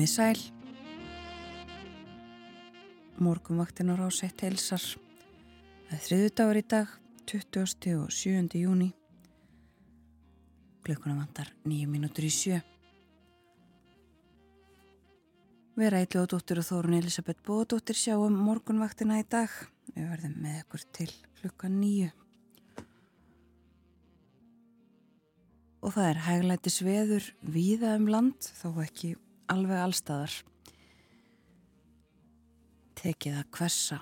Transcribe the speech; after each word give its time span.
Komið 0.00 0.12
sæl. 0.16 0.38
Morgumvaktin 3.20 3.92
á 3.92 4.00
rásett 4.00 4.40
heilsar. 4.40 4.80
Það 5.90 5.92
er 5.92 6.00
þriðu 6.06 6.30
dagur 6.40 6.56
í 6.56 6.62
dag, 6.72 6.94
20. 7.28 7.98
og 8.00 8.08
7. 8.08 8.56
júni. 8.62 8.88
Klukkuna 10.88 11.18
vantar 11.18 11.52
nýju 11.68 11.92
mínútur 11.92 12.24
í 12.24 12.32
sjö. 12.32 12.62
Vera 15.76 16.00
Eitluðdóttir 16.00 16.64
og 16.64 16.70
Þórun 16.72 16.96
Elisabeth 17.02 17.44
Bóðdóttir 17.44 18.00
sjáum 18.00 18.40
morgunvaktina 18.40 19.20
í 19.20 19.28
dag. 19.28 19.52
Við 19.92 20.12
verðum 20.16 20.40
með 20.40 20.62
ykkur 20.64 20.90
til 20.96 21.12
klukka 21.42 21.68
nýju. 21.68 22.08
Og 25.84 25.92
það 25.92 26.14
er 26.14 26.28
hæglæti 26.30 26.78
sveður 26.80 27.34
víða 27.44 27.98
um 28.00 28.08
land, 28.08 28.40
þó 28.40 28.80
ekki 28.80 29.18
alveg 29.50 29.82
allstaðar. 29.82 30.36
Tekið 33.00 33.40
að 33.40 33.50
hversa 33.56 34.00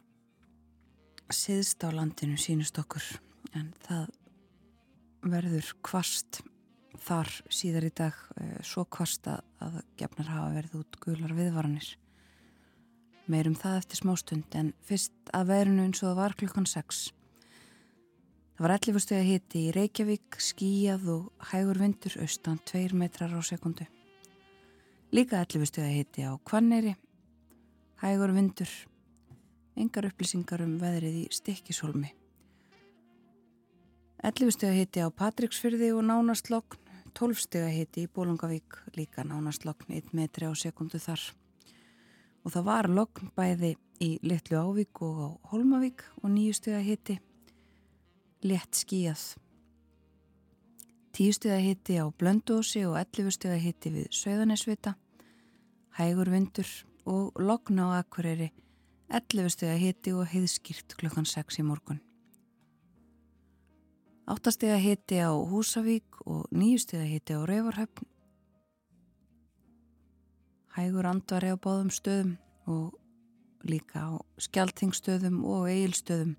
siðst 1.35 1.85
á 1.85 1.93
landinu 1.93 2.39
sínust 2.41 2.79
okkur, 2.81 3.05
en 3.57 3.73
það 3.85 4.07
verður 5.29 5.73
kvast 5.85 6.41
þar 7.05 7.31
síðar 7.53 7.87
í 7.89 7.93
dag, 7.95 8.17
svo 8.65 8.87
kvast 8.89 9.29
að, 9.31 9.43
að 9.63 9.81
gefnar 10.01 10.31
hafa 10.33 10.55
verið 10.57 10.79
út 10.81 10.99
gular 11.05 11.35
viðvaranir. 11.37 11.91
Meirum 13.29 13.59
það 13.61 13.83
eftir 13.83 14.01
smástund, 14.01 14.49
en 14.57 14.73
fyrst 14.89 15.33
að 15.37 15.53
verinu 15.53 15.85
eins 15.85 16.01
og 16.01 16.11
það 16.11 16.21
var 16.23 16.37
klukkan 16.41 16.69
6. 16.69 17.05
Það 18.57 18.65
var 18.65 18.75
11 18.79 19.05
steg 19.05 19.21
að 19.21 19.29
hiti 19.29 19.67
í 19.69 19.75
Reykjavík, 19.77 20.41
skíjað 20.43 21.13
og 21.13 21.47
hægur 21.53 21.79
vindur 21.85 22.19
austan 22.25 22.59
2 22.73 22.97
metrar 22.99 23.37
á 23.37 23.41
sekundu. 23.45 23.87
Líka 25.09 25.39
11 25.41 25.64
steg 25.70 25.87
að 25.87 25.95
hiti 25.97 26.25
á 26.28 26.37
Kvanneri, 26.45 26.91
hægur 28.03 28.34
vindur, 28.37 28.69
engar 29.73 30.05
upplýsingar 30.11 30.61
um 30.61 30.74
veðrið 30.83 31.14
í 31.23 31.23
Stikkishólmi. 31.33 32.11
11 34.20 34.52
steg 34.52 34.69
að 34.69 34.77
hiti 34.83 35.01
á 35.01 35.08
Patricksfyrði 35.08 35.95
og 35.96 36.05
nánastlokn, 36.11 36.77
12 37.17 37.41
steg 37.41 37.64
að 37.70 37.77
hiti 37.79 38.05
í 38.05 38.11
Bólungavík, 38.13 38.83
líka 39.01 39.24
nánastlokn 39.24 39.96
1 39.96 40.13
metri 40.13 40.45
á 40.45 40.52
sekundu 40.52 41.01
þar. 41.01 41.25
Og 42.45 42.52
það 42.52 42.69
var 42.69 42.92
lokn 42.92 43.33
bæði 43.33 43.79
í 44.05 44.11
Littlu 44.29 44.61
Ávík 44.61 45.01
og 45.08 45.25
á 45.25 45.29
Holmavík 45.55 46.05
og 46.20 46.29
9 46.36 46.52
steg 46.61 46.77
að 46.83 46.89
hiti 46.92 47.20
létt 48.45 48.77
skíjað. 48.77 49.25
Tíu 51.18 51.34
stuða 51.34 51.56
hitti 51.58 51.96
á 51.98 52.06
Blöndósi 52.14 52.84
og 52.86 52.95
11 52.95 53.33
stuða 53.34 53.56
hitti 53.58 53.90
við 53.90 54.05
Söðanesvita, 54.14 54.92
hægur 55.98 56.30
vindur 56.30 56.68
og 57.11 57.40
lokna 57.42 57.89
á 57.90 57.98
Akureyri, 58.05 58.52
11 59.11 59.51
stuða 59.51 59.74
hitti 59.83 60.14
og 60.14 60.30
heiðskýrt 60.30 60.95
klukkan 61.01 61.27
6 61.27 61.58
í 61.58 61.67
morgun. 61.67 61.98
8 64.30 64.55
stuða 64.55 64.78
hitti 64.78 65.18
á 65.18 65.34
Húsavík 65.34 66.23
og 66.23 66.46
9 66.55 66.86
stuða 66.86 67.11
hitti 67.11 67.34
á 67.34 67.42
Rauvarhöfn, 67.42 68.07
hægur 70.78 71.11
andvari 71.11 71.51
á 71.51 71.58
báðum 71.58 71.90
stöðum 71.90 72.36
og 72.70 72.95
líka 73.67 74.07
á 74.07 74.23
skjaltingstöðum 74.39 75.42
og 75.42 75.67
eigilstöðum. 75.67 76.36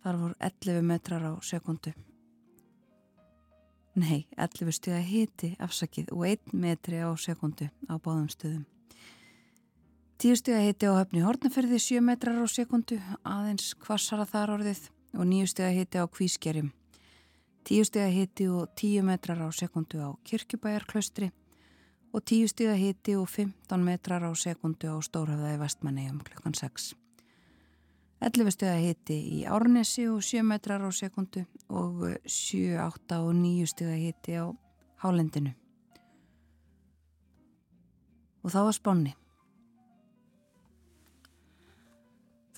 Þar 0.00 0.16
voru 0.16 0.34
11 0.40 0.80
metrar 0.80 1.28
á 1.28 1.36
sekundu. 1.44 1.92
Nei, 4.00 4.24
11 4.38 4.72
stuða 4.72 5.00
hiti 5.04 5.50
afsakið 5.60 6.12
og 6.14 6.22
1 6.28 6.54
metri 6.56 7.00
á 7.04 7.10
sekundu 7.20 7.66
á 7.90 7.94
báðum 8.00 8.30
stöðum. 8.32 8.62
10 10.20 10.38
stuða 10.40 10.60
hiti 10.64 10.88
á 10.88 10.92
höfni 10.96 11.24
Hortnaferði 11.24 11.80
7 11.80 12.00
metrar 12.04 12.38
á 12.40 12.46
sekundu, 12.48 12.96
aðeins 13.24 13.74
kvassara 13.76 14.24
þar 14.28 14.54
orðið 14.56 14.86
og 15.18 15.28
9 15.28 15.50
stuða 15.52 15.72
hiti 15.76 16.00
á 16.00 16.04
Kvískerjum. 16.08 16.70
10 17.68 17.90
stuða 17.90 18.08
hiti 18.14 18.48
og 18.48 18.72
10 18.78 19.04
metrar 19.04 19.42
á 19.44 19.48
sekundu 19.52 20.00
á 20.00 20.08
Kirkjubæjarklaustri 20.24 21.28
og 22.14 22.24
10 22.24 22.48
stuða 22.54 22.78
hiti 22.80 23.18
og 23.20 23.28
15 23.28 23.84
metrar 23.84 24.24
á 24.24 24.32
sekundu 24.32 24.88
á 24.88 24.96
Stórhafðaði 25.04 25.60
vestmanni 25.60 26.08
um 26.08 26.22
klukkan 26.24 26.56
6. 26.56 26.94
11 28.20 28.52
stöða 28.52 28.76
hiti 28.76 29.16
í 29.16 29.38
Árnesi 29.48 30.04
og 30.12 30.20
7 30.20 30.42
metrar 30.44 30.82
á 30.84 30.90
sekundu 30.92 31.46
og 31.72 32.02
7, 32.28 32.76
8 32.76 33.20
og 33.24 33.32
9 33.32 33.70
stöða 33.70 33.96
hiti 33.96 34.36
á 34.36 34.52
Hálendinu. 35.00 35.54
Og 38.44 38.52
þá 38.52 38.60
var 38.66 38.76
spánni. 38.76 39.14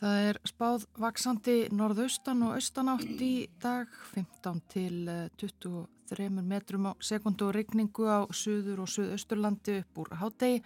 Það 0.02 0.18
er 0.26 0.38
spáð 0.50 0.88
vaksandi 0.98 1.56
norðaustan 1.70 2.42
og 2.42 2.56
austanátt 2.58 3.22
í 3.22 3.46
dag 3.62 3.86
15 4.16 4.62
til 4.72 4.96
23 5.38 6.26
metrum 6.42 6.90
á 6.90 6.92
sekundu 6.98 7.46
og 7.46 7.54
regningu 7.54 8.10
á 8.10 8.26
suður 8.34 8.82
og 8.82 8.90
suðausturlandi 8.90 9.78
upp 9.84 10.02
úr 10.02 10.10
hádegi 10.18 10.64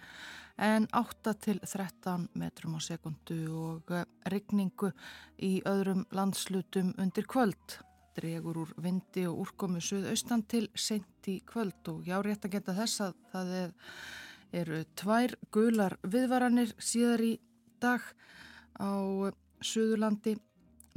en 0.57 0.87
8 0.93 1.33
til 1.41 1.59
13 1.61 2.29
metrum 2.33 2.77
á 2.77 2.81
sekundu 2.81 3.37
og 3.53 3.91
regningu 4.25 4.91
í 5.37 5.61
öðrum 5.69 6.05
landslutum 6.11 6.93
undir 6.97 7.27
kvöld. 7.29 7.77
Dregur 8.17 8.63
úr 8.63 8.71
vindi 8.81 9.27
og 9.29 9.43
úrkomu 9.45 9.81
suðaustan 9.81 10.41
til 10.49 10.65
sent 10.73 11.29
í 11.29 11.37
kvöld 11.45 11.91
og 11.91 12.07
já 12.09 12.17
rétt 12.25 12.47
að 12.47 12.57
geta 12.57 12.73
þess 12.73 13.03
að 13.05 13.13
það 13.33 13.53
er, 13.61 13.75
eru 14.63 14.81
tvær 14.97 15.37
gular 15.53 15.97
viðvaranir 16.01 16.73
síðar 16.81 17.21
í 17.21 17.33
dag 17.81 18.01
á 18.81 18.93
Suðurlandi, 19.57 20.35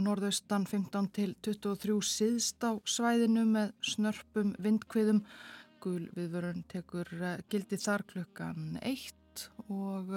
norðaustan 0.04 0.66
15 0.68 1.06
til 1.16 1.30
23 1.44 1.96
síðst 2.04 2.64
á 2.64 2.76
svæðinu 2.84 3.46
með 3.48 3.72
snörpum 3.84 4.52
vindkviðum. 4.60 5.22
Gul 5.80 6.10
viðvörun 6.12 6.64
tekur 6.68 7.08
gildi 7.48 7.80
þar 7.80 8.04
klukkan 8.08 8.76
1 8.84 9.19
og 9.68 10.14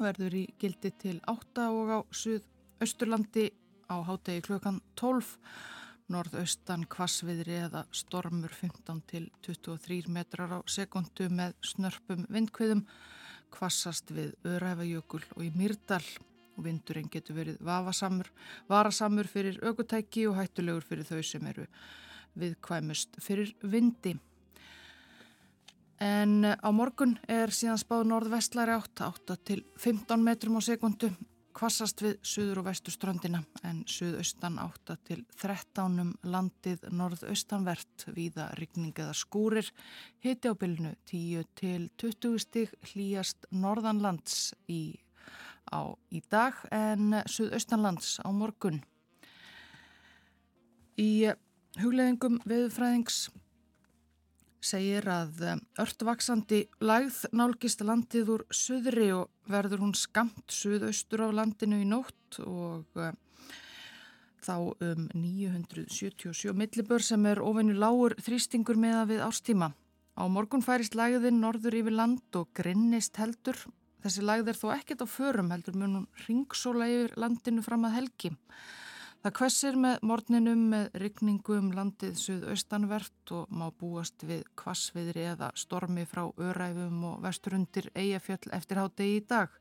verður 0.00 0.36
í 0.40 0.44
gildi 0.60 0.92
til 1.00 1.18
8 1.28 1.66
og 1.74 1.92
á 1.92 1.98
Suðausturlandi 2.10 3.50
á 3.90 3.96
hátegi 4.06 4.46
klukkan 4.46 4.80
12. 4.96 5.36
Norðaustan 6.10 6.88
kvassviðri 6.90 7.60
eða 7.68 7.84
stormur 7.94 8.50
15 8.50 9.02
til 9.06 9.28
23 9.46 10.10
metrar 10.10 10.50
á 10.50 10.60
sekundu 10.66 11.28
með 11.30 11.54
snörpum 11.62 12.24
vindkviðum 12.26 12.82
kvassast 13.54 14.10
við 14.14 14.32
Öræfajökul 14.46 15.22
og 15.36 15.44
í 15.46 15.52
Myrdal 15.54 16.02
og 16.56 16.64
vindurinn 16.66 17.10
getur 17.12 17.38
verið 17.38 17.60
vafasamur, 17.62 18.30
varasamur 18.70 19.30
fyrir 19.30 19.60
aukutæki 19.62 20.26
og 20.30 20.40
hættulegur 20.40 20.86
fyrir 20.86 21.06
þau 21.06 21.22
sem 21.22 21.46
eru 21.52 21.66
viðkvæmust 22.38 23.20
fyrir 23.22 23.54
vindi. 23.62 24.16
En 26.00 26.46
á 26.48 26.68
morgun 26.72 27.18
er 27.28 27.52
síðan 27.52 27.80
spáð 27.80 28.06
norðvestlæri 28.08 28.72
átt, 28.72 29.02
8 29.04 29.36
til 29.44 29.60
15 29.76 30.22
metrum 30.24 30.56
á 30.56 30.64
sekundu, 30.64 31.10
kvassast 31.52 32.00
við 32.00 32.14
suður 32.24 32.62
og 32.62 32.68
vestur 32.70 32.94
ströndina 32.94 33.42
en 33.68 33.82
suðaustan 33.84 34.56
8 34.62 34.96
til 35.04 35.20
13 35.36 36.00
um 36.00 36.14
landið 36.24 36.86
norðaustanvert 36.96 38.06
viða 38.16 38.48
rigning 38.56 38.96
eða 38.96 39.12
skúrir, 39.12 39.68
hiti 40.24 40.48
á 40.48 40.56
bylnu 40.56 40.94
10 41.10 41.44
til 41.60 41.90
20 42.00 42.40
stig 42.46 42.72
hlýjast 42.92 43.50
norðanlands 43.52 44.54
í 44.72 44.96
á 45.70 45.92
í 46.10 46.22
dag 46.30 46.56
en 46.72 47.20
Suðaustanlands 47.28 48.18
á 48.24 48.28
morgun. 48.32 48.80
Í 50.98 51.30
hugleðingum 51.80 52.40
veðufræðings 52.48 53.28
segir 54.60 55.08
að 55.08 55.42
öllvaksandi 55.80 56.60
lægð 56.84 57.18
nálgist 57.36 57.82
landið 57.86 58.32
úr 58.36 58.44
suðri 58.54 59.10
og 59.16 59.30
verður 59.50 59.84
hún 59.86 59.96
skamt 59.98 60.52
suðaustur 60.52 61.24
á 61.24 61.28
landinu 61.40 61.80
í 61.80 61.88
nótt 61.88 62.40
og 62.44 62.86
þá 64.40 64.54
um 64.60 65.08
977 65.14 66.54
millibör 66.56 67.04
sem 67.04 67.26
er 67.26 67.42
ofinu 67.44 67.76
lágur 67.76 68.16
þrýstingur 68.20 68.80
meða 68.80 69.04
við 69.10 69.26
árstíma. 69.26 69.72
Á 70.16 70.24
morgun 70.28 70.64
færist 70.64 70.96
lægðin 70.96 71.40
norður 71.40 71.80
yfir 71.80 71.96
land 71.96 72.40
og 72.40 72.48
grinnist 72.56 73.20
heldur 73.20 73.58
Þessi 74.00 74.22
lagð 74.24 74.48
er 74.48 74.56
þó 74.56 74.68
ekkert 74.72 75.02
á 75.04 75.06
förum 75.12 75.50
heldur 75.52 75.76
munum 75.76 76.06
ringsóla 76.24 76.86
yfir 76.88 77.18
landinu 77.20 77.60
fram 77.64 77.84
að 77.84 77.98
helgi. 77.98 78.30
Það 79.20 79.32
kvessir 79.36 79.76
með 79.76 80.04
morninum 80.08 80.60
með 80.72 80.94
rykningu 81.02 81.58
um 81.58 81.66
landið 81.76 82.14
suðaustanvert 82.16 83.32
og 83.36 83.50
má 83.52 83.66
búast 83.68 84.22
við 84.24 84.46
kvassviðri 84.56 85.26
eða 85.34 85.50
stormi 85.60 86.06
frá 86.08 86.22
öræfum 86.40 87.02
og 87.04 87.18
vesturundir 87.26 87.90
eigafjöll 87.92 88.54
eftir 88.56 88.80
hádegi 88.80 89.18
í 89.18 89.26
dag. 89.28 89.52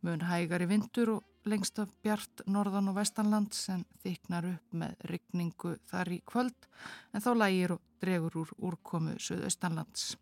Mun 0.00 0.24
hægar 0.24 0.64
í 0.64 0.70
vindur 0.70 1.12
og 1.18 1.50
lengst 1.52 1.76
af 1.84 1.92
bjart 2.00 2.40
norðan 2.48 2.88
og 2.88 2.96
vestanland 3.02 3.52
sem 3.52 3.84
þyknar 4.00 4.48
upp 4.54 4.80
með 4.82 5.06
rykningu 5.12 5.74
þar 5.92 6.14
í 6.16 6.22
kvöld 6.24 6.68
en 7.12 7.20
þá 7.20 7.30
lægir 7.36 7.76
og 7.76 7.84
dregur 8.00 8.40
úr 8.46 8.56
úrkomu 8.70 9.18
suðaustanlands. 9.20 10.14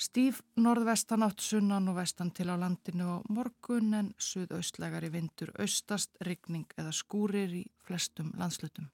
Stíf 0.00 0.40
norðvestanátt 0.56 1.40
sunnan 1.40 1.88
og 1.88 1.98
vestan 2.00 2.32
til 2.34 2.48
á 2.50 2.56
landinu 2.58 3.06
á 3.06 3.16
morgun 3.28 3.94
en 3.94 4.08
suðaustlegari 4.18 5.12
vindur 5.12 5.52
austast, 5.58 6.16
rigning 6.20 6.66
eða 6.76 6.92
skúrir 6.96 7.52
í 7.54 7.66
flestum 7.86 8.32
landslutum. 8.38 8.88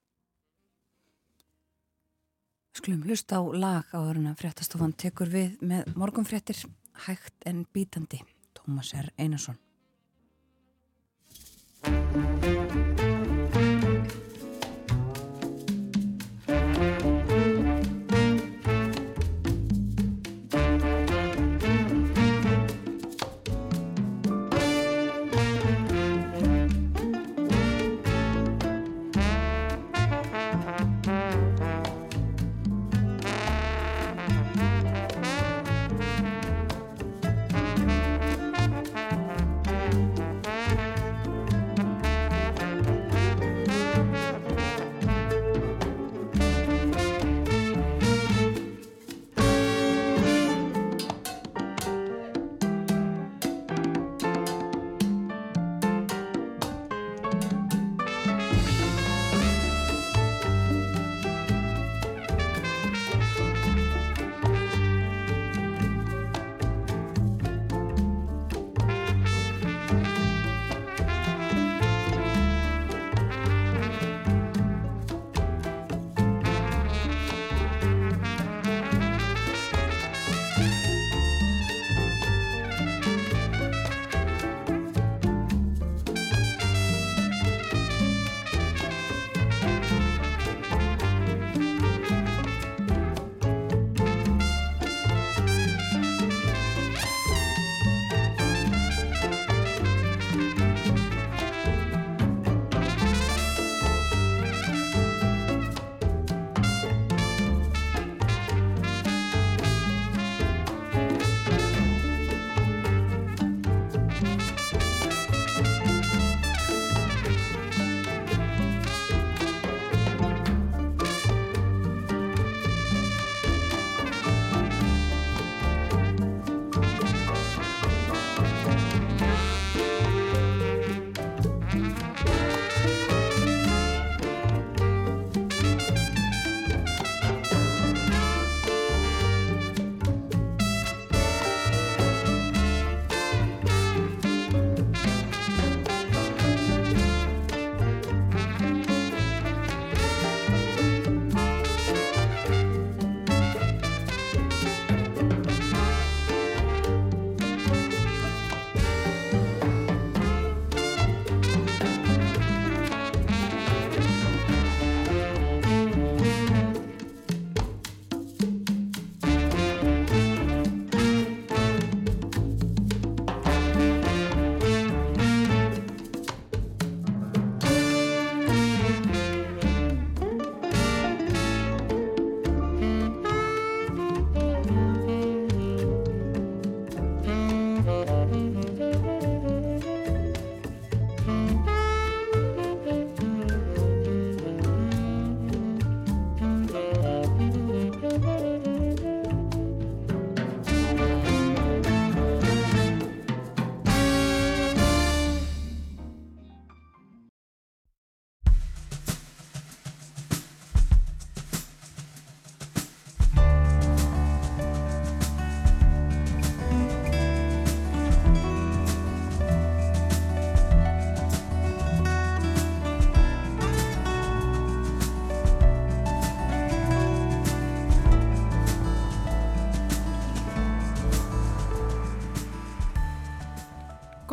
Skulum 2.79 3.03
hlust 3.07 3.33
á 3.35 3.41
lag 3.43 3.89
á 3.91 3.99
öruna 3.99 4.37
fréttastofan 4.39 4.93
tekur 4.93 5.33
við 5.33 5.57
með 5.63 5.95
morgunfréttir 5.99 6.61
hægt 7.07 7.47
en 7.47 7.65
bítandi. 7.73 8.21
Tómas 8.55 8.93
R. 8.95 9.11
Einarsson. 9.19 9.59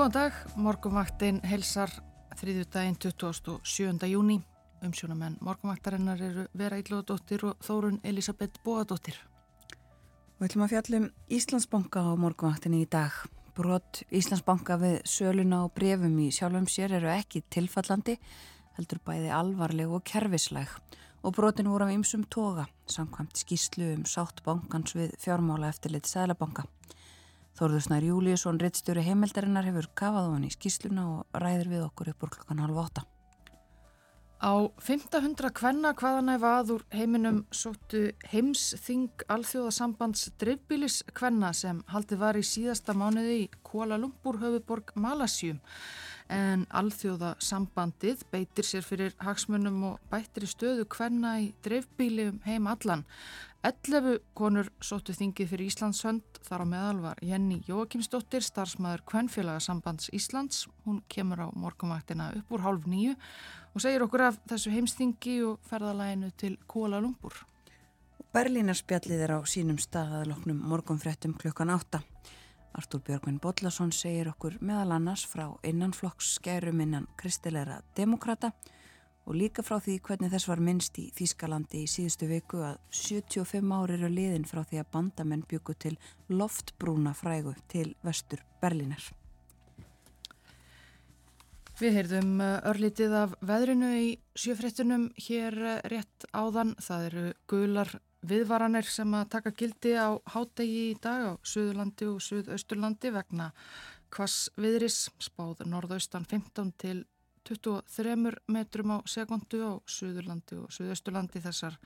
Góðan 0.05 0.29
dag, 0.29 0.35
morgunvaktin 0.61 1.39
helsar 1.49 1.89
þriðju 2.37 2.65
daginn 2.69 2.97
27. 3.01 4.05
júni. 4.05 4.35
Umsjónamenn 4.85 5.39
morgunvaktarinnar 5.41 6.19
eru 6.21 6.43
Vera 6.53 6.77
Íllóðadóttir 6.77 7.41
og 7.49 7.63
Þórun 7.65 7.97
Elisabeth 8.05 8.61
Bóadóttir. 8.61 9.17
Við 10.37 10.45
ætlum 10.45 10.65
að 10.67 10.75
fjallum 10.75 11.07
Íslandsbanka 11.33 12.05
á 12.05 12.13
morgunvaktinni 12.21 12.83
í 12.85 12.89
dag. 12.93 13.17
Brot 13.57 14.03
Íslandsbanka 14.13 14.77
við 14.83 14.99
söluna 15.09 15.63
og 15.65 15.73
brefum 15.73 16.21
í 16.21 16.29
sjálfum 16.29 16.69
sér 16.69 16.93
eru 16.99 17.09
ekki 17.09 17.41
tilfallandi, 17.49 18.19
heldur 18.77 19.01
bæði 19.09 19.33
alvarleg 19.33 19.89
og 19.89 20.05
kervisleg 20.05 20.69
og 21.25 21.33
brotin 21.33 21.73
voru 21.73 21.89
af 21.89 21.97
ymsum 21.97 22.29
toga, 22.29 22.69
samkvæmt 22.85 23.41
skýslu 23.41 23.95
um 23.95 24.05
sátt 24.05 24.45
bankans 24.45 24.93
við 24.93 25.17
fjármála 25.17 25.73
eftirlit 25.73 26.05
Sælabanka. 26.05 26.69
Þórðursnær 27.55 28.03
Júliusson, 28.03 28.57
rittstjóri 28.59 29.05
heimildarinnar, 29.05 29.63
hefur 29.69 29.85
kafað 29.95 30.25
á 30.27 30.33
hann 30.33 30.47
í 30.47 30.51
skýsluna 30.51 31.03
og 31.07 31.37
ræðir 31.39 31.69
við 31.71 31.85
okkur 31.85 32.09
upp 32.11 32.25
úr 32.25 32.33
klokkan 32.33 32.59
halv 32.59 32.81
åtta. 32.81 33.05
Á 34.43 34.67
500 34.83 35.53
kvenna 35.55 35.93
hvaðanæfa 35.95 36.49
aður 36.59 36.83
heiminum 36.91 37.37
sóttu 37.55 38.09
heimsþing 38.33 39.23
alþjóðasambands 39.31 40.27
dreifbílis 40.41 40.99
kvenna 41.15 41.53
sem 41.55 41.79
haldið 41.87 42.19
var 42.19 42.35
í 42.35 42.43
síðasta 42.43 42.93
mánuði 42.93 43.37
í 43.45 43.47
Kuala 43.63 43.95
Lumpur 44.01 44.41
höfuborg 44.43 44.91
Malasjum 44.99 45.63
en 46.27 46.67
alþjóðasambandið 46.75 48.27
beitir 48.33 48.67
sér 48.67 48.83
fyrir 48.83 49.15
hagsmunum 49.23 49.83
og 49.93 49.97
bættir 50.11 50.43
í 50.43 50.51
stöðu 50.51 50.87
kvenna 50.91 51.37
í 51.39 51.53
dreifbíli 51.63 52.27
um 52.33 52.39
heim 52.43 52.67
allan 52.67 53.05
11 53.65 54.19
konur 54.37 54.67
sóttu 54.77 55.15
þingið 55.17 55.47
fyrir 55.49 55.69
Íslands 55.71 56.03
hönd 56.05 56.37
þar 56.45 56.61
á 56.61 56.65
meðal 56.69 56.99
var 57.01 57.21
Jenny 57.25 57.55
Jóakimsdóttir, 57.65 58.43
starfsmæður 58.45 59.01
Kvenfélagasambands 59.09 60.11
Íslands. 60.13 60.67
Hún 60.85 60.99
kemur 61.09 61.41
á 61.41 61.47
morgumvaktina 61.49 62.27
upp 62.37 62.53
úr 62.53 62.61
hálf 62.61 62.85
nýju 62.85 63.15
og 63.15 63.81
segir 63.81 64.05
okkur 64.05 64.27
af 64.27 64.37
þessu 64.51 64.75
heimstingi 64.75 65.39
og 65.47 65.65
ferðalæginu 65.65 66.29
til 66.37 66.59
Kuala 66.69 67.01
Lumpur. 67.01 67.41
Berlínarspjallið 68.37 69.25
er 69.25 69.33
á 69.33 69.39
sínum 69.49 69.81
staðaðaloknum 69.81 70.61
morgumfrettum 70.61 71.33
klukkan 71.33 71.73
átta. 71.73 72.03
Artúr 72.77 73.01
Björgvin 73.01 73.41
Bodlason 73.41 73.89
segir 73.89 74.29
okkur 74.29 74.59
meðal 74.61 74.99
annars 74.99 75.25
frá 75.25 75.47
innanflokks 75.65 76.35
skerum 76.37 76.85
innan 76.85 77.09
kristilegra 77.17 77.81
demokrata 77.97 78.53
og 78.53 78.74
og 79.25 79.37
líka 79.37 79.65
frá 79.65 79.79
því 79.81 79.97
hvernig 80.05 80.31
þess 80.33 80.49
var 80.49 80.61
minnst 80.61 80.97
í 81.01 81.09
Þýskalandi 81.17 81.83
í 81.83 81.89
síðustu 81.89 82.29
viku 82.29 82.61
að 82.65 82.79
75 82.93 83.73
ári 83.73 83.97
eru 83.97 84.09
liðin 84.13 84.47
frá 84.49 84.61
því 84.63 84.81
að 84.81 84.89
bandamenn 84.93 85.45
byggu 85.49 85.75
til 85.81 85.93
loftbrúna 86.29 87.15
frægu 87.17 87.55
til 87.71 87.91
vestur 88.05 88.43
Berlínar. 88.61 89.09
Við 91.75 91.97
heyrðum 91.97 92.37
uh, 92.39 92.61
örlítið 92.69 93.13
af 93.19 93.33
veðrinu 93.43 93.89
í 93.99 94.11
sjöfréttunum 94.39 95.09
hér 95.19 95.57
uh, 95.59 95.79
rétt 95.91 96.27
áðan. 96.31 96.71
Það 96.79 97.07
eru 97.09 97.23
gular 97.51 97.91
viðvaranir 98.25 98.87
sem 98.87 99.11
að 99.17 99.27
taka 99.33 99.51
gildi 99.59 99.91
á 99.99 100.15
hátegi 100.31 100.85
í 100.93 100.95
dag 101.03 101.25
á 101.27 101.31
Suðurlandi 101.43 102.07
og 102.13 102.23
Suðausturlandi 102.23 103.11
vegna 103.11 103.49
kvass 104.13 104.47
viðris 104.55 105.09
spáð 105.19 105.65
norðaustan 105.67 106.23
15 106.23 106.71
til 106.79 107.01
23 107.45 108.15
metrum 108.49 108.95
á 108.95 108.97
sekundu 109.05 109.61
á 109.61 109.73
Suðurlandi 109.85 110.57
og 110.63 110.71
Suðausturlandi. 110.73 111.41
Þessar 111.43 111.77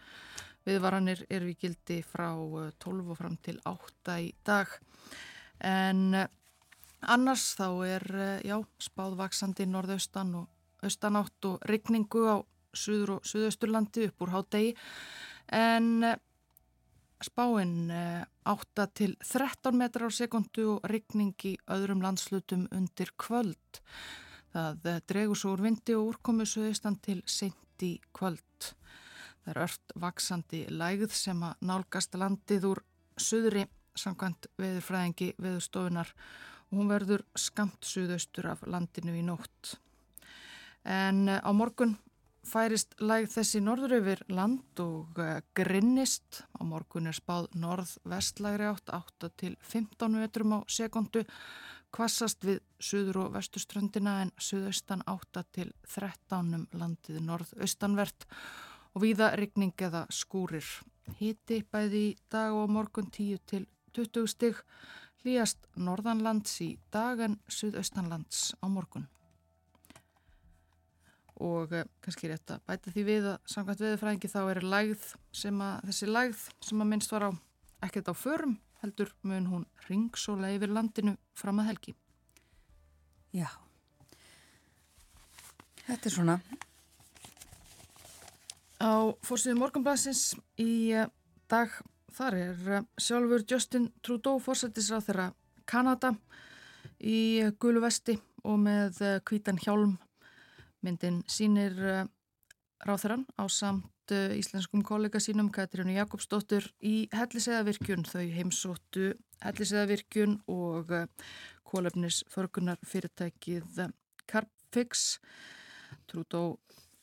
viðvaranir 0.68 1.26
eru 1.30 1.50
í 1.52 1.58
gildi 1.60 2.00
frá 2.06 2.32
12 2.32 2.70
eh, 2.80 3.10
og 3.12 3.18
fram 3.20 3.36
til 3.44 3.58
8 3.68 4.16
í 4.24 4.30
dag. 4.48 4.72
En 5.60 6.16
eh, 6.16 6.30
annars 7.12 7.52
þá 7.60 7.68
er 7.90 8.08
eh, 8.16 8.48
já, 8.48 8.56
spáðvaksandi 8.80 9.68
norðaustan 9.68 10.32
og 10.40 10.88
austanátt 10.88 11.50
og 11.50 11.60
rigningu 11.68 12.24
á 12.24 12.38
Suður 12.72 13.18
og 13.18 13.28
Suðausturlandi 13.28 14.08
upp 14.08 14.24
úr 14.24 14.36
hádegi. 14.38 14.74
En 15.52 16.06
spáinn 17.20 17.90
8 18.48 18.86
til 18.96 19.18
13 19.20 19.76
metrar 19.76 20.08
á 20.08 20.12
sekundu 20.14 20.78
og 20.78 20.86
rigning 20.88 21.36
í 21.44 21.58
öðrum 21.68 22.06
landslutum 22.06 22.70
undir 22.72 23.12
kvöld 23.20 23.82
Það 24.54 24.90
eh, 24.90 25.02
dregur 25.10 25.38
svo 25.38 25.54
úr 25.56 25.64
vindi 25.68 25.96
og 25.98 26.14
úrkomu 26.14 26.48
suðistan 26.50 26.98
til 27.06 27.20
seint 27.30 27.86
í 27.86 27.96
kvöld. 28.16 28.72
Það 29.44 29.52
er 29.54 29.62
ört 29.66 29.94
vaksandi 30.02 30.62
lægð 30.74 31.14
sem 31.16 31.44
að 31.46 31.66
nálgast 31.70 32.18
landið 32.18 32.70
úr 32.72 32.84
suðri 33.20 33.66
samkvæmt 34.00 34.50
veðurfræðingi 34.60 35.34
veðurstofunar 35.42 36.12
og 36.70 36.78
hún 36.78 36.92
verður 36.92 37.26
skamt 37.38 37.86
suðaustur 37.86 38.50
af 38.52 38.66
landinu 38.68 39.16
í 39.18 39.24
nótt. 39.26 39.76
En 40.86 41.28
eh, 41.30 41.42
á 41.42 41.52
morgun 41.54 41.98
færist 42.50 42.96
lægð 43.04 43.36
þessi 43.36 43.62
norður 43.62 43.98
yfir 44.00 44.24
land 44.34 44.82
og 44.82 45.20
eh, 45.22 45.42
grinnist. 45.58 46.44
Á 46.58 46.66
morgun 46.66 47.10
er 47.12 47.18
spáð 47.18 47.52
norð-vestlægri 47.60 48.70
átt 48.72 48.94
8 48.96 49.32
til 49.38 49.58
15 49.62 50.18
metrum 50.18 50.58
á 50.58 50.60
sekundu 50.72 51.26
Kvassast 51.90 52.46
við 52.46 52.60
suður 52.80 53.26
og 53.26 53.34
vestuströndina 53.36 54.20
en 54.24 54.32
suðaustan 54.40 55.04
8 55.08 55.44
til 55.56 55.74
13 55.88 56.56
um 56.56 56.66
landið 56.74 57.20
norðaustanvert 57.26 58.26
og 58.96 59.04
víða 59.04 59.34
rigning 59.38 59.76
eða 59.78 60.06
skúrir. 60.14 60.66
Hiti 61.20 61.62
bæði 61.72 62.04
í 62.12 62.16
dag 62.32 62.56
og 62.56 62.72
morgun 62.72 63.10
10 63.12 63.44
til 63.50 63.68
20 63.98 64.28
stig, 64.30 64.58
hlýjast 65.24 65.66
norðanlands 65.76 66.60
í 66.64 66.76
dag 66.94 67.20
en 67.26 67.40
suðaustanlands 67.50 68.54
á 68.62 68.66
morgun. 68.72 69.08
Og 71.40 71.72
eh, 71.72 71.88
kannski 72.04 72.30
rétt 72.30 72.52
að 72.52 72.64
bæta 72.68 72.92
því 72.92 73.04
við 73.08 73.30
að 73.34 73.38
samkvæmt 73.48 73.84
veðurfræðingi 73.86 74.32
þá 74.32 74.42
er 74.44 74.62
lægð 74.64 75.06
að, 75.14 75.86
þessi 75.88 76.10
lægð 76.10 76.42
sem 76.68 76.84
að 76.84 76.92
minnst 76.92 77.14
var 77.16 77.30
á 77.30 77.32
ekkert 77.88 78.12
á 78.12 78.16
förum 78.16 78.58
heldur 78.84 79.12
mun 79.24 79.48
hún 79.52 79.66
ringsóla 79.88 80.52
yfir 80.56 80.72
landinu 80.72 81.16
fram 81.36 81.62
að 81.64 81.72
helgi. 81.72 81.96
Já, 83.30 83.46
þetta 85.86 86.10
er 86.10 86.14
svona. 86.14 86.36
Á 88.82 89.14
fórsíðu 89.22 89.60
morgunblæsins 89.60 90.34
í 90.58 90.96
eh, 90.98 91.10
dag 91.52 91.76
þar 92.16 92.38
er 92.40 92.72
eh, 92.80 92.88
sjálfur 92.98 93.44
Justin 93.46 93.90
Trudeau 94.02 94.40
fórsættisráð 94.42 95.10
þeirra 95.10 95.28
Kanada 95.70 96.16
í 96.98 97.44
gulu 97.62 97.84
vesti 97.84 98.16
og 98.48 98.58
með 98.64 99.04
kvítan 99.28 99.60
eh, 99.60 99.68
hjálm. 99.68 99.98
Myndin 100.82 101.22
sínir 101.28 101.76
ráþurann 102.88 103.28
á 103.36 103.44
samt 103.52 103.84
íslenskum 104.12 104.82
kollega 104.86 105.20
sínum 105.22 105.50
Katrínu 105.54 105.94
Jakobsdóttur 105.96 106.66
í 106.86 107.08
helliseðavirkjun. 107.16 108.06
Þau 108.08 108.26
heimsóttu 108.36 109.10
helliseðavirkjun 109.44 110.40
og 110.52 110.94
eh, 110.96 111.08
kólefnisförgunar 111.70 112.80
fyrirtækið 112.88 113.84
Carpfix. 114.30 115.20
Trúdó 116.10 116.60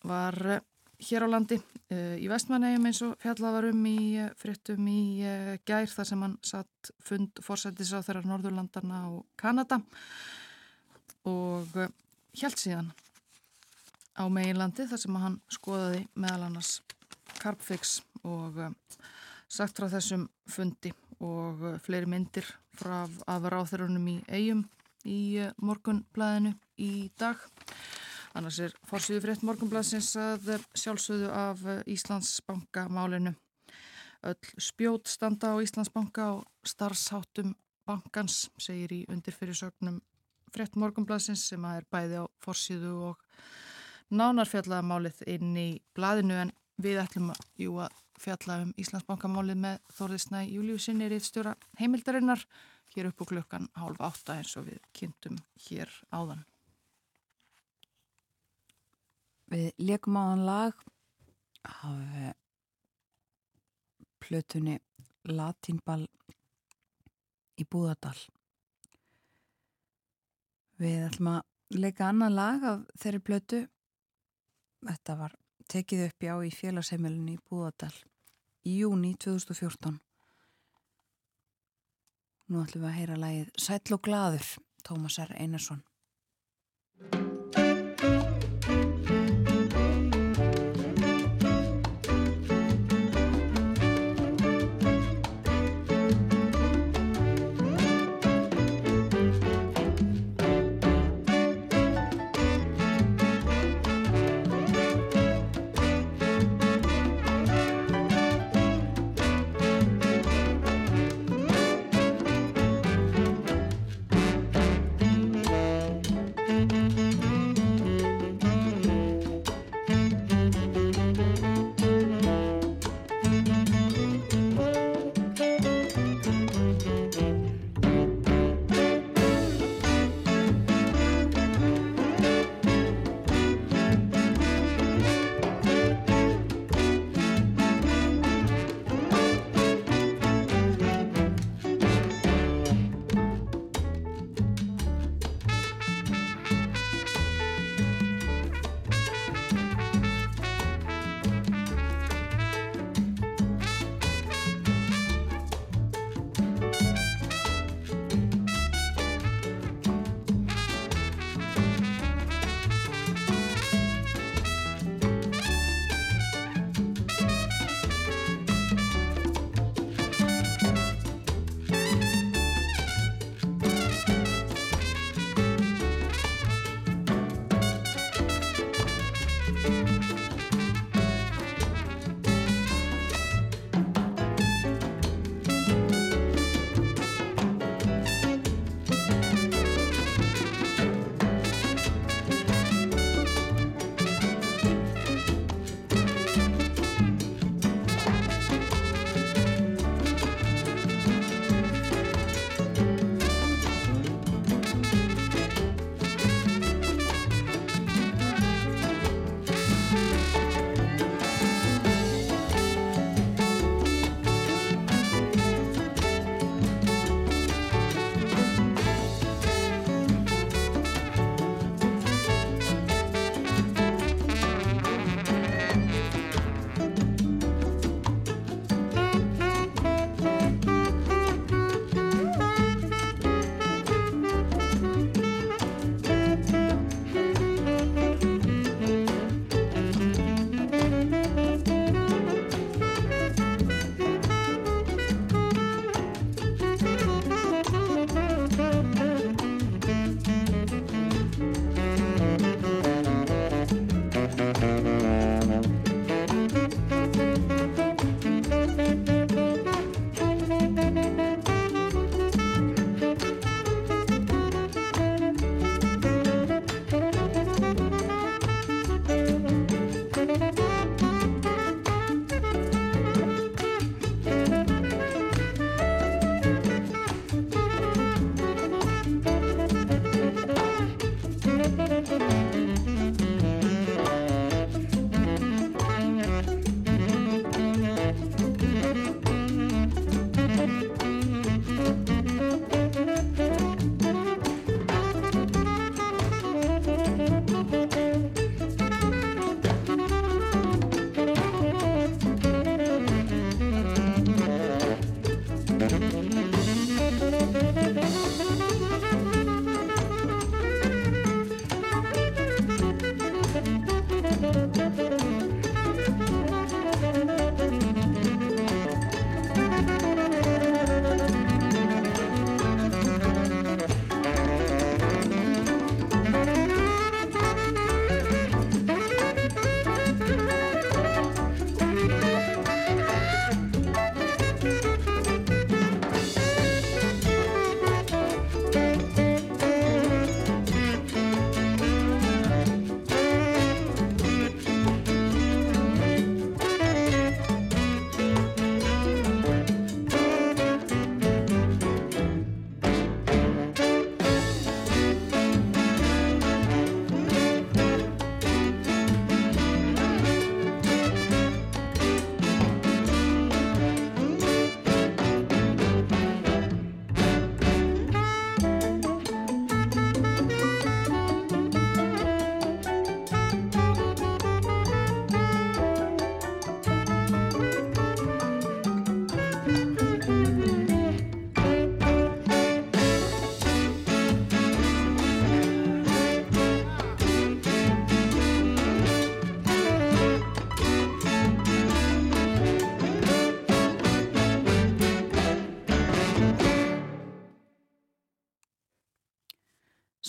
var 0.06 0.38
eh, 0.56 0.64
hér 1.06 1.26
á 1.26 1.28
landi 1.28 1.58
uh, 1.60 2.14
í 2.16 2.24
vestmannegjum 2.30 2.86
eins 2.88 3.02
og 3.04 3.16
fjallavarum 3.20 3.82
í 3.90 4.16
frittum 4.40 4.86
í 4.88 5.00
gær 5.68 5.90
þar 5.92 6.08
sem 6.08 6.22
hann 6.24 6.38
satt 6.40 6.92
fund 7.04 7.42
fórsættis 7.44 7.92
á 7.92 8.00
þeirra 8.00 8.24
Norðurlandana 8.24 9.02
og 9.10 9.26
Kanada 9.36 9.82
og 11.28 11.76
held 11.76 12.56
síðan 12.56 12.88
á 14.16 14.24
meginlandi 14.32 14.86
þar 14.88 15.00
sem 15.02 15.18
hann 15.20 15.40
skoðaði 15.52 16.06
meðal 16.16 16.46
annars 16.48 16.78
Carpfix 17.40 18.00
og 18.24 18.56
uh, 18.58 18.72
sagt 19.48 19.78
frá 19.78 19.88
þessum 19.92 20.26
fundi 20.50 20.92
og 21.20 21.62
uh, 21.62 21.76
fleiri 21.84 22.08
myndir 22.10 22.48
frá 22.76 23.04
af 23.04 23.48
ráþurunum 23.52 24.08
í 24.12 24.16
eigum 24.28 24.64
í 25.06 25.20
uh, 25.44 25.52
morgunblæðinu 25.62 26.54
í 26.82 27.08
dag. 27.18 27.40
Annars 28.36 28.58
er 28.60 28.74
fórsýðu 28.88 29.22
frétt 29.24 29.44
morgunblæðsins 29.46 30.10
að 30.20 30.50
sjálfsögðu 30.76 31.30
af 31.32 31.62
Íslandsbanka 31.88 32.84
málinu. 32.92 33.32
Öll 34.26 34.50
spjót 34.60 35.08
standa 35.08 35.54
á 35.56 35.62
Íslandsbanka 35.64 36.26
og 36.34 36.68
starfsháttum 36.68 37.54
bankans 37.86 38.50
segir 38.60 38.92
í 38.92 39.00
undirfyrirsögnum 39.12 40.02
frétt 40.52 40.76
morgunblæðsins 40.76 41.46
sem 41.50 41.64
að 41.64 41.80
er 41.80 41.88
bæði 41.92 42.20
á 42.20 42.24
fórsýðu 42.44 42.92
og 43.10 43.24
nánarfjallaðamálið 44.14 45.24
inn 45.34 45.56
í 45.58 45.68
blæðinu 45.96 46.38
en 46.44 46.54
Við 46.76 46.98
ætlum 47.00 47.30
jú, 47.56 47.78
að 47.80 47.94
fjalla 48.20 48.58
um 48.66 48.72
Íslandsbankamálið 48.80 49.60
með 49.62 49.76
Þorðisnæ 49.96 50.42
Júliusinni 50.44 51.06
Ríðstjóra 51.08 51.54
heimildarinnar 51.80 52.42
hér 52.92 53.08
upp 53.08 53.22
á 53.24 53.30
klukkan 53.30 53.68
hálf 53.80 54.02
átta 54.04 54.36
eins 54.36 54.52
og 54.60 54.66
við 54.68 54.82
kynntum 54.96 55.38
hér 55.68 55.92
áðan. 56.12 56.42
Við 59.48 59.70
leikum 59.80 60.18
áðan 60.20 60.44
lag 60.44 60.82
af 61.64 61.86
eh, 62.20 62.34
plötunni 64.20 64.76
Latínball 65.32 66.04
í 67.56 67.64
Búðardal. 67.64 68.18
Við 70.76 71.06
ætlum 71.06 71.32
að 71.38 71.80
leika 71.80 72.10
annan 72.10 72.36
lag 72.36 72.68
af 72.68 72.84
þeirri 73.00 73.22
plötu. 73.24 73.62
Þetta 74.84 75.16
var 75.16 75.34
tekið 75.72 76.04
upp 76.08 76.26
já 76.28 76.34
í 76.44 76.52
félagsheimilinu 76.54 77.36
í 77.36 77.42
Búðardal 77.48 77.94
í 78.66 78.76
júni 78.80 79.14
2014. 79.22 79.96
Nú 82.46 82.62
ætlum 82.62 82.84
við 82.84 82.90
að 82.90 82.98
heyra 83.00 83.18
lægið 83.18 83.52
Sætl 83.58 83.96
og 83.96 84.02
gladur, 84.06 84.48
Tómas 84.86 85.18
R. 85.22 85.32
Einarsson. 85.34 85.82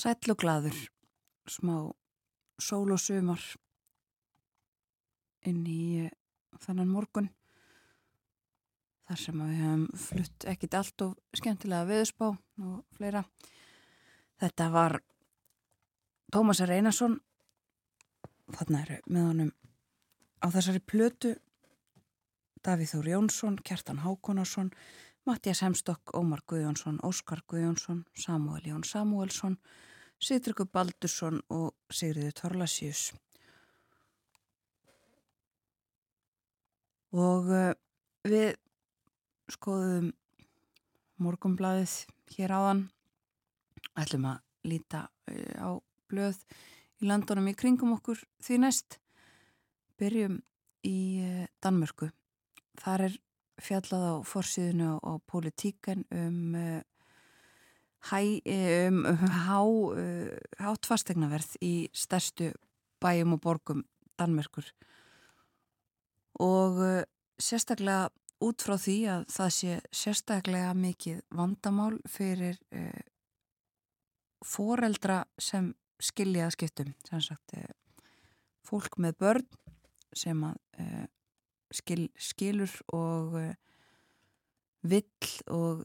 Sæll 0.08 0.32
og 0.32 0.38
gladur, 0.39 0.76
smá 1.52 1.74
sól 2.63 2.93
og 2.96 3.00
sumar 3.04 3.41
inn 5.43 5.65
í 5.67 6.06
uh, 6.06 6.12
þannan 6.63 6.88
morgun 6.88 7.26
þar 9.10 9.20
sem 9.20 9.41
við 9.41 9.58
hefum 9.60 9.82
flutt 10.00 10.46
ekkit 10.48 10.78
allt 10.80 11.04
og 11.04 11.17
skemmtilega 11.36 11.89
viðspá 11.89 12.30
og 12.30 12.78
fleira. 12.96 13.26
Þetta 14.39 14.67
var 14.72 14.96
Tómas 16.32 16.63
Reynarsson, 16.63 17.17
þarna 18.56 18.86
eru 18.86 19.02
með 19.12 19.28
honum 19.28 19.52
á 20.39 20.48
þessari 20.56 20.84
plötu 20.88 21.34
Davíð 22.63 22.93
Þór 22.93 23.12
Jónsson, 23.12 23.60
Kjartan 23.60 24.00
Hákonarsson, 24.06 24.72
Mattias 25.28 25.65
Hemstokk, 25.67 26.15
Ómar 26.15 26.46
Guðjónsson, 26.48 27.04
Óskar 27.04 27.43
Guðjónsson, 27.43 28.06
Samuel 28.15 28.72
Jón 28.72 28.88
Samuelsson, 28.88 29.60
Sýtryggur 30.18 30.66
Baldursson 30.74 31.44
og 31.54 31.76
Sigriður 31.94 32.34
Torlasjus. 32.40 33.12
Og 37.14 37.52
uh, 37.54 37.76
við 38.26 38.56
skoðum 39.54 40.10
morgumblaðið 41.22 41.94
hér 42.34 42.56
áðan, 42.58 42.82
ætlum 43.94 44.26
að 44.34 44.42
líta 44.74 45.06
uh, 45.06 45.54
á 45.62 45.70
blöð 46.10 46.42
í 46.98 47.08
landunum 47.08 47.54
í 47.54 47.56
kringum 47.58 47.94
okkur 48.00 48.26
því 48.42 48.62
næst. 48.66 48.98
Byrjum 50.02 50.42
í 50.90 50.98
uh, 51.22 51.46
Danmörku. 51.62 52.10
Þar 52.82 53.08
er 53.12 53.22
fjallað 53.62 54.10
á 54.10 54.16
forsýðinu 54.26 54.98
á, 54.98 55.14
politíkan 55.30 56.04
um 56.10 56.58
um, 58.88 59.04
há, 59.06 59.60
uh, 59.64 60.38
hátt 60.62 60.88
fastegnaverð 60.88 61.58
í 61.66 61.90
stærstu 61.94 62.52
bæjum 63.02 63.36
og 63.38 63.42
borgum 63.44 63.84
Danmörkur 64.18 64.70
og 66.40 66.80
uh, 66.82 67.04
sérstaklega 67.40 68.10
út 68.44 68.62
frá 68.62 68.78
því 68.78 68.98
að 69.10 69.28
það 69.34 69.52
sé 69.58 69.78
sérstaklega 69.92 70.74
mikið 70.78 71.22
vandamál 71.34 71.98
fyrir 72.10 72.58
uh, 72.72 73.04
foreldra 74.46 75.24
sem 75.42 75.74
skiljaða 75.98 76.54
skiptum 76.54 76.94
sagt 77.10 77.58
uh, 77.58 77.70
fólk 78.68 79.00
með 79.02 79.18
börn 79.22 79.48
sem 80.14 80.44
að 80.46 80.58
uh, 80.82 81.06
skil, 81.74 82.08
skilur 82.18 82.74
og 82.94 83.40
uh, 83.42 83.54
vill 84.88 85.32
og 85.52 85.84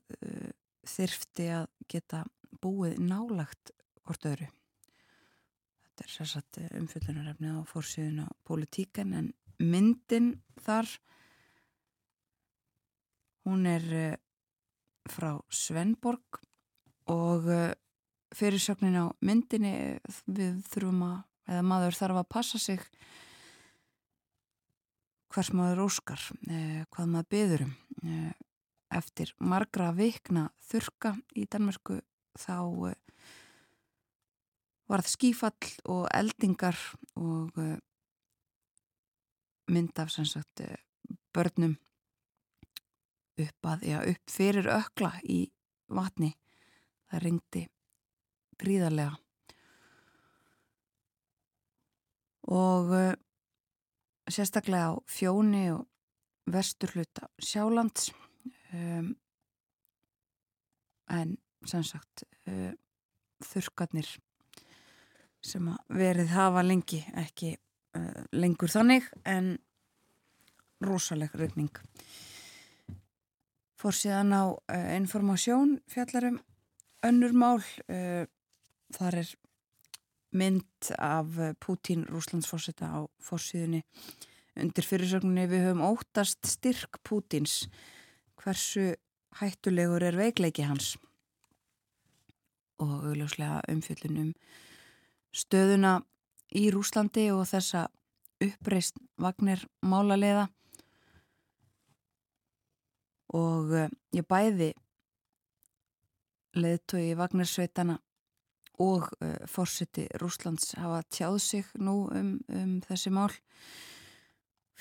þyrfti 0.89 1.49
að 1.55 1.69
geta 1.91 2.25
búið 2.63 2.99
nálagt 3.03 3.73
hvort 4.03 4.27
öðru. 4.27 4.49
Þetta 5.83 6.05
er 6.05 6.13
sérsagt 6.13 6.61
umfyllunarefni 6.71 7.53
á 7.55 7.61
fórsíðun 7.69 8.25
á 8.27 8.29
politíkan 8.47 9.15
en 9.19 9.33
myndin 9.63 10.35
þar 10.63 10.89
hún 13.47 13.67
er 13.67 13.87
eh, 13.93 14.17
frá 15.11 15.35
Svenborg 15.51 16.41
og 17.11 17.49
eh, 17.51 17.75
fyrirsögnin 18.35 18.99
á 19.03 19.07
myndinni 19.21 19.99
við 20.27 20.63
þurfum 20.71 21.05
að, 21.09 21.19
eða 21.51 21.67
maður 21.67 21.99
þarf 21.99 22.23
að 22.23 22.31
passa 22.33 22.63
sig 22.63 22.87
hvers 25.33 25.53
maður 25.57 25.87
óskar, 25.87 26.23
eh, 26.49 26.83
hvað 26.93 27.13
maður 27.13 27.31
byður 27.35 27.67
um 27.69 27.77
eftir 28.97 29.33
margra 29.41 29.91
vikna 29.97 30.49
þurka 30.69 31.15
í 31.39 31.47
Danmarku 31.51 32.01
þá 32.39 32.59
uh, 32.63 32.93
var 34.91 35.03
það 35.05 35.13
skífall 35.15 35.73
og 35.93 36.05
eldingar 36.13 36.79
og 37.17 37.59
uh, 37.61 37.79
mynd 39.73 39.99
af 40.03 40.13
sagt, 40.13 40.65
uh, 40.65 40.77
börnum 41.33 41.77
upp, 43.41 43.67
að, 43.67 43.87
já, 43.89 43.99
upp 44.13 44.31
fyrir 44.31 44.69
ökla 44.69 45.13
í 45.25 45.43
vatni. 45.93 46.35
Það 47.13 47.23
ringdi 47.27 47.63
gríðarlega. 48.61 49.17
Og 52.53 52.91
sérstaklega 54.33 54.93
á 54.93 55.01
fjóni 55.09 55.67
og 55.73 55.87
vesturluta 56.51 57.29
sjálands 57.39 58.11
um, 58.77 59.13
en 61.13 61.37
sem 61.69 61.85
sagt 61.87 62.25
uh, 62.51 62.73
þurkarnir 63.43 64.09
sem 65.43 65.69
að 65.73 65.99
verið 65.99 66.33
hafa 66.37 66.63
lengi 66.65 67.03
ekki 67.19 67.55
uh, 67.57 68.23
lengur 68.35 68.71
þannig 68.73 69.09
en 69.29 69.57
rosaleg 70.83 71.35
regning 71.39 71.73
fór 73.79 73.97
síðan 73.99 74.35
á 74.35 74.45
uh, 74.55 74.89
informasjón 74.97 75.79
fjallarum 75.91 76.41
önnur 77.07 77.35
mál 77.35 77.59
uh, 77.59 78.25
þar 78.95 79.23
er 79.23 79.33
mynd 80.33 80.93
af 80.97 81.35
Pútín 81.61 82.07
Rúslandsforsetta 82.09 82.89
á 82.89 83.01
fórsíðunni 83.21 83.83
undir 84.57 84.87
fyrirsögninni 84.87 85.45
við 85.51 85.67
höfum 85.67 85.83
óttast 85.85 86.47
styrk 86.49 87.03
Pútins 87.05 87.67
hversu 88.43 88.93
hættulegur 89.41 90.05
er 90.05 90.19
veikleiki 90.19 90.67
hans. 90.67 90.97
Og 92.83 93.07
augljóslega 93.09 93.63
umfjöllunum 93.71 94.33
stöðuna 95.33 96.01
í 96.59 96.69
Rúslandi 96.75 97.31
og 97.33 97.47
þessa 97.49 97.87
uppreist 98.43 98.99
vagnir 99.23 99.63
málaleiða 99.87 100.49
og 103.33 103.73
eh, 103.77 103.93
ég 104.13 104.27
bæði 104.29 104.73
leðtögi 106.59 107.15
vagnarsveitana 107.17 107.97
og 108.83 109.09
eh, 109.23 109.39
fórseti 109.49 110.09
Rúslands 110.21 110.75
hafa 110.77 111.03
tjáð 111.09 111.39
sig 111.41 111.71
nú 111.79 112.11
um, 112.13 112.35
um 112.49 112.81
þessi 112.89 113.13
mál 113.15 113.33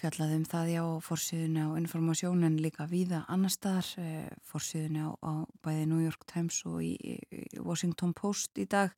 fjallaðum 0.01 0.45
það 0.49 0.69
já 0.71 0.83
fórsíðunni 1.05 1.61
á 1.61 1.69
informasjónin 1.77 2.57
líka 2.61 2.87
víða 2.89 3.21
annar 3.29 3.53
staðar 3.53 3.89
eh, 4.01 4.31
fórsíðunni 4.49 5.03
á, 5.05 5.09
á 5.21 5.45
bæði 5.61 5.83
New 5.91 6.01
York 6.01 6.25
Times 6.29 6.57
og 6.65 6.79
í, 6.81 6.95
í 6.97 7.61
Washington 7.61 8.15
Post 8.17 8.57
í 8.57 8.65
dag. 8.65 8.95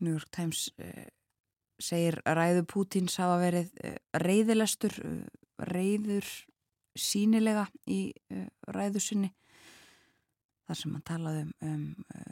New 0.00 0.14
York 0.14 0.30
Times 0.32 0.70
eh, 0.80 1.10
segir 1.76 2.16
ræðu 2.24 2.64
Pútins 2.70 3.18
hafa 3.20 3.36
verið 3.42 3.72
eh, 3.84 3.98
reyðilestur 4.16 4.96
reyður 5.68 6.32
sínilega 6.98 7.66
í 7.84 8.08
ræðu 8.72 9.02
sinni. 9.02 9.32
Þar 10.64 10.80
sem 10.80 10.96
hann 10.96 11.06
talaði 11.06 11.46
um, 11.48 11.54
um 11.68 12.28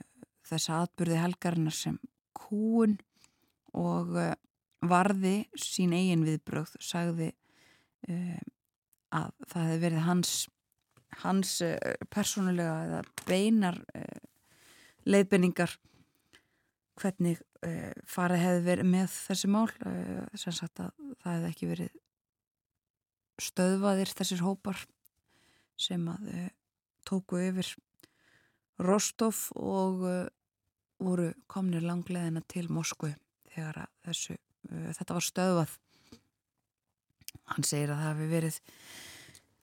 þessa 0.46 0.82
atbyrði 0.86 1.20
helgarinnar 1.20 1.76
sem 1.76 2.00
kúun 2.36 2.96
og 3.76 4.14
varði 4.86 5.40
sín 5.58 5.94
eigin 5.96 6.24
viðbröð 6.26 6.76
sagði 6.82 7.32
uh, 7.32 7.45
að 8.06 9.32
það 9.50 9.66
hefði 9.66 9.82
verið 9.82 10.06
hans 10.06 10.34
hans 11.22 11.60
uh, 11.64 11.76
persónulega 12.12 12.76
eða 12.86 13.02
beinar 13.26 13.78
uh, 13.96 14.24
leiðbenningar 15.06 15.76
hvernig 16.96 17.42
farið 18.08 18.40
hefði 18.40 18.60
verið 18.62 18.86
með 18.88 19.06
þessi 19.10 19.48
mál. 19.50 19.66
Sem 20.38 20.54
sagt 20.54 20.78
að 20.80 20.92
það 21.20 21.32
hefði 21.32 21.48
ekki 21.50 21.68
verið 21.68 21.96
stöðvaðir 23.42 24.12
þessir 24.16 24.44
hópar 24.46 24.82
sem 25.80 26.06
að 26.08 26.30
tóku 27.08 27.40
yfir 27.42 27.72
Rostov 28.86 29.42
og 29.58 30.06
voru 31.02 31.26
komnir 31.50 31.84
langleðina 31.84 32.44
til 32.48 32.68
Moskvu 32.72 33.10
þegar 33.50 33.82
þessu, 34.06 34.38
þetta 34.70 35.18
var 35.18 35.26
stöðvað 35.26 35.76
Hann 37.52 37.66
segir 37.66 37.92
að 37.92 38.02
það 38.02 38.10
hefur 38.10 38.32
verið 38.32 38.60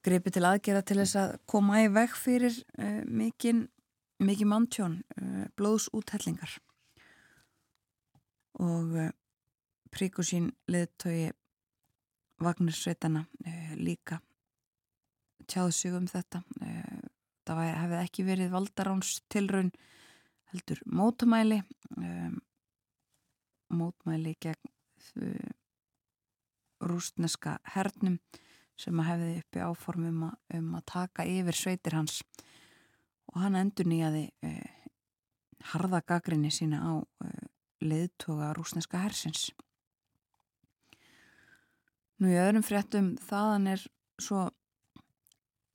greipið 0.04 0.36
til 0.36 0.46
aðgera 0.48 0.84
til 0.84 1.00
þess 1.00 1.20
að 1.20 1.38
koma 1.50 1.84
í 1.84 1.92
veg 1.92 2.18
fyrir 2.20 2.60
uh, 2.80 3.02
mikinn 3.08 3.68
mikið 4.24 4.50
manntjón, 4.50 5.00
uh, 5.20 5.46
blóðsúthellingar. 5.58 6.58
Og 8.64 8.98
uh, 8.98 9.10
Príkusín 9.94 10.52
leðtögi 10.72 11.32
Vagnarsveitana 12.44 13.26
uh, 13.46 13.74
líka 13.78 14.20
tjáðu 15.50 15.74
sig 15.76 15.96
um 15.96 16.06
þetta. 16.08 16.40
Það 17.44 17.60
hefði 17.68 17.98
ekki 18.00 18.24
verið 18.24 18.54
valdaráns 18.54 19.18
tilraun 19.32 19.74
heldur 20.54 20.80
mótumæli 20.88 21.58
um, 21.98 22.38
mótumæli 23.76 24.38
gegn 24.40 24.72
rústneska 26.90 27.58
hernum 27.76 28.20
sem 28.80 29.00
að 29.00 29.10
hefði 29.12 29.34
uppi 29.42 29.64
áformum 29.64 30.24
um, 30.28 30.38
um 30.58 30.70
að 30.78 30.86
taka 30.90 31.26
yfir 31.30 31.58
sveitir 31.58 31.98
hans 31.98 32.22
og 33.32 33.42
hann 33.44 33.58
endur 33.60 33.88
nýjaði 33.90 34.26
eh, 34.46 34.84
harða 35.72 36.02
gaggrinni 36.06 36.52
sína 36.52 36.82
á 36.82 36.94
eh, 37.26 37.46
leðtoga 37.84 38.54
rúsneska 38.58 39.02
hersins. 39.04 39.52
Nú 42.20 42.32
í 42.32 42.40
öðrum 42.40 42.64
fréttum 42.66 43.14
þaðan 43.20 43.74
er 43.74 43.86
svo 44.22 44.46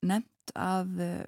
nefnt 0.07 0.55
að 0.57 1.03
eh, 1.05 1.27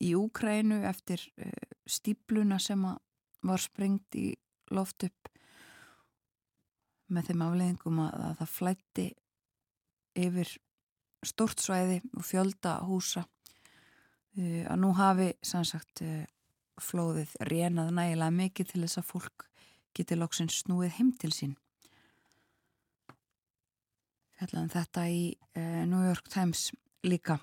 í 0.00 0.14
Úkrænu 0.16 0.82
eftir 0.88 1.26
eh, 1.36 1.74
stípluna 1.86 2.60
sem 2.62 2.84
var 2.84 3.62
sprengt 3.62 4.16
í 4.16 4.30
loft 4.70 5.04
upp 5.08 5.29
með 7.10 7.30
þeim 7.30 7.44
afleðingum 7.46 8.02
að, 8.04 8.18
að 8.26 8.34
það 8.40 8.52
flætti 8.54 9.06
yfir 10.20 10.52
stort 11.26 11.60
svæði 11.60 12.00
og 12.16 12.26
fjölda 12.26 12.76
húsa. 12.88 13.24
Uh, 14.38 14.64
að 14.70 14.76
nú 14.82 14.92
hafi 14.98 15.30
sannsagt 15.44 16.02
uh, 16.06 16.22
flóðið 16.80 17.34
rénað 17.50 17.90
nægilega 17.96 18.36
mikið 18.36 18.70
til 18.72 18.84
þess 18.84 19.00
að 19.02 19.08
fólk 19.10 19.48
geti 19.96 20.16
loksins 20.16 20.62
snúið 20.62 20.94
heim 20.98 21.10
til 21.18 21.32
sín. 21.34 21.56
Fjallaðum 24.38 24.72
þetta 24.72 25.08
í 25.10 25.24
uh, 25.34 25.82
New 25.90 26.06
York 26.06 26.30
Times 26.32 26.70
líka. 27.04 27.40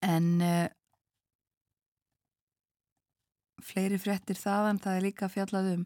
En 0.00 0.40
fleiri 3.60 3.98
fréttir 4.00 4.38
þaðan 4.40 4.78
það 4.80 4.96
er 4.96 5.04
líka 5.04 5.28
fjallað 5.28 5.66
um 5.74 5.82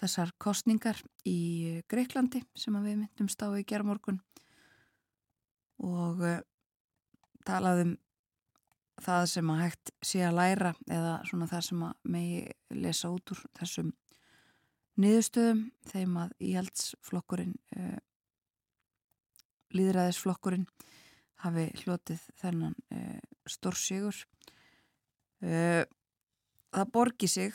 þessar 0.00 0.32
kostningar 0.40 1.00
í 1.28 1.80
Greiklandi 1.90 2.42
sem 2.56 2.76
við 2.80 3.02
myndum 3.02 3.28
stáði 3.30 3.62
í 3.62 3.68
gerðmorgun 3.68 4.20
og 5.84 6.22
uh, 6.24 6.40
talaðum 7.48 7.96
það 9.00 9.24
sem 9.32 9.50
að 9.52 9.62
hægt 9.64 9.92
sé 10.04 10.22
að 10.26 10.36
læra 10.36 10.74
eða 10.92 11.14
svona 11.28 11.48
það 11.48 11.66
sem 11.68 11.84
að 11.86 12.10
megi 12.14 12.40
lesa 12.82 13.10
út 13.12 13.32
úr 13.32 13.42
þessum 13.56 13.92
niðurstöðum 15.00 15.62
þeim 15.88 16.18
að 16.20 16.34
íhaldsflokkurinn 16.50 17.54
uh, 17.78 18.00
líðræðisflokkurinn 19.76 20.68
hafi 21.44 21.70
hlotið 21.84 22.26
þennan 22.42 22.76
uh, 22.92 23.20
stórsígur 23.48 24.26
það 25.40 26.90
borgi 26.92 27.28
sig 27.32 27.54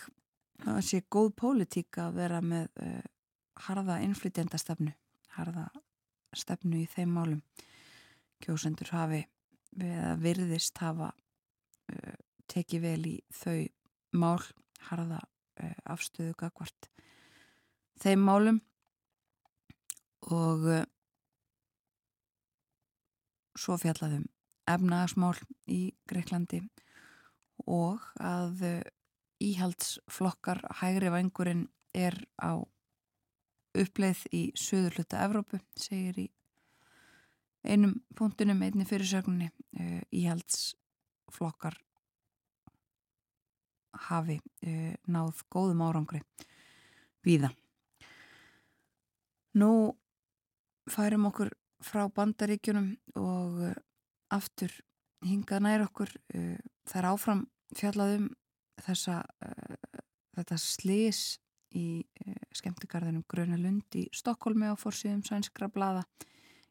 það 0.63 0.81
sé 0.87 1.01
góð 1.11 1.31
pólitík 1.39 1.99
að 2.01 2.19
vera 2.19 2.41
með 2.43 2.69
uh, 2.83 3.01
harða 3.67 3.99
innflytjandastefnu 4.05 4.93
harða 5.35 5.67
stefnu 6.35 6.81
í 6.83 6.89
þeim 6.91 7.15
málum. 7.15 7.41
Kjósendur 8.43 8.91
hafi 8.95 9.21
við 9.75 10.03
virðist 10.23 10.79
hafa 10.83 11.11
uh, 11.11 12.17
tekið 12.51 12.83
vel 12.83 13.01
í 13.09 13.15
þau 13.35 13.65
mál 14.15 14.43
harða 14.89 15.21
uh, 15.23 15.77
afstöðu 15.95 16.35
gagvart 16.39 16.89
þeim 18.03 18.25
málum. 18.27 18.61
Og 20.25 20.63
svo 23.53 23.75
fjallaðum 23.77 24.23
efnagasmál 24.65 25.35
í 25.69 25.93
Greiklandi 26.09 26.63
og 27.69 28.01
að 28.17 28.63
íhaldsflokkar 29.45 30.63
hægri 30.81 31.11
vangurinn 31.13 31.67
er 31.95 32.17
á 32.41 32.57
uppleið 33.75 34.23
í 34.33 34.41
söður 34.57 34.99
hluta 34.99 35.23
Evrópu, 35.25 35.59
segir 35.75 36.19
í 36.25 36.27
einum 37.65 37.97
punktunum, 38.15 38.61
einni 38.61 38.85
fyrirsögninni 38.87 39.49
uh, 39.49 40.01
íhaldsflokkar 40.13 41.77
hafi 44.07 44.39
uh, 44.39 44.93
náð 45.09 45.43
góðum 45.51 45.83
árangri 45.87 46.21
víða. 47.25 47.51
Nú 49.55 49.95
færum 50.91 51.29
okkur 51.31 51.53
frá 51.85 52.05
bandaríkjunum 52.13 52.91
og 53.19 53.61
uh, 53.71 53.75
aftur 54.35 54.73
hingað 55.25 55.63
nær 55.65 55.83
okkur 55.87 56.11
þar 56.85 57.05
áfram 57.09 57.45
fjallaðum 57.73 58.27
þessa, 58.83 59.21
uh, 59.45 60.01
þetta 60.35 60.57
slís 60.59 61.21
í 61.75 62.03
uh, 62.03 62.35
skemmtikarðinum 62.55 63.25
Gröna 63.31 63.57
Lund 63.59 63.97
í 63.99 64.05
Stokkólmi 64.15 64.69
á 64.71 64.75
fórsíðum 64.79 65.23
sænskra 65.27 65.69
blada 65.71 66.05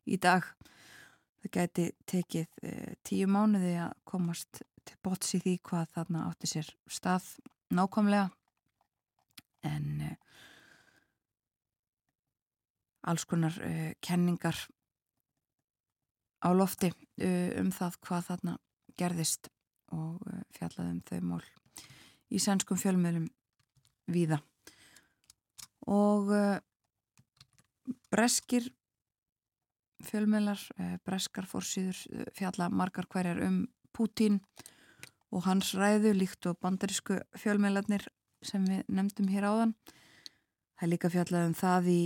í 0.05 0.19
dag. 0.21 0.47
Það 1.43 1.55
gæti 1.59 1.89
tekið 2.09 2.47
uh, 2.65 2.93
tíu 3.07 3.29
mánuði 3.31 3.77
að 3.85 3.97
komast 4.09 4.63
til 4.85 4.99
bots 5.05 5.35
í 5.37 5.41
því 5.41 5.59
hvað 5.65 5.91
þarna 5.97 6.27
átti 6.29 6.51
sér 6.51 6.69
stað 6.93 7.31
nákvæmlega 7.73 8.29
en 9.65 10.03
alls 13.09 13.25
konar 13.25 13.57
kenningar 14.05 14.61
á 16.45 16.53
lofti 16.53 16.93
um 17.17 17.73
það 17.73 17.97
hvað 18.05 18.29
þarna 18.29 18.57
gerðist 19.01 19.49
og 19.97 20.21
fjallaðum 20.53 21.01
þau 21.09 21.21
mál 21.33 21.45
í 22.33 22.41
sænskum 22.43 22.79
fjölmiðlum 22.81 23.27
víða. 24.11 24.41
Og 25.91 26.33
uh, 26.33 26.59
breskir 28.13 28.71
fjölmiðlar, 30.05 30.61
uh, 30.79 30.97
breskar 31.05 31.49
fórsýður 31.49 32.01
uh, 32.13 32.29
fjalla 32.37 32.71
margar 32.73 33.09
hverjar 33.11 33.43
um 33.47 33.65
Pútín 33.95 34.41
og 35.31 35.45
hans 35.47 35.71
ræðu 35.79 36.11
líkt 36.17 36.49
og 36.51 36.59
bandarísku 36.63 37.21
fjölmiðlarnir 37.39 38.09
sem 38.45 38.65
við 38.67 38.89
nefndum 38.91 39.29
hér 39.31 39.47
áðan. 39.47 39.75
Það 40.75 40.87
er 40.87 40.91
líka 40.91 41.11
fjallað 41.13 41.47
um 41.47 41.55
það 41.55 41.87
í 41.93 42.01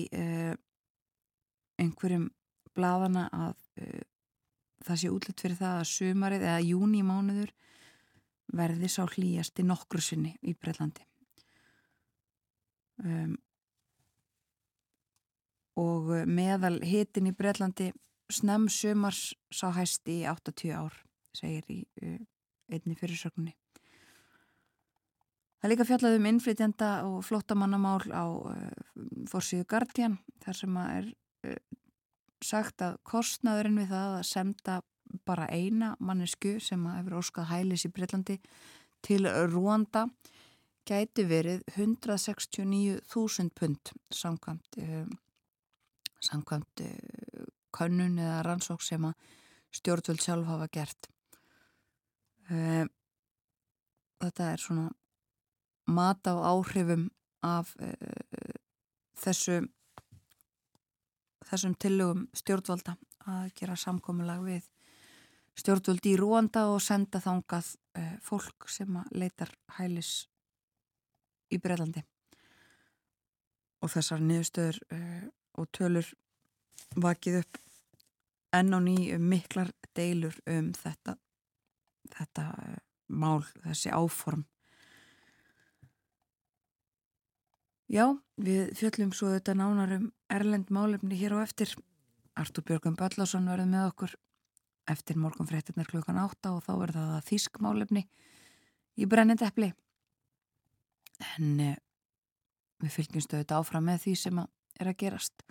einhverjum 1.81 2.27
bladana 2.77 3.25
að 3.33 3.57
það 4.85 5.01
sé 5.01 5.13
útlitt 5.15 5.41
fyrir 5.41 5.59
það 5.63 5.79
að 5.79 5.89
sumarið 5.95 6.45
eða 6.45 6.67
júni 6.67 7.01
mánuður 7.07 7.55
verði 8.57 8.89
sá 8.89 9.05
hlýjasti 9.07 9.65
nokkru 9.67 10.01
sinni 10.03 10.35
í 10.43 10.55
Breitlandi 10.57 11.05
um, 13.05 13.37
og 15.79 16.11
meðal 16.27 16.79
hitin 16.83 17.31
í 17.31 17.37
Breitlandi 17.37 17.93
snem 18.33 18.67
sumars 18.73 19.33
sá 19.55 19.71
hæst 19.77 20.09
í 20.11 20.21
80 20.29 20.75
ár, 20.77 20.97
segir 21.37 21.65
í 21.73 21.79
uh, 22.03 22.19
einni 22.69 22.97
fyrirsökunni. 22.99 23.55
Það 25.59 25.73
líka 25.73 25.87
fjallað 25.89 26.19
um 26.19 26.29
innflytjanda 26.31 26.91
og 27.09 27.23
flottamannamál 27.27 28.05
á 28.15 28.27
uh, 28.27 28.69
Forsíðu 29.31 29.67
Guardian 29.71 30.19
þar 30.45 30.61
sem 30.61 30.77
að 30.79 30.93
er 30.99 31.09
uh, 31.49 31.63
sagt 32.45 32.85
að 32.85 33.01
kostnaðurinn 33.09 33.81
við 33.81 33.91
það 33.95 34.19
að 34.19 34.29
semta 34.29 34.81
bara 35.27 35.49
eina 35.53 35.95
mannesku 36.01 36.59
sem 36.63 36.85
að 36.87 36.99
hefur 37.01 37.19
óskað 37.21 37.51
hælis 37.53 37.87
í 37.87 37.93
Breitlandi 37.95 38.39
til 39.05 39.29
Rúanda 39.53 40.07
gæti 40.89 41.25
verið 41.29 41.65
169.000 41.77 43.53
pund 43.55 43.93
samkvæmt, 44.15 44.79
uh, 44.83 45.09
samkvæmt 46.25 46.85
uh, 46.85 47.47
könnun 47.75 48.19
eða 48.19 48.43
rannsók 48.47 48.83
sem 48.83 49.05
að 49.05 49.15
stjórnvöld 49.79 50.23
sjálf 50.25 50.49
hafa 50.49 50.69
gert. 50.73 51.11
Uh, 52.49 52.87
þetta 54.25 54.53
er 54.55 54.65
svona 54.65 54.89
mat 55.93 56.25
á 56.25 56.35
áhrifum 56.53 57.11
af 57.45 57.75
uh, 57.81 58.57
þessu 59.21 59.61
þessum 61.49 61.77
tillögum 61.81 62.27
stjórnvalda 62.37 62.97
að 63.29 63.53
gera 63.57 63.77
samkominlag 63.79 64.43
við 64.45 64.67
stjórnvöldi 65.59 66.15
í 66.15 66.19
Rúanda 66.21 66.67
og 66.73 66.81
senda 66.83 67.21
þángað 67.23 67.73
uh, 67.99 68.15
fólk 68.25 68.69
sem 68.71 68.99
leitar 69.13 69.53
hælis 69.79 70.29
í 71.53 71.61
Breilandi 71.63 72.05
og 73.83 73.93
þessar 73.95 74.23
niðurstöður 74.25 74.83
uh, 74.95 75.25
og 75.59 75.71
tölur 75.75 76.13
vakið 76.97 77.41
upp 77.43 77.63
enn 78.59 78.75
á 78.75 78.79
ný 78.81 78.99
miklar 79.21 79.73
deilur 79.97 80.37
um 80.49 80.71
þetta 80.77 81.19
þetta 82.15 82.45
mál, 83.09 83.43
þessi 83.65 83.93
áform 83.93 84.47
Já, 87.89 88.05
við 88.37 88.75
fjöllum 88.77 89.15
svo 89.17 89.31
þetta 89.33 89.55
nánarum 89.57 90.11
Erlend 90.29 90.69
málefni 90.69 91.17
hér 91.17 91.39
á 91.41 91.49
eftir. 91.49 91.71
Artur 92.37 92.67
Björgum 92.69 92.99
Böllásson 93.01 93.49
verður 93.49 93.71
með 93.73 93.87
okkur 93.89 94.17
eftir 94.93 95.19
morgun 95.21 95.49
fréttinnar 95.49 95.89
klukkan 95.91 96.21
átta 96.21 96.55
og 96.57 96.65
þá 96.67 96.73
verður 96.77 97.01
það 97.01 97.17
að 97.17 97.27
þísk 97.29 97.61
málefni 97.65 98.05
í 98.99 99.09
brennindepli. 99.09 99.73
En 101.35 101.61
eh, 101.63 101.77
við 102.83 102.95
fylgjumstu 102.95 103.41
þetta 103.41 103.59
áfram 103.59 103.89
með 103.89 104.05
því 104.07 104.15
sem 104.23 104.41
að 104.43 104.51
er 104.79 104.93
að 104.93 105.01
gerast. 105.03 105.45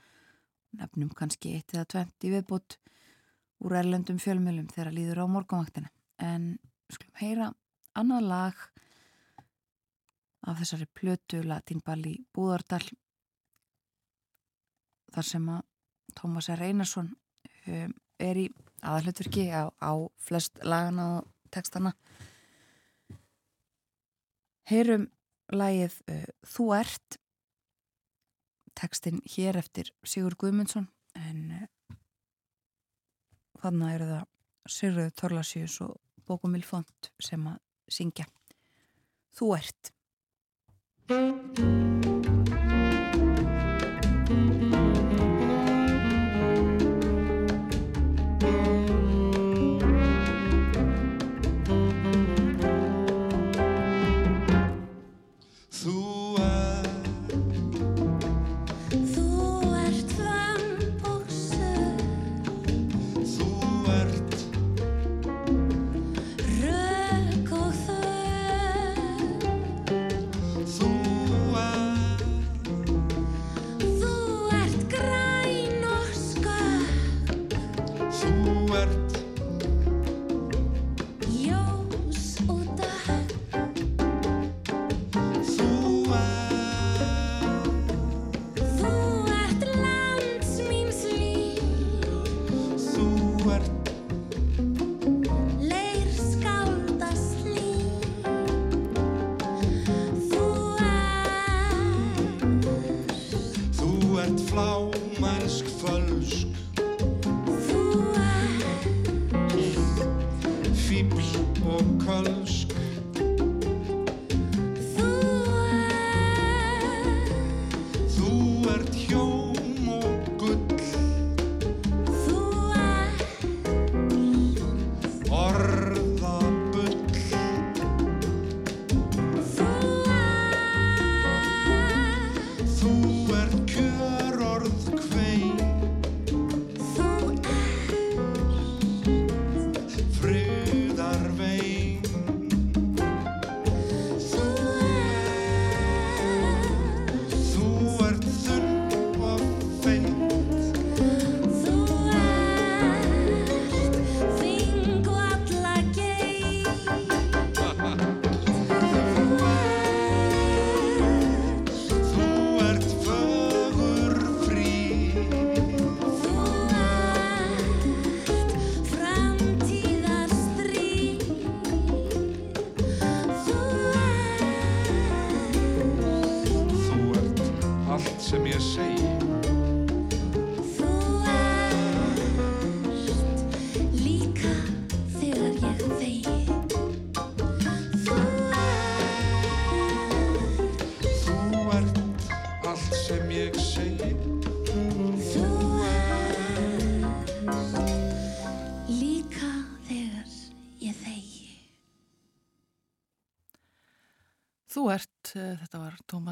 Nefnum 0.77 1.11
kannski 1.15 1.55
eitt 1.57 1.73
eða 1.75 1.87
tvent 1.93 2.27
í 2.27 2.31
viðbútt 2.31 2.77
úr 3.65 3.77
erlendum 3.79 4.19
fjölmjölum 4.21 4.69
þegar 4.71 4.93
líður 4.95 5.23
á 5.23 5.25
morgunvaktina. 5.31 5.91
En 6.21 6.55
skulum 6.91 7.19
heyra 7.19 7.51
annað 7.97 8.27
lag 8.29 8.65
af 10.47 10.59
þessari 10.61 10.87
plötu 10.95 11.41
Latinball 11.43 12.03
í 12.07 12.15
Búðardal 12.35 12.85
þar 15.15 15.27
sem 15.27 15.49
að 15.51 15.63
Tómas 16.17 16.49
R. 16.53 16.63
Einarsson 16.69 17.09
um, 17.67 17.93
er 18.17 18.39
í 18.39 18.47
aðalutverki 18.83 19.47
á, 19.53 19.69
á 19.81 19.91
flest 20.21 20.59
lagana 20.63 21.07
og 21.17 21.29
textana 21.53 21.93
heyrum 24.67 25.07
lagið 25.53 25.95
uh, 26.11 26.27
Þú 26.47 26.67
ert 26.77 27.19
textin 28.77 29.21
hér 29.25 29.57
eftir 29.57 29.91
Sigur 30.05 30.37
Guðmundsson 30.37 30.89
en 31.17 31.43
uh, 31.63 31.95
þannig 33.63 33.95
eru 33.97 34.09
það 34.13 34.25
Sigurður 34.67 35.13
Torlasjus 35.21 35.79
og 35.87 35.95
Bókumil 36.27 36.65
Font 36.67 37.11
sem 37.23 37.45
að 37.47 37.61
syngja 37.87 38.27
Þú 39.37 39.51
ert. 39.53 39.91
Þú 41.07 41.19
ert, 41.21 41.96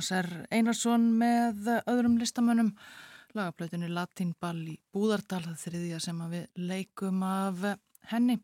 Tómas 0.05 0.21
R. 0.21 0.43
Einarsson 0.53 1.05
með 1.17 1.69
öðrum 1.89 2.19
listamönnum 2.21 2.67
lagaplötunni 3.33 3.87
Latinball 3.89 4.59
í 4.69 4.75
Búðardal, 4.93 5.55
þriðja 5.57 5.97
sem 6.03 6.19
við 6.29 6.43
leikum 6.61 7.23
af 7.25 7.63
henni 8.11 8.35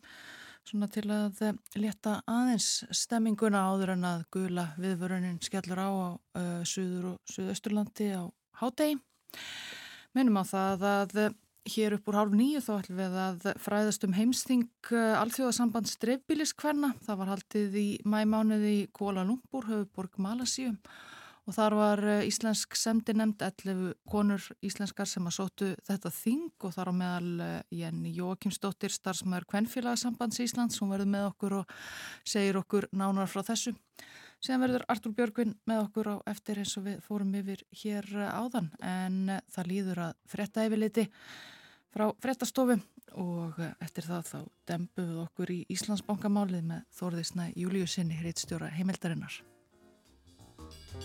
svona 0.65 0.87
til 0.89 1.03
að 1.13 1.43
leta 1.77 2.15
aðeins 2.25 2.87
stemminguna 2.89 3.61
áður 3.69 3.93
en 3.93 4.07
að 4.09 4.23
gula 4.33 4.65
viðvörunin 4.81 5.37
skellur 5.45 5.83
á 5.85 5.89
á 5.91 6.09
uh, 6.17 6.63
Suður 6.65 7.11
og 7.11 7.29
Suðausturlandi 7.29 8.09
á 8.09 8.25
hátegi. 8.63 8.97
Minnum 10.17 10.41
á 10.41 10.43
það 10.49 10.87
að 10.95 11.15
hér 11.75 11.99
upp 11.99 12.09
úr 12.09 12.19
hálf 12.23 12.35
nýju 12.41 12.65
þá 12.65 12.73
ætlum 12.79 13.03
við 13.03 13.21
að 13.27 13.47
fræðast 13.61 14.09
um 14.09 14.17
heimsting 14.17 14.91
alþjóðasamband 14.97 15.93
strefbíliskverna. 15.93 16.95
Það 17.05 17.21
var 17.21 17.33
haldið 17.35 17.79
í 17.85 17.87
mæmánuði 18.01 18.75
í 18.79 18.83
Kuala 18.97 19.29
Lumpur, 19.29 19.69
höfuborg 19.69 20.17
Malasíum 20.17 20.81
og 21.49 21.55
þar 21.55 21.75
var 21.77 22.01
eh, 22.05 22.23
íslensk 22.29 22.75
semdi 22.77 23.15
nefnd 23.17 23.41
11 23.45 23.93
konur 24.09 24.43
íslenskar 24.65 25.09
sem 25.09 25.25
að 25.27 25.37
sótu 25.39 25.69
þetta 25.87 26.11
þing 26.13 26.65
og 26.67 26.75
þar 26.75 26.91
á 26.91 26.93
meðal 26.95 27.45
eh, 27.45 27.55
Jenny 27.81 28.13
Jóakimsdóttir 28.17 28.93
starfsmæður 28.93 29.47
Kvenfélagsambands 29.53 30.41
Íslands 30.43 30.81
hún 30.81 30.93
verður 30.93 31.13
með 31.15 31.29
okkur 31.31 31.57
og 31.61 31.73
segir 32.27 32.59
okkur 32.61 32.89
nánar 32.93 33.31
frá 33.31 33.41
þessu. 33.47 33.73
Síðan 34.41 34.65
verður 34.65 34.85
Artur 34.89 35.15
Björgvin 35.17 35.55
með 35.69 35.83
okkur 35.87 36.13
á 36.13 36.15
eftir 36.31 36.61
eins 36.61 36.75
og 36.77 36.87
við 36.87 37.01
fórum 37.05 37.33
yfir 37.41 37.65
hér 37.83 38.11
eh, 38.13 38.31
áðan 38.37 38.69
en 38.85 39.37
það 39.49 39.71
líður 39.73 40.05
að 40.09 40.17
fretta 40.29 40.67
yfirleiti 40.69 41.07
frá 41.91 42.07
frettastofu 42.23 42.77
og 43.19 43.57
eftir 43.83 44.05
það 44.07 44.27
þá 44.29 44.37
dembuð 44.69 45.15
okkur 45.25 45.51
í 45.51 45.63
Íslandsbankamálið 45.73 46.69
með 46.69 46.85
Þórðisna 46.95 47.49
Júliusinni, 47.57 48.21
reittstjóra 48.23 48.71
heimildarinnar. 48.77 49.41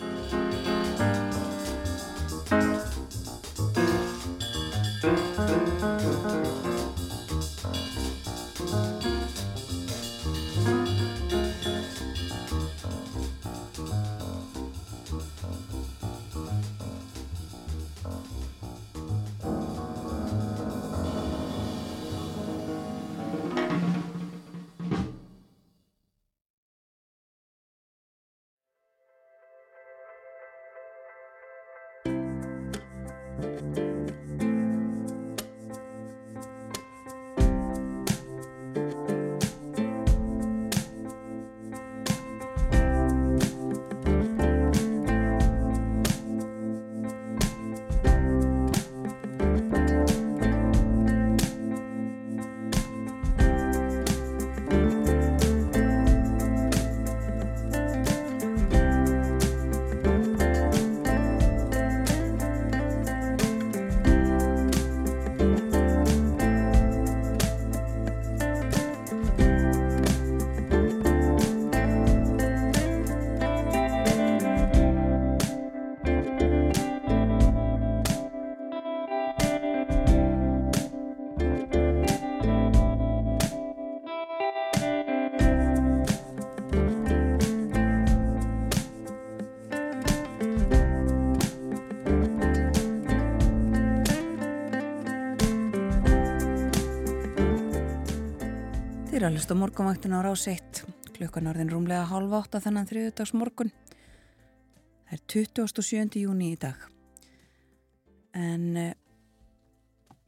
you 0.00 0.45
Þið 99.16 99.22
er 99.22 99.30
að 99.30 99.36
hlusta 99.38 99.54
morgunvaktinu 99.56 100.18
á 100.20 100.26
rás 100.26 100.42
1 100.44 100.78
klukkan 101.16 101.46
orðin 101.48 101.70
rúmlega 101.72 102.02
halv 102.10 102.34
átta 102.36 102.58
þennan 102.60 102.84
þriðudags 102.84 103.30
morgun 103.32 103.70
það 105.08 105.14
er 105.16 105.22
27. 105.32 106.18
júni 106.20 106.50
í 106.52 106.58
dag 106.60 106.82
en 108.36 108.66
eh, 108.76 108.90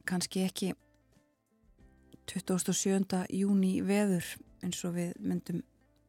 kannski 0.09 0.41
ekki 0.47 0.71
27. 2.33 3.21
júni 3.29 3.75
veður 3.85 4.25
eins 4.65 4.81
og 4.89 4.97
við 4.97 5.13
myndum 5.21 5.61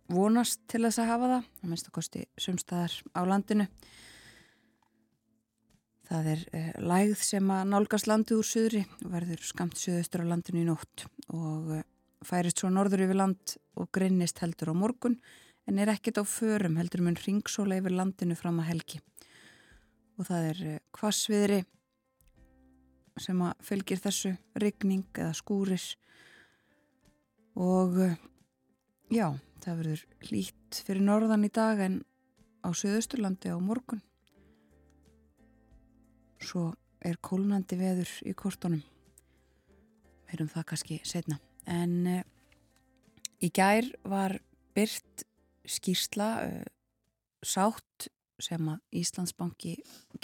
vonast 0.08 0.64
til 0.64 0.86
þess 0.86 1.04
að 1.04 1.12
hafa 1.12 1.30
það 1.34 1.38
að 1.44 1.68
minnst 1.74 1.92
að 1.92 1.96
kosti 2.00 2.26
sumstaðar 2.48 2.98
á 3.12 3.20
landinu 3.28 3.70
það 6.08 6.32
er 6.32 6.48
eh, 6.56 6.74
lægð 6.80 7.28
sem 7.28 7.56
að 7.60 7.70
nálgast 7.76 8.08
landi 8.08 8.40
úr 8.40 8.52
söðri 8.56 8.86
og 9.04 9.08
verður 9.20 9.48
skamt 9.52 9.76
söðustur 9.76 10.24
á 10.24 10.30
landinu 10.32 10.64
í 10.64 10.70
nótt 10.72 11.10
og 11.28 11.74
eh, 11.76 11.88
færist 12.26 12.60
svo 12.60 12.70
norður 12.72 13.06
yfir 13.06 13.18
land 13.18 13.54
og 13.80 13.88
grinnist 13.94 14.40
heldur 14.44 14.72
á 14.72 14.74
morgun 14.76 15.16
en 15.68 15.78
er 15.80 15.92
ekkert 15.92 16.20
á 16.20 16.24
förum 16.24 16.76
heldur 16.80 17.02
mun 17.04 17.18
ringsóla 17.18 17.78
yfir 17.80 17.94
landinu 17.96 18.36
fram 18.36 18.60
að 18.60 18.70
helgi. 18.72 19.00
Og 20.18 20.28
það 20.28 20.48
er 20.50 20.62
kvassviðri 20.96 21.60
eh, 21.62 21.68
sem 23.20 23.40
að 23.44 23.64
fylgir 23.64 24.00
þessu 24.00 24.34
rigning 24.60 25.06
eða 25.16 25.32
skúris 25.36 25.94
og 27.56 27.98
eh, 28.04 28.16
já, 29.12 29.32
það 29.64 29.82
verður 29.82 30.06
hlýtt 30.28 30.82
fyrir 30.86 31.04
norðan 31.06 31.48
í 31.48 31.52
dag 31.52 31.80
en 31.86 32.00
á 32.60 32.68
Suðausturlandi 32.68 33.52
á 33.52 33.56
morgun. 33.56 34.04
Svo 36.40 36.70
er 37.00 37.20
kólnandi 37.24 37.76
veður 37.80 38.10
í 38.28 38.36
kortunum. 38.36 38.82
Veirum 40.28 40.52
það 40.52 40.68
kannski 40.72 41.00
setna 41.04 41.40
en 41.70 41.96
uh, 42.10 42.22
í 43.40 43.50
gær 43.54 43.86
var 44.08 44.36
byrt 44.76 45.24
skýrsla 45.68 46.30
uh, 46.44 46.64
sátt 47.40 48.10
sem 48.40 48.70
að 48.72 49.00
Íslandsbanki 49.02 49.74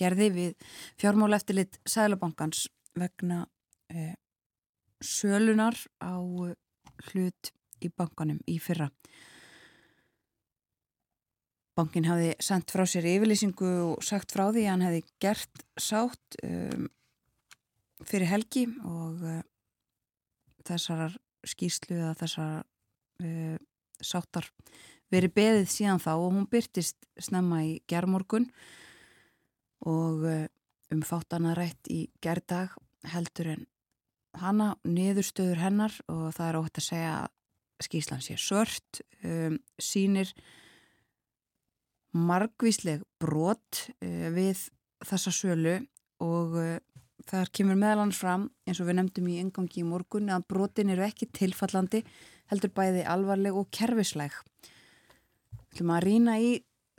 gerði 0.00 0.30
við 0.32 0.70
fjármála 1.00 1.38
eftirlit 1.40 1.78
Sælabankans 1.88 2.66
vegna 2.96 3.44
uh, 3.92 4.14
sölunar 5.04 5.76
á 6.00 6.16
hlut 7.12 7.52
í 7.84 7.90
bankanum 7.92 8.40
í 8.48 8.56
fyrra. 8.62 8.88
Bankin 11.76 12.06
hafi 12.08 12.30
sendt 12.40 12.72
frá 12.72 12.86
sér 12.88 13.04
yfirlýsingu 13.10 13.68
og 13.90 14.04
sagt 14.04 14.32
frá 14.32 14.46
því 14.48 14.62
að 14.64 14.70
hann 14.70 14.84
hefði 14.86 15.02
gert 15.20 15.66
sátt 15.76 16.38
um, 16.40 16.86
fyrir 18.08 18.30
helgi 18.30 18.64
og 18.80 19.20
þessar 20.64 21.18
skýslu 21.48 21.96
eða 21.98 22.14
þessar 22.20 22.64
uh, 23.22 23.56
sáttar 24.02 24.50
verið 25.12 25.34
beðið 25.36 25.70
síðan 25.70 26.02
þá 26.02 26.12
og 26.16 26.28
hún 26.34 26.50
byrtist 26.50 27.06
snemma 27.22 27.62
í 27.66 27.72
gerðmorgun 27.90 28.48
og 29.86 30.26
uh, 30.26 30.44
um 30.92 31.02
fáttana 31.06 31.54
rætt 31.58 31.90
í 31.92 32.06
gerðdag 32.22 32.74
heldur 33.12 33.52
en 33.54 33.64
hana 34.36 34.74
niðurstöður 34.84 35.62
hennar 35.62 35.94
og 36.12 36.28
það 36.36 36.48
er 36.48 36.60
ótt 36.60 36.80
að 36.80 36.88
segja 36.90 37.14
að 37.22 37.86
skýslan 37.86 38.24
sé 38.24 38.36
sört 38.40 39.02
um, 39.22 39.58
sínir 39.78 40.32
margvísleg 42.16 43.04
brot 43.20 43.86
uh, 44.00 44.28
við 44.34 44.66
þessa 45.06 45.32
sölu 45.34 45.78
og 46.24 46.56
þar 47.26 47.50
kemur 47.54 47.78
meðlans 47.80 48.18
fram 48.20 48.48
eins 48.66 48.80
og 48.80 48.88
við 48.88 49.00
nefndum 49.00 49.30
í 49.32 49.40
engangi 49.42 49.82
í 49.82 49.86
morgun 49.86 50.30
að 50.30 50.46
brotin 50.50 50.92
eru 50.94 51.06
ekki 51.06 51.28
tilfallandi 51.34 52.04
heldur 52.52 52.72
bæði 52.74 53.02
alvarleg 53.10 53.56
og 53.58 53.70
kervisleg 53.74 54.34
Þú 55.76 55.82
ætlum 55.82 55.92
að 55.92 56.04
rýna 56.06 56.34
í 56.40 56.52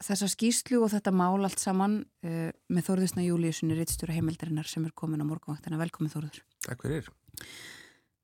þessa 0.06 0.28
skýslu 0.30 0.84
og 0.86 0.92
þetta 0.94 1.14
mál 1.16 1.40
allt 1.42 1.62
saman 1.62 1.96
uh, 2.28 2.52
með 2.70 2.84
Þórðusna 2.86 3.24
Júliussoni 3.26 3.78
Rittstjóra 3.78 4.14
heimildarinnar 4.14 4.70
sem 4.70 4.86
er 4.86 4.94
komin 4.94 5.24
á 5.24 5.26
morgunvaktina. 5.26 5.80
Velkomin 5.82 6.12
Þórður. 6.14 6.44
Takk 6.68 6.86
fyrir. 6.86 7.08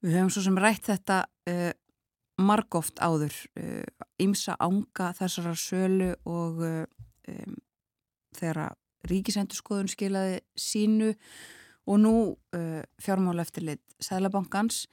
Við 0.04 0.14
höfum 0.20 0.30
svo 0.36 0.44
sem 0.46 0.60
rætt 0.62 0.92
þetta 0.92 1.24
uh, 1.50 1.72
margóft 2.44 3.02
áður 3.02 3.34
ymsa 4.22 4.54
uh, 4.60 4.68
ánga 4.68 5.10
þessara 5.18 5.56
sölu 5.58 6.12
og 6.30 6.62
um, 6.62 7.58
þegar 8.38 8.76
ríkisendurskoðun 9.10 9.90
skilaði 9.90 10.40
sínu 10.54 11.16
og 11.86 12.00
nú 12.00 12.14
uh, 12.56 12.84
fjármála 13.02 13.44
eftirlit 13.44 13.82
Sælabankans. 14.04 14.88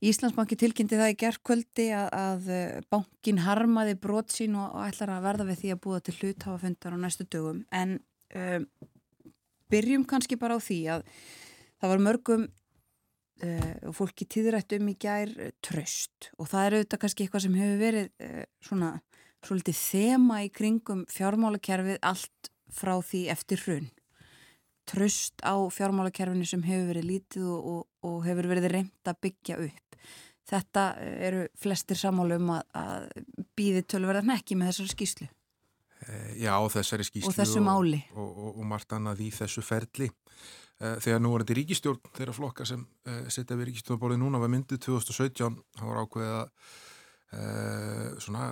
Íslandsbanki 0.00 0.56
tilkynnti 0.56 0.96
það 0.96 1.12
í 1.12 1.18
gerðkvöldi 1.20 1.88
að, 1.92 2.06
að 2.16 2.46
uh, 2.54 2.78
bankin 2.92 3.42
harmaði 3.44 3.98
brot 4.00 4.32
sín 4.32 4.56
og, 4.58 4.70
og 4.76 4.86
ætlar 4.86 5.16
að 5.16 5.26
verða 5.26 5.48
við 5.50 5.60
því 5.64 5.74
að 5.74 5.82
búa 5.86 6.00
til 6.04 6.16
hluthafafundar 6.20 6.96
á 6.96 6.98
næstu 7.02 7.26
dögum. 7.26 7.60
En 7.74 7.98
uh, 8.38 8.62
byrjum 9.70 10.06
kannski 10.08 10.38
bara 10.40 10.56
á 10.56 10.60
því 10.62 10.80
að 10.96 11.04
það 11.82 11.94
var 11.94 12.04
mörgum 12.06 12.46
uh, 12.46 13.74
og 13.90 13.98
fólki 13.98 14.28
tíðrætt 14.30 14.78
um 14.78 14.90
í 14.92 14.96
gær 15.00 15.34
uh, 15.36 15.52
tröst 15.66 16.30
og 16.38 16.50
það 16.52 16.66
er 16.66 16.78
auðvitað 16.78 17.04
kannski 17.04 17.26
eitthvað 17.26 17.46
sem 17.46 17.60
hefur 17.60 17.80
verið 17.84 18.10
svona 18.64 18.94
svolítið 19.40 19.78
þema 19.80 20.42
í 20.44 20.50
kringum 20.52 21.06
fjármálakerfið 21.10 22.00
allt 22.04 22.50
frá 22.70 22.98
því 23.02 23.22
eftir 23.32 23.62
hrun 23.64 23.88
tröst 24.90 25.44
á 25.46 25.54
fjármálakerfinu 25.72 26.46
sem 26.48 26.62
hefur 26.66 26.90
verið 26.90 27.08
lítið 27.08 27.46
og, 27.50 27.70
og, 27.72 27.84
og 28.08 28.18
hefur 28.26 28.50
verið 28.50 28.70
reynd 28.74 29.10
að 29.10 29.20
byggja 29.26 29.58
upp. 29.66 29.98
Þetta 30.50 30.84
eru 31.28 31.44
flestir 31.62 31.98
samálu 32.00 32.40
um 32.40 32.54
að, 32.56 32.64
að 32.74 33.44
býði 33.58 33.84
tölverðan 33.92 34.34
ekki 34.34 34.58
með 34.58 34.72
þessari 34.72 34.94
skýslu. 34.96 35.28
Já, 36.40 36.54
þessari 36.72 37.06
skýslu 37.06 37.30
og 37.30 37.36
þessu 37.36 37.62
máli. 37.62 38.02
Og, 38.18 38.60
margt 38.66 38.94
annað 38.96 39.22
í 39.26 39.30
þessu 39.36 39.62
ferli. 39.62 40.08
Þegar 40.80 41.20
nú 41.20 41.34
var 41.34 41.44
þetta 41.44 41.58
ríkistjórn, 41.58 42.12
þeirra 42.16 42.34
flokka 42.34 42.64
sem 42.66 42.86
setja 43.28 43.58
við 43.58 43.68
ríkistjórnabólið 43.68 44.22
núna 44.22 44.40
var 44.40 44.50
myndið 44.50 44.80
2017, 44.86 45.58
það 45.76 45.90
var 45.90 46.06
ákveðið 46.06 46.38
að 46.38 46.54
Uh, 47.30 48.18
svona 48.18 48.48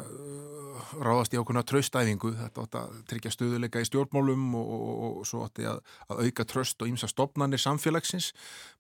ráðast 1.04 1.34
í 1.34 1.38
ákveðna 1.40 1.64
tröstæfingu 1.68 2.32
þetta 2.38 2.64
átti 2.64 2.80
að 2.80 2.96
tryggja 3.10 3.32
stöðuleika 3.34 3.82
í 3.82 3.88
stjórnmálum 3.88 4.46
og, 4.58 4.72
og, 4.74 5.04
og 5.20 5.28
svo 5.28 5.42
átti 5.46 5.68
að, 5.68 5.82
að 6.08 6.22
auka 6.26 6.46
tröst 6.48 6.82
og 6.82 6.90
ímsa 6.92 7.10
stopnarnir 7.10 7.62
samfélagsins 7.62 8.30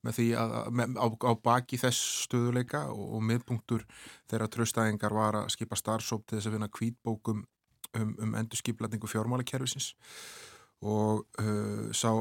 með 0.06 0.18
því 0.18 0.28
að, 0.42 0.56
með, 0.80 0.98
á, 0.98 1.06
á 1.08 1.32
baki 1.48 1.80
þess 1.80 2.24
stöðuleika 2.26 2.84
og, 2.92 3.04
og 3.18 3.24
miðpunktur 3.30 3.86
þeirra 4.30 4.50
tröstæfingar 4.54 5.16
var 5.16 5.42
að 5.42 5.52
skipa 5.56 5.78
starfsóp 5.78 6.26
til 6.26 6.38
þess 6.38 6.50
að 6.50 6.58
finna 6.58 6.72
kvítbókum 6.80 7.44
um, 7.96 8.14
um 8.18 8.36
endur 8.38 8.60
skiplatningu 8.60 9.10
fjármálakerfisins. 9.10 9.94
Og 10.84 11.24
uh, 11.42 11.90
sá 11.96 12.12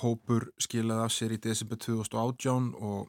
hópur 0.00 0.50
skilaði 0.60 1.04
af 1.04 1.14
sér 1.14 1.34
í 1.34 1.40
desember 1.42 1.78
2018 1.80 2.74
og 2.78 3.08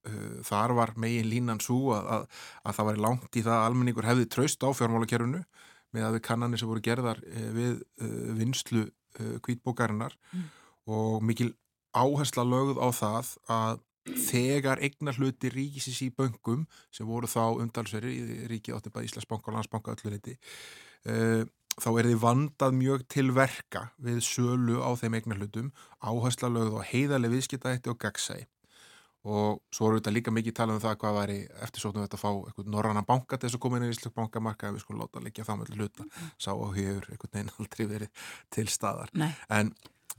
Uh, 0.00 0.38
þar 0.48 0.72
var 0.72 0.94
megin 0.96 1.26
línan 1.28 1.58
svo 1.60 1.90
að, 1.92 2.06
að, 2.08 2.22
að 2.64 2.76
það 2.78 2.86
var 2.88 3.00
langt 3.04 3.36
í 3.36 3.42
það 3.44 3.56
að 3.56 3.64
almenningur 3.68 4.06
hefði 4.08 4.28
traust 4.32 4.64
á 4.64 4.68
fjármálakerfunu 4.72 5.40
með 5.92 6.06
að 6.06 6.14
við 6.14 6.22
kannanir 6.24 6.60
sem 6.62 6.70
voru 6.70 6.82
gerðar 6.86 7.18
uh, 7.20 7.50
við 7.52 7.74
uh, 8.00 8.30
vinslu 8.38 8.86
kvítbókarinnar 9.44 10.14
mm. 10.30 10.44
og 10.94 11.24
mikil 11.26 11.50
áhersla 11.92 12.44
lögð 12.46 12.78
á 12.78 12.88
það 12.94 13.32
að 13.50 13.82
þegar 14.30 14.80
eignar 14.86 15.18
hluti 15.18 15.50
ríkisins 15.52 15.98
í 16.06 16.08
böngum 16.14 16.62
sem 16.94 17.08
voru 17.10 17.28
þá 17.28 17.58
umdalsveri 17.60 18.14
í 18.14 18.36
ríki 18.48 18.72
átti 18.72 18.92
bara 18.94 19.04
Íslandsbanka 19.04 19.50
og 19.50 19.58
Landsbanka 19.58 19.96
öllu 19.98 20.14
reyti 20.14 20.36
þá 21.04 21.88
er 21.90 22.08
þið 22.08 22.22
vandað 22.22 22.78
mjög 22.78 23.04
til 23.10 23.26
verka 23.36 23.84
við 24.00 24.22
sölu 24.24 24.78
á 24.80 24.94
þeim 25.02 25.18
eignar 25.18 25.42
hlutum 25.42 25.74
áhersla 25.98 26.54
lögð 26.54 26.80
á 26.80 26.88
heiðarlega 26.94 27.34
viðskiptaðætti 27.34 27.92
og 27.92 28.00
gagsæi 28.06 28.46
og 29.28 29.60
svo 29.68 29.86
voru 29.86 30.00
þetta 30.00 30.12
líka 30.14 30.32
mikið 30.32 30.56
talað 30.56 30.78
um 30.78 30.84
það 30.84 30.98
hvað 31.02 31.16
væri 31.18 31.38
eftirsóknum 31.66 32.06
þetta 32.06 32.16
að 32.16 32.22
fá 32.22 32.30
eitthvað 32.30 32.70
norrannan 32.72 33.08
banka 33.08 33.36
til 33.36 33.48
þess 33.48 33.58
að 33.58 33.64
koma 33.66 33.80
inn 33.80 33.88
í 33.88 33.90
Íslands 33.92 34.16
bankamarka 34.16 34.70
ef 34.70 34.76
við 34.76 34.84
skulum 34.84 35.02
láta 35.02 35.24
líka 35.24 35.44
það 35.44 35.60
með 35.60 35.74
hluta. 35.76 36.06
Sá 36.40 36.50
á 36.56 36.66
hefur 36.76 37.10
einhvern 37.10 37.34
veginn 37.34 37.52
aldrei 37.58 37.84
verið 37.90 38.30
til 38.56 38.66
staðar. 38.72 39.12
Nei. 39.12 39.32
en 39.52 39.74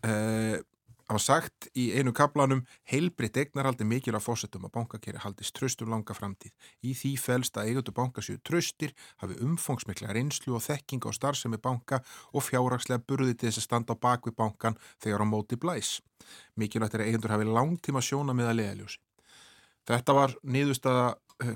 uh, 0.06 0.58
á 1.12 1.20
sagt 1.20 1.68
í 1.76 1.90
einu 1.98 2.14
kaplanum 2.16 2.64
heilbritt 2.92 3.38
eignarhaldi 3.38 3.88
mikil 3.88 4.16
að 4.16 4.26
fósettum 4.26 4.68
að 4.68 4.74
bankakeri 4.78 5.22
haldist 5.24 5.56
tröstum 5.58 5.92
langa 5.92 6.16
framtíð 6.16 6.54
í 6.88 6.96
því 6.96 7.12
fælst 7.20 7.60
að 7.60 7.72
eigundu 7.72 7.96
bankasjöu 7.98 8.40
tröstir 8.48 8.96
hafi 9.24 9.40
umfangsmikla 9.44 10.16
reynslu 10.16 10.56
og 10.58 10.66
þekking 10.66 11.08
á 11.08 11.12
starfsemi 11.18 11.60
banka 11.62 12.02
og 12.32 12.48
fjárrakslega 12.48 13.04
burði 13.08 13.36
til 13.36 13.50
þess 13.50 13.64
að 13.64 13.68
standa 13.68 13.98
á 13.98 14.04
bakvið 14.08 14.38
bankan 14.40 14.80
þegar 15.04 15.26
á 15.26 15.32
móti 15.32 15.60
blæs 15.60 16.00
mikilvægt 16.56 16.96
er 16.96 17.06
að 17.06 17.12
eigundur 17.12 17.36
hafi 17.36 17.50
langtíma 17.50 18.04
sjóna 18.06 18.36
með 18.38 18.52
að 18.52 18.60
leðaljósi. 18.62 19.00
Þetta 19.90 20.14
var 20.14 20.36
niðurstaða 20.44 21.08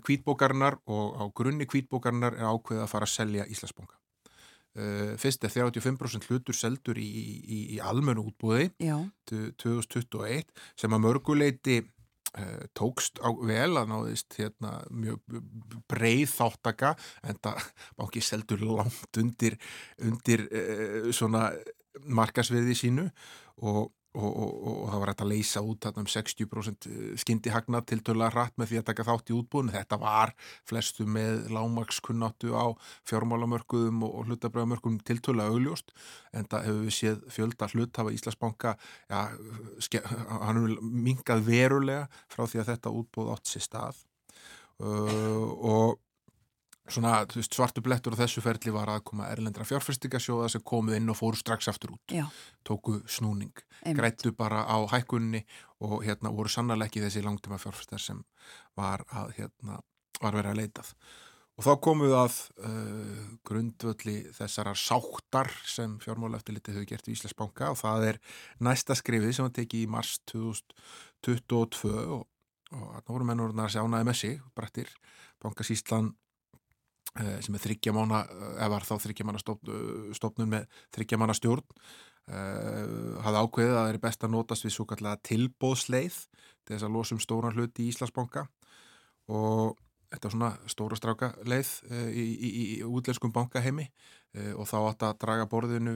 kvítbókarinnar 0.05 0.79
og 0.89 1.21
á 1.21 1.23
grunni 1.37 1.67
kvítbókarinnar 1.69 2.39
er 2.39 2.49
ákveðið 2.49 2.83
að 2.83 2.91
fara 2.91 3.07
að 3.07 3.13
selja 3.13 3.45
Íslandsbónga. 3.53 3.99
Fyrst 4.75 5.45
er 5.47 5.53
35% 5.53 6.25
hlutur 6.27 6.57
seldur 6.57 6.97
í, 6.99 7.07
í, 7.07 7.59
í 7.75 7.79
almennu 7.79 8.25
útbúði 8.27 8.73
2021 9.61 10.49
sem 10.75 10.95
að 10.97 11.03
mörguleiti 11.05 11.77
uh, 12.39 12.63
tókst 12.77 13.21
á 13.23 13.29
vel 13.31 13.77
að 13.79 13.91
náðist 13.91 14.37
hérna, 14.39 14.77
mjög 14.91 15.21
breið 15.91 16.27
þáttaka 16.33 16.93
en 17.23 17.39
það 17.43 17.69
bánki 17.99 18.23
seldur 18.25 18.65
langt 18.67 19.21
undir, 19.21 19.57
undir 20.03 20.47
uh, 20.49 21.11
svona 21.15 21.49
markasviði 22.03 22.75
sínu. 22.75 23.09
Og 23.63 23.87
Og, 24.15 24.25
og, 24.31 24.51
og, 24.55 24.75
og 24.85 24.89
það 24.91 25.01
var 25.01 25.09
hægt 25.11 25.21
að 25.25 25.31
leysa 25.33 25.61
út 25.65 25.85
um 25.91 26.05
60% 26.07 26.85
skyndi 27.19 27.51
hagnað 27.51 27.87
til 27.89 27.97
tölulega 27.99 28.31
hratt 28.31 28.53
með 28.59 28.69
því 28.69 28.79
að 28.79 28.85
taka 28.89 29.05
þátt 29.09 29.31
í 29.31 29.35
útbúinu. 29.35 29.73
Þetta 29.73 29.99
var 29.99 30.31
flestu 30.69 31.07
með 31.09 31.49
lágmakskunnáttu 31.55 32.55
á 32.55 32.65
fjármálamörkuðum 33.11 34.05
og 34.07 34.29
hlutabröðamörkuðum 34.29 35.01
til 35.03 35.19
tölulega 35.19 35.51
augljóst 35.51 35.91
en 36.31 36.47
það 36.51 36.67
hefur 36.69 36.81
við 36.85 36.97
séð 36.99 37.21
fjölda 37.35 37.69
hlut 37.73 37.99
hafa 37.99 38.15
Íslandsbanka, 38.15 38.75
já, 39.11 39.19
hann 40.45 40.61
hefur 40.61 40.79
mingað 40.81 41.45
verulega 41.49 42.07
frá 42.31 42.45
því 42.47 42.63
að 42.63 42.71
þetta 42.73 42.95
útbúð 43.01 43.31
átt 43.35 43.51
sér 43.51 43.65
stað 43.67 44.01
uh, 44.79 45.43
og 45.43 45.99
Svona 46.85 47.23
veist, 47.33 47.55
svartu 47.55 47.81
blettur 47.81 48.13
á 48.13 48.21
þessu 48.21 48.43
ferli 48.45 48.69
var 48.73 48.91
að 48.93 49.05
koma 49.09 49.25
erlendra 49.33 49.65
fjárfæstingasjóða 49.65 50.51
sem 50.53 50.61
komu 50.61 50.93
inn 50.93 51.09
og 51.09 51.17
fóru 51.17 51.39
strax 51.39 51.69
aftur 51.71 51.95
út. 51.95 52.13
Já. 52.13 52.27
Tóku 52.67 52.99
snúning, 53.09 53.53
Einmitt. 53.81 53.97
grættu 53.97 54.31
bara 54.37 54.61
á 54.69 54.77
hækkunni 54.93 55.41
og 55.81 56.03
hérna 56.05 56.29
voru 56.29 56.51
sannlega 56.51 56.85
ekki 56.85 57.01
þessi 57.01 57.23
langtíma 57.25 57.57
fjárfæstar 57.57 58.01
sem 58.01 58.19
var 58.77 59.01
að 59.09 59.33
hérna 59.39 59.79
var 60.21 60.37
verið 60.37 60.51
að 60.51 60.59
leitað. 60.61 60.91
Og 61.55 61.63
þá 61.63 61.71
komuð 61.87 62.13
að 62.19 62.37
uh, 62.67 63.25
grundvöldi 63.47 64.15
þessarar 64.35 64.77
sáttar 64.77 65.49
sem 65.65 65.95
fjármáleftilitið 66.03 66.77
hefur 66.77 66.89
gert 66.89 67.07
í 67.07 67.15
Íslandsbanka 67.15 67.71
og 67.71 67.79
það 67.79 68.09
er 68.09 68.19
næsta 68.67 68.97
skrifið 68.99 69.33
sem 69.37 69.47
var 69.47 69.55
tekið 69.55 69.85
í 69.85 69.91
mars 69.95 70.17
2022 70.33 71.93
og, 71.95 72.27
og 72.75 72.85
þarna 72.91 73.15
voru 73.15 73.29
mennurinn 73.31 73.63
að 73.63 73.73
sjánaði 73.77 74.09
með 74.09 74.19
sig, 74.19 74.43
brættir, 74.53 74.91
Bankasíslan 75.41 76.11
sem 77.15 77.55
er 77.55 77.61
þryggjamána, 77.63 78.25
eða 78.57 78.71
var 78.73 78.83
þá 78.83 78.95
þryggjamána 79.05 79.39
stofnun 79.39 80.49
með 80.51 80.65
þryggjamána 80.97 81.35
stjórn 81.37 81.63
uh, 82.31 83.21
hafði 83.25 83.41
ákveðið 83.43 83.71
að 83.71 83.79
það 83.79 83.93
er 83.93 84.01
best 84.03 84.25
að 84.25 84.35
notast 84.35 84.65
við 84.65 84.75
svo 84.75 84.85
kallega 84.89 85.21
tilbóðsleið 85.29 86.19
til 86.65 86.75
þess 86.75 86.87
að 86.87 86.93
losum 86.97 87.21
stóran 87.21 87.55
hluti 87.55 87.85
í 87.85 87.91
Íslandsbanka. 87.93 88.47
Og 89.33 89.75
þetta 90.13 90.29
er 90.29 90.33
svona 90.35 90.51
stóra 90.71 90.97
stráka 90.99 91.31
leið 91.45 91.71
uh, 91.91 92.09
í, 92.09 92.25
í, 92.25 92.51
í 92.65 92.65
útlenskum 92.85 93.33
bankaheimi 93.35 93.87
uh, 93.87 94.53
og 94.55 94.69
þá 94.69 94.75
átt 94.81 95.07
að 95.09 95.17
draga 95.25 95.47
borðinu 95.51 95.95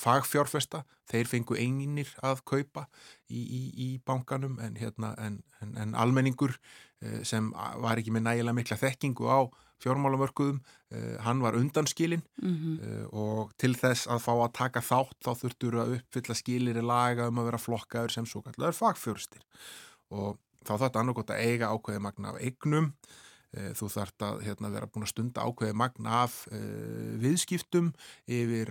fagfjárfesta, 0.00 0.84
þeir 1.10 1.30
fengu 1.30 1.58
einir 1.58 2.12
að 2.24 2.44
kaupa 2.48 2.86
í, 3.28 3.42
í 3.72 3.90
bankanum 4.06 4.58
en, 4.62 4.78
hérna, 4.80 5.14
en, 5.20 5.42
en, 5.64 5.76
en 5.86 5.98
almenningur 5.98 6.56
sem 7.26 7.48
var 7.82 7.98
ekki 7.98 8.12
með 8.14 8.28
nægilega 8.28 8.54
mikla 8.54 8.76
þekkingu 8.78 9.26
á 9.26 9.50
fjármálamörkuðum, 9.82 10.60
uh, 10.94 11.16
hann 11.24 11.42
var 11.42 11.56
undanskilin 11.58 12.22
mm 12.42 12.54
-hmm. 12.54 12.76
uh, 12.86 13.06
og 13.12 13.52
til 13.58 13.74
þess 13.74 14.06
að 14.06 14.22
fá 14.26 14.32
að 14.34 14.52
taka 14.58 14.80
þátt 14.80 15.18
þá 15.24 15.32
þurftur 15.40 15.78
að 15.82 15.96
uppfylla 15.98 16.34
skilir 16.38 16.78
í 16.78 16.84
laga 16.86 17.28
um 17.28 17.38
að 17.38 17.50
vera 17.50 17.64
flokkaður 17.64 18.14
sem 18.14 18.26
svo 18.26 18.42
kallar 18.42 18.76
fagfjörstir 18.76 19.42
og 20.10 20.38
þá 20.62 20.72
þarf 20.72 20.86
þetta 20.86 21.00
annarkot 21.00 21.30
að 21.30 21.42
eiga 21.42 21.72
ákveði 21.72 22.00
magna 22.00 22.28
af 22.32 22.40
eignum 22.40 22.92
uh, 23.56 23.72
þú 23.78 23.88
þarf 23.96 24.28
að 24.28 24.44
hérna, 24.46 24.70
vera 24.70 24.86
búin 24.86 25.06
að 25.08 25.14
stunda 25.14 25.46
ákveði 25.46 25.74
magna 25.74 26.22
af 26.22 26.46
viðskiptum 27.22 27.92
yfir 28.26 28.70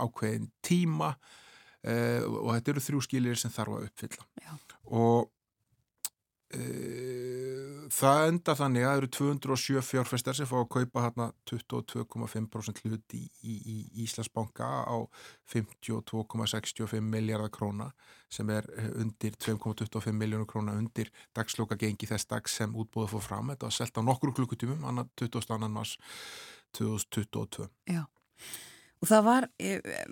ákveðin 0.00 0.50
tíma 0.62 1.14
og 1.80 2.48
þetta 2.52 2.70
eru 2.70 2.80
þrjú 2.84 2.98
skilir 3.00 3.38
sem 3.40 3.50
þarf 3.50 3.72
að 3.72 3.84
uppfylla 3.88 4.24
Já. 4.44 4.52
og 4.84 5.30
það 6.50 8.24
enda 8.26 8.54
þannig 8.58 8.82
að 8.84 8.88
það 8.88 9.00
eru 9.00 9.08
207 9.16 9.82
fjárfestar 9.86 10.36
sem 10.36 10.48
fá 10.50 10.56
að 10.58 10.70
kaupa 10.74 11.04
hérna 11.04 11.26
22,5% 11.46 12.80
hlut 12.84 13.14
í, 13.14 13.22
í, 13.46 13.76
Íslandsbanka 14.04 14.66
á 14.86 14.96
52,65 15.52 17.04
miljardar 17.06 17.52
króna 17.54 17.90
sem 18.30 18.50
er 18.50 18.66
undir 18.98 19.36
2,25 19.38 20.14
miljónur 20.14 20.48
króna 20.50 20.74
undir 20.78 21.12
dagsloka 21.36 21.78
gengi 21.78 22.10
þess 22.10 22.30
dags 22.30 22.58
sem 22.58 22.74
útbúið 22.74 23.14
fór 23.14 23.26
fram. 23.26 23.54
Þetta 23.54 23.70
var 23.70 23.78
selgt 23.78 23.98
á 23.98 24.02
nokkur 24.06 24.34
klukkutímum, 24.34 24.84
annar 24.86 25.10
22. 25.18 25.70
mars 25.70 25.96
2022. 26.78 27.70
Já. 27.90 28.04
Og 29.00 29.08
það 29.08 29.24
var, 29.24 29.46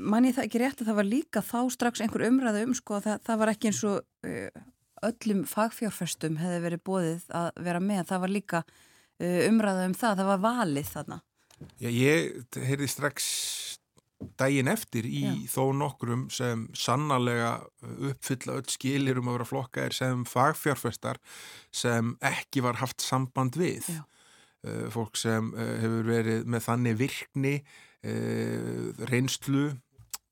manni 0.00 0.32
það 0.32 0.46
ekki 0.46 0.60
rétt 0.62 0.80
að 0.80 0.90
það 0.90 0.98
var 1.02 1.08
líka 1.08 1.44
þá 1.44 1.60
strax 1.74 2.00
einhver 2.00 2.24
umræðu 2.30 2.64
um 2.64 2.74
sko 2.76 2.96
að 2.96 3.08
það, 3.10 3.24
það 3.26 3.40
var 3.42 3.50
ekki 3.52 3.70
eins 3.70 3.80
og 3.84 3.98
uh, 4.24 4.68
öllum 5.06 5.44
fagfjárfestum 5.48 6.38
hefði 6.40 6.60
verið 6.64 6.84
bóðið 6.88 7.24
að 7.38 7.48
vera 7.68 7.80
með. 7.82 8.04
Það 8.10 8.22
var 8.24 8.34
líka 8.34 8.62
uh, 8.66 9.40
umræða 9.48 9.88
um 9.88 9.96
það, 9.98 10.20
það 10.20 10.30
var 10.32 10.44
valið 10.46 10.92
þarna. 10.94 11.20
Já, 11.82 11.90
ég 11.90 12.60
heyrði 12.68 12.88
strax 12.90 13.26
daginn 14.38 14.70
eftir 14.70 15.06
í 15.06 15.22
Já. 15.22 15.34
þó 15.52 15.64
nokkrum 15.78 16.26
sem 16.34 16.66
sannarlega 16.76 17.52
uppfylla 18.10 18.58
öll 18.58 18.70
skilir 18.70 19.20
um 19.20 19.30
að 19.30 19.38
vera 19.38 19.48
flokkaðir 19.52 19.94
sem 19.94 20.24
fagfjárfestar 20.26 21.20
sem 21.74 22.16
ekki 22.26 22.64
var 22.66 22.80
haft 22.82 23.04
samband 23.04 23.58
við. 23.58 23.86
Já. 23.86 24.02
Uh, 24.66 24.88
fólk 24.90 25.14
sem 25.18 25.52
uh, 25.54 25.74
hefur 25.78 26.08
verið 26.08 26.48
með 26.50 26.64
þannig 26.64 26.96
virkni, 26.98 27.52
uh, 28.02 29.04
reynslu 29.06 29.68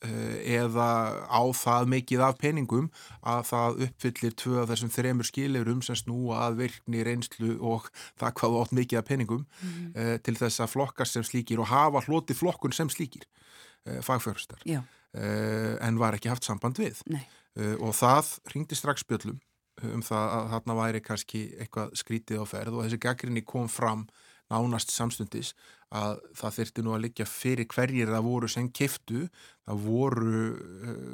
eða 0.05 0.89
á 1.25 1.43
það 1.57 1.87
mikið 1.89 2.23
af 2.27 2.35
peningum 2.39 2.91
að 3.25 3.47
það 3.49 3.79
uppfyllir 3.87 4.35
tvö 4.37 4.59
af 4.63 4.69
þessum 4.71 4.93
þremur 4.93 5.29
skilurum 5.29 5.81
sem 5.83 5.97
snúa 5.97 6.43
að 6.47 6.59
virkni, 6.61 7.01
reynslu 7.07 7.55
og 7.65 7.89
það 8.21 8.35
hvað 8.41 8.59
átt 8.61 8.75
mikið 8.77 9.01
af 9.01 9.09
peningum 9.09 9.47
mm. 9.47 10.21
til 10.27 10.37
þess 10.37 10.61
að 10.61 10.75
flokkar 10.75 11.09
sem 11.09 11.25
slíkir 11.25 11.63
og 11.65 11.71
hafa 11.73 12.05
hloti 12.05 12.37
flokkun 12.37 12.77
sem 12.77 12.93
slíkir 12.93 13.25
uh, 13.25 14.01
fagfjörustar 14.05 14.63
uh, 14.69 15.75
en 15.81 15.99
var 15.99 16.17
ekki 16.17 16.31
haft 16.33 16.47
samband 16.47 16.79
við. 16.81 17.01
Uh, 17.09 17.75
og 17.81 17.97
það 17.97 18.37
ringdi 18.53 18.79
strax 18.79 19.07
bjöllum 19.09 19.41
um 19.85 20.03
það 20.05 20.31
að 20.33 20.47
þarna 20.55 20.77
væri 20.79 21.03
kannski 21.05 21.43
eitthvað 21.61 21.93
skrítið 22.01 22.41
á 22.41 22.45
ferð 22.49 22.79
og 22.79 22.87
þessi 22.87 23.01
gaggrinni 23.03 23.43
kom 23.45 23.69
fram 23.69 24.07
nánast 24.53 24.93
samstundis 24.95 25.55
að 25.95 26.19
það 26.35 26.57
þurfti 26.57 26.83
nú 26.83 26.95
að 26.97 27.03
liggja 27.05 27.27
fyrir 27.31 27.69
hverjir 27.71 28.11
það 28.11 28.27
voru 28.27 28.51
sem 28.51 28.69
kiftu, 28.75 29.27
það 29.67 29.87
voru 29.87 30.43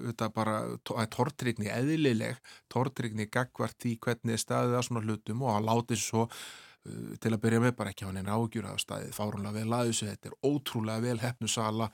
þetta 0.08 0.28
uh, 0.28 0.34
bara 0.34 1.06
tortrygni 1.12 1.68
eðlileg, 1.72 2.40
tortrygni 2.72 3.28
gagvart 3.32 3.76
því 3.82 3.98
hvernig 4.02 4.40
staðið 4.40 4.78
að 4.78 4.86
svona 4.88 5.04
hlutum 5.04 5.44
og 5.44 5.58
að 5.58 5.68
láti 5.68 6.00
svo 6.00 6.24
uh, 6.24 7.12
til 7.20 7.34
að 7.34 7.40
byrja 7.44 7.62
með 7.66 7.76
bara 7.78 7.92
ekki 7.92 8.08
á 8.08 8.10
henni 8.10 8.24
ágjur 8.32 8.68
að 8.72 8.82
staðið 8.86 9.14
fárunlega 9.18 9.60
vel 9.60 9.78
aðeins, 9.78 10.02
þetta 10.08 10.32
er 10.32 10.38
ótrúlega 10.48 11.04
vel 11.04 11.18
hefnu 11.22 11.50
sala. 11.52 11.88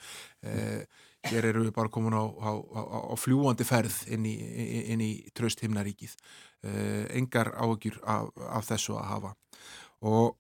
Eh, 0.47 0.83
hér 1.29 1.49
eru 1.51 1.65
við 1.67 1.75
bara 1.77 1.91
komin 1.93 2.15
á, 2.15 2.25
á, 2.25 2.51
á, 2.55 2.81
á 3.11 3.15
fljúandi 3.19 3.67
ferð 3.67 3.97
inn 4.15 4.27
í, 4.29 4.37
inn 4.95 5.03
í 5.03 5.13
tröst 5.37 5.61
himnaríkið. 5.65 6.15
Eh, 6.63 7.05
engar 7.19 7.51
ágjur 7.59 7.99
af, 8.07 8.31
af 8.39 8.69
þessu 8.71 8.97
að 8.97 9.11
hafa. 9.13 9.33
Og 10.07 10.39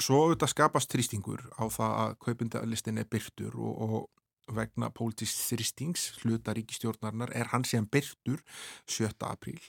svo 0.00 0.24
auðvitað 0.24 0.52
skapast 0.54 0.92
þrýstingur 0.92 1.44
á 1.58 1.64
það 1.72 1.94
að 2.04 2.16
kaupindalistin 2.24 3.00
er 3.02 3.08
byrtur 3.10 3.56
og, 3.58 3.82
og 3.82 4.56
vegna 4.56 4.90
pólitísk 4.90 5.38
þrýstings 5.52 6.08
hluta 6.22 6.54
ríkistjórnarinnar 6.56 7.32
er 7.36 7.52
hann 7.52 7.64
sem 7.68 7.86
byrtur 7.86 8.42
7. 8.90 9.12
apríl 9.28 9.60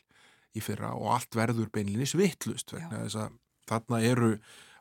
í 0.54 0.62
fyrra 0.62 0.94
og 0.98 1.12
allt 1.16 1.38
verður 1.38 1.72
beinlinis 1.74 2.16
vittlust 2.18 2.74
vegna 2.74 3.04
þess 3.04 3.20
að 3.26 3.40
þarna 3.70 4.00
eru 4.04 4.32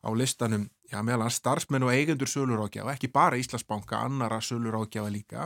á 0.03 0.11
listanum, 0.19 0.67
já 0.91 0.99
meðal 1.07 1.31
starfsmenn 1.31 1.85
og 1.87 1.93
eigendur 1.95 2.27
sölurákjafa, 2.27 2.97
ekki 2.97 3.11
bara 3.15 3.39
Íslandsbanka 3.39 4.01
annara 4.03 4.41
sölurákjafa 4.43 5.13
líka 5.15 5.45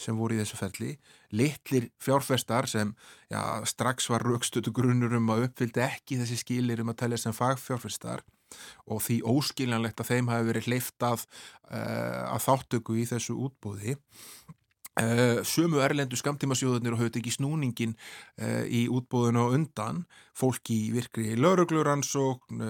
sem 0.00 0.16
voru 0.16 0.38
í 0.38 0.40
þessu 0.40 0.56
ferli, 0.56 0.94
litlir 1.36 1.90
fjárfestar 2.00 2.68
sem 2.70 2.94
já, 3.28 3.40
strax 3.68 4.08
var 4.08 4.24
raukstötu 4.24 4.72
grunnur 4.72 5.12
um 5.18 5.28
að 5.34 5.50
uppfyldi 5.50 5.84
ekki 5.84 6.16
þessi 6.22 6.40
skilir 6.40 6.80
um 6.80 6.94
að 6.94 7.02
telja 7.04 7.20
sem 7.26 7.36
fagfjárfestar 7.36 8.24
og 8.90 9.02
því 9.04 9.20
óskiljanlegt 9.28 10.00
að 10.02 10.12
þeim 10.14 10.30
hafi 10.32 10.48
verið 10.50 10.70
hleyftað 10.70 11.26
uh, 11.26 11.76
eh, 11.78 12.22
að 12.34 12.46
þáttöku 12.46 12.98
í 13.00 13.06
þessu 13.10 13.36
útbúði 13.46 13.96
uh, 15.00 15.40
Sumu 15.46 15.82
erlendu 15.84 16.18
skamtímasjóðunir 16.20 16.96
og 16.96 17.04
höfðu 17.04 17.22
ekki 17.22 17.34
snúningin 17.36 17.96
uh, 17.96 18.64
í 18.66 18.86
útbúðinu 18.92 19.44
og 19.46 19.58
undan 19.58 20.04
fólki 20.36 20.86
í 20.86 20.94
virkri 20.94 21.34
laurugluransókn 21.38 22.64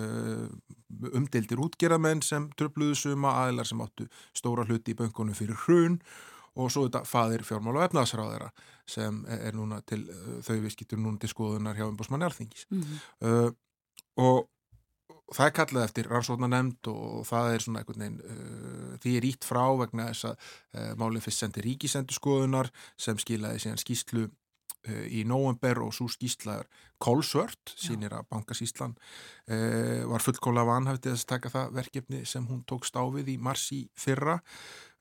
umdeldir 1.14 1.60
útgerðamenn 1.62 2.22
sem 2.26 2.48
tröfluðu 2.58 2.96
suma 2.98 3.36
aðilar 3.44 3.68
sem 3.68 3.80
áttu 3.84 4.08
stóra 4.36 4.66
hluti 4.66 4.94
í 4.94 4.98
böngunum 4.98 5.38
fyrir 5.38 5.58
hrun 5.66 6.00
og 6.58 6.70
svo 6.72 6.86
þetta 6.88 7.04
fadir 7.06 7.44
fjármál 7.46 7.76
og 7.78 7.84
efnaðsráðara 7.86 8.48
sem 8.90 9.20
er 9.30 9.54
núna 9.54 9.80
til 9.86 10.02
þau 10.42 10.56
viðskiptur 10.64 10.98
núna 10.98 11.20
til 11.22 11.30
skoðunar 11.30 11.78
hjá 11.78 11.86
umbúsmanni 11.86 12.26
alþingis 12.26 12.66
mm 12.70 12.82
-hmm. 12.82 13.54
og 14.18 14.48
það 15.30 15.46
er 15.46 15.54
kallað 15.56 15.86
eftir 15.86 16.10
rannsóknar 16.10 16.50
nefnd 16.50 16.90
og 16.92 17.24
það 17.28 17.54
er 17.54 17.64
svona 17.64 17.82
einhvern 17.82 18.04
veginn 18.04 18.20
uh, 18.24 18.92
því 19.02 19.14
er 19.18 19.28
ítt 19.30 19.46
frá 19.46 19.62
vegna 19.78 20.10
þess 20.10 20.28
að 20.30 20.36
uh, 20.42 20.92
málið 21.00 21.26
fyrst 21.26 21.44
sendi 21.44 21.64
ríkisendur 21.66 22.18
skoðunar 22.18 22.70
sem 23.00 23.18
skilaði 23.20 23.64
síðan 23.64 23.82
skýslu 23.82 24.26
uh, 24.26 25.04
í 25.06 25.24
nóvember 25.28 25.82
og 25.86 25.94
svo 25.96 26.08
skýslaður 26.10 26.70
Kolsvört, 27.00 27.72
sínir 27.80 28.12
að 28.12 28.26
Bankasíslan 28.28 28.92
uh, 29.48 30.06
var 30.10 30.24
fullkóla 30.24 30.66
vanhæftið 30.68 31.14
að 31.14 31.26
taka 31.32 31.52
það 31.52 31.76
verkefni 31.78 32.24
sem 32.28 32.46
hún 32.50 32.64
tók 32.68 32.88
stáfið 32.88 33.30
í 33.32 33.36
mars 33.40 33.70
í 33.76 33.84
fyrra 33.96 34.40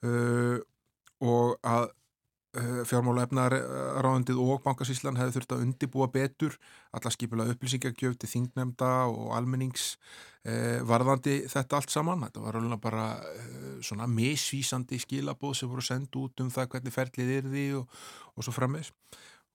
uh, 0.06 0.60
og 1.20 1.58
að 1.68 1.90
Eh, 2.58 2.82
fjármála 2.82 3.28
efnaráðundið 3.28 4.40
og 4.42 4.64
bankasíslan 4.66 5.20
hefði 5.20 5.36
þurft 5.36 5.52
að 5.54 5.60
undibúa 5.68 6.08
betur 6.10 6.56
alla 6.98 7.12
skipulega 7.14 7.54
upplýsingagjöf 7.54 8.16
til 8.18 8.30
þingnemda 8.32 8.88
og 9.06 9.36
almennings 9.38 9.92
eh, 10.50 10.80
varðandi 10.82 11.44
þetta 11.46 11.78
allt 11.78 11.94
saman. 11.94 12.24
Þetta 12.26 12.42
var 12.42 12.56
alveg 12.58 12.80
bara 12.82 13.04
eh, 13.22 13.76
svona 13.86 14.08
misvísandi 14.10 14.98
skilabóð 14.98 15.60
sem 15.60 15.70
voru 15.70 15.86
sendt 15.86 16.18
út 16.18 16.42
um 16.42 16.50
það 16.50 16.72
hvernig 16.72 16.96
ferlið 16.96 17.30
er 17.36 17.52
því 17.54 17.66
og, 17.84 18.00
og 18.34 18.48
svo 18.48 18.54
frammeins 18.56 18.90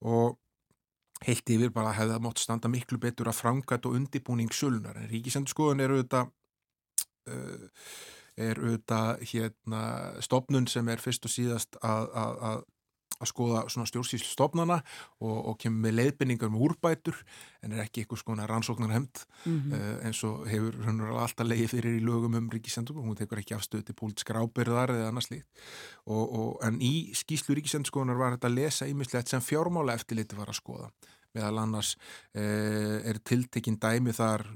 og 0.07 0.39
heilt 1.27 1.51
yfir 1.51 1.73
bara 1.75 1.97
hefði 1.99 2.15
það 2.15 2.25
mótt 2.29 2.43
standa 2.45 2.71
miklu 2.71 3.01
betur 3.03 3.33
að 3.33 3.41
frangat 3.41 3.89
og 3.91 3.97
undibúning 3.99 4.55
sulunar 4.55 5.01
en 5.01 5.11
ríkisendurskoðun 5.11 5.83
eru 5.83 5.99
þetta 6.03 6.27
uh, 7.31 7.87
er 8.35 8.61
auðvitað 8.61 9.25
hérna 9.31 9.83
stopnun 10.27 10.67
sem 10.71 10.89
er 10.91 11.01
fyrst 11.01 11.25
og 11.25 11.33
síðast 11.33 11.79
að, 11.81 12.11
að, 12.19 12.39
að 12.51 12.65
að 13.25 13.31
skoða 13.33 13.63
svona 13.73 13.89
stjórnsýslu 13.91 14.31
stofnana 14.31 14.81
og, 15.21 15.37
og 15.51 15.59
kemur 15.63 15.87
með 15.87 15.97
leiðbynningar 15.99 16.53
um 16.53 16.61
úrbætur 16.67 17.19
en 17.65 17.75
er 17.75 17.85
ekki 17.85 18.05
eitthvað 18.05 18.23
svona 18.23 18.49
rannsóknar 18.51 18.93
hemd 18.95 19.25
mm 19.45 19.57
-hmm. 19.57 19.73
uh, 19.73 19.81
eh, 19.81 20.07
eins 20.09 20.23
og 20.25 20.47
hefur 20.49 21.03
alltaf 21.19 21.49
leiði 21.49 21.69
fyrir 21.73 21.99
í 21.99 22.05
lögum 22.05 22.39
um 22.39 22.51
ríkisendum 22.51 22.99
og 22.99 23.09
hún 23.09 23.19
tekur 23.19 23.39
ekki 23.39 23.57
afstöð 23.57 23.85
til 23.85 23.99
pólitskra 23.99 24.45
ábyrðar 24.45 24.95
eða 24.95 25.09
annars 25.09 25.31
líkt 25.31 25.49
en 26.63 26.81
í 26.81 27.13
skýslu 27.15 27.55
ríkisendskoðunar 27.55 28.19
var 28.19 28.37
þetta 28.37 28.49
að 28.49 28.59
lesa 28.61 28.87
ímislegt 28.87 29.29
sem 29.29 29.41
fjármála 29.41 29.95
eftirliti 29.95 30.37
var 30.37 30.49
að 30.49 30.61
skoða 30.61 30.91
meðal 31.35 31.61
annars 31.65 31.95
eh, 32.33 33.03
er 33.05 33.21
tiltekinn 33.27 33.79
dæmi 33.83 34.15
þar 34.17 34.47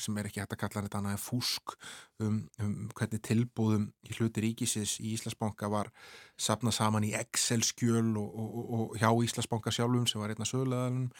sem 0.00 0.18
er 0.20 0.28
ekki 0.28 0.42
hægt 0.42 0.54
að 0.56 0.62
kalla 0.62 0.84
þetta 0.84 1.00
annað 1.00 1.16
en 1.16 1.24
fúsk 1.24 1.74
um, 2.22 2.38
um 2.62 2.76
hvernig 2.96 3.24
tilbúðum 3.24 3.88
í 4.06 4.14
hluti 4.18 4.44
ríkisins 4.44 4.98
í 5.00 5.14
Íslandsbanka 5.16 5.70
var 5.72 5.90
sapnað 6.36 6.78
saman 6.78 7.08
í 7.08 7.14
Excel-skjöl 7.16 8.12
og, 8.20 8.28
og, 8.28 8.54
og, 8.54 8.72
og 8.78 8.96
hjá 9.00 9.10
Íslandsbanka 9.28 9.74
sjálfum 9.74 10.08
sem 10.10 10.22
var 10.22 10.34
einna 10.34 10.48
sögulegaðalum 10.48 11.10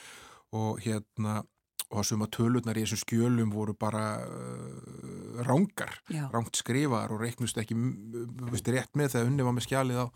og 0.56 0.80
hérna 0.84 1.42
og 1.86 2.00
að 2.00 2.08
suma 2.08 2.26
tölurnar 2.32 2.78
í 2.78 2.82
þessum 2.82 3.02
skjölum 3.04 3.52
voru 3.54 3.74
bara 3.78 4.18
uh, 4.26 5.42
rángar, 5.46 6.00
rángt 6.32 6.58
skrifar 6.58 7.12
og 7.14 7.22
reiknust 7.22 7.58
ekki 7.62 7.76
viðst, 7.76 8.70
rétt 8.74 8.98
með 8.98 9.12
þegar 9.14 9.30
unni 9.30 9.46
var 9.46 9.54
með 9.54 9.68
skjalið 9.68 10.00
á, 10.02 10.06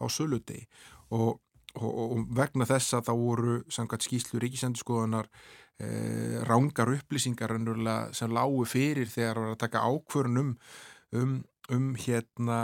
á 0.00 0.04
sölutegi 0.08 0.64
og 1.12 1.36
og, 1.76 1.88
og 1.88 2.26
vegna 2.36 2.66
þess 2.68 2.96
að 2.96 3.08
þá 3.08 3.14
voru 3.20 3.56
samkvæmt 3.72 4.06
skýslu 4.06 4.40
ríkisendurskoðunar 4.42 5.28
eh, 5.82 6.38
rángar 6.48 6.92
upplýsingar 6.96 7.54
sem 8.16 8.34
lágu 8.34 8.64
fyrir 8.68 9.10
þegar 9.10 9.34
það 9.34 9.44
var 9.44 9.54
að 9.54 9.62
taka 9.64 9.84
ákvörnum 9.84 10.54
um, 11.12 11.34
um 11.74 11.88
hérna 12.00 12.60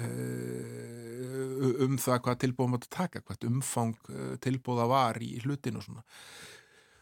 eh, 0.00 1.84
um 1.84 1.98
það 2.00 2.22
hvað 2.24 2.34
átt 2.40 2.88
að 2.88 2.90
taka, 2.96 3.24
hvað 3.26 3.48
umfang 3.50 3.96
eh, 4.08 4.36
tilbúða 4.40 4.88
var 4.90 5.20
í 5.22 5.36
hlutinu 5.44 5.82
svona. 5.84 6.04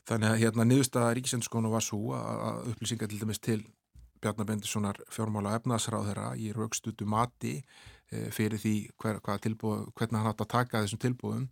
Þannig 0.09 0.31
að 0.31 0.41
hérna 0.43 0.65
niðurstaða 0.65 1.17
ríkisendurskoðunar 1.19 1.75
var 1.75 1.85
svo 1.85 2.15
að 2.17 2.71
upplýsingar 2.73 3.11
til 3.11 3.21
dæmis 3.21 3.43
til 3.45 3.61
Bjarnar 4.19 4.49
Bendissonar 4.49 4.99
fjármála 5.13 5.55
efnaðsráð 5.59 6.09
þeirra 6.09 6.31
í 6.41 6.51
raukstutu 6.57 7.07
mati 7.07 7.61
fyrir 8.33 8.61
því 8.63 8.75
hver, 9.03 9.21
tilbúð, 9.45 9.89
hvernig 9.99 10.21
hann 10.21 10.31
átt 10.31 10.45
að 10.45 10.53
taka 10.55 10.83
þessum 10.85 11.03
tilbúðum 11.03 11.47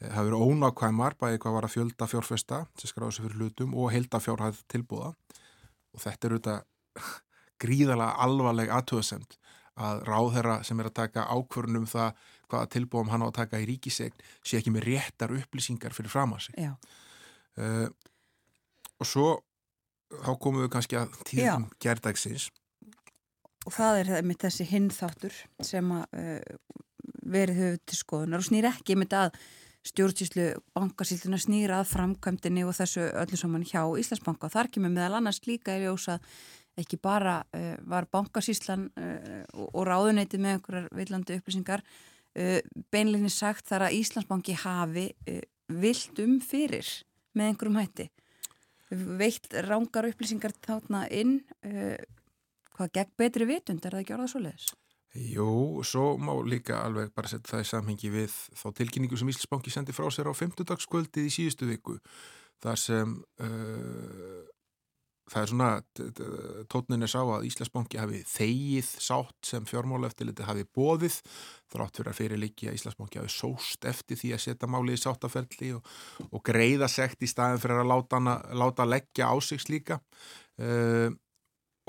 það 0.00 0.08
eh, 0.08 0.14
hefur 0.16 0.36
ónákvæmar 0.40 1.16
bæði 1.20 1.40
hvað 1.42 1.56
var 1.56 1.68
að 1.68 1.74
fjölda 1.76 2.08
fjárfesta 2.10 2.60
sem 2.80 2.90
skráði 2.90 3.16
sig 3.16 3.26
fyrir 3.26 3.42
hlutum 3.44 3.76
og 3.78 3.92
heilda 3.94 4.20
fjárhæð 4.22 4.62
tilbúða 4.72 5.12
og 5.94 6.04
þetta 6.04 6.26
er 6.26 6.34
auðvitað 6.36 7.10
gríðalega 7.62 8.26
alvarleg 8.26 8.72
aðtöðasemt 8.74 9.36
að 9.80 10.02
ráðherra 10.08 10.60
sem 10.66 10.80
er 10.80 10.90
að 10.90 10.98
taka 10.98 11.28
ákvörnum 11.30 11.86
það 11.88 12.24
hvaða 12.50 12.70
tilbúðum 12.74 13.12
hann 13.12 13.24
á 13.24 13.28
að 13.28 13.36
taka 13.38 13.60
í 13.62 13.68
ríkisegn 13.68 14.24
sé 14.42 14.58
ekki 14.58 14.72
með 14.74 14.88
réttar 14.88 15.34
upplýsingar 15.36 15.94
fyrir 15.96 16.12
fram 16.12 16.34
að 16.36 16.48
sig 16.48 16.66
uh, 16.66 17.86
og 18.98 19.08
svo 19.08 19.28
þá 20.10 20.32
komum 20.42 20.64
við 20.64 20.72
kannski 20.74 20.98
að 20.98 21.14
tíðum 21.28 21.68
gerðdagsins 21.80 22.48
og 23.66 23.74
það 23.74 24.02
er 24.02 24.26
mitt 24.26 24.44
þessi 24.44 24.66
hinþáttur 24.70 25.34
sem 25.64 25.90
að 25.94 26.04
uh, 26.16 26.84
verið 27.30 27.60
höfuð 27.60 27.82
til 27.86 27.98
skoðunar 27.98 28.42
og 28.42 28.46
snýr 28.46 28.68
ekki 28.70 28.96
mitt 28.98 29.14
að 29.16 29.34
stjórnsýslu 29.86 30.46
bankasýlduna 30.76 31.38
snýrað 31.40 31.86
framkvæmdini 31.88 32.66
og 32.68 32.74
þessu 32.76 33.06
öllu 33.16 33.38
saman 33.40 33.64
hjá 33.64 33.80
Íslandsbanka. 34.00 34.50
Þar 34.52 34.68
kemur 34.74 34.92
meðal 34.92 35.20
annars 35.20 35.40
líka 35.48 35.76
í 35.76 35.86
ljósa 35.86 36.18
ekki 36.80 37.00
bara 37.00 37.40
uh, 37.56 37.76
var 37.88 38.08
bankasýslan 38.12 38.88
uh, 38.92 39.42
og, 39.56 39.82
ráðuneytið 39.88 40.44
með 40.44 40.56
einhverjar 40.56 40.88
villandi 40.96 41.40
upplýsingar 41.40 41.84
beinleginni 42.94 43.32
sagt 43.34 43.66
þar 43.66 43.88
að 43.88 43.96
Íslandsbanki 43.96 44.54
hafi 44.54 45.08
vilt 45.66 46.20
um 46.22 46.36
fyrir 46.38 46.86
með 47.34 47.48
einhverjum 47.48 47.78
hætti. 47.80 48.06
Veitt 49.18 49.48
rángar 49.66 50.06
upplýsingar 50.06 50.54
þátna 50.62 51.08
inn 51.10 51.40
hvað 52.80 52.94
gegn 52.96 53.16
betri 53.20 53.48
vitund 53.48 53.84
er 53.84 53.96
það 53.96 54.04
ekki 54.04 54.16
orðað 54.16 54.32
svo 54.32 54.44
leiðis? 54.46 54.70
Jú, 55.10 55.82
svo 55.82 56.04
má 56.22 56.30
líka 56.46 56.84
alveg 56.84 57.10
bara 57.14 57.28
setja 57.30 57.56
það 57.56 57.64
í 57.64 57.70
samhengi 57.72 58.12
við 58.14 58.34
þá 58.54 58.68
tilkynningu 58.78 59.18
sem 59.18 59.32
Íslandsbanki 59.32 59.72
sendi 59.74 59.94
frá 59.96 60.06
sér 60.14 60.30
á 60.30 60.34
5. 60.38 60.62
dagskvöldið 60.70 61.26
í 61.26 61.32
síðustu 61.34 61.66
viku 61.66 61.96
þar 62.62 62.78
sem 62.78 63.16
uh, 63.42 64.44
það 65.30 65.42
er 65.42 65.50
svona 65.50 65.70
tótnin 66.70 67.06
er 67.06 67.10
sá 67.10 67.20
að 67.22 67.46
Íslandsbanki 67.48 67.98
hafi 67.98 68.20
þegið 68.30 68.92
sátt 69.02 69.50
sem 69.50 69.66
fjármála 69.66 70.10
eftirliti 70.10 70.46
hafi 70.46 70.66
bóðið 70.78 71.18
þrátt 71.70 71.98
fyrir 71.98 72.12
að 72.12 72.18
fyrir 72.20 72.42
líki 72.42 72.68
að 72.70 72.78
Íslandsbanki 72.78 73.18
hafi 73.18 73.32
sóst 73.34 73.86
eftir 73.90 74.20
því 74.20 74.30
að 74.36 74.44
setja 74.44 74.70
máli 74.70 74.94
í 74.94 75.00
sáttaferli 75.00 75.72
og, 75.74 75.90
og 76.30 76.44
greiða 76.46 76.90
sekt 76.90 77.26
í 77.26 77.30
staðin 77.30 77.62
fyrir 77.62 77.82
að 77.82 77.90
láta, 77.92 78.22
láta 78.62 78.86
leggja 78.86 79.30
á 79.30 79.34
sig 79.42 79.62
slíka 79.62 79.98
uh, 80.62 81.10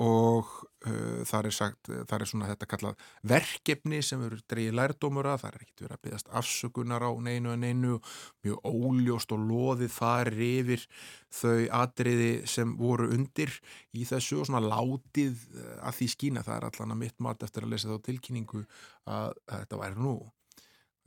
og 0.02 0.48
uh, 0.88 1.22
þar 1.28 1.48
er 1.48 1.54
sagt, 1.54 1.90
þar 2.10 2.24
er 2.24 2.28
svona 2.30 2.48
þetta 2.50 2.68
kallað 2.70 3.04
verkefni 3.30 4.00
sem 4.04 4.22
eru 4.26 4.40
dreyið 4.50 4.74
lærdómur 4.78 5.28
að, 5.30 5.42
það 5.42 5.50
er 5.50 5.64
ekkert 5.64 5.84
verið 5.84 5.96
að 5.96 6.02
byggast 6.06 6.32
afsökunar 6.40 7.06
á 7.06 7.10
neinu 7.22 7.52
en 7.54 7.66
einu, 7.68 7.98
mjög 8.42 8.66
óljóst 8.66 9.34
og 9.36 9.44
loðið 9.50 9.94
þar 9.94 10.32
yfir 10.48 10.86
þau 11.38 11.60
atriði 11.82 12.32
sem 12.50 12.74
voru 12.80 13.10
undir 13.14 13.54
í 13.94 14.06
þessu 14.08 14.40
og 14.42 14.50
svona 14.50 14.64
látið 14.64 15.46
uh, 15.54 15.78
að 15.86 16.00
því 16.00 16.10
skýna, 16.16 16.44
það 16.46 16.58
er 16.58 16.68
allan 16.70 16.96
að 16.96 17.02
mitt 17.04 17.22
mat 17.22 17.46
eftir 17.46 17.68
að 17.68 17.76
lesa 17.76 17.92
þá 17.92 18.08
tilkynningu 18.08 18.64
að, 18.64 19.38
að 19.46 19.54
þetta 19.54 19.80
væri 19.84 20.02
nú, 20.08 20.16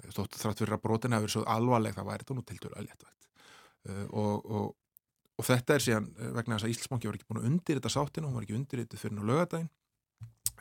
þóttu 0.06 0.40
þrátt 0.40 0.64
fyrir 0.64 0.78
að 0.78 0.86
brotin 0.88 1.20
verið 1.20 1.36
svo 1.36 1.46
alvarleg, 1.52 1.98
það 1.98 2.10
væri 2.14 2.26
þetta 2.26 2.40
nú 2.40 2.48
til 2.48 2.60
dæru 2.64 2.80
að 2.80 2.90
léttvægt. 2.90 3.32
Uh, 3.86 4.06
og, 4.18 4.50
og 4.50 4.74
og 5.36 5.48
þetta 5.48 5.76
er 5.76 5.84
síðan 5.84 6.12
eh, 6.16 6.32
vegna 6.36 6.58
þess 6.58 6.68
að 6.68 6.74
Íslandsbanki 6.74 7.10
var 7.10 7.18
ekki 7.18 7.30
búin 7.30 7.42
að 7.42 7.50
undir 7.52 7.80
þetta 7.80 7.94
sáttinu, 7.94 8.30
hún 8.30 8.38
var 8.38 8.48
ekki 8.48 8.58
undir 8.58 8.82
þetta 8.84 9.00
fyrir 9.02 9.18
nú 9.18 9.28
lögadaginn 9.30 9.70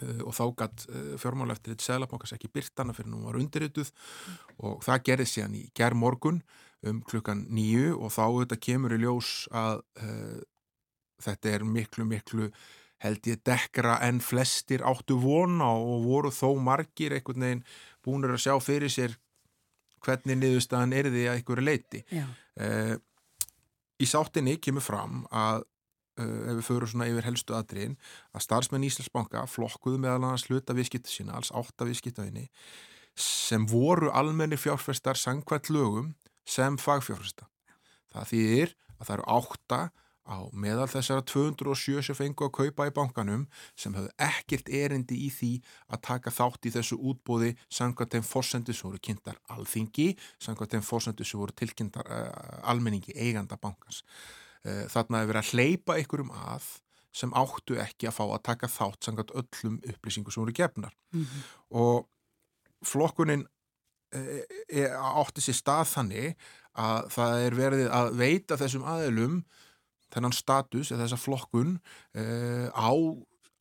uh, 0.03 0.21
og 0.27 0.37
þá 0.37 0.45
gætt 0.61 0.87
uh, 0.89 1.01
eh, 1.01 1.11
fjármála 1.23 1.57
eftir 1.57 1.75
þetta 1.75 1.89
selabankas 1.89 2.37
ekki 2.37 2.53
byrtana 2.55 2.97
fyrir 2.97 3.13
nú 3.13 3.23
var 3.25 3.41
undir 3.41 3.69
þetta 3.69 3.87
mm. 3.87 4.39
og 4.69 4.87
það 4.87 5.05
gerði 5.11 5.29
síðan 5.31 5.59
í 5.61 5.65
gerð 5.79 6.01
morgun 6.03 6.41
um 6.85 7.03
klukkan 7.07 7.47
nýju 7.55 7.95
og 7.97 8.13
þá 8.13 8.25
þetta 8.27 8.63
kemur 8.69 8.97
í 8.97 9.03
ljós 9.05 9.35
að 9.55 9.85
uh, 10.03 10.41
þetta 11.25 11.55
er 11.55 11.69
miklu 11.69 12.09
miklu 12.09 12.51
held 13.05 13.27
ég 13.29 13.43
dekkra 13.45 13.99
en 14.07 14.21
flestir 14.25 14.83
áttu 14.87 15.17
vona 15.21 15.69
og 15.77 16.07
voru 16.09 16.31
þó 16.33 16.57
margir 16.61 17.13
einhvern 17.15 17.45
veginn 17.45 17.67
búinur 18.05 18.35
að 18.35 18.47
sjá 18.47 18.55
fyrir 18.65 18.93
sér 18.93 19.19
hvernig 20.05 20.37
niðurstaðan 20.41 20.93
er 20.97 21.09
því 21.13 21.25
að 21.29 21.37
einhverju 21.39 21.65
leiti. 21.65 22.01
Já 22.13 22.25
í 24.03 24.09
sáttinni 24.09 24.57
kemur 24.63 24.85
fram 24.85 25.23
að 25.31 25.63
uh, 26.21 26.51
ef 26.51 26.59
við 26.59 26.67
förum 26.69 26.91
svona 26.91 27.09
yfir 27.11 27.29
helstu 27.29 27.57
aðriðin 27.57 27.97
að 28.35 28.47
starfsmenn 28.47 28.87
Íslandsbanka 28.89 29.47
flokkuðu 29.51 30.01
meðal 30.03 30.21
annars 30.23 30.47
hluta 30.49 30.77
viðskipta 30.77 31.13
sína, 31.13 31.39
alls 31.39 31.53
átta 31.55 31.87
viðskiptaðinni 31.89 32.49
sem 33.15 33.67
voru 33.71 34.11
almenni 34.11 34.59
fjárfestar 34.59 35.19
sangkvæmt 35.19 35.71
lögum 35.71 36.15
sem 36.45 36.75
fagfjárfesta. 36.81 37.47
Það 38.11 38.31
þýðir 38.33 38.73
að 38.99 39.05
það 39.07 39.15
eru 39.17 39.27
átta 39.37 39.79
á 40.25 40.49
meðal 40.57 40.87
þessara 40.89 41.25
207 41.29 42.03
sem 42.07 42.17
fengu 42.17 42.47
að 42.47 42.55
kaupa 42.59 42.87
í 42.89 42.93
bankanum 42.97 43.45
sem 43.77 43.95
höfðu 43.97 44.13
ekkert 44.27 44.71
erindi 44.73 45.19
í 45.27 45.31
því 45.33 45.51
að 45.93 46.03
taka 46.09 46.33
þátt 46.33 46.69
í 46.69 46.73
þessu 46.75 46.97
útbóði 46.97 47.53
samkvæmt 47.69 48.17
þeim 48.17 48.25
fórsendu 48.29 48.77
sem 48.77 48.89
voru 48.89 49.03
kynntar 49.05 49.41
alþingi, 49.53 50.15
samkvæmt 50.41 50.77
þeim 50.77 50.87
fórsendu 50.87 51.29
sem 51.29 51.43
voru 51.43 51.57
tilkynntar 51.61 52.09
uh, 52.09 52.31
almenningi 52.73 53.17
eiganda 53.17 53.61
bankans. 53.61 54.01
Uh, 54.65 54.87
þarna 54.93 55.21
hefur 55.21 55.35
verið 55.35 55.43
að 55.43 55.53
hleypa 55.53 55.99
ykkurum 56.01 56.33
að 56.33 56.71
sem 57.15 57.35
áttu 57.37 57.77
ekki 57.79 58.09
að 58.09 58.17
fá 58.17 58.25
að 58.25 58.45
taka 58.49 58.71
þátt 58.73 59.07
samkvæmt 59.07 59.35
öllum 59.39 59.77
upplýsingu 59.93 60.33
sem 60.35 60.43
voru 60.43 60.57
gefnar 60.57 60.97
mm 61.13 61.21
-hmm. 61.21 61.43
og 61.79 62.09
flokkunin 62.85 63.45
uh, 64.17 65.21
átti 65.21 65.45
sér 65.45 65.61
stað 65.61 65.85
þannig 65.93 66.35
að 66.75 67.11
það 67.15 67.45
er 67.45 67.55
verið 67.55 67.93
að 67.93 68.17
veita 68.19 68.59
þessum 68.59 68.89
aðilum 68.89 69.45
þennan 70.15 70.37
status 70.37 70.93
eða 70.93 71.05
þessa 71.05 71.21
flokkun 71.21 71.77
uh, 71.79 72.69
á 72.71 72.91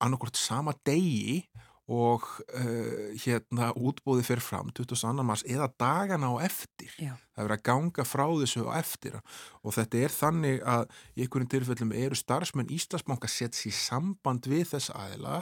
annarkort 0.04 0.40
sama 0.40 0.76
degi 0.86 1.44
og 1.92 2.24
uh, 2.56 3.12
hérna 3.20 3.74
útbóði 3.76 4.24
fyrir 4.24 4.44
fram 4.44 4.70
22. 4.72 5.26
mars 5.26 5.44
eða 5.44 5.68
dagana 5.80 6.32
á 6.32 6.36
eftir 6.46 6.94
Já. 6.96 7.18
það 7.36 7.42
verður 7.42 7.56
að 7.58 7.66
ganga 7.68 8.06
frá 8.08 8.24
þessu 8.40 8.64
á 8.72 8.80
eftir 8.80 9.18
og 9.20 9.76
þetta 9.76 10.00
er 10.00 10.16
þannig 10.16 10.64
að 10.64 10.86
í 11.18 11.26
einhverjum 11.26 11.52
tilfellum 11.52 11.92
eru 12.00 12.20
starfsmenn 12.20 12.72
Íslandsbanka 12.72 13.28
sett 13.28 13.60
sér 13.60 13.76
samband 13.76 14.48
við 14.48 14.70
þess 14.72 14.94
aðila 14.96 15.42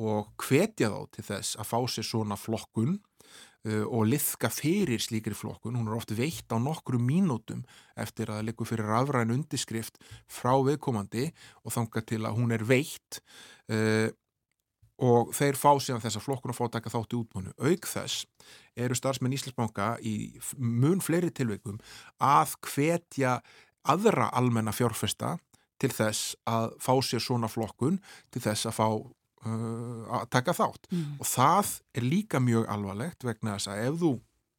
og 0.00 0.32
hvetja 0.40 0.88
þá 0.92 1.12
til 1.12 1.26
þess 1.28 1.60
að 1.60 1.70
fá 1.74 1.78
sér 1.92 2.08
svona 2.08 2.40
flokkun 2.40 2.96
og 3.66 4.04
liðka 4.06 4.50
fyrir 4.52 5.02
slíkri 5.02 5.34
flokkun, 5.34 5.74
hún 5.74 5.88
er 5.90 5.96
oft 5.96 6.12
veitt 6.14 6.52
á 6.54 6.56
nokkru 6.62 7.00
mínútum 7.02 7.64
eftir 7.98 8.30
að 8.30 8.40
það 8.40 8.46
likur 8.50 8.70
fyrir 8.70 8.92
afræn 8.98 9.34
undiskrift 9.34 9.98
frá 10.30 10.52
viðkomandi 10.62 11.30
og 11.64 11.74
þanga 11.74 12.04
til 12.06 12.22
að 12.22 12.38
hún 12.38 12.54
er 12.54 12.64
veitt 12.68 13.20
uh, 13.72 14.08
og 15.02 15.32
þeir 15.36 15.58
fá 15.60 15.74
síðan 15.82 16.00
þessa 16.04 16.22
flokkun 16.24 16.54
og 16.54 16.56
fá 16.56 16.68
taka 16.72 16.92
þátt 16.92 17.12
í 17.12 17.18
útbúinu. 17.18 17.52
Auk 17.60 17.88
þess 17.90 18.24
eru 18.76 18.96
starfsmenn 18.96 19.34
Íslandsbanka 19.36 19.96
í 20.00 20.14
mun 20.56 21.02
fleiri 21.04 21.32
tilveikum 21.34 21.80
að 22.22 22.56
hvetja 22.64 23.40
aðra 23.86 24.30
almenna 24.36 24.72
fjárfesta 24.74 25.36
til 25.80 25.92
þess 25.92 26.36
að 26.48 26.72
fá 26.80 26.94
sér 27.04 27.20
svona 27.20 27.50
flokkun, 27.52 28.00
til 28.32 28.42
þess 28.46 28.70
að 28.70 28.76
fá 28.78 28.88
Uh, 29.44 30.06
að 30.16 30.24
taka 30.32 30.54
þátt. 30.56 30.88
Mm. 30.90 31.18
og 31.20 31.28
það 31.28 31.68
er 31.94 32.06
líka 32.06 32.38
mjög 32.42 32.64
alvarlegt 32.72 33.26
vegna 33.28 33.52
þess 33.54 33.68
að 33.70 33.82
ef 33.84 33.98
þú 34.00 34.12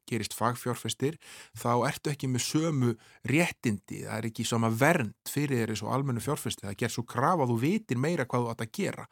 gerist 0.08 0.36
fagfjárfestir 0.36 1.18
þá 1.58 1.72
ertu 1.90 2.12
ekki 2.12 2.30
með 2.30 2.44
sömu 2.46 2.94
réttindi, 3.28 4.04
það 4.06 4.14
er 4.16 4.28
ekki 4.30 4.46
sama 4.48 4.70
vernd 4.72 5.16
fyrir 5.28 5.62
þeirri 5.62 5.78
svo 5.80 5.92
almennu 5.92 6.22
fjárfesti. 6.24 6.66
Það 6.66 6.78
ger 6.82 6.94
svo 6.94 7.04
kraf 7.08 7.42
að 7.42 7.52
þú 7.52 7.58
vitir 7.64 8.00
meira 8.00 8.24
hvað 8.28 8.46
þú 8.46 8.52
átt 8.54 8.64
að 8.64 8.74
gera. 8.78 9.06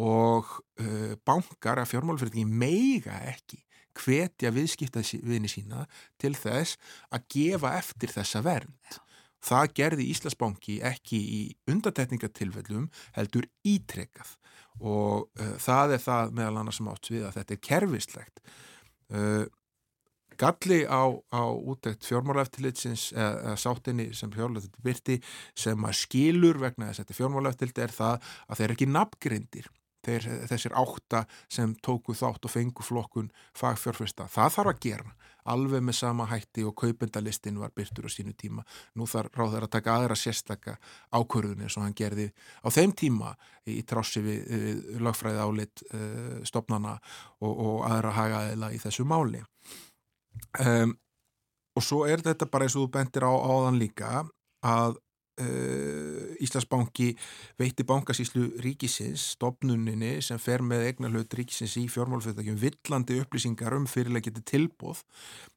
Og 0.00 0.50
uh, 0.82 1.12
bankar 1.26 1.82
að 1.82 1.92
fjármálfyrirtingi 1.92 2.48
meiga 2.64 3.20
ekki 3.30 3.60
hvetja 4.00 4.52
viðskiptaðvinni 4.54 5.50
sína 5.50 5.84
til 6.20 6.32
þess 6.38 6.78
að 7.12 7.26
gefa 7.34 7.76
eftir 7.78 8.14
þessa 8.14 8.42
vernd. 8.46 8.74
Já. 8.90 9.00
það 9.40 9.70
gerði 9.78 10.04
Íslasbanki 10.12 10.74
ekki 10.84 11.18
í 11.18 11.40
undatekningatilfellum 11.72 12.90
heldur 13.16 13.46
ítrekað 13.64 14.34
og 14.78 15.30
uh, 15.40 15.54
það 15.60 15.96
er 15.96 16.04
það 16.04 16.36
meðal 16.38 16.60
annars 16.62 16.80
sem 16.80 16.92
átt 16.92 17.10
við 17.10 17.24
að 17.28 17.40
þetta 17.40 17.56
er 17.56 17.64
kerfislegt. 17.68 18.44
Uh, 19.10 19.46
galli 20.40 20.80
á, 20.88 21.04
á 21.34 21.42
útækt 21.52 22.06
fjármálaeftilitsins 22.08 23.10
eða, 23.12 23.32
eða 23.50 23.58
sáttinni 23.60 24.06
sem 24.16 24.32
fjármálaeftiliti 24.32 24.86
byrti 24.86 25.18
sem 25.58 25.84
að 25.84 25.98
skilur 26.00 26.60
vegna 26.62 26.88
þess 26.88 27.02
að 27.02 27.04
þetta 27.04 27.18
fjármálaeftiliti 27.18 27.84
er 27.84 27.94
það 27.96 28.30
að 28.46 28.60
þeir 28.60 28.66
eru 28.68 28.78
ekki 28.78 28.90
nafngrindir 28.94 29.68
þeir, 30.06 30.28
þessir 30.50 30.76
átta 30.78 31.24
sem 31.48 31.74
tóku 31.84 32.16
þátt 32.16 32.46
og 32.46 32.54
fengu 32.54 32.86
flokkun 32.86 33.32
fagfjárfesta 33.58 34.28
það 34.30 34.54
þarf 34.56 34.72
að 34.74 34.84
gera 34.86 35.16
alveg 35.48 35.82
með 35.84 35.96
sama 35.98 36.26
hætti 36.30 36.64
og 36.68 36.74
kaupendalistin 36.78 37.58
var 37.60 37.72
byrtur 37.76 38.08
á 38.08 38.10
sínu 38.12 38.34
tíma. 38.38 38.64
Nú 38.98 39.06
þarf 39.08 39.36
ráður 39.36 39.66
að 39.66 39.74
taka 39.76 39.96
aðra 39.96 40.16
sérstakka 40.18 40.76
ákvörðunni 41.16 41.70
sem 41.70 41.84
hann 41.84 41.96
gerði 41.96 42.30
á 42.60 42.68
þeim 42.72 42.94
tíma 42.96 43.34
í 43.68 43.80
trássi 43.88 44.22
við, 44.24 44.40
við 44.50 45.04
lagfræði 45.04 45.44
álit 45.44 45.84
uh, 45.90 46.40
stopnana 46.48 46.96
og, 47.40 47.52
og 47.52 47.86
aðra 47.88 48.16
hagaðila 48.16 48.72
í 48.74 48.80
þessu 48.82 49.06
máli. 49.08 49.42
Um, 50.60 50.96
og 51.76 51.86
svo 51.86 52.04
er 52.08 52.22
þetta 52.24 52.48
bara 52.50 52.66
eins 52.66 52.76
og 52.76 52.86
þú 52.86 52.92
bentir 52.98 53.26
á 53.26 53.32
áðan 53.32 53.80
líka 53.80 54.24
að 54.66 54.98
Íslandsbanki 56.40 57.10
veitti 57.60 57.84
bankasíslu 57.86 58.46
ríkisins, 58.64 59.30
stopnuninni 59.36 60.18
sem 60.24 60.40
fer 60.40 60.64
með 60.64 60.86
eignar 60.88 61.14
hlut 61.14 61.36
ríkisins 61.36 61.76
í 61.80 61.86
fjármálfjöldakjum 61.92 62.58
villandi 62.60 63.20
upplýsingar 63.22 63.76
um 63.76 63.88
fyrirlegiti 63.90 64.42
tilbóð 64.52 65.02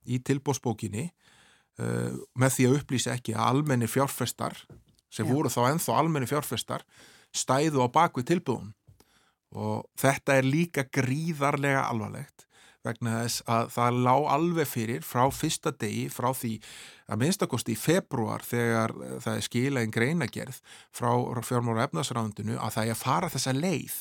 í 0.07 0.19
tilbóðsbókinni 0.27 1.07
uh, 1.07 2.13
með 2.39 2.55
því 2.57 2.69
að 2.69 2.77
upplýsa 2.79 3.17
ekki 3.17 3.35
að 3.37 3.49
almenni 3.49 3.89
fjárfestar 3.91 4.57
sem 5.13 5.27
Já. 5.27 5.31
voru 5.31 5.51
þá 5.53 5.61
enþá 5.71 5.97
almenni 5.99 6.29
fjárfestar 6.29 6.85
stæðu 7.33 7.85
á 7.85 7.87
bakvið 7.93 8.29
tilbúðun 8.33 8.73
og 9.53 9.85
þetta 9.99 10.39
er 10.39 10.47
líka 10.49 10.87
gríðarlega 10.89 11.85
alvarlegt 11.85 12.47
vegna 12.83 13.15
þess 13.21 13.45
að 13.49 13.71
það 13.77 13.97
lág 14.07 14.27
alveg 14.35 14.69
fyrir 14.69 15.07
frá 15.07 15.23
fyrsta 15.31 15.73
degi, 15.79 16.05
frá 16.11 16.29
því 16.35 16.53
að 17.07 17.23
minnstakosti 17.23 17.75
í 17.75 17.79
februar 17.79 18.45
þegar 18.47 18.93
það 19.23 19.33
er 19.39 19.47
skila 19.47 19.83
einn 19.83 19.95
greinagerð 19.95 20.61
frá 20.95 21.11
fjármára 21.47 21.87
efnarsrándinu 21.87 22.59
að 22.59 22.77
það 22.77 22.85
er 22.85 22.95
að 22.95 23.03
fara 23.03 23.31
þessa 23.33 23.55
leið 23.57 23.99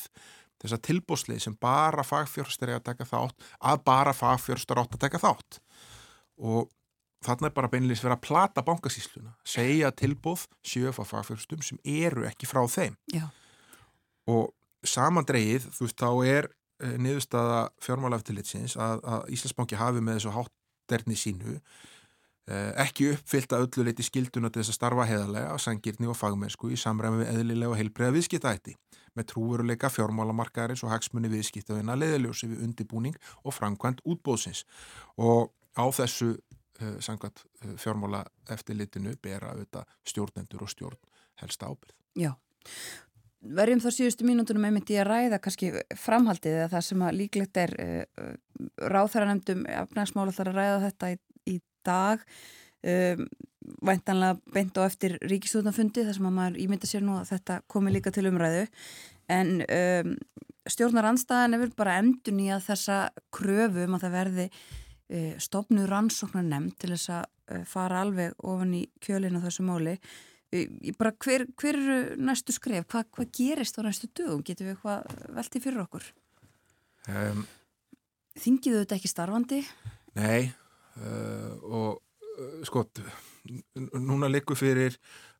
þessa 0.63 0.79
tilbúslið 0.87 1.41
sem 1.43 1.57
bara 1.59 2.05
fagfjörstur 2.07 2.71
er 2.71 2.79
að 2.79 2.87
taka 2.91 3.07
þátt 3.07 3.51
að 3.59 3.83
bara 3.87 4.15
fagfjörstur 4.15 4.79
átt 4.79 4.95
að 4.95 5.05
taka 5.05 5.21
þátt 5.23 5.59
og 6.39 6.71
þarna 7.23 7.49
er 7.49 7.55
bara 7.55 7.71
beinleins 7.71 8.03
verið 8.03 8.17
að 8.17 8.25
plata 8.27 8.63
bankasísluna 8.65 9.35
segja 9.47 9.91
tilbúð 9.95 10.47
sjöfa 10.65 11.05
fagfjörstum 11.07 11.63
sem 11.65 11.79
eru 11.83 12.27
ekki 12.29 12.49
frá 12.49 12.63
þeim 12.71 12.95
Já. 13.13 13.27
og 14.27 14.51
samandreið 14.87 15.69
þú 15.71 15.87
veist 15.87 15.99
þá 15.99 16.09
er 16.27 16.49
niðurstaða 16.99 17.65
fjármálaftilitsins 17.83 18.77
að, 18.81 19.03
að 19.03 19.33
Íslandsbanki 19.35 19.79
hafi 19.79 20.03
með 20.03 20.19
þessu 20.19 20.33
hátterni 20.37 21.17
sínu 21.19 21.57
eh, 21.57 22.71
ekki 22.83 23.11
uppfyllt 23.13 23.55
að 23.55 23.67
öllu 23.67 23.87
leiti 23.87 24.05
skilduna 24.05 24.51
til 24.51 24.63
þess 24.63 24.73
að 24.73 24.79
starfa 24.79 25.07
heðarlega 25.09 25.53
á 25.53 25.57
sangirni 25.61 26.09
og 26.11 26.19
fagmennsku 26.19 26.71
í 26.73 26.79
samræmi 26.79 27.23
við 27.23 27.31
eðlilega 27.33 27.73
og 27.73 27.79
heilbreiða 27.79 28.17
viðskiptætti 28.17 28.75
með 29.17 29.29
trúveruleika 29.33 29.91
fjármálamarkaðarins 29.93 30.83
og 30.85 30.93
hagsmunni 30.93 31.31
viðskiptaðina 31.33 31.97
leiðiljósi 31.99 32.49
við 32.51 32.65
undibúning 32.67 33.17
og 33.43 33.55
framkvæmt 33.55 34.01
útbóðsins 34.09 34.63
og 35.21 35.51
á 35.77 35.85
þessu 35.93 36.33
uh, 36.33 36.97
samkvæmt 37.03 37.43
uh, 37.45 37.75
fjármála 37.81 38.23
eftirlitinu 38.53 39.15
bera 39.21 39.53
auðvitað 39.53 39.93
stjórnendur 40.09 40.65
og 40.65 40.73
stjórn 40.73 40.99
helsta 41.41 41.69
ábyrð. 41.69 41.93
Já, 42.17 42.33
verjum 43.43 43.81
þá 43.83 43.89
síðustu 43.91 44.27
mínútonum 44.27 44.65
einmitt 44.67 44.91
í 44.93 44.97
að 45.01 45.09
ræða 45.09 45.39
kannski 45.43 45.71
framhaldið 45.99 46.59
eða 46.59 46.71
það 46.73 46.85
sem 46.87 47.05
að 47.05 47.17
líklegt 47.19 47.59
er 47.59 47.73
uh, 47.83 48.35
ráþæra 48.93 49.29
nefndum 49.29 49.65
efnagsmála 49.69 50.35
þar 50.35 50.51
að 50.51 50.59
ræða 50.59 50.83
þetta 50.87 51.09
í, 51.13 51.17
í 51.51 51.55
dag 51.85 52.23
um, 52.87 53.25
væntanlega 53.87 54.53
beint 54.53 54.79
á 54.79 54.81
eftir 54.85 55.17
ríkistjóðnafundi 55.23 56.05
þar 56.07 56.17
sem 56.17 56.29
að 56.29 56.37
maður 56.37 56.61
ímynda 56.63 56.89
sér 56.89 57.03
nú 57.05 57.17
að 57.19 57.33
þetta 57.33 57.59
komi 57.71 57.93
líka 57.93 58.11
til 58.15 58.27
umræðu. 58.29 58.65
En 59.31 59.59
um, 59.63 60.15
stjórnar 60.69 61.07
anstæðan 61.11 61.55
er 61.57 61.63
vel 61.63 61.71
bara 61.75 61.99
endun 62.01 62.41
í 62.43 62.49
að 62.51 62.67
þessa 62.69 62.99
kröfu 63.35 63.87
um 63.87 63.97
að 63.97 64.05
það 64.07 64.17
verði 64.17 64.49
uh, 64.49 65.33
stopnu 65.43 65.87
rannsóknar 65.89 66.47
nefnd 66.47 66.77
til 66.79 66.93
þess 66.95 67.15
að 67.19 67.25
uh, 67.27 67.65
fara 67.67 68.03
alveg 68.03 68.35
ofan 68.43 68.77
í 68.79 68.85
kjölinu 69.03 69.43
þessu 69.43 69.67
máli 69.67 69.97
bara 70.99 71.13
hver, 71.23 71.45
hver 71.59 71.77
eru 71.79 71.97
næstu 72.21 72.53
skref? 72.55 72.85
Hva, 72.91 73.03
hvað 73.15 73.31
gerist 73.37 73.79
á 73.79 73.81
næstu 73.85 74.09
dögum? 74.13 74.43
Getur 74.45 74.69
við 74.69 74.75
eitthvað 74.75 75.27
veltið 75.37 75.65
fyrir 75.65 75.83
okkur? 75.85 76.07
Um, 77.09 77.43
Þingiðu 78.39 78.83
þetta 78.83 78.97
ekki 78.97 79.11
starfandi? 79.11 79.59
nei 80.17 80.51
uh, 81.01 81.53
og 81.63 81.89
uh, 81.99 82.59
skott 82.67 83.01
núna 83.97 84.29
likur 84.29 84.57
fyrir 84.57 84.95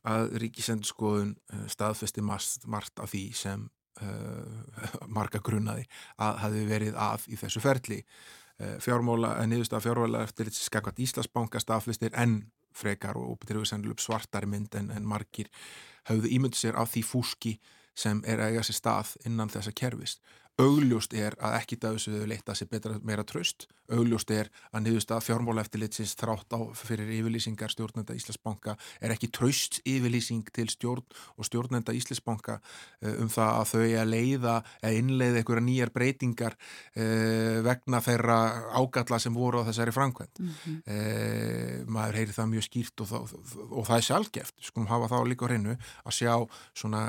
að 0.09 0.33
ríkisendurskoðun 0.43 1.35
uh, 1.53 1.65
staðfesti 1.71 2.23
margt, 2.25 2.99
af 2.99 3.13
því 3.13 3.23
sem 3.37 3.67
uh, 4.03 5.07
marga 5.17 5.41
grunnaði 5.43 5.85
að 6.17 6.41
hafi 6.43 6.65
verið 6.69 6.97
að 6.99 7.29
í 7.31 7.39
þessu 7.39 7.63
ferli. 7.63 8.01
Uh, 8.59 8.75
fjármóla, 8.83 9.35
niðurstað 9.47 9.87
fjármála 9.87 10.25
eftir 10.27 10.51
skakvat 10.53 10.99
Íslasbanka 11.01 11.61
staðfestir 11.63 12.13
en 12.19 12.41
frekar 12.77 13.19
og 13.19 13.37
betrúið 13.41 13.71
sennileg 13.71 14.01
svartari 14.03 14.49
mynd 14.49 14.75
en, 14.79 14.91
en 14.91 15.07
margir 15.07 15.49
hafðu 16.09 16.31
ímyndið 16.37 16.59
sér 16.59 16.79
af 16.79 16.91
því 16.93 17.03
fúski 17.07 17.57
sem 17.95 18.23
er 18.25 18.41
að 18.41 18.53
eiga 18.53 18.65
sér 18.65 18.79
stað 18.79 19.13
innan 19.29 19.51
þessa 19.53 19.73
kerfist 19.77 20.23
augljóst 20.61 21.13
er 21.17 21.33
að 21.41 21.55
ekki 21.57 21.77
dagsuðu 21.81 22.27
leita 22.29 22.53
sér 22.53 22.69
betra 22.69 22.97
meira 23.01 23.23
tröst, 23.25 23.65
augljóst 23.93 24.29
er 24.33 24.49
að 24.71 24.85
niðurst 24.85 25.11
að 25.13 25.23
fjármála 25.25 25.63
eftirlitsins 25.65 26.13
þrátt 26.19 26.53
á 26.53 26.59
fyrir 26.77 27.09
yfirlýsingar 27.17 27.73
stjórnenda 27.73 28.13
Íslandsbanka 28.13 28.75
er 29.01 29.15
ekki 29.15 29.31
tröst 29.33 29.79
yfirlýsing 29.89 30.45
til 30.53 30.67
stjórn 30.69 31.17
og 31.37 31.47
stjórnenda 31.49 31.95
Íslandsbanka 31.97 32.59
uh, 32.59 33.15
um 33.23 33.31
það 33.33 33.51
að 33.55 33.71
þau 33.73 33.81
að 34.03 34.13
leiða 34.13 34.55
eða 34.83 34.93
innleiða 35.01 35.41
einhverja 35.41 35.65
nýjar 35.65 35.93
breytingar 35.95 36.57
uh, 36.59 37.57
vegna 37.65 38.03
þeirra 38.05 38.39
ágalla 38.77 39.19
sem 39.19 39.33
voru 39.33 39.65
á 39.65 39.67
þessari 39.69 39.95
framkvæmt 39.95 40.41
Mm 40.43 40.49
-hmm. 40.49 40.77
uh, 40.89 41.85
maður 41.87 42.15
heyri 42.17 42.33
það 42.33 42.47
mjög 42.49 42.63
skýrt 42.63 43.01
og, 43.01 43.07
það, 43.07 43.35
og 43.69 43.85
það 43.87 43.97
er 43.97 44.05
sjálfgeft, 44.07 44.55
skulum 44.61 44.87
hafa 44.87 45.07
það 45.11 45.27
líka 45.29 45.45
á 45.45 45.49
hreinu 45.49 45.75
að 46.03 46.15
sjá 46.17 46.33
svona 46.73 47.03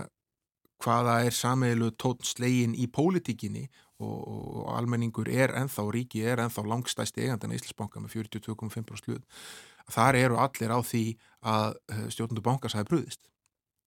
hvaða 0.84 1.18
er 1.24 1.34
sameilu 1.34 1.90
tónslegin 2.00 2.76
í 2.76 2.86
pólitíkinni 2.92 3.64
og, 4.02 4.16
og 4.28 4.72
almenningur 4.76 5.30
er 5.30 5.54
enþá, 5.56 5.86
ríki 5.94 6.24
er 6.28 6.42
enþá 6.44 6.66
langstæsti 6.68 7.24
eigandana 7.24 7.56
Íslandsbanka 7.56 8.02
með 8.02 8.18
42,5% 8.18 9.00
sluð. 9.00 9.22
Þar 9.94 10.18
eru 10.20 10.40
allir 10.40 10.72
á 10.72 10.80
því 10.80 11.04
að 11.44 11.78
stjórnundu 12.12 12.44
bankas 12.44 12.76
hafi 12.76 12.90
brúðist. 12.90 13.24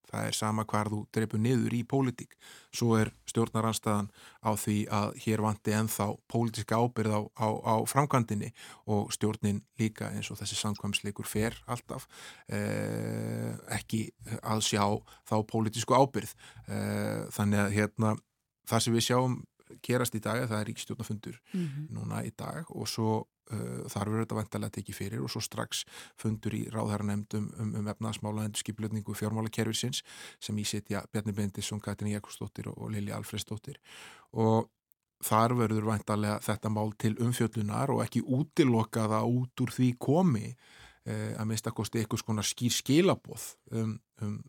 Það 0.08 0.28
er 0.30 0.38
sama 0.38 0.66
hvar 0.68 0.90
þú 0.92 1.02
dreipur 1.14 1.42
niður 1.42 1.76
í 1.76 1.82
pólitík. 1.88 2.38
Svo 2.76 2.96
er 3.00 3.12
stjórnaranstæðan 3.28 4.10
á 4.44 4.52
því 4.56 4.78
að 5.00 5.18
hér 5.26 5.44
vanti 5.44 5.76
enþá 5.76 6.08
pólitíska 6.32 6.80
ábyrð 6.80 7.18
á, 7.18 7.22
á, 7.44 7.48
á 7.48 7.76
framkvæmdini 7.90 8.54
og 8.88 9.12
stjórnin 9.16 9.64
líka 9.82 10.12
eins 10.14 10.32
og 10.32 10.40
þessi 10.40 10.60
samkvæmsleikur 10.62 11.28
fer 11.28 11.58
alltaf 11.68 12.08
eh, 12.48 13.54
ekki 13.76 14.08
að 14.42 14.64
sjá 14.70 14.86
þá 15.28 15.38
pólitísku 15.52 15.98
ábyrð. 15.98 16.34
Eh, 16.68 17.28
þannig 17.36 17.66
að 17.66 17.78
hérna, 17.78 18.16
það 18.68 18.84
sem 18.86 18.98
við 18.98 19.08
sjáum 19.10 19.38
gerast 19.84 20.16
í 20.16 20.22
dag, 20.24 20.46
það 20.50 20.60
er 20.60 20.70
ríkstjórnafundur 20.72 21.42
Mm 21.54 21.66
-hmm. 21.68 21.88
núna 21.96 22.24
í 22.26 22.32
dag 22.38 22.66
og 22.70 22.88
svo 22.88 23.28
uh, 23.52 23.88
þar 23.90 24.10
verður 24.10 24.26
þetta 24.26 24.40
vantarlega 24.40 24.76
tekið 24.78 24.96
fyrir 24.96 25.24
og 25.24 25.32
svo 25.32 25.42
strax 25.42 25.84
fundur 26.20 26.56
í 26.58 26.64
ráðherranemndum 26.74 27.52
um, 27.60 27.76
um 27.76 27.88
efnaðsmála 27.88 28.48
endur 28.48 28.64
skipilöfningu 28.64 29.16
fjármálakerfisins 29.18 30.04
sem 30.40 30.58
ísitja 30.58 31.04
Bjarni 31.12 31.34
Bendisson, 31.34 31.80
Katrin 31.80 32.12
Jakobsdóttir 32.12 32.68
og, 32.68 32.92
Lili 32.92 33.12
Alfredsdóttir 33.12 33.80
og 34.34 34.70
þar 35.24 35.56
verður 35.58 35.88
vantarlega 35.90 36.40
þetta 36.46 36.70
mál 36.70 36.94
til 36.98 37.16
umfjöllunar 37.16 37.90
og 37.90 38.04
ekki 38.04 38.22
útilokaða 38.22 39.24
út 39.26 39.62
úr 39.62 39.74
því 39.74 39.94
komi 40.00 40.52
uh, 40.52 41.34
að 41.40 41.48
mista 41.48 41.72
kosti 41.72 42.00
eitthvað 42.00 42.44
skýr 42.44 42.72
skilaboð 42.72 43.56
um, 43.72 44.00
um 44.22 44.44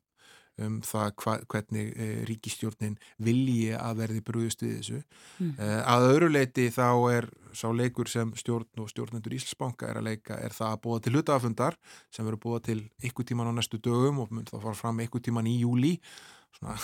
um 0.64 0.78
það 0.84 1.10
hva, 1.22 1.34
hvernig 1.52 1.90
e, 1.94 2.08
ríkistjórnin 2.28 2.96
vilji 3.24 3.74
að 3.78 4.00
verði 4.02 4.22
brúðist 4.26 4.64
við 4.64 4.74
þessu. 4.78 5.02
Mm. 5.38 5.52
E, 5.54 5.68
að 5.94 6.08
öðru 6.12 6.30
leiti 6.32 6.68
þá 6.74 6.88
er 7.12 7.28
sá 7.56 7.68
leikur 7.74 8.10
sem 8.10 8.32
stjórn 8.38 8.82
og 8.82 8.90
stjórnendur 8.92 9.36
Íslandsbanka 9.36 9.88
er 9.88 10.00
að 10.00 10.10
leika 10.10 10.38
er 10.42 10.54
það 10.54 10.74
að 10.74 10.82
búa 10.84 11.02
til 11.02 11.14
hlutafundar 11.14 11.78
sem 12.14 12.26
verður 12.26 12.42
búa 12.44 12.62
til 12.64 12.80
ykkur 13.04 13.28
tíman 13.28 13.50
á 13.50 13.52
næstu 13.56 13.80
dögum 13.82 14.22
og 14.24 14.34
mun 14.34 14.48
þá 14.48 14.58
fara 14.58 14.76
fram 14.78 15.00
ykkur 15.06 15.24
tíman 15.28 15.48
í 15.48 15.58
júli 15.62 15.96
svona, 16.56 16.74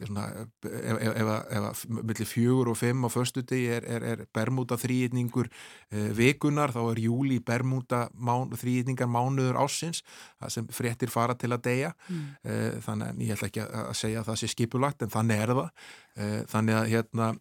er 0.00 0.10
svona 0.10 0.24
ef, 0.40 0.48
ef, 0.64 1.14
ef, 1.22 1.30
ef 1.58 1.84
millir 1.94 2.28
fjögur 2.28 2.72
og 2.72 2.78
fimm 2.78 3.06
á 3.06 3.08
förstu 3.12 3.44
degi 3.46 3.70
er, 3.76 3.86
er, 3.86 4.06
er 4.12 4.24
bermúta 4.34 4.78
þrýðningur 4.80 5.48
e, 5.90 6.08
vikunar 6.18 6.74
þá 6.74 6.82
er 6.90 7.02
júli 7.06 7.38
bermúta 7.40 8.08
mán, 8.14 8.52
þrýðningar 8.58 9.08
mánuður 9.10 9.60
ásins 9.64 10.02
það 10.40 10.54
sem 10.56 10.68
fréttir 10.68 11.12
fara 11.12 11.34
til 11.34 11.52
að 11.52 11.64
deyja 11.70 11.94
Mm. 12.04 12.36
e, 12.44 12.54
þannig 12.84 13.08
að 13.08 13.20
ég 13.24 13.34
ætla 13.34 13.48
ekki 13.48 13.62
að 13.64 13.94
segja 13.96 14.20
að 14.20 14.28
það 14.28 14.38
sé 14.40 14.48
skipulagt 14.52 15.02
en 15.02 15.12
þannig 15.12 15.40
er 15.40 15.52
það 15.54 15.68
e, 16.16 16.28
þannig 16.52 16.74
að 16.80 16.88
hérna 16.92 17.34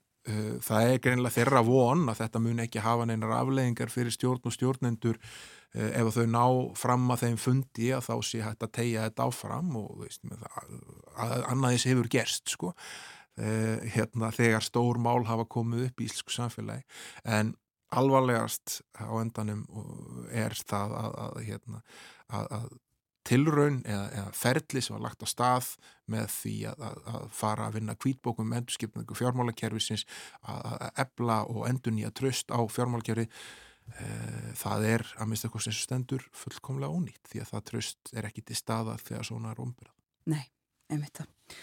það 0.64 0.86
er 0.88 1.00
greinilega 1.04 1.36
þeirra 1.36 1.62
von 1.68 2.06
að 2.08 2.22
þetta 2.22 2.40
mun 2.40 2.64
ekki 2.64 2.80
hafa 2.80 3.08
neinar 3.10 3.34
afleðingar 3.42 3.92
fyrir 3.92 4.14
stjórn 4.16 4.46
og 4.48 4.54
stjórnendur 4.56 5.20
ef 5.74 6.12
þau 6.14 6.28
ná 6.30 6.46
fram 6.78 7.10
að 7.14 7.26
þeim 7.26 7.40
fundi 7.42 7.90
að 7.96 8.06
þá 8.06 8.14
sé 8.28 8.44
hægt 8.46 8.64
að 8.66 8.76
tegja 8.78 9.08
þetta 9.08 9.28
áfram 9.30 9.74
og 9.80 10.04
veist, 10.04 10.22
annaðis 11.18 11.88
hefur 11.90 12.10
gerst 12.14 12.54
sko. 12.54 12.74
E, 13.34 13.50
hérna 13.96 14.30
þegar 14.30 14.62
stór 14.62 15.00
mál 15.02 15.24
hafa 15.26 15.48
komið 15.50 15.88
upp 15.88 16.02
í 16.02 16.06
íslensku 16.06 16.36
samfélagi. 16.36 16.86
En 17.26 17.56
alvarlegast 17.94 18.82
á 19.02 19.10
endanum 19.18 19.66
er 20.30 20.54
það 20.62 20.96
að, 21.00 21.18
að, 21.26 21.40
hérna, 21.48 21.84
að, 22.30 22.48
að 22.60 22.68
tilraun 23.24 23.82
eða, 23.88 24.06
eða 24.20 24.32
ferli 24.36 24.82
sem 24.84 24.96
var 24.98 25.06
lagt 25.08 25.24
á 25.24 25.28
stað 25.30 25.74
með 26.12 26.30
því 26.36 26.56
að, 26.74 26.82
að, 27.14 27.28
fara 27.34 27.68
að 27.68 27.78
vinna 27.80 27.96
kvítbókum 27.98 28.50
með 28.50 28.64
endurskipningu 28.64 29.18
fjármálakerfisins 29.18 30.06
að 30.44 30.90
ebla 31.06 31.44
og 31.48 31.68
endur 31.70 31.96
nýja 31.96 32.12
tröst 32.16 32.52
á 32.52 32.60
fjármálakerfi 32.68 33.30
það 34.58 34.86
er 34.90 35.04
að 35.22 35.30
mista 35.30 35.48
eitthvað 35.48 35.66
sem 35.68 35.76
stendur 35.78 36.24
fullkomlega 36.34 36.96
ónýtt 36.96 37.30
því 37.30 37.44
að 37.44 37.52
það 37.52 37.66
tröst 37.70 38.14
er 38.16 38.28
ekki 38.30 38.46
til 38.48 38.58
staða 38.58 38.96
þegar 39.02 39.28
svona 39.28 39.52
er 39.54 39.62
ombyrðað. 39.64 39.96
Nei, 40.34 40.44
einmitt 40.90 41.20
það. 41.20 41.60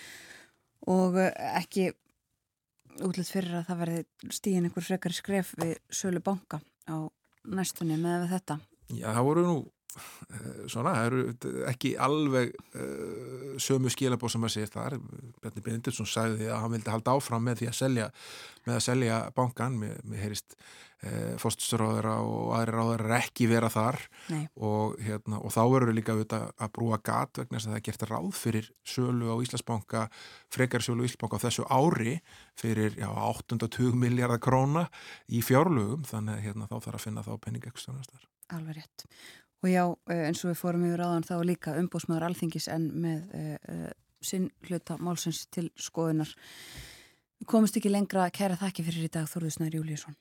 Og 0.91 1.19
ekki 1.25 1.91
útlætt 3.07 3.33
fyrir 3.33 3.61
að 3.61 3.67
það 3.71 3.83
verði 3.85 4.31
stíðin 4.37 4.69
einhver 4.69 4.87
frekar 4.87 5.17
skref 5.17 5.53
við 5.61 5.75
sölu 5.95 6.23
banka 6.25 6.61
á 6.91 7.09
næstunni 7.51 7.99
með 8.01 8.29
þetta. 8.35 8.61
Já, 8.91 9.09
það 9.11 9.27
voru 9.31 9.47
nú 9.47 9.59
Eh, 10.31 10.67
svona, 10.71 10.93
það 10.95 11.07
eru 11.09 11.55
ekki 11.67 11.91
alveg 11.99 12.53
uh, 12.79 13.57
sömu 13.59 13.91
skilabóð 13.91 14.35
sem 14.37 14.45
að 14.47 14.53
sé 14.55 14.67
þar 14.71 14.95
Bjarni 15.43 15.65
Benediktsson 15.67 16.07
sagði 16.07 16.47
að 16.47 16.61
hann 16.63 16.75
vildi 16.77 16.93
halda 16.93 17.15
áfram 17.17 17.43
með 17.49 17.63
því 17.63 17.71
að 17.71 17.79
selja 17.81 18.07
með 18.69 18.77
að 18.77 18.85
selja 18.87 19.17
bankan 19.35 19.81
með, 19.81 19.97
með 20.07 20.23
heyrist 20.23 20.55
uh, 21.07 21.35
fóstusráðara 21.41 22.17
og 22.25 22.55
aðri 22.57 22.75
ráðara 22.77 23.21
ekki 23.21 23.49
vera 23.51 23.71
þar. 23.73 24.01
Og, 24.57 24.97
hérna, 25.05 25.41
og 25.41 25.55
þá 25.55 25.61
verður 25.73 25.97
líka 25.97 26.17
að 26.17 26.73
brúa 26.77 27.01
gat 27.03 27.43
vegna 27.43 27.59
þess 27.59 27.71
að 27.71 27.77
það 27.77 27.85
gert 27.89 28.07
ráð 28.11 28.31
fyrir 28.39 28.71
sölu 28.87 29.33
á 29.33 29.37
Íslandsbanka 29.43 30.07
frekar 30.53 30.85
sölu 30.85 31.05
á 31.05 31.07
Íslandsbanka 31.09 31.41
á 31.41 31.45
þessu 31.47 31.67
ári 31.71 32.17
fyrir 32.59 32.99
já, 32.99 33.09
820 33.11 33.97
miljardar 33.99 34.43
króna 34.43 34.87
í 35.29 35.43
fjárlugum 35.45 36.05
þannig 36.09 36.39
að 36.39 36.45
hérna, 36.49 36.69
þá 36.71 36.77
þarf 36.79 37.01
að 37.01 37.07
finna 37.07 37.27
þá 37.27 37.33
penningekstunastar 37.47 38.29
Alveg 38.51 38.81
rétt. 38.81 39.07
Og 39.63 39.69
já, 39.69 39.85
eh, 40.09 40.27
eins 40.27 40.41
og 40.45 40.51
við 40.51 40.61
fórum 40.61 40.87
yfir 40.89 41.03
áðan 41.05 41.27
þá 41.27 41.35
líka 41.45 41.77
umbósmaður 41.77 42.31
alþingis 42.31 42.69
en 42.73 42.87
með 43.03 43.35
uh, 43.37 43.91
sinn 44.25 44.49
hluta 44.69 44.97
málsins 44.99 45.45
til 45.53 45.69
skoðunar. 45.77 46.33
Komist 47.47 47.77
ekki 47.77 47.93
lengra, 47.93 48.31
kæra 48.33 48.57
þakki 48.61 48.85
fyrir 48.87 49.07
í 49.07 49.13
dag 49.13 49.29
Þorðusnær 49.29 49.77
Júliusson. 49.77 50.17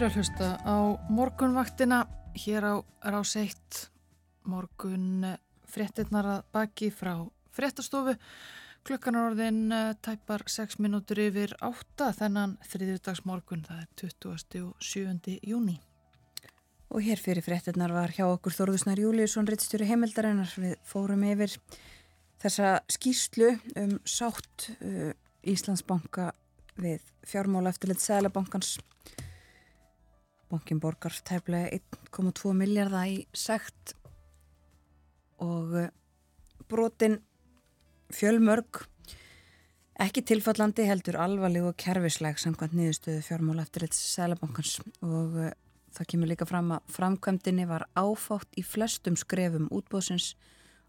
Eru 0.00 0.08
að 0.08 0.16
hlusta 0.16 0.46
á 0.64 0.76
morgunvaktina 1.12 1.96
hér 2.32 2.64
á 2.64 2.74
Rás 3.04 3.34
1 3.36 3.80
morgun 4.48 5.26
fréttinnar 5.68 6.24
að 6.24 6.46
baki 6.56 6.88
frá 6.88 7.18
fréttastofu. 7.52 8.14
Klukkanar 8.80 9.28
orðin 9.28 9.68
eh, 9.68 9.90
tæpar 10.00 10.46
6 10.48 10.78
minútur 10.80 11.20
yfir 11.20 11.52
8 11.60 12.14
þennan 12.16 12.56
þriðjúdagsmorgun 12.70 13.66
það 13.68 13.82
er 13.82 13.90
27. 14.00 15.36
júni 15.50 15.76
Og 16.88 17.04
hér 17.04 17.20
fyrir 17.20 17.44
fréttinnar 17.44 17.92
var 17.92 18.16
hjá 18.16 18.24
okkur 18.30 18.56
Þorðusnar 18.56 19.02
Júliusson 19.04 19.50
rittstjóri 19.52 19.90
heimildarinnar. 19.90 20.54
Við 20.56 20.78
fórum 20.80 21.26
yfir 21.28 21.58
þessa 22.40 22.78
skýslu 22.88 23.52
um 23.76 23.98
sátt 24.08 24.70
uh, 24.80 25.12
Íslandsbanka 25.44 26.30
við 26.80 27.04
fjármála 27.28 27.74
eftirlit 27.74 28.00
Sælabankans 28.00 28.78
Bankin 30.50 30.80
borgar 30.82 31.14
tæflega 31.24 31.70
1,2 32.10 32.54
miljardar 32.58 33.06
í 33.06 33.20
sekt 33.36 33.94
og 35.40 35.76
eh, 35.78 35.90
brotin 36.68 37.20
fjölmörg 38.10 38.84
ekki 40.00 40.22
tilfallandi 40.26 40.86
heldur 40.88 41.18
alvarleg 41.20 41.66
og 41.68 41.76
kervisleg 41.80 42.38
samkvæmt 42.40 42.76
niðurstöðu 42.76 43.24
fjármála 43.26 43.66
eftir 43.66 43.84
eitt 43.86 43.96
selabankans 43.96 44.78
og 45.04 45.36
uh, 45.36 45.50
það 45.96 46.08
kemur 46.12 46.30
líka 46.30 46.48
fram 46.48 46.72
að 46.76 46.94
framkvæmdini 46.94 47.66
var 47.68 47.84
áfátt 47.98 48.56
í 48.58 48.64
flestum 48.64 49.18
skrefum 49.20 49.68
útbóðsins 49.74 50.32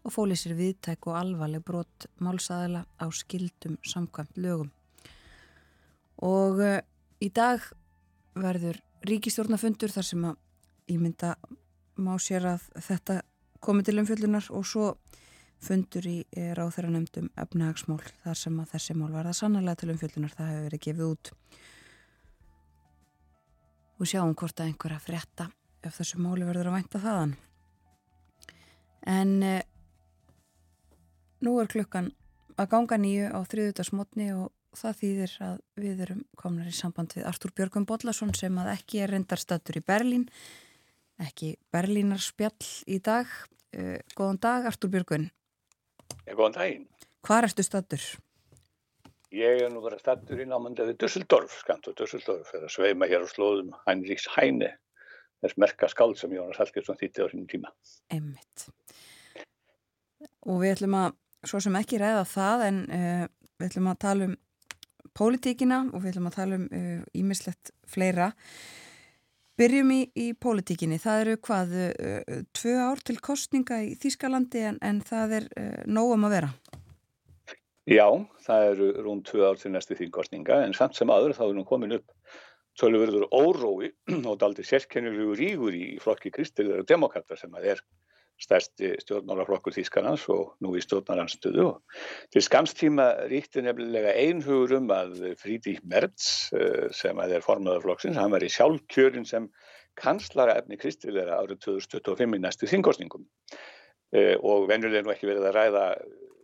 og 0.02 0.14
fólið 0.14 0.40
sér 0.40 0.56
viðtæk 0.58 1.10
og 1.10 1.18
alvarleg 1.18 1.64
brot 1.66 2.08
málsæðila 2.24 2.86
á 2.98 3.06
skildum 3.14 3.76
samkvæmt 3.86 4.40
lögum. 4.40 4.72
Og 6.22 6.62
uh, 6.62 6.80
í 7.20 7.28
dag 7.34 7.62
verður 8.38 8.80
ríkistjórnafundur 9.06 9.92
þar 9.92 10.06
sem 10.06 10.24
að 10.28 10.38
ég 10.92 11.02
mynda 11.02 11.34
má 12.02 12.14
sér 12.22 12.46
að 12.54 12.68
þetta 12.86 13.20
komi 13.62 13.84
til 13.86 13.98
umfjöldunar 14.02 14.48
og 14.54 14.66
svo 14.66 14.92
fundur 15.62 16.06
í 16.10 16.16
ráþæra 16.56 16.90
nefndum 16.90 17.28
efnahagsmál 17.38 18.00
þar 18.24 18.38
sem 18.38 18.58
að 18.58 18.72
þessi 18.74 18.96
mál 18.98 19.12
verða 19.14 19.34
sannlega 19.36 19.78
til 19.78 19.92
umfjöldunar, 19.94 20.34
það 20.34 20.50
hefur 20.50 20.66
verið 20.66 20.84
gefið 20.86 21.04
út. 21.06 21.32
Og 24.00 24.10
sjáum 24.10 24.34
hvort 24.34 24.58
að 24.58 24.72
einhverja 24.72 25.02
frétta 25.02 25.48
ef 25.82 25.98
þessu 26.00 26.22
máli 26.22 26.46
verður 26.46 26.72
að 26.72 26.78
vænta 26.78 27.02
þaðan. 27.02 27.36
En 29.12 29.30
eh, 29.42 29.62
nú 31.42 31.54
er 31.62 31.70
klukkan 31.70 32.10
að 32.58 32.70
ganga 32.74 32.98
nýju 32.98 33.30
á 33.30 33.38
þriðutarsmotni 33.50 34.28
og 34.34 34.50
það 34.76 34.98
þýðir 35.02 35.36
að 35.46 35.56
við 35.82 36.02
erum 36.06 36.24
komnar 36.38 36.68
í 36.70 36.74
samband 36.76 37.14
við 37.16 37.26
Artúr 37.28 37.52
Björgum 37.56 37.86
Bodlason 37.88 38.32
sem 38.36 38.58
að 38.62 38.72
ekki 38.74 39.02
er 39.04 39.12
rendarstatur 39.14 39.78
í 39.80 39.84
Berlín 39.84 40.26
ekki 41.22 41.54
Berlínar 41.72 42.22
spjall 42.22 42.68
í 42.90 42.98
dag. 43.04 43.30
Uh, 43.72 43.96
Góðan 44.16 44.40
dag 44.42 44.66
Artúr 44.68 44.92
Björgun 44.92 45.30
ja, 46.26 46.34
Góðan 46.34 46.58
daginn. 46.58 46.86
Hvar 47.24 47.46
ertu 47.46 47.64
statur? 47.64 48.04
Ég 49.32 49.62
er 49.64 49.70
nú 49.72 49.80
bara 49.80 49.96
statur 49.96 50.42
í 50.42 50.44
námandaði 50.48 50.92
Dusseldorf, 51.00 51.54
skant 51.62 51.86
og 51.88 51.96
Dusseldorf 51.96 52.50
er 52.52 52.66
að 52.66 52.74
sveima 52.74 53.08
hér 53.08 53.24
á 53.24 53.28
slóðum 53.30 53.72
Heinrichs 53.86 54.28
Heine 54.34 54.74
þess 55.42 55.58
merka 55.58 55.88
skáld 55.88 56.20
sem 56.20 56.34
Jónas 56.36 56.60
Hallgrímsson 56.60 56.98
þýtti 57.00 57.24
á 57.24 57.26
sínum 57.32 57.48
tíma. 57.50 57.72
Emmitt 58.12 58.68
Og 60.46 60.60
við 60.62 60.76
ætlum 60.76 60.98
að, 60.98 61.16
svo 61.48 61.62
sem 61.62 61.78
ekki 61.78 62.00
ræða 62.02 62.26
það 62.28 62.64
en 62.68 62.82
uh, 62.90 63.24
við 63.58 63.70
ætlum 63.70 63.90
að 63.90 64.00
tala 64.04 64.28
um 64.28 64.36
pólitíkina 65.16 65.82
og 65.90 66.02
við 66.02 66.14
ætlum 66.14 66.30
að 66.30 66.38
tala 66.38 66.60
um 66.60 66.68
ímislegt 67.18 67.72
uh, 67.72 67.76
fleira. 67.94 68.30
Byrjum 69.60 69.90
í, 69.92 70.00
í 70.16 70.28
pólitíkinni. 70.32 70.98
Það 71.02 71.24
eru 71.24 71.38
hvað, 71.48 71.74
uh, 71.82 72.38
tvö 72.56 72.76
ár 72.82 73.02
til 73.04 73.18
kostninga 73.22 73.82
í 73.84 73.92
Þýskalandi 74.00 74.64
en, 74.70 74.80
en 74.84 75.02
það 75.04 75.36
er 75.40 75.50
uh, 75.52 75.82
nógum 75.86 76.28
að 76.28 76.38
vera. 76.38 76.52
Já, 77.90 78.06
það 78.46 78.68
eru 78.70 78.88
rúm 79.02 79.20
tvö 79.26 79.48
ár 79.50 79.58
til 79.58 79.72
næstu 79.74 79.96
þýngkostninga 79.98 80.60
en 80.68 80.74
samt 80.76 80.94
sem 80.94 81.10
aður 81.10 81.34
þá 81.34 81.44
er 81.48 81.56
nú 81.56 81.64
komin 81.66 81.96
upp 81.96 82.12
tölurverður 82.78 83.26
órói 83.34 83.90
og 84.30 84.36
daldi 84.38 84.64
sérkennilegu 84.64 85.34
rígur 85.38 85.74
í 85.74 85.98
flokki 86.02 86.30
kristilegar 86.34 86.84
og 86.84 86.88
demokrata 86.88 87.36
sem 87.36 87.52
að 87.58 87.72
er 87.74 87.82
stærsti 88.42 88.92
stjórnmálaflokkur 89.02 89.74
Þýskanans 89.76 90.24
og 90.32 90.54
nú 90.64 90.74
í 90.76 90.82
stjórnmálanstöðu. 90.84 91.68
Til 92.34 92.42
skamstíma 92.44 93.08
ríkti 93.30 93.62
nefnilega 93.64 94.14
einhugur 94.18 94.76
um 94.78 94.90
að 94.94 95.14
Frídík 95.40 95.82
Merz 95.88 96.50
eh, 96.56 96.88
sem 96.94 97.18
að 97.22 97.38
er 97.38 97.46
formadarflokksins, 97.46 98.18
hann 98.18 98.34
var 98.34 98.44
í 98.44 98.50
sjálfkjörin 98.52 99.28
sem 99.28 99.48
kanslara 100.00 100.56
efni 100.60 100.78
kristilega 100.80 101.38
árið 101.38 101.62
2025 101.66 102.36
í 102.38 102.42
næstu 102.42 102.68
þingkostningum 102.70 103.26
eh, 104.16 104.36
og 104.40 104.68
venjulega 104.70 105.04
nú 105.06 105.14
ekki 105.14 105.28
verið 105.28 105.50
að 105.50 105.58
ræða 105.58 105.86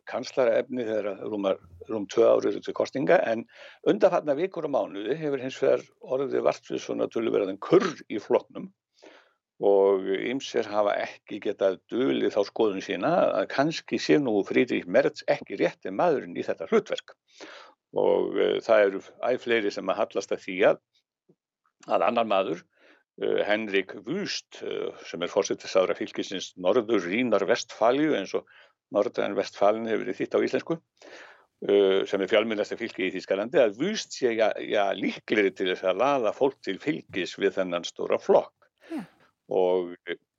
kanslara 0.09 0.57
efni 0.63 0.85
þegar 0.89 1.23
rúmar 1.29 1.59
rúm 1.89 2.07
tvö 2.09 2.29
árið 2.35 2.61
til 2.65 2.75
kostinga 2.77 3.21
en 3.29 3.45
undanfarnar 3.89 4.39
vikur 4.39 4.69
og 4.69 4.75
mánuði 4.75 5.17
hefur 5.21 5.43
hins 5.43 5.59
vegar 5.63 5.85
orðið 6.01 6.45
vart 6.49 6.71
við 6.71 6.85
svona 6.85 7.09
tölverðan 7.13 7.61
kurr 7.65 7.89
í 8.09 8.21
floknum 8.23 8.71
og 9.59 10.07
ymsir 10.07 10.69
hafa 10.71 10.95
ekki 11.03 11.41
getað 11.43 11.81
dölið 11.91 12.35
þá 12.37 12.43
skoðun 12.47 12.85
sína 12.85 13.11
að 13.41 13.49
kannski 13.51 13.99
sé 13.99 14.19
nú 14.23 14.37
Frídrík 14.47 14.87
Merz 14.87 15.25
ekki 15.27 15.59
rétti 15.59 15.91
maðurinn 15.91 16.37
í 16.39 16.45
þetta 16.47 16.69
hlutverk. 16.71 17.15
Og 17.99 18.37
uh, 18.37 18.59
það 18.63 18.85
eru 18.87 19.03
æfleiri 19.27 19.73
sem 19.75 19.91
að 19.91 20.03
hallast 20.03 20.35
að 20.35 20.45
því 20.45 20.59
að, 20.71 20.83
að 21.89 22.05
annar 22.07 22.29
maður, 22.31 22.61
uh, 23.25 23.41
Henrik 23.49 23.97
Wust 24.07 24.61
uh, 24.63 24.93
sem 25.09 25.25
er 25.27 25.33
fórsettisáðra 25.33 25.97
fylgisins 25.99 26.53
Norður 26.57 27.09
Rínar 27.09 27.47
Vestfalju 27.49 28.15
eins 28.19 28.37
og 28.39 28.47
Norðan 28.95 29.35
Vestfalin 29.37 29.89
hefur 29.91 30.07
verið 30.07 30.21
þitt 30.23 30.39
á 30.39 30.45
íslensku 30.45 30.79
sem 31.59 32.23
er 32.23 32.31
fjálmjörnasta 32.31 32.77
fylgi 32.79 33.09
í 33.09 33.11
Þýskalandi 33.17 33.59
að 33.59 33.81
Wust 33.83 34.15
sé 34.15 34.31
ja, 34.39 34.53
ja, 34.63 34.85
líkleri 34.95 35.51
til 35.51 35.67
þess 35.73 35.89
að 35.91 35.99
laða 35.99 36.31
fólk 36.31 36.61
til 36.63 36.77
fylgis 36.79 37.33
við 37.35 37.57
þennan 37.57 37.85
stóra 37.85 38.21
flokk 38.23 38.58
og 39.49 39.95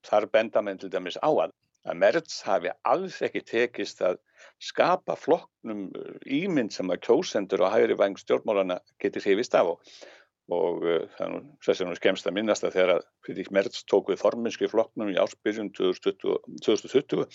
þar 0.08 0.30
benda 0.34 0.62
menn 0.64 0.80
til 0.82 0.92
dæmis 0.94 1.20
á 1.20 1.30
að 1.30 1.56
að 1.88 2.00
Merz 2.04 2.42
hafi 2.46 2.72
alls 2.88 3.20
ekki 3.26 3.42
tekist 3.48 4.02
að 4.04 4.20
skapa 4.64 5.16
flokknum 5.20 5.90
uh, 5.96 6.16
ímynd 6.26 6.74
sem 6.76 6.92
að 6.92 7.04
kjósendur 7.08 7.64
og 7.66 7.74
hægri 7.74 7.98
vang 8.00 8.18
stjórnmálana 8.20 8.80
getur 9.02 9.26
hrifist 9.26 9.56
af. 9.58 9.72
Og, 9.72 9.96
og 10.52 10.86
þannig 11.16 11.48
þess 11.66 11.84
að 11.84 11.90
nú 11.90 11.98
skemst 12.00 12.30
að 12.30 12.38
minnast 12.38 12.66
að 12.68 12.76
þegar 12.78 13.04
Fridrik 13.26 13.52
Merz 13.56 13.84
tók 13.90 14.12
við 14.12 14.22
forminski 14.24 14.70
flokknum 14.72 15.12
í 15.14 15.20
áspyrjun 15.22 15.72
2020, 15.78 16.40
2020 16.66 17.28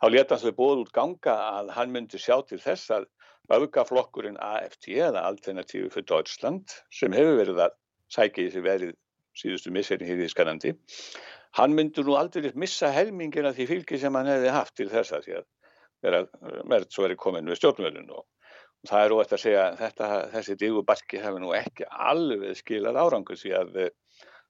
þá 0.00 0.06
leta 0.10 0.40
þau 0.40 0.52
bóð 0.58 0.86
út 0.86 0.94
ganga 0.96 1.36
að 1.60 1.74
hann 1.76 1.92
myndi 1.94 2.20
sjá 2.20 2.38
til 2.48 2.60
þess 2.62 2.94
að 2.96 3.10
aukaflokkurinn 3.52 4.38
AFT 4.40 4.88
eða 4.94 5.26
Alternatífi 5.28 5.90
fyrir 5.92 6.08
Deutschland 6.08 6.72
sem 6.94 7.12
hefur 7.12 7.36
verið 7.42 7.60
að 7.66 7.76
sækja 8.12 8.40
í 8.40 8.46
þessi 8.48 8.64
verið 8.64 8.94
síðustu 9.38 9.72
misserni 9.74 10.08
hér 10.08 10.22
í 10.24 10.28
Skanandi 10.30 10.74
hann 11.58 11.74
myndi 11.76 12.04
nú 12.04 12.16
aldrei 12.16 12.52
missa 12.58 12.90
helmingina 12.92 13.52
því 13.56 13.68
fylgi 13.70 14.00
sem 14.00 14.14
hann 14.16 14.30
hefði 14.30 14.52
haft 14.54 14.76
til 14.78 14.88
þessa 14.92 15.20
því 15.24 15.38
að 15.40 15.48
vera 16.02 16.22
mert 16.68 16.92
svo 16.92 17.06
er 17.06 17.16
komin 17.20 17.48
við 17.48 17.60
stjórnvölinn 17.60 18.12
og, 18.12 18.24
það 18.88 19.04
er 19.04 19.14
óætt 19.16 19.34
að 19.36 19.42
segja 19.44 19.66
að 19.70 20.30
þessi 20.32 20.56
dígubarki 20.58 21.20
hefur 21.22 21.42
nú 21.42 21.52
ekki 21.54 21.86
alveg 21.86 22.56
skilað 22.58 22.98
árangur 22.98 23.38
því 23.38 23.52
að 23.58 23.76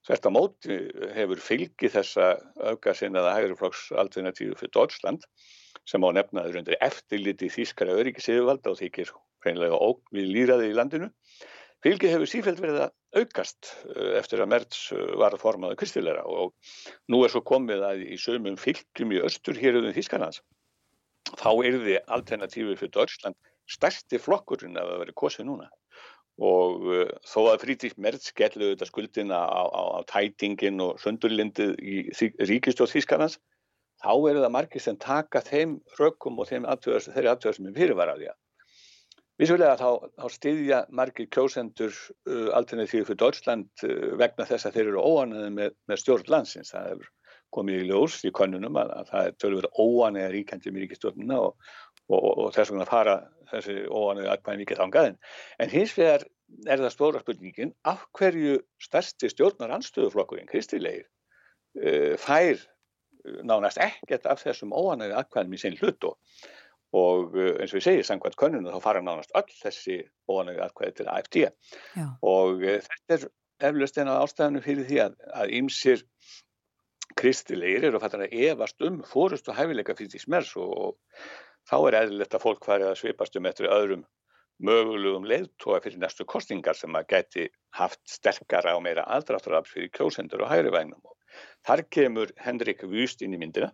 þetta 0.08 0.30
eh, 0.30 0.34
móti 0.36 0.78
hefur 1.18 1.42
fylgi 1.42 1.90
þessa 1.92 2.30
auka 2.62 2.94
sinnaða 2.96 3.34
hægriflokks 3.36 3.90
alternatífu 4.02 4.56
fyrir 4.60 4.72
Dórsland 4.78 5.26
sem 5.88 6.04
á 6.06 6.08
nefnaður 6.16 6.62
undir 6.62 6.78
eftirliti 6.80 7.50
þýskara 7.52 7.98
öryggisíðuvalda 8.00 8.72
og 8.72 8.80
þykir 8.80 9.12
hreinlega 9.44 9.76
óg 9.82 10.00
við 10.14 10.30
líraði 10.32 10.70
í 10.70 10.76
landinu 10.78 11.10
Fylgi 11.82 12.10
hefur 12.12 12.30
sífælt 12.30 12.60
verið 12.62 12.84
að 12.84 13.22
aukast 13.22 13.72
eh, 13.90 14.14
eftir 14.20 14.42
að 14.42 14.52
Merz 14.52 14.82
eh, 14.94 15.14
var 15.18 15.34
að 15.34 15.42
formaða 15.42 15.78
kristilera 15.80 16.22
og 16.30 16.52
nú 17.10 17.22
er 17.26 17.32
svo 17.32 17.42
komið 17.46 17.82
að 17.88 18.04
í 18.06 18.18
sömum 18.22 18.58
fylgjum 18.60 19.14
í 19.16 19.22
östur 19.26 19.58
hér 19.58 19.80
um 19.80 19.88
Þískanans 19.96 20.42
þá 21.40 21.50
er 21.66 21.78
þið 21.82 21.98
alternatífið 22.16 22.78
fyrir 22.78 22.94
Dörsland 22.94 23.38
stærsti 23.70 24.20
flokkurinn 24.22 24.78
að 24.78 24.92
það 24.92 25.02
veri 25.02 25.16
kosið 25.22 25.48
núna. 25.48 25.68
Og 26.42 26.86
uh, 26.88 27.10
þó 27.28 27.40
að 27.52 27.62
Frídrík 27.62 27.98
Merz 28.00 28.30
gellu 28.36 28.72
þetta 28.72 28.88
skuldina 28.88 29.38
á, 29.38 29.62
á, 29.68 29.82
á 29.96 30.00
tætingin 30.08 30.80
og 30.82 31.00
söndurlindið 31.02 31.76
í 31.78 31.96
ríkistjóð 32.40 32.94
Þískanans 32.94 33.38
þá 34.02 34.12
eru 34.30 34.42
það 34.42 34.54
margir 34.54 34.82
sem 34.82 34.98
taka 34.98 35.42
þeim 35.46 35.76
rökkum 35.98 36.40
og 36.42 36.48
þeim 36.50 36.66
aðtöðar, 36.66 37.06
þeirri 37.14 37.32
aðtöðar 37.32 37.58
sem 37.58 37.68
er 37.70 37.76
fyrirvaraðið 37.78 38.32
Vissulega 39.42 39.74
þá, 39.74 40.10
þá 40.20 40.26
stiðja 40.30 40.78
margir 40.94 41.26
kjósendur 41.34 41.94
uh, 42.30 42.52
alternatífi 42.54 43.02
fyrir 43.08 43.18
Deutschland 43.18 43.84
uh, 43.88 44.12
vegna 44.20 44.46
þess 44.46 44.68
að 44.68 44.76
þeir 44.76 44.90
eru 44.92 45.02
óanæðið 45.02 45.56
með, 45.56 45.72
með 45.90 46.00
stjórn 46.02 46.30
landsins. 46.30 46.70
Það 46.70 46.90
hefur 46.92 47.08
komið 47.56 47.80
í 47.80 47.88
ljós 47.88 48.20
í 48.28 48.32
konunum 48.38 48.78
að, 48.78 48.92
að 49.00 49.10
það 49.10 49.30
er 49.30 49.38
tölur 49.42 49.68
óanæðið 49.74 50.34
ríkjandi 50.36 50.72
með 50.72 50.84
ríkistjórnuna 50.84 51.40
og, 51.48 51.72
og, 52.06 52.18
og, 52.20 52.30
og 52.44 52.54
þess 52.54 52.72
vegna 52.72 52.88
fara 52.88 53.16
þessi 53.50 53.76
óanæðið 53.90 54.30
aðkvæðin 54.36 54.62
vikið 54.62 54.82
þángaðin. 54.82 55.18
En 55.58 55.74
hins 55.74 55.96
vegar 55.98 56.26
er 56.68 56.84
það 56.84 56.94
stóra 56.94 57.24
spurningin 57.24 57.74
af 57.88 58.06
hverju 58.18 58.60
stærsti 58.86 59.32
stjórnar 59.32 59.74
anstöðuflokkurinn, 59.80 60.48
Kristilegir, 60.52 61.08
uh, 61.82 62.14
fær 62.20 62.62
nánast 63.46 63.78
ekkert 63.82 64.26
af 64.30 64.42
þessum 64.42 64.72
óanæðið 64.74 65.18
aðkvæðin 65.18 65.56
í 65.56 65.60
sinn 65.60 65.78
hlut 65.82 66.08
og 66.08 66.16
og 66.92 67.36
eh, 67.38 67.54
eins 67.60 67.72
og 67.72 67.80
ég 67.80 67.86
segi, 67.86 68.06
sangvært 68.06 68.38
könnuna 68.40 68.74
þá 68.74 68.84
fara 68.84 69.02
nánast 69.04 69.32
öll 69.38 69.52
þessi 69.62 69.98
óanögu 70.30 70.64
aðkvæði 70.66 70.96
til 70.98 71.08
AFD 71.12 71.38
Já. 71.42 72.06
og 72.20 72.64
uh, 72.64 72.78
þetta 72.88 73.16
er 73.16 73.28
eflust 73.68 74.00
eina 74.00 74.18
ástæðinu 74.20 74.64
fyrir 74.64 74.88
því 74.88 74.98
að, 75.06 75.20
að 75.40 75.54
ýmsir 75.60 76.02
kristilegir 77.18 77.88
eru 77.88 77.98
að 77.98 78.04
fatta 78.06 78.20
að 78.24 78.36
evast 78.48 78.84
um 78.84 79.00
fórust 79.08 79.48
og 79.48 79.56
hæfileika 79.56 79.96
fyrir 79.96 80.12
því 80.12 80.22
smers 80.24 80.52
og, 80.60 80.72
og 80.72 81.70
þá 81.70 81.76
er 81.78 81.98
eðlilegt 82.02 82.36
að 82.36 82.44
fólk 82.44 82.66
farið 82.66 82.90
að 82.90 83.00
svipast 83.02 83.38
um 83.38 83.48
eftir 83.48 83.70
öðrum 83.72 84.04
mögulegum 84.62 85.26
leiðtóa 85.26 85.80
fyrir 85.82 86.00
næstu 86.02 86.26
kostingar 86.28 86.78
sem 86.78 86.94
að 86.98 87.08
geti 87.14 87.48
haft 87.78 88.02
sterkara 88.08 88.76
og 88.76 88.84
meira 88.84 89.04
aðdrafturafs 89.16 89.72
fyrir 89.74 89.90
kjósendur 89.96 90.44
og 90.44 90.52
hægri 90.52 90.72
vægnum. 90.74 91.00
Og 91.02 91.16
þar 91.66 91.84
kemur 91.90 92.32
Henrik 92.38 92.84
Wüst 92.86 93.24
inn 93.24 93.34
í 93.34 93.40
myndina 93.40 93.72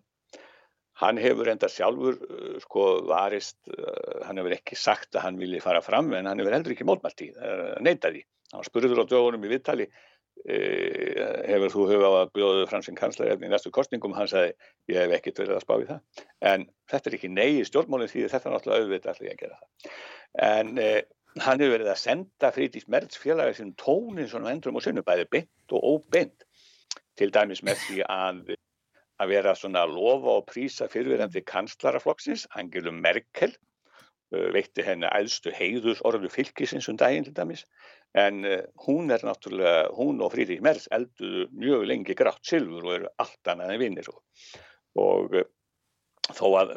Hann 0.99 1.21
hefur 1.23 1.49
enda 1.51 1.71
sjálfur 1.71 2.19
uh, 2.19 2.59
sko 2.65 2.89
varist, 3.07 3.61
uh, 3.71 4.25
hann 4.27 4.41
hefur 4.41 4.57
ekki 4.57 4.79
sagt 4.79 5.15
að 5.15 5.29
hann 5.29 5.41
vilji 5.41 5.63
fara 5.63 5.83
fram 5.85 6.11
en 6.19 6.27
hann 6.31 6.43
hefur 6.43 6.57
heldur 6.57 6.75
ekki 6.75 6.87
mótmælt 6.89 7.25
í, 7.27 7.31
uh, 7.37 7.75
neytaði. 7.85 8.25
Hann 8.55 8.67
spurður 8.67 9.05
á 9.05 9.11
dögunum 9.11 9.45
í 9.45 9.51
viðtali, 9.53 9.91
hefur 10.49 11.73
þú 11.73 11.85
hugað 11.91 12.15
að 12.17 12.31
bjóðu 12.37 12.67
fransinn 12.71 12.97
kanslarefni 12.97 13.49
í 13.49 13.51
næstu 13.51 13.73
kostningum, 13.75 14.15
hann 14.17 14.31
sagði 14.31 14.53
ég 14.95 15.03
hef 15.03 15.15
ekkert 15.19 15.41
verið 15.43 15.57
að 15.57 15.65
spá 15.65 15.75
í 15.75 15.89
það. 15.89 16.25
En 16.51 16.65
þetta 16.89 17.11
er 17.11 17.17
ekki 17.19 17.31
í 17.45 17.67
stjórnmálinn 17.69 18.13
því 18.13 18.23
þetta 18.33 18.49
er 18.49 18.55
náttúrulega 18.55 18.85
auðvitað 18.85 19.13
allir 19.13 19.33
að 19.35 19.43
gera 19.43 19.59
það. 19.59 19.91
En 20.49 20.71
eh, 20.85 21.01
hann 21.43 21.63
hefur 21.63 21.75
verið 21.75 21.91
að 21.93 22.01
senda 22.03 22.53
Frídís 22.55 22.89
Merz 22.89 23.19
félagið 23.21 23.59
sinn 23.59 23.75
tónin 23.79 24.31
svona 24.31 24.55
endrum 24.55 24.79
og 24.79 24.87
sunnu 24.87 25.05
bæði 25.07 25.29
beint 25.35 25.77
og 25.77 25.91
óbeint 25.93 26.47
til 27.19 27.31
dæmis 27.35 27.65
með 27.67 27.83
því 27.85 28.01
að 28.07 28.43
að 29.19 29.33
vera 29.35 29.55
svona 29.59 29.85
að 29.87 29.97
lofa 29.97 30.37
og 30.39 30.47
prísa 30.51 30.89
fyrirverandi 30.91 31.43
kanslaraflokksins, 31.49 32.47
Angelu 32.61 32.93
Merkel, 32.95 33.53
uh, 34.35 34.49
veitti 34.55 34.85
henni 34.87 35.11
æðstu 35.11 35.53
heiðus 35.55 36.03
orðu 36.09 36.31
fylgisins 36.33 36.89
um 36.93 36.99
daginn 37.01 37.27
til 37.27 37.37
dæmis, 37.37 37.65
en 38.19 38.41
uh, 38.47 38.63
hún 38.87 39.13
er 39.15 39.25
náttúrulega, 39.27 39.89
hún 39.99 40.23
og 40.25 40.33
Fríðrik 40.35 40.65
Merz 40.65 40.89
elduðu 40.95 41.49
mjög 41.53 41.87
lengi 41.91 42.19
grátt 42.19 42.45
silfur 42.47 42.87
og 42.87 42.97
eru 43.01 43.13
allt 43.25 43.53
annað 43.53 43.75
en 43.75 43.83
vinnir 43.85 44.13
og, 44.13 44.23
og 45.03 45.39
uh, 45.43 45.49
þó 46.29 46.47
að 46.61 46.75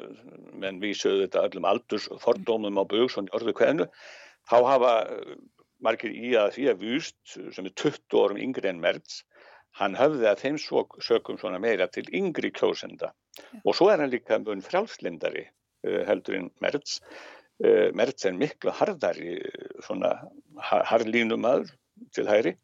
menn 0.61 0.81
vísuðu 0.81 1.25
þetta 1.25 1.47
öllum 1.47 1.67
aldurs 1.67 2.07
fordómum 2.23 2.79
á 2.79 2.83
Bögsson 2.87 3.27
í 3.27 3.35
orðu 3.35 3.55
hvernu, 3.57 3.89
þá 4.47 4.57
hafa 4.65 4.93
margir 5.83 6.13
í 6.13 6.33
að 6.39 6.55
því 6.55 6.67
að 6.71 6.85
Vust 6.85 7.35
sem 7.55 7.67
er 7.67 7.73
20 7.73 8.17
orðum 8.21 8.41
yngri 8.45 8.69
en 8.71 8.81
Merz 8.81 9.21
hann 9.79 9.97
höfði 9.99 10.27
að 10.29 10.41
þeim 10.43 10.57
sökum 10.61 11.39
svona 11.39 11.61
meira 11.63 11.87
til 11.91 12.05
yngri 12.17 12.51
kjósenda. 12.55 13.11
Og 13.63 13.75
svo 13.77 13.89
er 13.91 14.03
hann 14.03 14.11
líka 14.11 14.39
mun 14.41 14.63
frjálslindari 14.65 15.45
uh, 15.47 16.01
heldur 16.09 16.39
en 16.39 16.49
Merz 16.63 16.99
uh, 17.63 17.89
Merz 17.97 18.25
er 18.27 18.37
miklu 18.37 18.73
hardari 18.75 19.39
svona 19.85 20.17
harlínumæður 20.91 21.71
til 22.15 22.27
hæri 22.27 22.55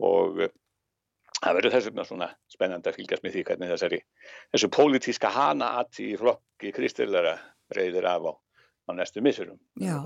og 0.00 0.44
það 1.40 1.56
verður 1.56 1.74
þess 1.74 1.88
vegna 1.88 2.04
svona 2.08 2.28
spennandi 2.52 2.90
að 2.90 2.98
fylgjast 2.98 3.24
með 3.24 3.34
því 3.34 3.44
hvernig 3.48 3.72
þessari 3.72 4.00
þessu 4.52 4.70
pólitíska 4.76 5.32
hanaati 5.34 6.12
í 6.12 6.18
flokki 6.20 6.72
kristillara 6.76 7.34
reyðir 7.74 8.08
af 8.10 8.28
á 8.28 8.32
á 8.90 8.92
næstu 8.96 9.22
missurum 9.24 9.58
Já. 9.80 9.96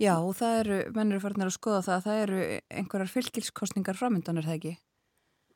Já, 0.00 0.14
og 0.20 0.34
það 0.38 0.60
eru, 0.62 0.78
menn 0.96 1.12
eru 1.12 1.22
farin 1.22 1.46
að 1.46 1.56
skoða 1.56 1.82
það 1.86 1.96
að 1.96 2.06
það 2.06 2.22
eru 2.24 2.40
einhverjar 2.80 3.12
fylgilskostningar 3.14 3.98
framöndan 3.98 4.40
er 4.40 4.48
það 4.48 4.58
ekki? 4.58 4.74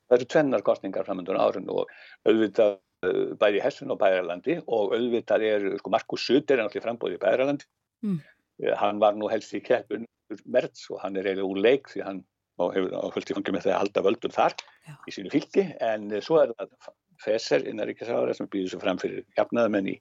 Það 0.09 0.19
eru 0.19 0.31
tvennar 0.35 0.65
kostningar 0.67 1.07
framöndur 1.07 1.41
árun 1.41 1.71
og 1.73 1.93
auðvitað 2.29 2.77
uh, 3.07 3.33
bæði 3.41 3.63
Hessun 3.65 3.95
og 3.95 4.01
Bæralandi 4.03 4.59
og 4.65 4.93
auðvitað 4.97 5.47
er, 5.49 5.67
sko, 5.81 5.93
Markus 5.95 6.27
Sutter 6.27 6.59
er 6.59 6.67
náttúrulega 6.67 6.89
frambóðið 6.89 7.19
í 7.19 7.23
Bæralandi. 7.25 7.69
Mm. 8.05 8.19
Eh, 8.63 8.75
hann 8.79 9.01
var 9.03 9.17
nú 9.19 9.31
helst 9.31 9.55
í 9.57 9.63
keppun 9.65 10.07
merts 10.45 10.87
og 10.91 11.01
hann 11.03 11.17
er 11.19 11.27
eiginlega 11.27 11.51
úr 11.51 11.63
leik 11.63 11.91
því 11.91 12.05
hann 12.07 12.21
hefur 12.61 13.15
fylgt 13.17 13.33
í 13.33 13.37
fangum 13.37 13.57
með 13.57 13.65
það 13.65 13.73
að 13.75 13.81
halda 13.83 14.03
völdum 14.07 14.35
þar 14.35 14.55
Já. 14.87 14.95
í 14.95 15.15
sínu 15.17 15.33
fylgi 15.33 15.65
en 15.83 16.07
eh, 16.13 16.23
svo 16.23 16.39
er 16.43 16.55
það 16.55 16.93
Fesser 17.25 17.63
innaríkjasára 17.71 18.35
sem 18.35 18.49
býður 18.51 18.73
svo 18.73 18.81
fram 18.83 18.99
fyrir 18.99 19.23
jafnaðamenn 19.39 19.93
í, 19.93 19.95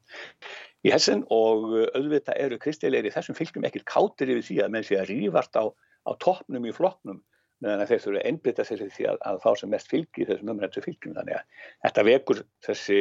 í 0.83 0.91
Hessun 0.91 1.21
og 1.31 1.67
auðvitað 1.93 2.39
eru 2.41 2.57
kristilegir 2.61 3.09
í 3.09 3.13
þessum 3.13 3.37
fylgjum 3.37 3.67
ekkert 3.69 3.85
kátir 3.89 4.31
yfir 4.33 4.47
því 4.47 4.57
að 4.63 4.73
menn 4.73 4.87
sé 4.87 4.97
að 4.97 5.11
rýfart 5.11 5.59
á, 5.61 5.69
á 5.69 6.11
toppnum 6.25 6.65
í 6.65 6.73
flokknum 6.73 7.21
meðan 7.63 7.87
þeir 7.89 8.01
þurfa 8.05 8.21
að 8.21 8.29
einbytta 8.29 8.65
sér 8.67 8.83
því 8.85 9.07
að, 9.11 9.19
að 9.29 9.39
fá 9.43 9.49
sem 9.59 9.71
mest 9.73 9.91
fylgi 9.91 10.27
þessum 10.29 10.53
umrættu 10.53 10.83
fylgjum 10.83 11.15
þannig 11.19 11.39
að 11.39 11.69
þetta 11.85 12.05
vekur 12.09 12.41
þessi, 12.67 12.99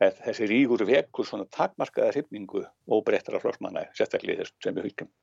þessi 0.00 0.50
ríkur 0.52 0.84
vekur 0.88 1.28
svona 1.28 1.48
takmarkaða 1.54 2.12
hrifningu 2.14 2.64
og 2.66 3.02
breyttar 3.06 3.38
af 3.38 3.46
flórsmanna 3.46 3.88
sérstaklega 3.98 4.44
þessum 4.44 4.68
sem 4.68 4.78
við 4.78 4.90
fylgjum 4.90 5.16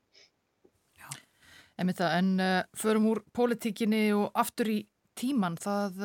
En, 1.76 1.90
en 1.92 2.28
uh, 2.40 2.62
förum 2.80 3.10
úr 3.12 3.20
pólitíkinni 3.36 4.06
og 4.16 4.30
aftur 4.40 4.70
í 4.72 4.78
tíman. 5.20 5.58
Það 5.60 5.98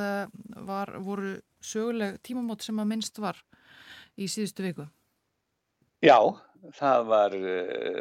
var, 0.67 0.97
voru 0.99 1.37
söguleg 1.63 2.19
tímamót 2.27 2.65
sem 2.67 2.81
að 2.83 2.89
minnst 2.91 3.21
var 3.23 3.39
í 4.19 4.27
síðustu 4.27 4.65
viku. 4.67 4.87
Já, 6.01 6.17
það 6.77 7.09
var, 7.09 7.35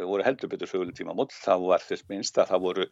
voru 0.08 0.24
heldur 0.24 0.52
betur 0.52 0.70
söguleg 0.72 0.96
tímamót. 0.96 1.34
Það 1.36 1.66
var 1.72 1.84
þess 1.84 2.06
minnst 2.12 2.38
að 2.40 2.54
það 2.54 2.66
voru 2.68 2.86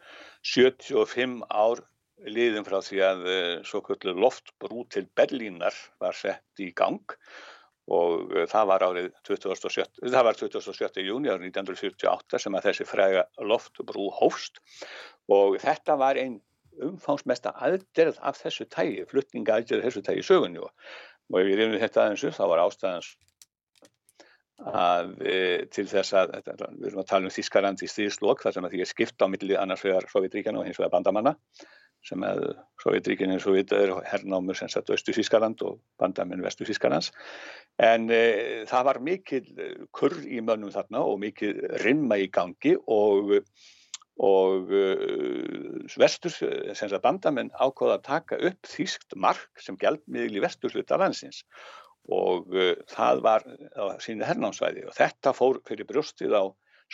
75 0.54 1.38
ár 1.48 1.84
liðin 2.26 2.66
frá 2.66 2.80
því 2.82 3.04
að 3.06 3.28
svo 3.68 3.84
kvöldu 3.86 4.16
loftbrú 4.18 4.84
til 4.94 5.06
Berlínar 5.16 5.76
var 6.02 6.18
sett 6.18 6.64
í 6.64 6.72
gang 6.76 7.14
og 7.88 8.34
það 8.52 8.66
var 8.68 8.84
árið 8.84 9.12
27. 9.30 9.86
það 10.02 10.26
var 10.28 10.40
27. 10.40 11.04
júni 11.06 11.32
árið 11.32 11.48
1948 11.54 12.42
sem 12.44 12.58
að 12.58 12.68
þessi 12.68 12.88
fræga 12.90 13.24
loftbrú 13.40 14.10
hófst 14.18 14.60
og 15.32 15.56
þetta 15.62 15.96
var 16.02 16.20
einn 16.20 16.42
umfánsmesta 16.84 17.54
aðgerð 17.56 18.20
af 18.28 18.42
þessu 18.42 18.68
tægi, 18.70 19.06
flutninga 19.10 19.56
aðgerð 19.56 19.88
þessu 19.88 20.04
tægi 20.04 20.26
sögunni 20.26 20.60
og 20.62 21.40
ef 21.40 21.48
ég 21.48 21.58
reyndi 21.62 21.80
þetta 21.82 22.04
aðeins 22.04 22.26
upp 22.28 22.38
þá 22.38 22.44
var 22.52 22.64
ástæðans 22.66 23.14
að 24.58 25.10
e, 25.22 25.40
til 25.74 25.86
þess 25.90 26.16
að, 26.18 26.38
við 26.50 26.88
erum 26.90 27.02
að 27.04 27.10
tala 27.12 27.30
um 27.30 27.34
Þískarland 27.34 27.84
í 27.86 27.90
stíðslokk 27.92 28.42
þar 28.44 28.56
sem 28.56 28.68
að 28.68 28.74
því 28.74 28.84
er 28.84 28.92
skipt 28.92 29.22
á 29.22 29.28
milli 29.30 29.58
annars 29.58 29.84
vegar 29.86 30.08
Sovjetríkjana 30.10 30.62
og 30.62 30.66
hins 30.66 30.80
vegar 30.80 30.96
bandamanna 30.96 31.36
sem 32.08 32.24
að 32.26 32.44
Sovjetríkina 32.82 33.36
eins 33.36 33.46
og 33.50 33.58
við 33.58 33.74
er 33.78 33.94
herrnámur 34.10 34.58
sem 34.58 34.70
satt 34.72 34.90
Östu 34.94 35.14
Þískaland 35.14 35.62
og 35.68 35.80
bandamenn 36.02 36.44
Vestu 36.46 36.66
Þískalands 36.66 37.12
en 37.78 38.10
e, 38.10 38.66
það 38.70 38.90
var 38.90 39.02
mikil 39.06 39.44
kurr 39.94 40.20
í 40.26 40.42
mönnum 40.42 40.74
þarna 40.74 41.06
og 41.06 41.20
mikil 41.22 41.54
rimma 41.84 42.18
í 42.22 42.30
gangi 42.34 42.78
og 42.86 43.38
og 44.18 44.72
uh, 44.74 45.98
vestur, 46.02 46.34
sem 46.34 46.90
að 46.90 47.04
bandamenn 47.04 47.52
ákváða 47.54 48.00
að 48.00 48.06
taka 48.08 48.40
upp 48.50 48.66
þýskt 48.66 49.14
mark 49.14 49.62
sem 49.62 49.78
gældmiðl 49.78 50.40
í 50.40 50.42
vesturhluta 50.42 50.98
landsins 50.98 51.44
og 52.14 52.56
uh, 52.56 52.74
það 52.92 53.24
var 53.26 53.46
á 53.76 53.84
sínu 54.04 54.28
hernámsvæði 54.28 54.88
og 54.88 54.96
þetta 54.98 55.34
fór 55.36 55.62
fyrir 55.68 55.90
brjóstið 55.90 56.38
á 56.38 56.44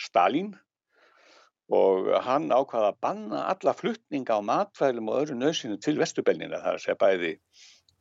Stalin 0.00 0.54
og 1.72 2.10
hann 2.26 2.50
ákvaða 2.52 2.92
að 2.92 2.98
banna 3.00 3.44
alla 3.52 3.72
fluttninga 3.76 4.36
á 4.36 4.40
matvælum 4.44 5.08
og 5.08 5.22
öðru 5.22 5.38
nöðsinu 5.38 5.78
til 5.80 5.96
vesturbelnina 6.00 6.60
þar 6.60 6.76
að 6.76 6.82
segja 6.82 6.98
bæði, 7.00 7.30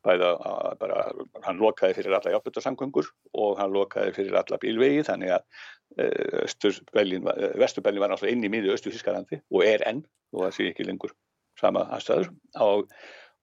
bæði 0.03 0.31
að 0.33 0.73
bara, 0.81 1.05
hann 1.45 1.61
lokaði 1.61 1.95
fyrir 1.99 2.17
alla 2.17 2.33
játbjörnsamgöngur 2.33 3.07
og 3.39 3.61
hann 3.61 3.71
lokaði 3.71 4.17
fyrir 4.17 4.35
alla 4.41 4.59
bílvegi 4.59 5.05
þannig 5.07 5.37
að 5.37 5.47
Vesturbelin 5.93 8.01
var 8.01 8.09
náttúrulega 8.09 8.33
inn 8.33 8.47
í 8.47 8.51
miðju 8.51 8.73
Östu-Þískalandi 8.73 9.41
og 9.53 9.65
er 9.65 9.83
enn 9.89 10.01
og 10.33 10.45
það 10.45 10.55
sé 10.55 10.69
ekki 10.71 10.87
lengur 10.87 11.13
sama 11.59 11.85
aðstæður. 11.93 12.31
Og, 12.65 12.87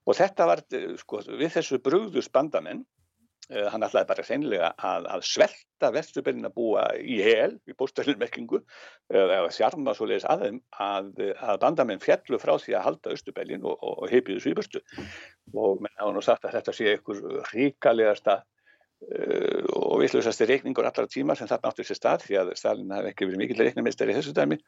og 0.07 0.19
þetta 0.19 0.47
var 0.51 0.63
sko, 0.99 1.23
við 1.29 1.55
þessu 1.57 1.79
brugðus 1.85 2.31
bandamenn 2.33 2.83
uh, 2.83 3.00
hann 3.51 3.85
ætlaði 3.87 4.09
bara 4.09 4.25
sennilega 4.27 4.71
að, 4.77 5.09
að 5.15 5.25
svelta 5.27 5.91
Vesturbelin 5.95 6.47
að 6.47 6.55
búa 6.57 6.85
í 7.01 7.19
hel 7.25 7.57
í 7.67 7.75
bóstælunmerkingu 7.79 8.61
eða 9.11 9.41
uh, 9.47 9.51
sjarma 9.55 9.95
svo 9.97 10.09
leiðis 10.11 10.29
að 10.31 10.45
þeim 10.47 10.61
að, 10.87 11.11
að 11.35 11.61
bandamenn 11.65 12.05
fjallu 12.05 12.41
frá 12.43 12.55
því 12.63 12.77
að 12.79 12.87
halda 12.87 13.17
Östurbelin 13.17 13.67
og, 13.67 13.77
og, 13.79 14.05
og 14.05 14.15
heipiðu 14.15 14.45
svíburstu 14.45 14.85
og 15.55 15.83
menn 15.83 15.99
hafa 15.99 16.15
nú 16.15 16.25
sagt 16.25 16.47
að 16.47 16.59
þetta 16.59 16.77
sé 16.77 16.95
einhver 16.95 17.27
ríkalegasta 17.53 18.41
Uh, 19.01 19.65
og 19.81 20.03
vittlusasti 20.03 20.45
reikningur 20.45 20.85
allar 20.85 21.07
tíma 21.09 21.33
sem 21.33 21.49
þarna 21.49 21.71
áttur 21.71 21.87
sér 21.89 21.97
stað 21.97 22.25
því 22.27 22.35
að 22.37 22.51
Stalin 22.61 22.91
hafði 22.93 23.09
ekki 23.15 23.29
verið 23.31 23.41
mikill 23.41 23.63
reiknarmeistar 23.63 24.11
í 24.13 24.17
þessu 24.19 24.35
dæmi 24.37 24.59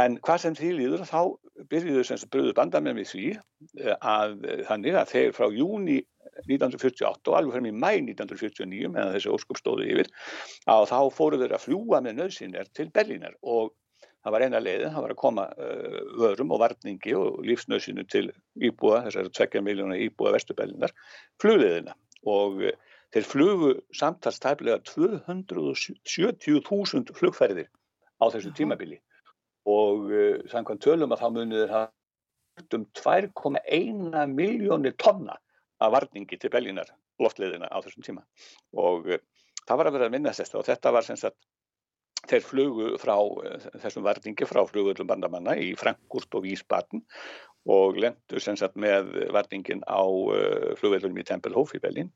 en 0.00 0.16
hvað 0.24 0.42
sem 0.42 0.56
því 0.58 0.70
líður 0.78 1.04
þá 1.08 1.20
byrjuðu 1.70 2.02
sem 2.08 2.24
bröðu 2.32 2.56
bandamenn 2.56 2.98
við 2.98 3.12
því 3.12 3.28
uh, 3.36 3.94
að 4.00 4.34
þannig 4.70 4.98
að 5.00 5.12
þeir 5.12 5.36
frá 5.36 5.46
júni 5.54 6.00
1948 6.48 7.30
og 7.30 7.38
alveg 7.38 7.54
frem 7.54 7.70
í 7.70 7.76
mæ 7.76 7.90
1949 8.00 8.90
meðan 8.90 9.14
þessi 9.14 9.32
óskup 9.34 9.60
stóðu 9.60 9.86
yfir 9.92 10.10
að 10.70 10.88
þá 10.90 10.98
fóru 11.14 11.40
þeir 11.42 11.54
að 11.54 11.64
fljúa 11.68 12.02
með 12.04 12.20
nöðsynir 12.20 12.70
til 12.74 12.88
Berlínar. 12.94 13.36
Og 13.42 13.74
það 14.24 14.34
var 14.34 14.46
eina 14.46 14.64
leiðin, 14.64 14.94
það 14.96 15.04
var 15.04 15.14
að 15.14 15.20
koma 15.20 15.44
uh, 15.52 16.00
vörum 16.18 16.56
og 16.56 16.64
varningi 16.64 17.14
og 17.18 17.44
lífsnöðsynu 17.46 18.06
til 18.10 18.26
íbúa, 18.58 19.04
þessar 19.06 19.30
2 19.38 19.62
miljóna 19.62 20.00
íbúa 20.00 20.34
Vesturbellinar, 20.34 20.96
flugleiðina. 21.42 21.94
Og 22.24 22.66
Þeir 23.14 23.26
flugu 23.30 23.68
samtals 23.94 24.40
tæflega 24.42 24.80
270.000 24.88 27.12
flugferðir 27.14 27.68
á 28.18 28.26
þessu 28.26 28.50
tímabili 28.58 28.98
og 29.64 30.10
uh, 30.12 30.44
samkvæmt 30.50 30.84
tölum 30.84 31.14
að 31.14 31.22
þá 31.22 31.28
þeir 31.36 31.72
hafa 31.72 32.76
um 32.76 32.84
2,1 32.94 34.34
miljónir 34.34 34.94
tonna 35.00 35.38
af 35.82 35.94
varningi 35.94 36.38
til 36.38 36.52
belginar 36.52 36.92
loftleðina 37.22 37.70
á 37.70 37.78
þessum 37.82 38.06
tíma. 38.06 38.22
Og 38.76 39.08
uh, 39.08 39.20
það 39.64 39.80
var 39.80 39.90
að 39.90 39.98
vera 39.98 40.08
að 40.10 40.16
minna 40.16 40.34
þetta 40.36 40.60
og 40.60 40.68
þetta 40.68 40.94
var 40.94 41.06
sem 41.06 41.18
sagt 41.20 41.48
þeir 42.28 42.44
flugu 42.44 42.92
frá 43.00 43.16
uh, 43.16 43.68
þessum 43.82 44.06
varningi 44.06 44.48
frá 44.48 44.62
flugullum 44.68 45.10
bandamanna 45.10 45.56
í 45.60 45.72
Frankfurt 45.80 46.38
og 46.38 46.46
Wiesbaden 46.46 47.04
og 47.64 47.96
lendur 47.96 48.42
sem 48.44 48.58
sagt 48.60 48.76
með 48.76 49.08
varningin 49.32 49.80
á 49.88 50.04
flugveldunum 50.76 51.22
í 51.22 51.24
Tempelhof 51.24 51.72
í 51.72 51.80
Berlin 51.80 52.10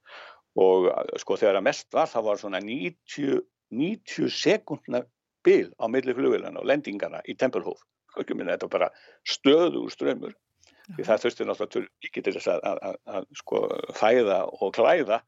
og 0.61 0.91
sko 1.17 1.39
þegar 1.41 1.57
að 1.57 1.65
mest 1.71 1.95
var 1.97 2.11
það 2.11 2.27
var 2.27 2.41
svona 2.43 2.61
90, 2.61 3.39
90 3.73 4.29
sekundna 4.29 5.01
bil 5.49 5.71
á 5.81 5.85
milli 5.91 6.15
flugvelana 6.17 6.61
og 6.61 6.69
lendingana 6.69 7.23
í 7.29 7.37
Tempelhof. 7.39 7.81
Þetta 8.19 8.67
var 8.67 8.73
bara 8.73 8.93
stöður 9.29 9.91
strömmur 9.95 10.37
því 10.97 11.05
það 11.05 11.25
þurfti 11.25 11.47
náttúrulega 11.47 12.09
ekki 12.09 12.23
til 12.25 12.33
þess 12.39 12.51
að, 12.55 12.63
að, 12.71 12.79
að, 12.89 12.97
að 13.19 13.27
sko 13.37 13.59
fæða 13.99 14.39
og 14.49 14.73
klæða 14.77 15.19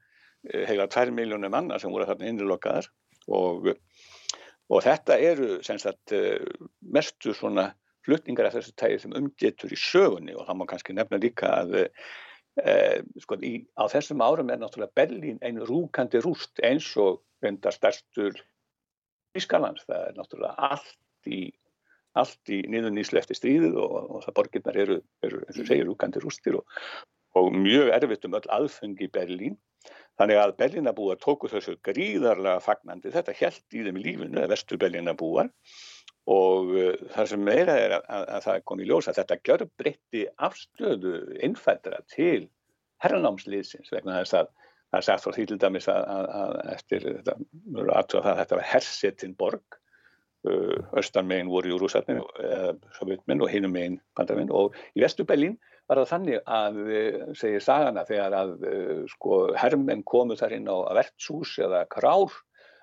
eh, 0.48 0.64
heila 0.70 0.88
2 0.90 1.12
miljónum 1.16 1.52
manna 1.52 1.78
sem 1.78 1.92
voru 1.92 2.08
þarna 2.08 2.30
innilokkaðar. 2.30 2.88
Og, 3.36 3.68
og 4.72 4.82
þetta 4.86 5.18
eru 5.20 5.60
sagt, 5.68 6.14
eh, 6.16 6.40
mestu 6.80 7.36
svona 7.36 7.68
flutningar 8.06 8.48
af 8.48 8.56
þessu 8.56 8.72
tægi 8.80 9.02
sem 9.04 9.14
umgetur 9.20 9.76
í 9.76 9.78
sögunni. 9.78 10.32
Og 10.32 10.48
það 10.48 10.60
má 10.62 10.66
kannski 10.72 10.96
nefna 10.96 11.20
líka 11.20 11.52
að 11.60 11.76
Eh, 12.58 13.00
sko, 13.22 13.38
í, 13.46 13.62
á 13.78 13.86
þessum 13.88 14.22
árum 14.24 14.50
er 14.50 14.58
náttúrulega 14.58 14.96
Berlín 14.98 15.38
einu 15.40 15.64
rúkandi 15.68 16.18
rúst 16.24 16.58
eins 16.66 16.88
og 16.98 17.22
vendar 17.44 17.72
stærstur 17.72 18.34
Ískalands, 19.38 19.86
það 19.86 20.04
er 20.08 20.18
náttúrulega 20.18 20.68
allt 20.70 21.30
í, 21.30 21.40
allt 22.18 22.52
í 22.52 22.60
niður 22.72 22.94
nýslu 22.96 23.20
eftir 23.20 23.38
stríðið 23.38 23.78
og, 23.78 23.96
og 24.00 24.24
það 24.26 24.36
borgirnar 24.40 24.78
eru, 24.84 24.98
eru 25.26 25.42
eins 25.46 25.60
og 25.62 25.70
segir 25.70 25.86
rúkandi 25.88 26.22
rústir 26.24 26.58
og, 26.58 26.78
og 27.38 27.50
mjög 27.54 27.92
erfitt 27.94 28.26
um 28.26 28.36
öll 28.40 28.50
aðfengi 28.58 29.06
í 29.06 29.12
Berlín. 29.14 29.58
Þannig 30.20 30.36
að 30.36 30.56
Berlínabúar 30.58 31.20
tóku 31.22 31.48
þessu 31.48 31.78
gríðarlega 31.86 32.60
fagnandi, 32.60 33.12
þetta 33.14 33.36
held 33.38 33.76
í 33.78 33.84
þeim 33.86 34.00
í 34.00 34.04
lífinu, 34.04 34.42
vestur 34.50 34.80
Berlínabúar 34.82 35.48
og 36.30 36.72
uh, 36.76 36.96
það 37.14 37.30
sem 37.32 37.44
meira 37.46 37.76
er 37.80 37.94
að, 37.96 38.08
að, 38.12 38.24
að 38.36 38.46
það 38.46 38.64
kom 38.68 38.82
í 38.82 38.88
ljósa 38.90 39.14
þetta 39.16 39.38
gjör 39.46 39.64
breytti 39.80 40.26
afstöðu 40.48 41.14
innfættra 41.46 42.02
til 42.12 42.50
herranámsliðsins 43.00 43.92
vegna 43.94 44.18
þess 44.20 44.36
að 44.42 44.50
það 44.90 45.00
er 45.00 45.06
sagt 45.06 45.24
frá 45.24 45.36
því 45.36 45.46
til 45.50 45.60
dæmis 45.62 45.88
að, 45.90 46.30
að 46.40 46.56
eftir 46.74 47.06
þetta, 47.08 47.36
það, 48.14 48.30
þetta 48.42 48.58
var 48.58 48.68
hersetin 48.72 49.36
borg. 49.38 49.78
Uh, 50.40 50.78
austan 50.96 51.28
voru 51.52 51.68
í 51.68 51.74
Úrúsarnin 51.76 52.22
uh, 52.24 52.70
og 52.72 53.50
hinum 53.52 53.74
megin 53.74 53.98
bandaminn 54.16 54.48
og 54.56 54.72
í 54.96 55.02
Vesturbælín 55.04 55.58
var 55.84 56.00
það 56.00 56.12
þannig 56.14 56.46
að 56.48 56.78
uh, 56.80 57.18
segir 57.36 57.60
sagana 57.60 58.06
þegar 58.08 58.36
að 58.38 58.54
uh, 58.64 59.02
sko, 59.12 59.40
hermenn 59.60 60.00
komu 60.00 60.38
þar 60.40 60.54
inn 60.56 60.70
á 60.72 60.80
vertshús 60.96 61.58
eða 61.60 61.82
krár 61.92 62.32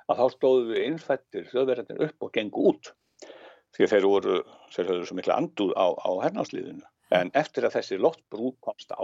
að 0.06 0.22
þá 0.22 0.26
stóðu 0.36 0.78
innfættir 0.84 1.48
þjóðverðarnir 1.50 2.06
upp 2.08 2.28
og 2.28 2.34
gengu 2.38 2.68
út. 2.72 2.92
Því 3.76 3.88
að 3.88 3.94
þeir 3.94 4.08
voru, 4.12 4.38
þeir 4.76 4.92
höfðu 4.92 5.08
svo 5.10 5.18
mikla 5.18 5.40
anduð 5.42 5.74
á, 5.74 5.88
á 5.98 6.12
hernáðsliðinu. 6.28 6.86
En 7.18 7.32
eftir 7.40 7.68
að 7.68 7.78
þessi 7.78 8.00
loftbrú 8.02 8.54
komst 8.64 8.94
á, 8.94 9.04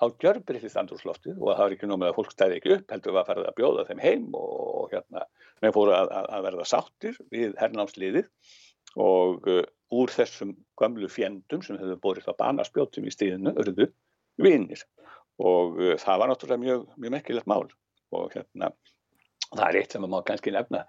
þá 0.00 0.06
gjör 0.22 0.40
breytist 0.48 0.78
andrúsloftið 0.80 1.36
og 1.36 1.50
það 1.50 1.62
var 1.62 1.74
ekki 1.76 1.88
nómið 1.90 2.08
að 2.08 2.16
fólk 2.16 2.32
stæði 2.32 2.56
ekki 2.56 2.72
upp, 2.78 2.86
heldur 2.94 3.18
að 3.20 3.28
fara 3.28 3.44
að 3.50 3.56
bjóða 3.58 3.86
þeim 3.90 4.02
heim 4.04 4.26
og 4.38 4.94
hérna, 4.94 5.24
með 5.60 5.74
fóru 5.76 5.94
að, 5.96 6.12
að 6.22 6.46
verða 6.46 6.66
sáttir 6.70 7.18
við 7.34 7.56
hernáðsliðið 7.60 8.30
og 9.00 9.48
uh, 9.50 9.64
úr 9.94 10.12
þessum 10.14 10.54
gamlu 10.80 11.10
fjendum 11.12 11.62
sem 11.66 11.78
hefur 11.78 12.00
borist 12.02 12.30
á 12.30 12.34
banaspjótum 12.38 13.06
í 13.06 13.12
stíðinu, 13.14 13.52
örðu, 13.60 13.90
vinnir. 14.40 14.82
Og 15.40 15.78
uh, 15.80 15.94
það 16.00 16.22
var 16.22 16.32
náttúrulega 16.32 16.64
mjög, 16.64 16.86
mjög 16.96 17.14
mekkilegt 17.16 17.50
mál 17.50 17.66
og 18.16 18.32
hérna, 18.34 18.72
það 19.52 19.66
er 19.68 19.80
eitt 19.82 19.94
sem 19.94 20.06
maður 20.06 20.26
kannski 20.32 20.54
nefna 20.56 20.86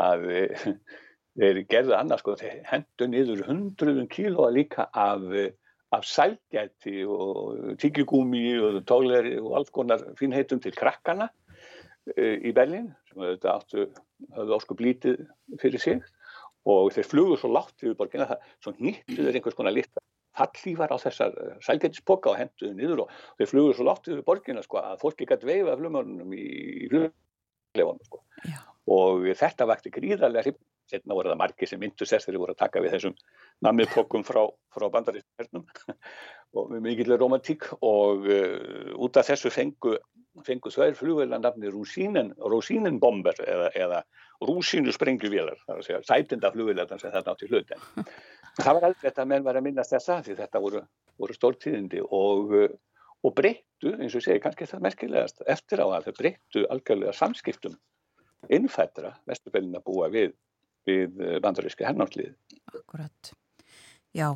að 0.00 0.26
uh, 0.32 0.66
þeir 1.38 1.62
gerðu 1.70 1.96
annars 1.98 2.24
sko, 2.24 2.38
þeir 2.40 2.64
hendu 2.70 3.10
niður 3.12 3.44
hundruðum 3.50 4.08
kílóa 4.10 4.50
líka 4.54 4.88
af, 4.96 5.28
af 5.94 6.04
sælgæti 6.04 7.04
og 7.06 7.76
tíkigúmi 7.82 8.44
og 8.58 8.82
tóleri 8.90 9.36
og 9.38 9.56
alls 9.60 9.70
konar 9.70 10.02
fínheitum 10.18 10.60
til 10.62 10.74
krakkana 10.74 11.28
e, 12.16 12.36
í 12.48 12.52
Berlin 12.56 12.90
sem 13.08 13.22
þetta 13.22 13.54
áttu, 13.54 13.86
hafðu 14.34 14.56
ósku 14.58 14.78
blítið 14.78 15.22
fyrir 15.62 15.82
sig 15.82 16.02
og 16.66 16.90
þeir 16.94 17.06
flugur 17.06 17.38
svo 17.38 17.52
látt 17.54 17.76
yfir 17.78 17.94
borgina 17.98 18.26
það, 18.26 18.50
svo 18.64 18.74
nýttu 18.80 19.20
þeir 19.20 19.38
einhvers 19.38 19.58
konar 19.58 19.76
lita 19.76 20.02
fallífar 20.36 20.92
á 20.92 20.96
þessar 21.00 21.36
eh, 21.40 21.54
sælgætispoka 21.64 22.32
og 22.32 22.40
henduðu 22.40 22.72
niður 22.76 23.04
og 23.06 23.12
þeir 23.38 23.52
flugur 23.52 23.78
svo 23.78 23.86
látt 23.88 24.10
yfir 24.10 24.24
borgina 24.26 24.64
sko 24.64 24.82
að 24.82 25.00
fólki 25.04 25.28
gæti 25.28 25.48
veifað 25.48 25.78
flugmörnum 25.80 26.34
í, 26.36 26.46
fluglefanum 26.90 28.02
sko. 28.08 28.22
Og 28.96 29.26
þetta 29.34 29.66
vakti 29.66 29.90
gríðarlega. 29.94 30.52
Setna 30.86 31.16
voru 31.18 31.32
það 31.32 31.40
margir 31.40 31.70
sem 31.70 31.80
myndust 31.82 32.12
þess 32.12 32.26
þegar 32.26 32.36
þeir 32.36 32.42
voru 32.42 32.54
að 32.54 32.60
taka 32.60 32.82
við 32.84 32.92
þessum 32.94 33.14
nammiðpokum 33.66 34.26
frá, 34.26 34.42
frá 34.74 34.86
bandarísverðnum 34.94 35.64
og 36.60 36.68
með 36.72 36.84
mikilvæg 36.84 37.22
romantík 37.22 37.66
og 37.80 38.28
uh, 38.30 38.92
út 39.02 39.18
af 39.18 39.26
þessu 39.30 39.50
fengu, 39.50 39.96
fengu 40.46 40.70
þær 40.70 40.94
flugveila 40.98 41.40
nafni 41.42 41.72
Rosínenbomber 41.74 43.42
eða, 43.42 43.72
eða 43.74 44.04
Rúsínu 44.44 44.92
sprengjuvélar, 44.92 45.56
það 45.64 45.72
er 45.74 45.80
að 45.80 45.86
segja 45.86 46.02
sætinda 46.04 46.50
flugveilarnar 46.52 47.00
sem 47.00 47.12
það 47.12 47.28
nátti 47.30 47.46
hlut. 47.48 47.70
En 47.72 48.08
það 48.64 48.74
var 48.76 48.88
aldrei 48.90 49.06
þetta 49.08 49.22
að 49.22 49.30
menn 49.30 49.46
var 49.46 49.58
að 49.58 49.64
minnast 49.64 49.94
þessa 49.94 50.18
því 50.26 50.36
þetta 50.42 50.62
voru, 50.62 50.82
voru 51.16 51.36
stórtíðindi 51.36 52.02
og, 52.04 52.52
og 53.24 53.36
breyttu, 53.38 53.94
eins 53.96 54.16
og 54.18 54.24
segi 54.24 54.42
kannski 54.44 54.68
það 54.68 54.84
merkilegast 54.90 55.40
eftir 55.48 55.80
á 55.80 55.86
að 55.88 56.10
þau 56.10 56.18
breyttu 56.20 56.66
algjörlega 56.68 57.16
samskiptum 57.16 57.78
innfættra 58.52 59.14
vesturbelina 59.26 59.80
búa 59.84 60.10
við, 60.12 60.34
við 60.86 61.22
bandaríski 61.44 61.86
hernáttlið. 61.86 62.34
Akkurat, 62.72 63.32
já. 64.16 64.30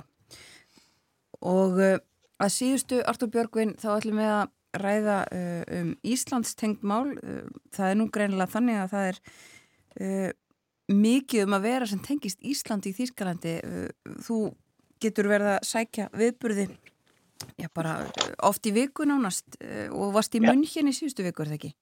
Og 1.40 1.78
uh, 1.80 1.96
að 2.40 2.52
síðustu 2.54 3.00
Artur 3.08 3.30
Björgvin 3.32 3.76
þá 3.80 3.88
ætlum 3.96 4.20
við 4.20 4.32
að 4.34 4.80
ræða 4.80 5.16
uh, 5.34 5.62
um 5.80 5.90
Íslands 6.06 6.54
tengd 6.58 6.84
mál. 6.86 7.16
Uh, 7.16 7.48
það 7.74 7.92
er 7.92 7.98
nú 8.00 8.08
greinilega 8.12 8.54
þannig 8.54 8.80
að 8.82 8.94
það 8.94 9.10
er 9.10 9.22
mikið 10.90 11.42
um 11.42 11.54
að 11.56 11.64
vera 11.66 11.86
sem 11.90 11.98
tengist 12.02 12.38
Íslandi 12.46 12.92
í 12.92 12.94
Þýskalandi. 12.94 13.54
Þú 14.22 14.36
getur 15.02 15.26
verið 15.28 15.48
að 15.56 15.66
sækja 15.66 16.06
viðburði 16.14 16.68
já 17.58 17.66
bara 17.74 17.96
oft 18.46 18.68
í 18.70 18.72
viku 18.76 19.06
nánast 19.08 19.58
og 19.90 20.14
varst 20.14 20.38
í 20.38 20.42
munn 20.44 20.62
hérna 20.62 20.94
í 20.94 20.96
síðustu 20.96 21.26
viku, 21.26 21.42
er 21.42 21.50
það 21.50 21.58
ekki? 21.58 21.72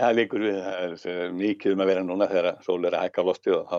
Það 0.00 0.16
líkur 0.16 0.44
við, 0.44 0.58
það 1.00 1.22
er 1.24 1.32
mikið 1.36 1.74
um 1.74 1.82
að 1.84 1.90
vera 1.90 2.04
núna 2.04 2.28
þegar 2.28 2.60
sól 2.64 2.82
er 2.84 2.96
að 2.96 3.06
hækka 3.06 3.24
á 3.24 3.28
lofti 3.28 3.54
og 3.56 3.70
þá 3.70 3.78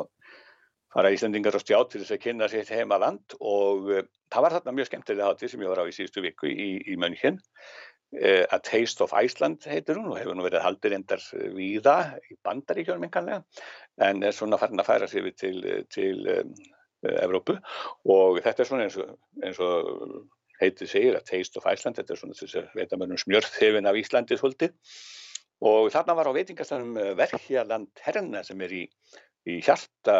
fara 0.92 1.12
Íslandingar 1.14 1.56
á 1.56 1.62
stját 1.62 1.92
til 1.92 2.02
þess 2.02 2.16
að 2.16 2.24
kynna 2.26 2.50
sitt 2.52 2.72
heima 2.74 2.98
land 3.02 3.36
og 3.40 3.88
uh, 3.90 4.02
það 4.34 4.46
var 4.46 4.56
þarna 4.58 4.76
mjög 4.78 4.90
skemmtilega 4.90 5.30
hátíð 5.30 5.54
sem 5.54 5.64
ég 5.64 5.72
var 5.72 5.82
á 5.82 5.86
í 5.88 5.96
síðustu 5.96 6.26
viku 6.26 6.50
í, 6.52 6.68
í 6.90 6.98
Mönchen. 7.00 7.40
Uh, 8.12 8.44
A 8.52 8.60
Taste 8.60 9.06
of 9.06 9.14
Iceland 9.16 9.64
heitir 9.70 10.00
hún 10.00 10.10
og 10.12 10.20
hefur 10.20 10.36
nú 10.36 10.44
verið 10.44 10.66
haldur 10.66 10.98
endar 10.98 11.24
víða 11.56 11.96
í 12.28 12.36
bandaríkjónum 12.44 13.08
einkanlega 13.08 13.64
en 14.04 14.26
er 14.26 14.36
svona 14.36 14.60
farin 14.60 14.84
að 14.84 14.90
færa 14.90 15.08
sig 15.08 15.24
við 15.30 15.38
til, 15.40 15.56
til 15.94 16.18
um, 16.34 16.52
Evrópu 17.08 17.56
og 18.12 18.42
þetta 18.44 18.66
er 18.66 18.68
svona 18.68 18.90
eins 18.90 19.00
og, 19.00 19.16
eins 19.46 19.62
og 19.64 20.28
heitið 20.60 20.92
segir 20.92 21.18
A 21.18 21.24
Taste 21.26 21.62
of 21.62 21.66
Iceland, 21.72 21.98
þetta 21.98 22.14
er 22.14 22.20
svona 22.20 22.38
þess 22.38 22.60
að 22.60 22.76
veitamörnum 22.78 23.22
smjörþefin 23.22 23.90
af 23.90 23.98
Íslandi 24.02 24.38
svolítið 24.38 24.76
og 25.62 25.92
þarna 25.94 26.18
var 26.18 26.32
á 26.32 26.38
veitingastanum 26.38 26.96
Verkjaland 27.20 28.02
Herna 28.06 28.42
sem 28.48 28.62
er 28.66 28.80
í 28.82 28.86
í 29.50 29.58
hjarta 29.66 30.16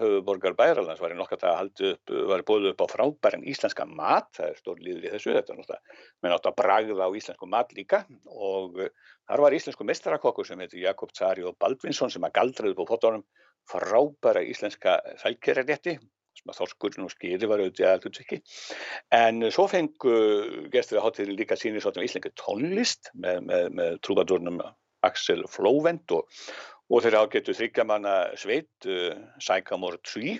höfuborgar 0.00 0.56
Bæralands 0.56 1.00
var 1.00 1.14
í 1.14 1.16
nokkað 1.16 1.46
að 1.48 1.58
haldi 1.60 1.92
upp, 1.94 2.12
var 2.28 2.42
búið 2.48 2.68
upp 2.72 2.82
á 2.84 2.86
frábærin 2.92 3.46
íslenska 3.48 3.86
mat, 3.88 4.28
það 4.36 4.50
er 4.50 4.58
stór 4.60 4.82
líður 4.84 5.06
í 5.06 5.12
þessu, 5.14 5.32
þetta 5.32 5.54
er 5.54 5.60
náttúrulega, 5.60 5.96
menn 6.22 6.34
átt 6.36 6.50
að 6.50 6.58
bragða 6.60 7.08
á 7.08 7.16
íslensku 7.16 7.48
mat 7.48 7.72
líka. 7.76 8.02
Og 8.28 8.76
þar 8.84 9.44
var 9.46 9.56
íslensku 9.56 9.88
mestarakokkur 9.88 10.48
sem 10.48 10.60
heitir 10.60 10.84
Jakob 10.84 11.14
Tsari 11.16 11.46
og 11.46 11.56
Baldvinsson 11.62 12.12
sem 12.12 12.28
að 12.28 12.36
galdraði 12.36 12.76
upp 12.76 12.84
á 12.84 12.92
fotónum 12.92 13.24
frábæra 13.66 14.44
íslenska 14.44 15.00
sælkerrarétti 15.24 15.96
sem 16.36 16.52
að 16.52 16.58
þorskurinn 16.60 17.06
og 17.06 17.14
skýri 17.14 17.48
var 17.48 17.62
auðvitað 17.64 17.94
að 17.94 18.02
hlutviki 18.04 18.38
en 19.16 19.46
svo 19.48 19.64
fengu 19.72 20.16
gestur 20.70 21.00
að 21.00 21.06
hátíðin 21.06 21.38
líka 21.38 21.56
sínir 21.56 21.80
svona 21.80 22.04
íslengu 22.04 22.30
tónlist 22.36 23.08
með, 23.16 23.40
með, 23.48 23.70
með 23.78 23.96
trúbadurnum 24.04 24.60
Axel 25.06 25.46
Flóvent 25.50 26.16
og 26.16 26.26
og 26.92 27.02
þeir 27.02 27.18
ágættu 27.18 27.54
þryggjamanna 27.56 28.16
sveit 28.38 28.86
uh, 28.86 29.14
Sækamór 29.42 29.98
Tví 30.06 30.36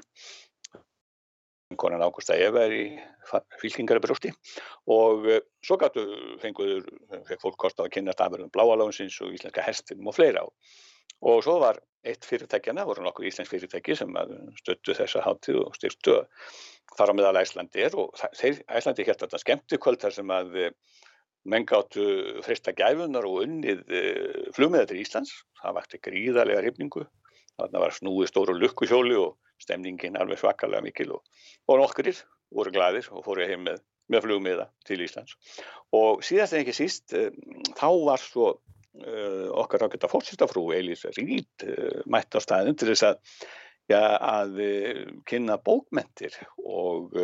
konan 1.75 2.05
Ágústa 2.07 2.37
Eva 2.39 2.63
er 2.63 2.73
í 2.77 2.85
fylkingarbrjósti. 3.61 4.31
Og 4.95 5.27
uh, 5.27 5.41
svo 5.67 5.79
gætu 5.81 6.05
fenguður 6.43 6.87
fekk 7.27 7.43
fólk 7.43 7.59
kost 7.65 7.83
á 7.83 7.87
að 7.87 7.93
kynna 7.97 8.15
stafverðum 8.15 8.53
bláalánsins 8.55 9.19
og 9.27 9.35
íslenska 9.35 9.65
hestinum 9.67 10.13
og 10.13 10.17
fleira. 10.19 10.45
Og 11.27 11.43
svo 11.43 11.59
var 11.63 11.81
eitt 12.07 12.27
fyrirtækjana, 12.29 12.85
voru 12.87 13.03
nokkur 13.03 13.27
íslensk 13.27 13.51
fyrirtæki 13.51 13.97
sem 13.99 14.15
stöttu 14.61 14.95
þessa 14.95 15.25
hátíð 15.25 15.65
og 15.65 15.75
styrtu 15.75 16.21
þar 16.95 17.11
á 17.11 17.15
meðal 17.19 17.41
Æslandi 17.41 17.83
er 17.83 17.97
og 17.99 18.15
þeir 18.39 18.61
Æslandi 18.79 19.07
hér 19.09 19.19
þetta 19.19 19.41
skemmti 19.43 19.81
kvöld 19.83 20.05
þar 20.05 20.15
sem 20.15 20.31
að 20.37 20.55
menn 21.47 21.67
gáttu 21.69 22.05
frista 22.45 22.75
gæfunar 22.77 23.27
og 23.29 23.45
unnið 23.45 23.83
flugmiða 24.57 24.91
til 24.91 25.01
Íslands. 25.03 25.33
Það 25.61 25.77
vakti 25.79 26.01
gríðarlega 26.03 26.63
hrifningu. 26.65 27.05
Þarna 27.57 27.83
var 27.83 27.95
snúið 27.97 28.31
stóru 28.31 28.57
lukkuhjóli 28.59 29.17
og 29.17 29.37
stemningin 29.63 30.19
alveg 30.21 30.41
svakalega 30.43 30.85
mikil 30.85 31.15
og, 31.17 31.23
og 31.71 31.81
nokkurir 31.81 32.19
voru 32.53 32.73
glæðir 32.75 33.09
og 33.15 33.25
fóru 33.25 33.47
heim 33.49 33.65
með, 33.67 33.81
með 34.13 34.27
flugmiða 34.27 34.67
til 34.87 35.01
Íslands. 35.07 35.37
Og 35.97 36.25
síðast 36.27 36.57
en 36.57 36.65
ekki 36.65 36.77
síst 36.77 37.15
þá 37.79 37.89
var 38.05 38.23
svo 38.23 38.51
uh, 38.53 39.47
okkar 39.63 39.87
ákveðta 39.87 40.11
fórsýstafrú 40.13 40.69
Elís 40.77 41.07
Rít 41.17 41.67
uh, 41.67 42.03
mætt 42.13 42.37
á 42.37 42.41
staðin 42.45 42.77
til 42.77 42.91
þess 42.93 43.09
að, 43.09 43.33
ja, 43.93 44.03
að 44.19 44.61
kynna 45.31 45.59
bókmentir 45.63 46.37
og 46.59 47.17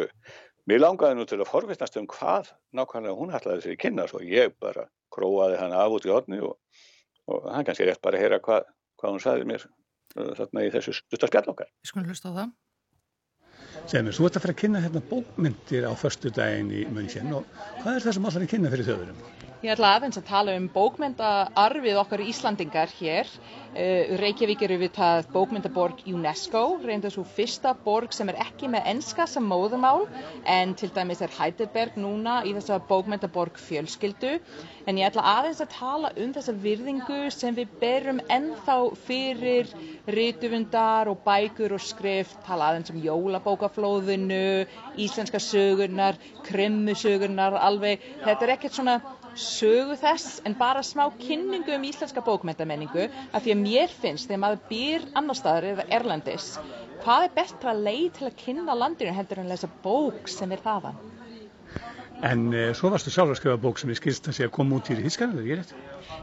Mér 0.71 0.79
langaði 0.79 1.17
nú 1.19 1.25
til 1.27 1.41
að 1.41 1.49
forvittnast 1.51 1.97
um 1.99 2.05
hvað 2.07 2.53
nákvæmlega 2.79 3.19
hún 3.19 3.33
ætlaði 3.35 3.65
sér 3.65 3.73
í 3.75 3.79
kynna 3.83 4.05
svo 4.07 4.21
ég 4.23 4.53
bara 4.63 4.85
króaði 5.11 5.57
hann 5.59 5.75
af 5.75 5.97
út 5.97 6.07
í 6.07 6.13
hodni 6.13 6.39
og, 6.39 6.55
og 7.27 7.49
hann 7.51 7.67
kannski 7.67 7.89
rétt 7.89 8.03
bara 8.05 8.21
að 8.21 8.23
heyra 8.23 8.39
hvað, 8.45 8.69
hvað 9.03 9.17
hún 9.17 9.25
sagði 9.25 9.49
mér 9.51 9.65
uh, 9.67 10.29
þarna 10.39 10.63
í 10.63 10.71
þessu 10.71 10.95
stuttarspjall 11.01 11.51
okkar. 11.51 11.73
Ég 11.83 11.91
skulum 11.91 12.13
hlusta 12.13 12.31
á 12.31 12.39
það. 12.39 12.53
Segð 13.91 14.07
mér, 14.07 14.15
þú 14.15 14.29
ert 14.29 14.39
að 14.39 14.45
fara 14.45 14.55
að 14.55 14.61
kynna 14.63 14.85
hérna 14.85 15.03
bókmyndir 15.11 15.89
á 15.91 15.93
förstu 15.99 16.31
daginn 16.37 16.71
í 16.71 16.85
München 16.95 17.35
og 17.35 17.49
hvað 17.83 17.97
er 17.97 18.07
það 18.07 18.17
sem 18.19 18.31
allar 18.31 18.47
að 18.47 18.53
kynna 18.55 18.73
fyrir 18.73 18.89
þjóðurum? 18.93 19.25
Ég 19.63 19.75
ætla 19.75 19.91
aðeins 19.97 20.19
að 20.19 20.29
tala 20.31 20.55
um 20.59 20.69
bókmyndaarfið 20.75 21.99
okkar 22.05 22.23
Íslandingar 22.23 22.95
hér. 23.01 23.35
Uh, 23.73 24.19
Reykjavík 24.21 24.61
eru 24.67 24.77
við 24.83 24.91
það 24.99 25.29
bókmyndaborg 25.33 26.03
UNESCO, 26.13 26.61
reynda 26.85 27.09
svo 27.09 27.23
fyrsta 27.25 27.71
borg 27.87 28.13
sem 28.13 28.29
er 28.29 28.37
ekki 28.45 28.69
með 28.69 28.91
enska 28.91 29.25
sem 29.25 29.47
móðumál 29.49 30.03
en 30.45 30.75
til 30.77 30.91
dæmis 30.93 31.23
er 31.25 31.33
Heidelberg 31.33 31.97
núna 31.97 32.43
í 32.45 32.53
þessa 32.53 32.77
bókmyndaborg 32.91 33.57
fjölskyldu. 33.57 34.35
En 34.85 35.01
ég 35.01 35.09
ætla 35.09 35.25
aðeins 35.39 35.63
að 35.65 35.73
tala 35.73 36.11
um 36.21 36.35
þessa 36.37 36.53
virðingu 36.67 37.23
sem 37.33 37.57
við 37.57 37.73
berum 37.81 38.21
ennþá 38.37 38.77
fyrir 39.07 39.73
rituvundar 40.19 41.09
og 41.09 41.25
bækur 41.25 41.73
og 41.79 41.81
skrift, 41.81 42.37
tala 42.45 42.69
aðeins 42.75 42.93
um 42.93 43.01
jólabókaflóðinu, 43.01 44.69
íslenska 45.01 45.41
sögurnar, 45.41 46.21
krimmusögurnar, 46.45 47.57
alveg, 47.57 48.05
þetta 48.21 48.51
er 48.51 48.57
ekkert 48.59 48.77
svona 48.77 49.01
sögu 49.39 49.97
þess 50.01 50.41
en 50.47 50.57
bara 50.59 50.83
smá 50.87 51.05
kynningu 51.21 51.75
um 51.77 51.87
íslenska 51.89 52.23
bókmyndamenningu 52.27 53.09
af 53.33 53.43
því 53.43 53.55
að 53.55 53.63
mér 53.63 53.97
finnst 54.03 54.29
þegar 54.29 54.43
maður 54.45 54.63
býr 54.69 55.09
annar 55.19 55.39
staðar 55.39 55.69
eða 55.73 55.89
erlendis 55.99 56.53
hvað 57.03 57.27
er 57.29 57.35
betra 57.39 57.75
leið 57.79 58.09
til 58.19 58.29
að 58.29 58.39
kynna 58.45 58.77
landinu 58.79 59.17
heldur 59.17 59.43
en 59.43 59.49
að 59.49 59.55
lesa 59.57 59.73
bók 59.85 60.31
sem 60.31 60.53
er 60.53 60.63
þaðan 60.65 61.01
En 62.23 62.53
uh, 62.55 62.69
svo 62.79 62.93
varstu 62.93 63.11
sjálf 63.11 63.33
að 63.33 63.39
skrifa 63.41 63.59
bók 63.59 63.81
sem 63.81 63.91
ég 63.91 63.99
skilst 63.99 64.29
að 64.31 64.37
sé 64.37 64.45
að 64.47 64.53
koma 64.55 64.77
út 64.79 64.91
í 64.93 64.95
er 64.95 65.09
það 65.11 65.39
rétt? 65.43 65.73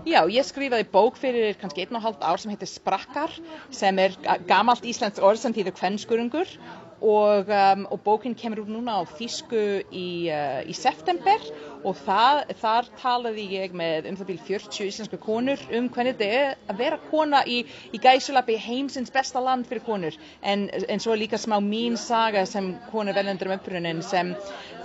Já, 0.08 0.22
ég 0.32 0.46
skrifaði 0.48 0.86
bók 0.94 1.18
fyrir 1.20 1.58
kannski 1.60 1.84
einn 1.84 1.98
og 2.00 2.06
halvt 2.06 2.24
ár 2.24 2.40
sem 2.40 2.54
heitir 2.54 2.70
Sprakkar 2.72 3.34
sem 3.76 4.00
er 4.00 4.16
gamalt 4.48 4.88
íslensk 4.88 5.20
orð 5.20 5.42
sem 5.42 5.56
þýður 5.58 5.76
kvennskurungur 5.76 6.54
og, 7.02 7.48
um, 7.48 7.86
og 7.92 8.00
bókinn 8.04 8.36
kemur 8.36 8.64
út 8.64 8.72
núna 8.72 9.00
á 9.00 9.02
Þísku 9.08 9.62
í, 9.92 10.28
uh, 10.32 10.62
í 10.68 10.76
september. 10.76 11.40
Og 11.88 11.96
það, 12.04 12.42
þar 12.60 12.90
talaði 13.00 13.46
ég 13.54 13.76
með 13.78 14.10
um 14.10 14.18
það 14.20 14.30
bíl 14.32 14.40
40 14.50 14.90
íslensku 14.90 15.20
konur 15.24 15.62
um 15.72 15.88
hvernig 15.88 16.18
þetta 16.20 16.28
er 16.42 16.58
að 16.68 16.82
vera 16.84 17.00
kona 17.10 17.44
í, 17.48 17.62
í 17.96 18.02
gæsulappi 18.04 18.60
heimsins 18.60 19.14
besta 19.16 19.40
land 19.40 19.70
fyrir 19.70 19.86
konur. 19.88 20.20
En, 20.44 20.68
en 20.68 21.00
svo 21.00 21.16
líka 21.16 21.40
smá 21.40 21.58
mín 21.64 21.96
saga 21.98 22.44
sem 22.50 22.74
konur 22.92 23.16
veljendur 23.16 23.54
um 23.54 23.56
upprunin 23.56 24.04
sem 24.04 24.36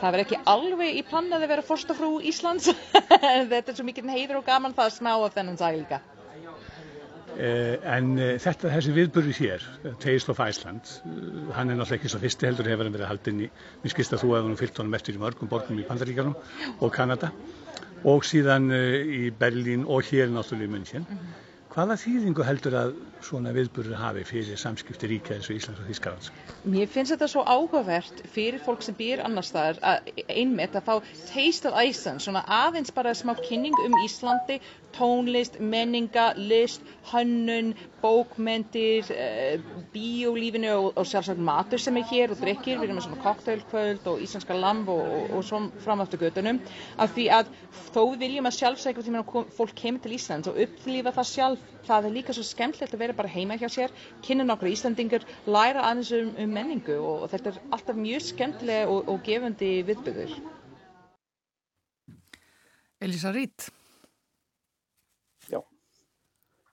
það 0.00 0.08
verður 0.08 0.26
ekki 0.28 0.42
alveg 0.54 0.98
í 1.02 1.06
plannaði 1.10 1.48
að 1.48 1.54
vera 1.56 1.66
fórstafrú 1.66 2.16
Íslands. 2.22 2.70
Þetta 3.50 3.64
er 3.66 3.74
svo 3.74 3.86
mikið 3.90 4.14
heiður 4.14 4.44
og 4.44 4.50
gaman 4.50 4.76
það 4.76 4.98
smá 5.00 5.16
af 5.16 5.34
þennan 5.34 5.58
saga 5.58 5.78
líka 5.80 6.04
en 7.34 8.10
eh, 8.18 8.34
þetta, 8.42 8.70
þessi 8.76 8.94
viðburði 8.94 9.34
hér, 9.40 9.64
Taste 10.02 10.32
of 10.32 10.40
Iceland, 10.44 10.90
eh, 11.04 11.52
hann 11.56 11.72
er 11.72 11.78
náttúrulega 11.78 12.00
ekki 12.00 12.12
svo 12.12 12.20
fyrsti 12.22 12.48
heldur 12.48 12.70
hefur 12.70 12.86
hann 12.86 12.96
verið 12.96 13.10
haldinn 13.10 13.42
í, 13.46 13.48
mér 13.82 13.94
skilst 13.94 14.14
að 14.14 14.24
þú 14.24 14.32
hefur 14.36 14.52
nú 14.52 14.58
fyllt 14.60 14.80
honum 14.82 14.98
eftir 14.98 15.18
í 15.18 15.22
mörgum 15.22 15.50
borgum 15.50 15.80
í 15.80 15.86
Pandaríkjanum 15.88 16.36
og 16.78 16.94
Kanada 16.94 17.32
og 18.04 18.26
síðan 18.28 18.68
í 18.70 19.30
Berlín 19.40 19.86
og 19.88 20.04
hér 20.10 20.30
náttúrulega 20.32 20.68
í 20.68 20.74
München. 20.74 21.06
Hvaða 21.72 21.96
þýðingu 22.04 22.44
heldur 22.46 22.76
að 22.78 22.96
svona 23.24 23.52
viðburður 23.56 23.98
hafi 23.98 24.24
fyrir 24.28 24.58
samskipti 24.60 25.08
ríkja 25.10 25.38
eins 25.38 25.48
og 25.48 25.56
Íslands 25.56 25.80
og 25.80 25.88
Þískarlands? 25.88 26.30
Mér 26.68 26.90
finnst 26.92 27.14
þetta 27.14 27.28
svo 27.30 27.44
áhugavert 27.48 28.22
fyrir 28.34 28.62
fólk 28.64 28.84
sem 28.84 28.96
býr 28.98 29.22
annar 29.24 29.46
staðar 29.46 29.80
að 29.82 30.10
einmitt 30.28 30.76
að 30.76 30.86
fá 30.88 30.94
taste 31.30 31.70
of 31.70 31.78
Iceland, 31.80 32.24
svona 32.24 32.44
aðeins 32.60 32.92
bara 32.94 33.14
smá 33.16 33.34
kynning 33.40 33.76
um 33.86 33.96
Íslandi, 34.04 34.60
tónlist, 34.94 35.58
menninga, 35.58 36.32
list, 36.38 36.84
hönnun, 37.10 37.72
bókmentir, 38.02 39.08
uh, 39.10 39.82
bíólífinu 39.94 40.70
og, 40.76 40.90
og 41.00 41.08
sjálfsagt 41.08 41.40
matur 41.40 41.82
sem 41.82 41.96
er 41.98 42.06
hér 42.10 42.34
og 42.34 42.40
drikkir, 42.42 42.78
við 42.78 42.88
erum 42.88 43.00
með 43.00 43.08
svona 43.08 43.22
koktailkvöld 43.24 44.08
og 44.12 44.22
íslenska 44.22 44.56
lamb 44.58 44.90
og, 44.92 45.02
og, 45.02 45.34
og 45.38 45.46
svo 45.48 45.62
framáttu 45.84 46.20
gödunum, 46.20 46.60
af 47.00 47.14
því 47.16 47.28
að 47.40 47.50
þó 47.94 48.02
viljum 48.20 48.48
að 48.50 48.58
sjálfsækla 48.60 49.06
því 49.06 49.16
að 49.20 49.52
fólk 49.56 49.74
kemur 49.78 50.04
til 50.04 50.14
Íslands 50.18 50.50
og 50.50 50.60
upplýfa 50.66 51.14
það 51.16 51.30
sjálf, 51.32 51.70
það 51.88 52.08
er 52.08 52.16
líka 52.18 52.36
svo 52.36 52.46
skemmtilegt 52.46 52.94
að 52.94 53.02
vera 53.04 53.13
bara 53.16 53.30
heima 53.30 53.56
hjá 53.60 53.68
sér, 53.72 53.94
kynna 54.24 54.46
nokkru 54.48 54.72
Íslandingur, 54.72 55.24
læra 55.46 55.86
aðeins 55.90 56.12
um, 56.16 56.34
um 56.44 56.52
menningu 56.58 56.98
og 56.98 57.28
þetta 57.32 57.52
er 57.52 57.62
alltaf 57.70 57.98
mjög 57.98 58.26
skemmtilega 58.28 58.90
og 58.90 59.22
gefandi 59.26 59.70
viðbyrður. 59.88 60.36
Elisa 63.04 63.32
Rít 63.34 63.68
Já, 65.50 65.60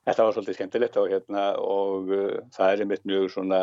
þetta 0.07 0.25
var 0.25 0.35
svolítið 0.35 0.57
skemmtilegt 0.59 0.99
og, 1.01 1.09
hérna, 1.11 1.47
og 1.59 2.11
uh, 2.13 2.37
það 2.55 2.73
er 2.75 2.83
einmitt 2.85 3.07
mjög 3.09 3.31
svona, 3.33 3.61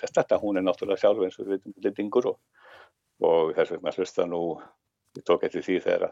þetta 0.00 0.40
hún 0.42 0.58
er 0.58 0.66
náttúrulega 0.66 1.04
sjálf 1.04 1.26
eins 1.26 1.38
og 1.38 1.46
við 1.46 1.58
veitum 1.58 1.76
litingur 1.84 2.32
og, 2.32 2.40
og 3.22 3.52
þess 3.58 3.76
vegna 3.76 3.94
hlusta 3.94 4.26
nú, 4.26 4.42
ég 5.18 5.26
tók 5.28 5.46
eftir 5.46 5.66
því 5.66 5.78
þegar 5.86 6.10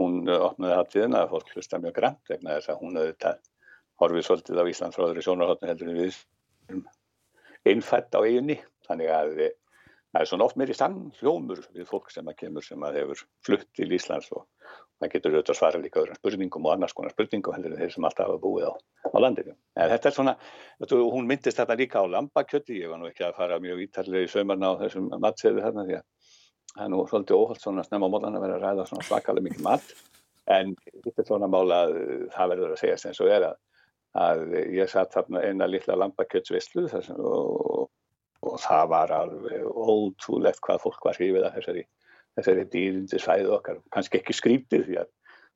hún 0.00 0.22
opnaði 0.32 0.76
hafðiðina 0.78 1.24
að 1.24 1.32
fólk 1.34 1.54
hlusta 1.54 1.80
mjög 1.82 1.96
grænt 1.98 2.30
vegna 2.30 2.56
þess 2.56 2.72
að 2.72 2.82
hún 2.82 3.00
auðvitað 3.00 3.49
horfið 4.00 4.26
svolítið 4.26 4.60
á 4.60 4.70
Ísland 4.72 4.96
frá 4.96 5.06
þeirri 5.06 5.24
sjónarhóttinu 5.26 5.72
heldur 5.72 5.92
en 5.92 6.00
við 6.00 6.20
innfætt 7.70 8.16
á 8.16 8.20
eiginni, 8.24 8.56
þannig 8.88 9.10
að 9.12 9.34
það 10.10 10.22
er 10.22 10.28
svona 10.30 10.46
oft 10.48 10.58
meiri 10.58 10.74
sann 10.74 10.96
hljómur 11.20 11.60
við 11.74 11.86
fólk 11.90 12.10
sem 12.10 12.26
að 12.30 12.38
kemur 12.42 12.64
sem 12.66 12.82
að 12.86 12.96
hefur 13.00 13.24
flutt 13.46 13.68
til 13.76 13.90
Íslands 13.94 14.30
og 14.34 14.46
það 15.00 15.12
getur 15.12 15.34
auðvitað 15.36 15.54
að 15.54 15.58
svara 15.60 15.82
líka 15.82 16.00
öðrum 16.02 16.18
spurningum 16.18 16.66
og 16.66 16.74
annars 16.74 16.94
konar 16.96 17.14
spurningum 17.14 17.54
heldur 17.54 17.76
en 17.76 17.82
þeir 17.82 17.94
sem 17.94 18.06
alltaf 18.08 18.26
hafa 18.26 18.40
búið 18.42 18.66
á, 18.68 18.72
á 19.06 19.16
landinu. 19.22 19.54
En 19.78 19.92
þetta 19.92 20.10
er 20.10 20.16
svona, 20.16 20.34
hún 20.90 21.30
myndist 21.30 21.60
þetta 21.60 21.78
líka 21.78 22.02
á 22.02 22.06
lambakjöti, 22.10 22.80
ég 22.82 22.90
var 22.90 23.00
nú 23.00 23.08
ekki 23.08 23.24
að 23.28 23.38
fara 23.38 23.60
mjög 23.62 23.84
ítallega 23.86 24.26
í 24.26 24.32
sömarna 24.32 24.74
á 24.74 24.80
þessum 24.82 25.08
matseðu 25.22 25.64
þarna 25.64 25.86
því 25.88 25.98
að 26.00 26.04
það 26.74 26.84
er 26.84 26.92
nú 26.92 27.04
svolítið 27.08 27.38
óholt 27.38 27.62
svona 27.62 27.86
snemma 27.86 28.10
á 28.10 28.12
mólan 28.12 28.38
að 28.38 28.44
vera 28.46 28.58
að 28.58 28.66
ræða 28.66 28.88
svona 28.90 29.06
svakalega 29.06 29.46
mikið 29.48 29.66
mat. 29.66 29.94
En 30.50 30.74
þetta 31.04 31.22
er 31.22 31.30
svona 31.30 31.48
mála 31.50 31.82
að 31.86 31.96
það 32.34 32.52
verður 32.54 32.74
að 32.74 32.82
segja 32.82 33.00
sem 33.00 33.16
svo 33.16 33.30
er 33.30 33.46
að, 33.52 33.58
að 34.18 34.56
ég 34.74 34.90
satt 34.90 35.14
þarna 35.14 35.42
eina 35.46 35.68
lilla 35.70 35.96
lambakjötsvislu 36.00 36.88
og, 37.14 37.88
og 38.42 38.60
það 38.62 38.84
var 38.90 39.14
alveg 39.14 39.66
ótrúlegt 39.70 40.62
hvað 40.66 40.84
fólk 40.86 41.04
var 41.06 41.18
hrifið 41.18 41.46
að 41.46 41.58
þessari 41.58 41.86
þessari 42.38 42.66
dýrindi 42.72 43.20
svæðu 43.20 43.56
okkar, 43.56 43.80
kannski 43.94 44.20
ekki 44.20 44.36
skrítið 44.36 44.86
því 44.86 44.98
að 45.02 45.10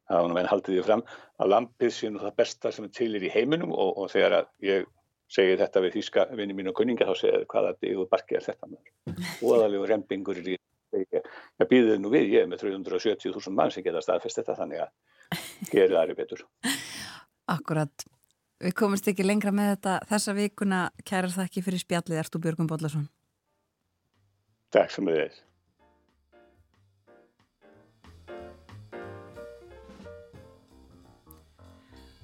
það 0.08 0.20
var 0.20 0.34
meðan 0.34 0.50
haldið 0.50 0.76
því 0.76 0.84
fram 0.88 1.04
að 1.40 1.50
lampið 1.54 1.94
sé 1.96 2.10
nú 2.10 2.20
það 2.22 2.36
besta 2.42 2.72
sem 2.74 2.90
til 2.92 3.10
er 3.16 3.24
í 3.24 3.32
heiminum 3.32 3.72
og, 3.72 3.90
og 4.02 4.12
þegar 4.12 4.38
að 4.40 4.50
ég 4.66 4.86
segi 5.34 5.56
þetta 5.58 5.82
við 5.82 5.96
þýska 5.98 6.26
vinni 6.36 6.56
mín 6.56 6.70
og 6.70 6.76
kunninga 6.78 7.08
þá 7.08 7.14
segja 7.18 7.42
hvaða 7.50 7.74
dígu 7.80 8.06
barki 8.10 8.36
er 8.38 8.44
þetta 8.44 8.68
með 8.70 9.22
óðalegu 9.42 9.88
rempingur 9.90 10.42
í 10.42 10.58
ég, 10.94 11.30
ég 11.60 11.70
býðið 11.70 12.02
nú 12.02 12.12
við, 12.12 12.28
ég 12.34 12.44
er 12.44 12.50
með 12.50 12.66
370.000 12.66 13.54
mann 13.56 13.72
sem 13.74 13.84
geta 13.86 14.02
staðfest 14.04 14.42
þetta 14.42 14.58
þannig 14.60 14.84
að 14.84 15.70
gerir 15.70 15.94
það 15.96 16.02
eru 16.04 16.18
betur. 16.18 16.44
Akkurat, 17.50 18.04
við 18.64 18.76
komumst 18.80 19.08
ekki 19.10 19.26
lengra 19.26 19.52
með 19.54 19.74
þetta 19.74 19.96
þessa 20.12 20.36
vikuna, 20.36 20.84
kærar 21.04 21.32
það 21.34 21.48
ekki 21.48 21.64
fyrir 21.68 21.84
spjallið 21.84 22.22
Ertu 22.24 22.40
Björgum 22.42 22.70
Bóllarsson 22.70 23.08
Takk 24.74 24.90
sem 24.90 25.06
við 25.06 25.20
þess 25.26 25.44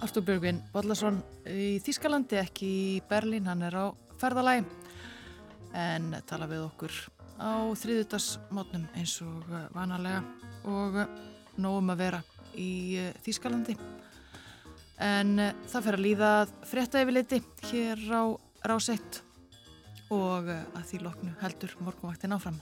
Artur 0.01 0.25
Björgvin 0.25 0.62
Bollarsson 0.73 1.19
í 1.45 1.75
Þískalandi, 1.85 2.39
ekki 2.41 2.69
í 2.73 3.01
Berlín, 3.05 3.45
hann 3.51 3.61
er 3.67 3.75
á 3.77 3.87
ferðalæg 4.17 4.65
en 5.77 6.15
tala 6.25 6.49
við 6.49 6.62
okkur 6.71 6.95
á 7.37 7.69
þriðutarsmátnum 7.83 8.87
eins 8.97 9.19
og 9.21 9.45
vanalega 9.77 10.23
og 10.65 10.97
nógum 11.61 11.93
að 11.93 12.01
vera 12.01 12.23
í 12.57 12.71
Þískalandi. 13.27 13.77
En 15.01 15.39
það 15.41 15.87
fer 15.87 15.97
að 15.97 16.05
líða 16.05 16.31
frétta 16.69 17.03
yfir 17.05 17.17
liti 17.17 17.41
hér 17.71 18.05
á 18.13 18.23
Ráseitt 18.69 19.23
og 20.13 20.51
að 20.51 20.85
því 20.91 21.03
loknu 21.07 21.33
heldur 21.41 21.77
morgunvaktin 21.81 22.37
áfram. 22.37 22.61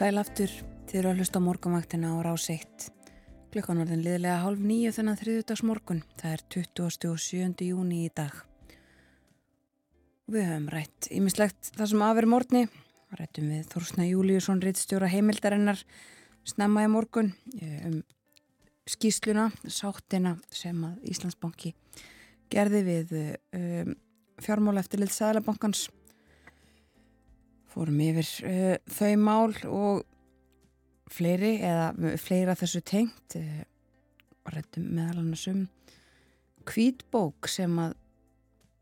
Sæl 0.00 0.16
aftur, 0.16 0.48
þið 0.88 0.96
eru 0.96 1.08
að 1.10 1.18
hlusta 1.20 1.36
á 1.36 1.44
morgunvaktina 1.44 2.14
á 2.16 2.24
rás 2.24 2.46
1. 2.48 2.86
Klukkan 3.52 3.82
var 3.82 3.90
þinn 3.90 4.00
liðlega 4.00 4.38
hálf 4.40 4.62
nýju 4.64 4.94
þennan 4.96 5.18
þriðudags 5.20 5.62
morgun. 5.68 6.00
Það 6.16 6.36
er 6.38 6.44
27. 6.54 7.66
júni 7.66 7.98
í 8.06 8.12
dag. 8.16 8.38
Við 10.24 10.48
höfum 10.48 10.70
rætt 10.72 11.10
ímislegt 11.12 11.68
það 11.74 11.92
sem 11.92 12.06
aðveri 12.06 12.32
morgni. 12.32 12.64
Rættum 13.20 13.52
við 13.52 13.68
Þórsna 13.74 14.08
Júliusson, 14.08 14.64
reittstjóra 14.64 15.12
heimildarinnar, 15.12 15.84
snemma 16.48 16.88
í 16.88 16.92
morgun 16.96 17.34
um 17.60 18.00
skýsluna, 18.88 19.50
sáttina 19.68 20.38
sem 20.48 20.80
að 20.80 21.12
Íslandsbanki 21.12 21.74
gerði 22.48 22.86
við 22.88 23.16
um, 23.20 23.96
fjármála 24.40 24.80
eftir 24.80 25.04
liðt 25.04 25.18
Sæðalabankans 25.20 25.90
fórum 27.70 28.00
yfir 28.02 28.30
uh, 28.46 28.76
þau 28.90 29.12
mál 29.20 29.52
og 29.68 30.06
fleiri 31.10 31.56
eða 31.66 32.16
fleira 32.20 32.56
þessu 32.58 32.82
tengt 32.86 33.36
uh, 33.38 33.60
og 34.44 34.54
réttum 34.54 34.88
meðal 34.94 35.22
annars 35.22 35.46
um 35.50 35.66
kvítbók 36.68 37.48
sem 37.50 37.76
að 37.82 37.96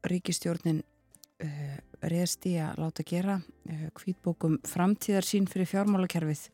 ríkistjórnin 0.08 0.80
uh, 0.82 1.76
reðst 2.08 2.46
í 2.46 2.54
að 2.62 2.78
láta 2.84 3.04
gera 3.06 3.40
kvítbók 3.98 4.44
um 4.46 4.54
framtíðar 4.64 5.26
sín 5.26 5.48
fyrir 5.50 5.66
fjármálakerfið. 5.66 6.44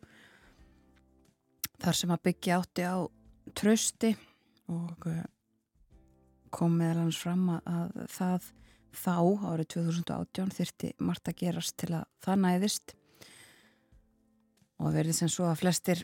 Þar 1.85 1.99
sem 1.99 2.15
að 2.15 2.23
byggja 2.31 2.57
átti 2.57 2.87
á 2.89 2.97
trösti 3.53 4.15
og 4.73 5.05
kom 6.55 6.79
meðal 6.81 7.03
annars 7.05 7.21
fram 7.21 7.45
að 7.59 7.93
það 8.15 8.49
þá 8.97 9.17
árið 9.51 9.71
2018 9.77 10.53
þyrti 10.59 10.91
margt 11.03 11.31
að 11.31 11.39
gerast 11.43 11.77
til 11.81 11.93
að 11.99 12.09
það 12.25 12.43
næðist. 12.45 12.95
Og 14.83 14.95
verði 14.95 15.15
sem 15.17 15.31
svo 15.31 15.47
að 15.51 15.61
flestir 15.63 16.03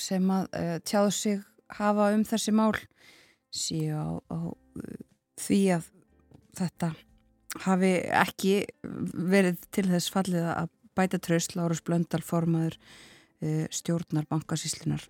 sem 0.00 0.30
að 0.34 0.46
uh, 0.58 0.76
tjáðu 0.84 1.14
sig 1.14 1.42
hafa 1.78 2.10
um 2.14 2.24
þessi 2.26 2.54
mál 2.54 2.74
síu 3.54 3.94
á, 3.94 4.18
á 4.18 4.38
því 5.40 5.60
að 5.76 5.90
þetta 6.58 6.90
hafi 7.64 7.92
ekki 8.10 8.54
verið 9.14 9.60
til 9.74 9.86
þess 9.92 10.10
fallið 10.10 10.48
að 10.50 10.70
bæta 10.94 11.20
tröst 11.22 11.54
Lárus 11.54 11.82
Blöndal 11.86 12.22
formaður 12.26 12.76
uh, 12.78 13.66
stjórnar 13.70 14.26
bankasíslinar 14.30 15.06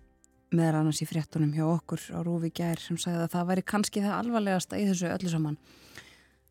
meðal 0.54 0.82
annars 0.82 1.02
í 1.02 1.08
fréttunum 1.08 1.54
hjá 1.56 1.64
okkur 1.66 2.02
á 2.14 2.18
Rúfi 2.24 2.52
Gær 2.54 2.80
sem 2.80 2.98
sagði 3.00 3.24
að 3.24 3.32
það 3.34 3.48
væri 3.50 3.66
kannski 3.72 4.04
það 4.04 4.18
alvarlegasta 4.20 4.78
í 4.78 4.86
þessu 4.90 5.10
öllu 5.10 5.32
saman 5.32 5.58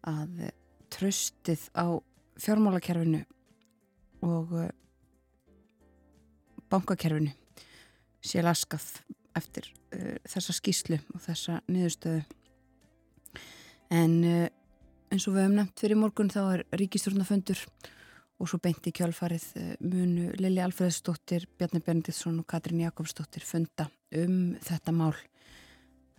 að 0.09 0.49
tröstið 0.93 1.69
á 1.73 1.97
fjármálakerfinu 2.39 3.23
og 4.23 4.53
eh, 4.61 4.71
bankakerfinu 6.71 7.34
sé 8.23 8.41
laskað 8.43 8.85
eftir 9.38 9.67
uh, 9.95 10.15
þessa 10.30 10.53
skýslu 10.55 10.99
og 11.13 11.21
þessa 11.25 11.57
niðurstöðu. 11.67 12.21
En 13.93 14.13
uh, 14.23 14.45
eins 15.11 15.25
og 15.27 15.35
við 15.35 15.43
hefum 15.43 15.57
nefnt 15.59 15.84
fyrir 15.84 15.99
morgun 15.99 16.31
þá 16.31 16.41
er 16.45 16.63
ríkistjórnafundur 16.80 17.65
og 18.39 18.49
svo 18.49 18.59
beint 18.63 18.88
í 18.89 18.93
kjálfarið 18.95 19.47
uh, 19.59 19.73
munu 19.84 20.30
Lili 20.39 20.63
Alfreðsdóttir, 20.63 21.49
Bjarni 21.57 21.84
Berndiðsson 21.84 22.39
og 22.41 22.47
Katrín 22.49 22.85
Jakobsdóttir 22.85 23.45
funda 23.47 23.89
um 24.15 24.55
þetta 24.63 24.95
mál. 24.95 25.15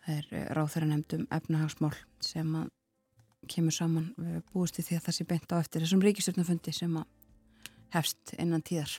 Það 0.05 0.19
er 0.19 0.55
ráþæra 0.59 0.91
nefndum 0.91 1.29
efnahagsmál 1.33 1.95
sem 2.23 2.51
að 2.61 2.74
kemur 3.51 3.75
saman 3.75 4.11
búist 4.53 4.79
í 4.79 4.85
því 4.87 4.99
að 4.99 5.07
það 5.09 5.19
sé 5.19 5.29
beint 5.29 5.55
á 5.55 5.57
eftir 5.59 5.85
þessum 5.85 6.05
ríkistjórnafundi 6.05 6.75
sem 6.75 7.01
að 7.01 7.07
hefst 7.95 8.35
innan 8.39 8.65
tíðar 8.67 8.99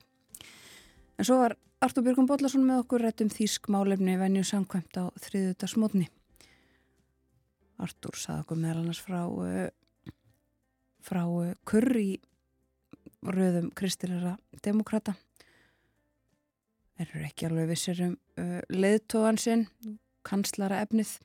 en 1.18 1.28
svo 1.28 1.40
var 1.42 1.58
Artur 1.84 2.06
Björgum 2.06 2.26
Bóllarsson 2.26 2.64
með 2.66 2.86
okkur 2.86 3.04
réttum 3.04 3.30
þýsk 3.30 3.68
málefni 3.70 4.16
venju 4.18 4.42
samkvæmt 4.48 4.98
á 4.98 5.06
þriðuta 5.22 5.68
smotni. 5.70 6.08
Artur 7.84 8.16
saði 8.18 8.46
okkur 8.46 8.62
meðal 8.62 8.80
annars 8.80 9.02
frá, 9.04 9.20
uh, 9.28 9.68
frá 11.04 11.22
kurr 11.68 12.00
í 12.00 12.16
röðum 13.28 13.70
kristilera 13.76 14.38
demokrata. 14.66 15.14
Erur 16.98 17.28
ekki 17.28 17.50
alveg 17.50 17.70
vissir 17.74 18.02
um 18.08 18.16
uh, 18.40 18.62
leiðtóðan 18.72 19.42
sinn, 19.42 19.68
kanslara 20.26 20.80
efnið. 20.88 21.18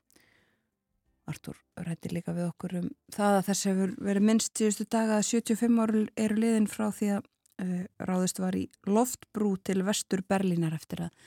Artur 1.31 1.57
rætti 1.79 2.11
líka 2.11 2.33
við 2.35 2.49
okkur 2.49 2.77
um 2.81 2.87
það 3.13 3.37
að 3.37 3.45
þess 3.47 3.67
hefur 3.69 3.93
verið 4.07 4.25
minnst 4.27 4.59
síðustu 4.59 4.85
daga 4.91 5.19
að 5.19 5.27
75 5.29 5.83
áru 5.83 6.01
eru 6.19 6.39
liðin 6.43 6.67
frá 6.71 6.89
því 6.95 7.11
að 7.17 7.29
uh, 7.63 7.83
ráðist 8.09 8.41
var 8.41 8.57
í 8.57 8.65
loftbrú 8.89 9.53
til 9.63 9.81
vestur 9.87 10.23
Berlínar 10.27 10.75
eftir 10.77 11.05
að, 11.07 11.21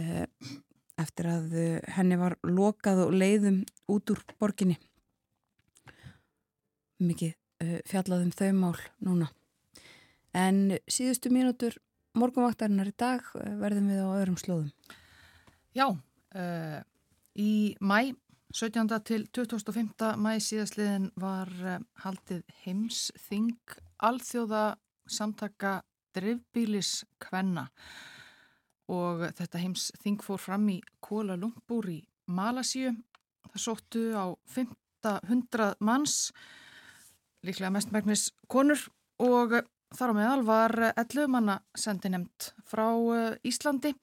uh, 0.00 0.24
eftir 1.00 1.30
að 1.30 1.56
uh, 1.56 1.74
henni 1.96 2.18
var 2.20 2.38
lokað 2.46 3.04
og 3.06 3.12
leiðum 3.16 3.62
út 3.92 4.14
úr 4.14 4.24
borginni. 4.40 4.78
Mikið 7.00 7.36
fjallaðum 7.88 8.32
þau 8.32 8.50
mál 8.56 8.76
núna. 9.04 9.26
En 10.36 10.78
síðustu 10.88 11.28
mínútur 11.32 11.74
morgunvaktarinnar 12.16 12.88
í 12.88 12.94
dag 12.96 13.24
verðum 13.60 13.90
við 13.92 14.00
á 14.00 14.08
öðrum 14.16 14.38
slóðum. 14.40 14.70
Já, 15.76 15.86
í 17.36 17.50
mæ 17.80 18.12
17. 18.52 18.88
til 19.06 19.28
2005. 19.30 20.16
mæ 20.18 20.32
síðastliðin 20.42 21.04
var 21.22 21.50
haldið 22.02 22.40
heimsþing 22.64 23.76
alþjóða 24.02 24.62
samtaka 25.06 25.76
drifbílis 26.18 27.04
kvenna 27.22 27.68
og 28.90 29.22
þetta 29.38 29.60
heims 29.62 29.84
þing 30.02 30.18
fór 30.26 30.42
fram 30.42 30.66
í 30.72 30.80
Kuala 30.98 31.36
Lumpur 31.38 31.86
í 31.92 32.00
Malasíu. 32.26 32.90
Það 33.52 33.62
sóttu 33.62 34.02
á 34.18 34.34
500 34.50 35.76
manns, 35.78 36.32
líklega 37.46 37.70
mestmægnis 37.70 38.32
konur 38.50 38.82
og 39.22 39.60
þar 39.94 40.10
á 40.10 40.14
meðal 40.18 40.42
var 40.48 40.74
11 40.96 41.30
manna 41.30 41.60
sendi 41.78 42.10
nefnt 42.10 42.50
frá 42.66 42.88
eh, 43.14 43.38
Íslandi 43.46 43.94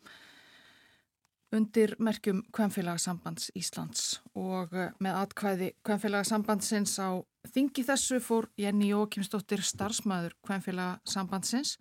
undir 1.56 1.94
merkjum 2.04 2.42
Kvenfélagsambands 2.56 3.52
Íslands 3.56 4.18
og 4.36 4.74
eh, 4.76 4.92
með 5.04 5.20
atkvæði 5.22 5.70
Kvenfélagsambandsins 5.88 6.98
á 7.00 7.24
þingi 7.48 7.86
þessu 7.88 8.20
fór 8.24 8.50
Jenny 8.60 8.92
Jókimsdóttir 8.92 9.64
starfsmæður 9.64 10.36
Kvenfélagsambandsins. 10.46 11.78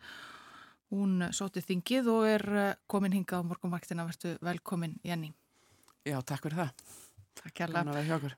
Hún 0.95 1.25
sóti 1.35 1.65
þingið 1.67 2.13
og 2.13 2.29
er 2.31 2.47
eh, 2.55 2.79
komin 2.87 3.17
hinga 3.17 3.43
á 3.43 3.47
morgunvaktina. 3.47 4.07
Vertu 4.07 4.37
velkomin 4.47 4.95
Jenny. 5.05 5.33
Já, 6.07 6.21
takk 6.23 6.47
fyrir 6.47 6.63
það. 6.63 6.97
Takk 7.43 7.57
kærlega. 7.59 8.33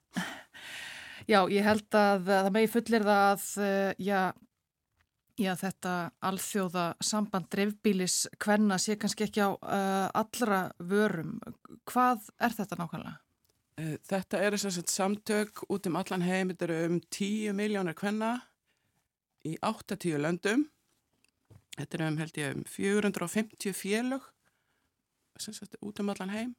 Já, 1.29 1.43
ég 1.53 1.67
held 1.67 1.93
að 1.99 2.29
það 2.31 2.53
megi 2.55 2.69
fullir 2.73 3.05
það 3.05 3.25
að 3.29 3.49
eh, 3.67 3.89
já, 5.39 5.53
Já, 5.53 5.55
þetta 5.57 5.95
alþjóða 6.27 6.85
samband 7.05 7.47
dreifbílis 7.53 8.27
hvenna 8.43 8.79
sé 8.79 8.97
kannski 8.99 9.29
ekki 9.29 9.45
á 9.47 9.51
uh, 9.55 10.09
allra 10.19 10.65
vörum. 10.79 11.39
Hvað 11.87 12.27
er 12.43 12.57
þetta 12.57 12.79
nákvæmlega? 12.81 13.17
Eh, 13.79 13.95
þetta 14.11 14.41
er 14.43 14.57
þess 14.57 14.81
að 14.81 14.91
samtök 14.91 15.63
út 15.71 15.87
um 15.87 15.99
allan 16.01 16.25
heim, 16.27 16.51
þetta 16.51 16.67
eru 16.67 16.79
um 16.89 16.99
10 17.15 17.55
miljónir 17.55 17.95
hvenna 17.95 18.33
í 19.47 19.55
8-10 19.63 20.19
löndum. 20.25 20.67
Þetta 21.79 21.99
eru 22.01 22.09
um, 22.11 22.19
held 22.19 22.43
ég, 22.43 22.59
um 22.59 22.67
450 22.67 23.77
félög 23.79 24.27
sagt, 25.39 25.79
út 25.79 26.01
um 26.03 26.11
allan 26.11 26.35
heim. 26.35 26.55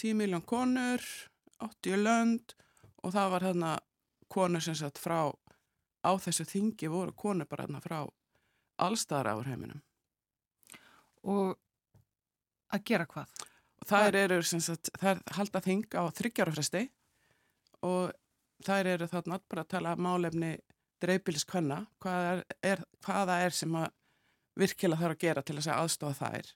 10 0.00 0.16
miljón 0.16 0.44
konur, 0.48 1.04
80 1.60 2.00
lönd 2.00 2.54
og 3.04 3.12
það 3.12 3.32
var 3.34 3.46
þarna 3.50 3.72
konur 4.32 4.64
sem 4.64 4.76
sagt 4.78 5.00
frá 5.02 5.28
á 6.02 6.12
þessu 6.18 6.46
þingi 6.48 6.90
voru 6.90 7.14
konur 7.16 7.48
bara 7.50 7.66
hérna 7.66 7.82
frá 7.82 7.98
allstæðar 8.82 9.32
áur 9.34 9.50
heiminum. 9.50 9.82
Og 11.22 11.54
að 12.72 12.84
gera 12.88 13.06
hvað? 13.06 13.46
Það 13.86 14.18
eru, 14.22 14.40
er 15.02 15.22
halda 15.36 15.62
þing 15.62 15.86
á 15.98 16.02
þryggjárafresti 16.14 16.82
og 17.86 18.12
það 18.62 18.92
eru 18.94 19.08
þarna 19.10 19.38
bara 19.50 19.64
að 19.64 19.72
tala 19.74 19.96
málefni 19.98 20.52
dreifbíliskvenna, 21.02 21.80
hvað 22.02 22.44
er, 22.62 22.82
hvaða 23.02 23.38
er 23.42 23.56
sem 23.56 23.74
að 23.74 23.88
virkilega 24.58 25.00
þarf 25.00 25.16
að 25.16 25.24
gera 25.24 25.42
til 25.42 25.56
að 25.58 25.70
aðstofa 25.74 26.28
þær 26.28 26.52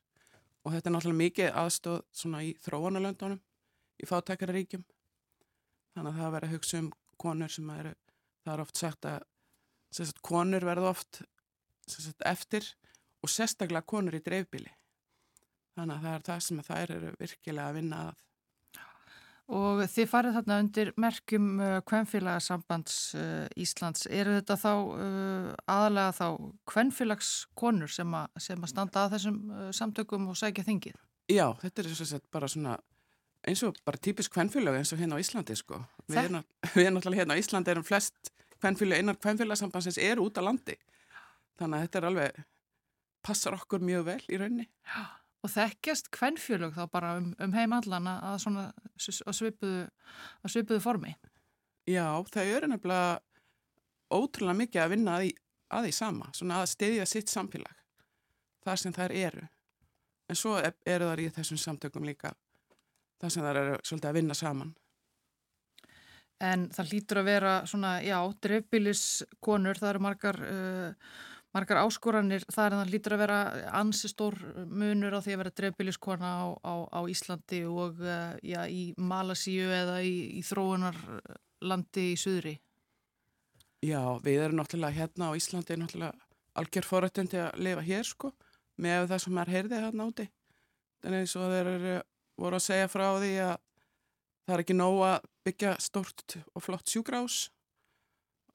og 0.67 0.75
þetta 0.75 0.91
er 0.91 0.95
náttúrulega 0.95 1.23
mikið 1.23 1.57
aðstof 1.63 2.03
svona 2.15 2.43
í 2.43 2.53
þróunalöndunum, 2.63 3.41
í 4.03 4.07
fátækararíkjum 4.07 4.85
þannig 5.95 6.11
að 6.11 6.21
það 6.21 6.35
verður 6.35 6.49
að 6.49 6.55
hugsa 6.57 6.81
um 6.83 6.91
konur 7.17 7.53
sem 7.53 7.71
eru, 7.73 7.93
það 8.45 8.53
er 8.55 8.63
oft 8.67 8.81
sagt 8.81 9.09
að 9.09 9.27
sagt, 9.97 10.21
konur 10.25 10.67
verða 10.67 10.93
oft 10.93 11.23
sagt, 11.89 12.21
eftir 12.27 12.67
og 13.25 13.33
sérstaklega 13.33 13.87
konur 13.87 14.17
í 14.17 14.23
dreifbíli. 14.25 14.71
Þannig 15.77 15.97
að 15.97 16.07
það 16.07 16.15
er 16.15 16.25
það 16.29 16.47
sem 16.47 16.63
þær 16.67 16.95
eru 16.95 17.11
virkilega 17.21 17.67
að 17.71 17.77
vinna 17.81 18.05
að. 18.07 18.23
Og 19.57 19.81
þið 19.93 20.09
farið 20.11 20.37
þarna 20.41 20.55
undir 20.59 20.89
merkjum 20.99 21.45
Kvenfélagsambands 21.87 22.97
uh, 23.15 23.21
uh, 23.21 23.61
Íslands. 23.63 24.09
Eru 24.11 24.33
þetta 24.41 24.57
þá 24.59 24.73
uh, 24.75 25.53
aðalega 25.71 26.17
þá 26.17 26.27
Kvenfélagskonur 26.73 27.93
sem, 27.95 28.17
sem 28.43 28.67
að 28.67 28.73
standa 28.73 29.05
að 29.05 29.15
þessum 29.15 29.39
uh, 29.53 29.69
samtökum 29.77 30.27
og 30.33 30.39
sækja 30.41 30.67
þingið? 30.67 30.99
Já, 31.31 31.47
þetta 31.63 31.85
er 31.85 31.95
sett 32.01 32.27
bara 32.35 32.51
svona 32.51 32.75
eins 33.47 33.63
og 33.63 33.79
bara 33.87 34.03
típisk 34.03 34.35
Kvenfélag 34.35 34.81
eins 34.81 34.91
og 34.95 34.99
hérna 34.99 35.19
á 35.19 35.23
Íslandi 35.23 35.55
sko. 35.59 35.79
Við 36.11 36.25
erum, 36.25 36.43
við 36.75 36.89
erum 36.89 36.99
náttúrulega 36.99 37.23
hérna 37.23 37.39
á 37.39 37.41
Íslandi 37.43 37.75
erum 37.77 37.87
flest 37.87 38.33
kvennfélag, 38.61 39.03
einar 39.03 39.19
kvennfélagsambansins 39.21 39.99
er 40.03 40.21
út 40.23 40.39
á 40.41 40.43
landi. 40.45 40.77
Þannig 41.61 41.79
að 41.79 41.87
þetta 41.87 42.01
er 42.01 42.09
alveg 42.11 42.43
passar 43.27 43.57
okkur 43.57 43.83
mjög 43.83 44.05
vel 44.07 44.23
í 44.31 44.39
raunni 44.41 44.67
og 45.47 45.53
þekkjast 45.53 46.11
kvennfélag 46.15 46.75
þá 46.75 46.85
bara 46.91 47.15
um, 47.21 47.31
um 47.43 47.55
heimallana 47.55 48.17
að 48.33 48.39
svona 48.43 48.67
að 48.97 49.37
svipuðu, 49.39 49.83
að 50.43 50.53
svipuðu 50.53 50.83
formi? 50.83 51.13
Já, 51.87 52.07
það 52.33 52.53
eru 52.57 52.71
nefnilega 52.73 53.19
ótrúlega 54.11 54.61
mikið 54.63 54.83
að 54.83 54.95
vinna 54.95 55.17
að 55.17 55.25
því, 55.25 55.35
að 55.77 55.87
því 55.87 55.93
sama, 55.99 56.31
svona 56.35 56.63
að 56.63 56.73
stiðja 56.73 57.07
sitt 57.11 57.31
samfélag 57.31 57.85
þar 58.67 58.83
sem 58.83 58.97
þær 58.97 59.15
eru. 59.15 59.45
En 60.27 60.39
svo 60.39 60.57
eru 60.59 61.11
þar 61.13 61.23
í 61.23 61.29
þessum 61.37 61.61
samtökum 61.63 62.07
líka 62.07 62.33
þar 63.23 63.33
sem 63.33 63.47
þær 63.47 63.61
eru 63.63 63.79
svolítið 63.85 64.11
að 64.11 64.19
vinna 64.19 64.37
saman 64.37 64.75
En 66.45 66.67
það 66.69 66.91
lítur 66.93 67.23
að 67.23 67.31
vera 67.31 67.55
svona, 67.69 67.95
já, 68.05 68.19
dreifbíliskonur, 68.45 69.79
það 69.81 69.91
eru 69.95 70.03
margar, 70.05 70.39
uh, 70.45 71.15
margar 71.57 71.81
áskoranir, 71.81 72.45
það, 72.53 72.77
það 72.77 72.93
lítur 72.93 73.17
að 73.17 73.23
vera 73.25 73.39
ansi 73.79 74.11
stór 74.13 74.37
munur 74.69 75.17
á 75.17 75.25
því 75.25 75.33
að 75.33 75.41
vera 75.43 75.55
dreifbíliskona 75.63 76.33
á, 76.45 76.47
á, 76.61 76.75
á 76.93 77.01
Íslandi 77.09 77.63
og 77.71 78.03
uh, 78.05 78.37
já, 78.45 78.61
í 78.69 78.91
Malasíu 79.01 79.71
eða 79.73 80.03
í, 80.05 80.15
í 80.37 80.45
þróunarlandi 80.45 82.09
í 82.13 82.21
Suðri. 82.21 82.57
Já, 83.87 84.01
við 84.21 84.43
erum 84.45 84.61
náttúrulega 84.61 84.99
hérna 84.99 85.31
á 85.33 85.39
Íslandi, 85.39 85.79
náttúrulega 85.81 86.27
algjör 86.57 86.89
forrættandi 86.89 87.41
að 87.41 87.63
lifa 87.65 87.85
hér 87.87 88.09
sko, 88.09 88.33
með 88.81 89.09
það 89.13 89.23
sem 89.25 89.41
er 89.41 89.55
heyrðið 89.55 89.87
hérna 89.87 90.11
úti. 90.11 90.29
Þannig 91.05 91.33
að 91.33 91.57
þeir 91.57 91.71
eru 91.73 91.97
voru 92.37 92.59
að 92.59 92.67
segja 92.67 92.89
frá 92.93 93.07
því 93.21 93.33
að 93.47 93.57
það 94.47 94.57
er 94.57 94.65
ekki 94.65 94.79
nóg 94.79 95.03
að 95.07 95.29
byggja 95.47 95.77
stort 95.83 96.39
og 96.55 96.65
flott 96.65 96.91
sjúgrás 96.91 97.39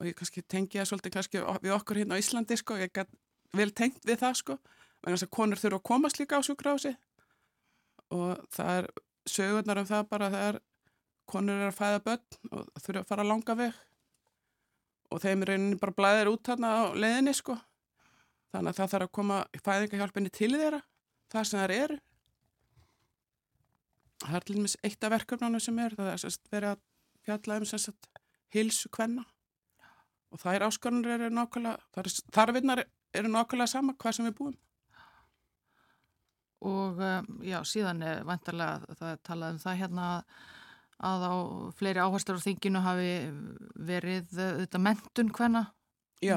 og 0.00 0.08
ég 0.08 0.16
kannski 0.18 0.42
tengi 0.42 0.80
það 0.80 0.90
svolítið 0.90 1.16
kannski 1.16 1.44
við 1.62 1.76
okkur 1.76 2.02
hérna 2.02 2.18
á 2.18 2.22
Íslandi 2.22 2.58
sko, 2.58 2.80
ég 2.80 2.92
gæt 2.92 3.12
vel 3.52 3.70
tengt 3.76 4.02
við 4.08 4.22
það 4.24 4.38
sko, 4.40 4.58
vegna 5.04 5.16
þess 5.16 5.28
að 5.28 5.34
konur 5.36 5.60
þurfa 5.60 5.80
að 5.80 5.88
komast 5.92 6.20
líka 6.20 6.40
á 6.40 6.46
sjúgrási 6.46 6.94
og 8.12 8.40
það 8.52 8.78
er 8.80 8.92
sögurnar 9.28 9.82
um 9.82 9.88
það 9.88 10.08
bara 10.10 10.30
þegar 10.32 10.60
konur 11.30 11.60
er 11.60 11.70
að 11.70 11.78
fæða 11.78 12.04
börn 12.06 12.52
og 12.52 12.70
þurfa 12.82 13.02
að 13.02 13.10
fara 13.10 13.26
langa 13.26 13.56
veg. 13.58 13.76
Og 15.12 15.20
þeim 15.22 15.44
er 15.44 15.52
rauninni 15.52 15.80
bara 15.80 15.96
blæðir 15.96 16.30
út 16.32 16.48
þarna 16.48 16.72
á 16.72 16.82
leðinni 16.96 17.34
sko. 17.36 17.56
Þannig 18.52 18.72
að 18.72 18.78
það 18.80 18.92
þarf 18.94 19.06
að 19.06 19.14
koma 19.18 19.38
fæðingahjálpinni 19.60 20.32
til 20.32 20.50
þeirra 20.54 20.80
það 21.32 21.48
sem 21.48 21.62
þær 21.62 21.74
eru 21.76 21.98
það 24.22 24.38
er 24.38 24.46
til 24.46 24.56
dæmis 24.58 24.76
eitt 24.86 25.04
af 25.04 25.14
verkefnunum 25.16 25.62
sem 25.62 25.78
er 25.82 25.94
það 25.98 26.10
er 26.12 26.22
sérst 26.22 26.50
verið 26.52 26.74
að 26.74 26.82
fjalla 27.26 27.58
um 27.60 27.68
sérst 27.68 28.10
hilsu 28.52 28.90
kvenna. 28.92 29.24
Og 30.32 30.40
það 30.40 30.56
er 30.56 30.66
áskorunir 30.66 31.14
eru 31.18 31.30
nákvæmlega 31.36 32.12
þarfinnar 32.32 32.84
eru 33.12 33.32
nákvæmlega 33.32 33.72
sama 33.74 33.96
hvað 33.98 34.16
sem 34.16 34.28
við 34.28 34.36
búum. 34.38 34.56
Og 36.62 37.00
um, 37.02 37.30
já, 37.42 37.58
síðan 37.66 38.02
er 38.06 38.22
vantarlega 38.26 38.96
það 39.00 39.22
talað 39.26 39.56
um 39.56 39.62
það 39.64 39.80
hérna 39.80 40.08
að 41.02 41.24
á 41.26 41.34
fleiri 41.74 42.02
áherslar 42.02 42.38
á 42.38 42.46
þinginu 42.46 42.82
hafi 42.84 43.12
verið 43.82 44.28
þetta 44.38 44.78
mentun 44.78 45.32
hvenna 45.34 45.64
Já, 46.22 46.36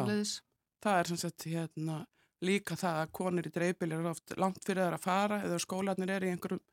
það 0.82 0.99
er 0.99 1.10
sem 1.12 1.20
sagt 1.22 1.45
hérna 1.45 1.99
líka 2.45 2.78
það 2.80 3.02
að 3.03 3.12
konir 3.20 3.49
í 3.49 3.53
dreifbili 3.53 3.95
eru 3.95 4.10
oft 4.10 4.34
langt 4.41 4.66
fyrir 4.66 4.88
það 4.88 4.98
að 4.98 5.06
fara 5.06 5.38
eða 5.45 5.62
skólanir 5.62 6.14
er 6.16 6.26
í 6.26 6.32
einhverjum 6.34 6.64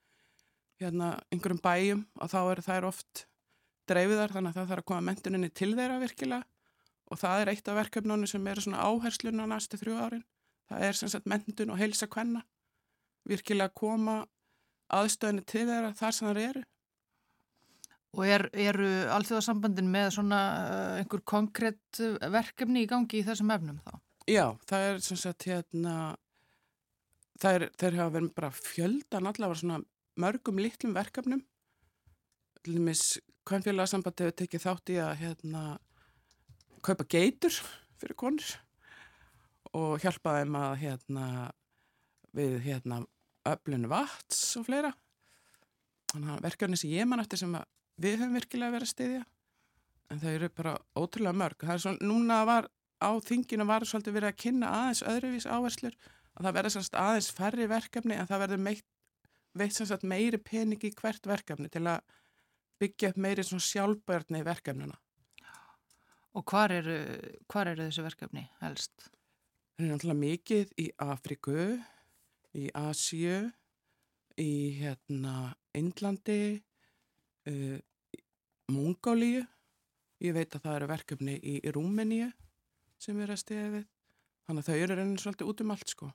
hérna, 0.83 1.13
einhverjum 1.33 1.61
bæjum 1.63 2.03
og 2.21 2.33
þá 2.33 2.41
er 2.43 2.63
það 2.67 2.79
er 2.79 2.89
oft 2.89 3.25
dreifiðar 3.91 4.35
þannig 4.35 4.53
að 4.53 4.59
það 4.59 4.73
þarf 4.73 4.85
að 4.85 4.89
koma 4.91 5.07
mentuninni 5.09 5.51
til 5.51 5.71
þeirra 5.77 6.01
virkilega. 6.03 6.49
Og 7.13 7.21
það 7.21 7.43
er 7.43 7.51
eitt 7.53 7.69
af 7.69 7.77
verkefnunum 7.77 8.31
sem 8.31 8.47
er 8.49 8.61
svona 8.65 8.85
áherslun 8.87 9.43
á 9.43 9.47
næstu 9.51 9.81
þrjú 9.81 9.97
árin. 10.01 10.27
Það 10.71 10.85
er 10.87 10.99
sem 10.99 11.11
sagt 11.13 11.29
mentun 11.29 11.73
og 11.75 11.81
heilsa 11.81 12.09
hvenna 12.09 12.45
virkilega 13.29 13.75
koma 13.77 14.23
aðstöðinu 14.93 15.45
til 15.49 15.67
þeirra 15.69 15.93
þar 15.99 16.17
sem 16.17 16.29
það 16.29 16.41
eru. 16.47 16.63
Og 18.13 18.29
er, 18.29 18.47
eru 18.53 18.89
allþjóðarsambandin 19.15 19.89
með 19.93 20.11
svona 20.19 20.41
uh, 20.53 20.97
einhver 21.01 21.23
konkrétt 21.25 22.01
verkefni 22.33 22.85
í 22.85 22.89
gangi 22.91 23.23
í 23.23 23.25
þessum 23.25 23.53
efnum 23.55 23.79
þá? 23.85 23.95
Já, 24.29 24.45
það 24.69 24.89
er 24.89 25.01
sem 25.03 25.19
sagt 25.19 25.47
hérna, 25.49 25.95
það 27.41 27.57
er, 27.57 27.65
þeir 27.81 27.97
hafa 27.99 28.15
verið 28.19 28.35
bara 28.37 28.51
fjöldan 28.55 29.31
allavega 29.31 29.61
svona 29.63 29.81
mörgum 30.21 30.61
litlum 30.61 30.95
verkefnum. 30.97 31.43
Til 32.63 32.77
dæmis, 32.79 33.19
hvern 33.49 33.65
félagarsamband 33.65 34.23
hefur 34.23 34.37
tekið 34.39 34.65
þátt 34.67 34.93
í 34.95 34.99
að 35.03 35.17
hérna 35.23 35.63
kaupa 36.83 37.07
geitur 37.11 37.55
fyrir 38.01 38.19
konur 38.19 38.55
og 39.79 40.03
hjálpa 40.03 40.39
þeim 40.41 40.57
að 40.59 40.73
hérna 40.83 41.27
við 42.37 42.59
hérna 42.67 43.03
öflun 43.49 43.91
vats 43.91 44.41
og 44.61 44.67
fleira. 44.69 44.93
Þannig 46.13 46.35
að 46.35 46.49
verkefni 46.49 46.79
sem 46.81 46.93
ég 46.93 47.09
man 47.09 47.23
eftir 47.23 47.41
sem 47.41 47.55
við 48.03 48.19
höfum 48.21 48.37
virkilega 48.37 48.77
verið 48.77 48.89
að 48.89 48.95
styðja 48.95 49.23
en 50.13 50.21
það 50.21 50.37
eru 50.37 50.49
bara 50.53 50.73
ótrúlega 50.99 51.39
mörg 51.41 51.65
það 51.65 51.75
er 51.75 51.83
svona, 51.85 52.09
núna 52.09 52.41
var 52.49 52.69
á 53.03 53.11
þinginu 53.25 53.67
var 53.69 53.87
svolítið 53.89 54.17
verið 54.19 54.33
að 54.33 54.41
kynna 54.45 54.73
aðeins 54.79 55.05
öðruvís 55.13 55.49
áherslur 55.49 55.97
að 56.33 56.47
það 56.47 56.57
verður 56.59 56.75
svona 56.77 57.05
aðeins 57.07 57.31
færri 57.39 57.69
verkefni 57.71 58.19
en 58.19 58.29
það 58.29 58.43
verður 58.45 58.63
meitt, 58.67 58.87
veitt 59.59 59.77
svona 59.77 59.99
meiri 60.09 60.41
pening 60.41 60.83
í 60.85 60.93
hvert 60.97 61.27
verkefni 61.29 61.69
til 61.73 61.85
að 61.87 62.03
byggja 62.83 63.13
upp 63.13 63.19
meiri 63.21 63.45
svona 63.47 63.67
sjálfbörni 63.67 64.43
í 64.43 64.47
verkefnuna 64.47 64.99
Og 66.33 66.45
hvar 66.49 66.73
eru, 66.73 66.97
hvar 67.51 67.69
eru 67.69 67.85
þessu 67.85 68.05
verkefni 68.07 68.47
helst? 68.63 69.09
Það 69.77 69.85
er 69.85 69.91
náttúrulega 69.91 70.21
mikið 70.23 70.71
í 70.81 70.87
Afriku, 71.05 71.57
í 72.57 72.69
Asju, 72.79 73.41
í 74.41 74.53
hérna 74.79 75.51
Indlandi, 75.77 76.57
uh, 77.53 77.77
Mongóliu, 78.73 79.43
ég 80.25 80.37
veit 80.39 80.57
að 80.57 80.65
það 80.65 80.79
eru 80.79 80.89
verkefni 80.95 81.37
í, 81.37 81.59
í 81.61 81.75
Rúmeníu 81.75 82.31
sem 83.03 83.21
er 83.21 83.35
að 83.35 83.43
stiða 83.43 83.69
við, 83.77 83.87
þannig 84.47 84.65
að 84.65 84.71
þau 84.71 84.83
eru 84.87 84.97
reynin 84.97 85.21
svolítið 85.21 85.53
út 85.53 85.63
um 85.65 85.75
allt 85.75 85.93
sko. 85.93 86.11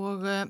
Og 0.00 0.26
uh, 0.26 0.44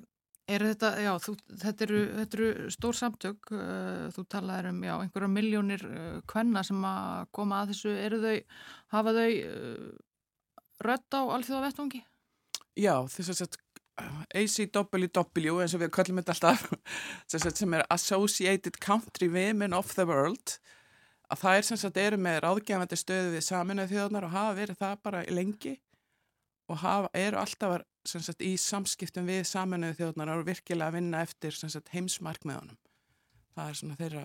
er 0.50 0.66
þetta, 0.70 0.90
já, 1.04 1.10
þú, 1.24 1.34
þetta, 1.62 1.86
eru, 1.86 2.02
þetta 2.18 2.38
eru 2.38 2.68
stór 2.74 2.98
samtök, 2.98 3.50
uh, 3.54 4.04
þú 4.14 4.26
talaður 4.34 4.70
um, 4.72 4.84
já, 4.86 4.94
einhverja 4.98 5.32
miljónir 5.32 5.84
kvenna 6.30 6.62
sem 6.66 6.86
að 6.86 7.26
koma 7.36 7.62
að 7.62 7.74
þessu, 7.74 7.96
eru 8.06 8.20
þau, 8.24 8.36
hafa 8.96 9.16
þau 9.18 9.30
rött 10.86 11.18
á 11.18 11.20
alþjóða 11.36 11.66
vettvangi? 11.68 12.04
Já, 12.80 12.94
þess 13.10 13.42
að 13.44 13.58
ACWW 14.34 15.60
eins 15.60 15.74
og 15.76 15.82
við 15.82 15.92
kallum 15.94 16.20
þetta 16.20 16.36
alltaf 16.36 17.56
sem 17.60 17.76
er 17.76 17.86
Associated 17.92 18.78
Country 18.80 19.28
Women 19.28 19.74
of 19.76 19.94
the 19.96 20.06
World 20.08 20.56
að 21.30 21.42
það 21.42 21.58
er 21.58 21.66
sem 21.66 21.80
sagt 21.80 22.00
eru 22.00 22.18
með 22.20 22.40
ráðgefandi 22.44 22.98
stöðu 22.98 23.34
við 23.36 23.46
saminuð 23.46 23.92
þjóðnar 23.92 24.26
og 24.26 24.34
hafa 24.34 24.56
verið 24.58 24.80
það 24.80 24.96
bara 25.06 25.22
lengi 25.30 25.74
og 26.70 26.80
hafa, 26.82 27.10
eru 27.18 27.40
alltaf 27.40 27.76
sagt, 28.08 28.42
í 28.42 28.54
samskiptum 28.60 29.28
við 29.28 29.42
saminuð 29.48 29.98
þjóðnar 29.98 30.34
og 30.36 30.46
virkilega 30.48 30.88
að 30.88 30.98
vinna 30.98 31.24
eftir 31.26 31.56
sagt, 31.56 31.92
heimsmarkmiðunum 31.94 32.78
það 33.56 33.66
er 33.66 33.80
svona 33.80 33.98
þeirra 33.98 34.24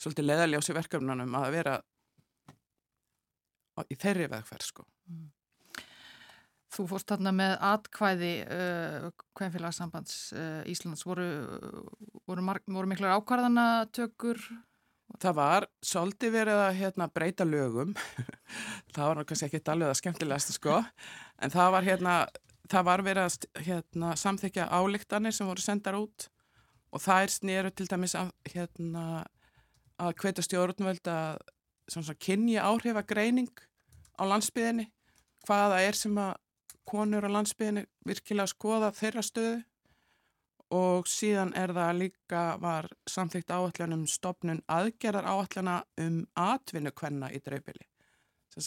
svolítið 0.00 0.28
leðaljási 0.30 0.76
verkefnunum 0.76 1.36
að 1.40 1.50
vera 1.56 1.76
í 3.88 3.96
þeirri 3.96 4.30
vegferð 4.32 4.66
sko 4.72 4.86
mm. 5.10 5.28
Þú 6.70 6.84
fórst 6.86 7.10
þarna 7.10 7.32
með 7.34 7.52
atkvæði 7.66 8.34
uh, 8.46 9.06
Kvæðfélagsambands 9.34 10.18
uh, 10.38 10.60
Íslands. 10.70 11.02
Voru, 11.02 11.24
voru, 12.30 12.44
voru 12.70 12.90
miklar 12.92 13.16
ákvarðanatökur? 13.18 14.38
Það 15.18 15.34
var 15.34 15.66
svolítið 15.82 16.36
verið 16.36 16.60
að 16.62 16.76
hérna, 16.78 17.08
breyta 17.10 17.46
lögum. 17.48 17.96
það 18.94 19.08
var 19.08 19.22
kannski 19.26 19.48
ekki 19.48 19.62
alveg 19.72 19.90
að 19.90 19.98
skemmtilegast 19.98 20.54
sko. 20.54 20.78
En 21.42 21.50
það 21.50 21.74
var, 21.74 21.88
hérna, 21.88 22.14
það 22.70 22.86
var 22.86 23.02
verið 23.04 23.26
að 23.26 23.64
hérna, 23.66 24.12
samþykja 24.18 24.68
álíktanir 24.70 25.34
sem 25.34 25.48
voru 25.48 25.64
sendar 25.64 25.98
út 25.98 26.28
og 26.90 27.02
það 27.02 27.24
er 27.24 27.34
snýru 27.34 27.72
til 27.74 27.88
dæmis 27.90 28.16
að, 28.18 28.30
hérna, 28.52 29.24
að 30.00 30.14
hvetja 30.22 30.46
stjórnvöld 30.46 31.10
að 31.10 32.14
kynja 32.22 32.66
áhrifagreining 32.70 33.50
á 34.18 34.22
landsbyðinni 34.30 34.86
hvaða 35.46 35.80
er 35.82 35.98
sem 35.98 36.18
að 36.20 36.36
konur 36.90 37.26
á 37.26 37.30
landsbyðinu 37.30 37.84
virkilega 38.06 38.50
skoða 38.50 38.90
þeirra 38.94 39.22
stöðu 39.24 39.58
og 40.74 41.08
síðan 41.10 41.52
er 41.58 41.72
það 41.74 41.96
líka 41.98 42.42
var 42.62 42.86
samþygt 43.10 43.50
áallanum 43.50 44.06
stopnun 44.10 44.62
aðgerðar 44.70 45.26
áallana 45.26 45.80
um 45.98 46.22
atvinnu 46.38 46.92
kvenna 46.94 47.30
í 47.34 47.40
dreifbili. 47.42 47.86
Það 48.50 48.60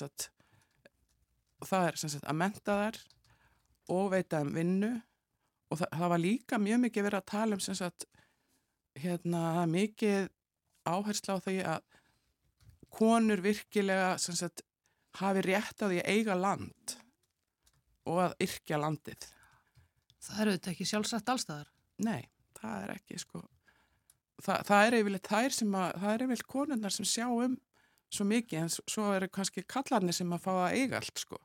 er 1.88 2.00
sagt, 2.02 2.26
að 2.28 2.40
menta 2.40 2.76
þær 2.82 3.00
og 3.92 4.12
veita 4.14 4.42
um 4.44 4.54
vinnu 4.56 4.92
og 5.74 5.80
það, 5.80 5.90
það 5.92 6.12
var 6.14 6.22
líka 6.22 6.60
mjög 6.62 6.84
mikið 6.86 7.08
verið 7.08 7.20
að 7.20 7.32
tala 7.34 7.58
um 7.58 7.64
sagt, 7.64 8.06
hérna, 9.00 9.42
mikið 9.70 10.30
áhersla 10.88 11.40
á 11.40 11.44
því 11.44 11.58
að 11.74 11.82
konur 12.94 13.42
virkilega 13.44 14.12
sagt, 14.22 14.64
hafi 15.20 15.46
rétt 15.46 15.82
á 15.82 15.86
því 15.90 16.02
að 16.02 16.12
eiga 16.14 16.38
land 16.38 16.98
og 18.10 18.20
að 18.28 18.36
yrkja 18.46 18.80
landið. 18.82 19.28
Það 20.24 20.42
eru 20.44 20.56
þetta 20.56 20.72
ekki 20.74 20.88
sjálfsagt 20.88 21.34
allstæðar? 21.34 21.70
Nei, 22.04 22.22
það 22.60 22.86
er 22.86 22.94
ekki 22.98 23.20
sko. 23.22 23.44
Þa, 24.44 24.56
það 24.68 24.86
er 24.86 24.98
yfirleitt 25.00 25.30
þær 25.30 25.56
sem 25.56 25.78
að, 25.78 25.96
það 26.02 26.14
er 26.14 26.26
yfirleitt 26.26 26.52
konunnar 26.54 26.94
sem 26.94 27.08
sjá 27.08 27.28
um 27.30 27.58
svo 28.14 28.28
mikið 28.30 28.60
en 28.62 28.72
svo 28.74 29.10
eru 29.16 29.30
kannski 29.34 29.64
kallarnir 29.66 30.16
sem 30.16 30.34
að 30.36 30.44
fá 30.46 30.52
að 30.54 30.78
eiga 30.78 31.00
allt 31.00 31.22
sko. 31.22 31.40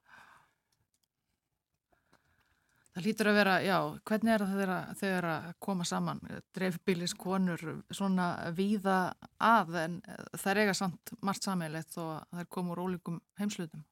Það 2.96 3.04
lítur 3.04 3.28
að 3.30 3.36
vera, 3.38 3.54
já, 3.62 3.76
hvernig 4.08 4.32
er 4.34 4.42
það 4.48 4.94
þegar 4.98 5.26
að 5.30 5.48
koma 5.62 5.84
saman 5.86 6.22
dreifbílis 6.56 7.14
konur 7.14 7.60
svona 7.94 8.28
víða 8.56 8.96
að 9.44 9.76
en 9.84 9.98
það 10.32 10.50
er 10.50 10.60
eiga 10.64 10.74
samt 10.74 11.12
margt 11.22 11.46
sammeilegt 11.46 11.98
og 12.00 12.14
það 12.32 12.42
er 12.42 12.48
komur 12.56 12.80
ólíkum 12.82 13.20
heimslutum? 13.38 13.84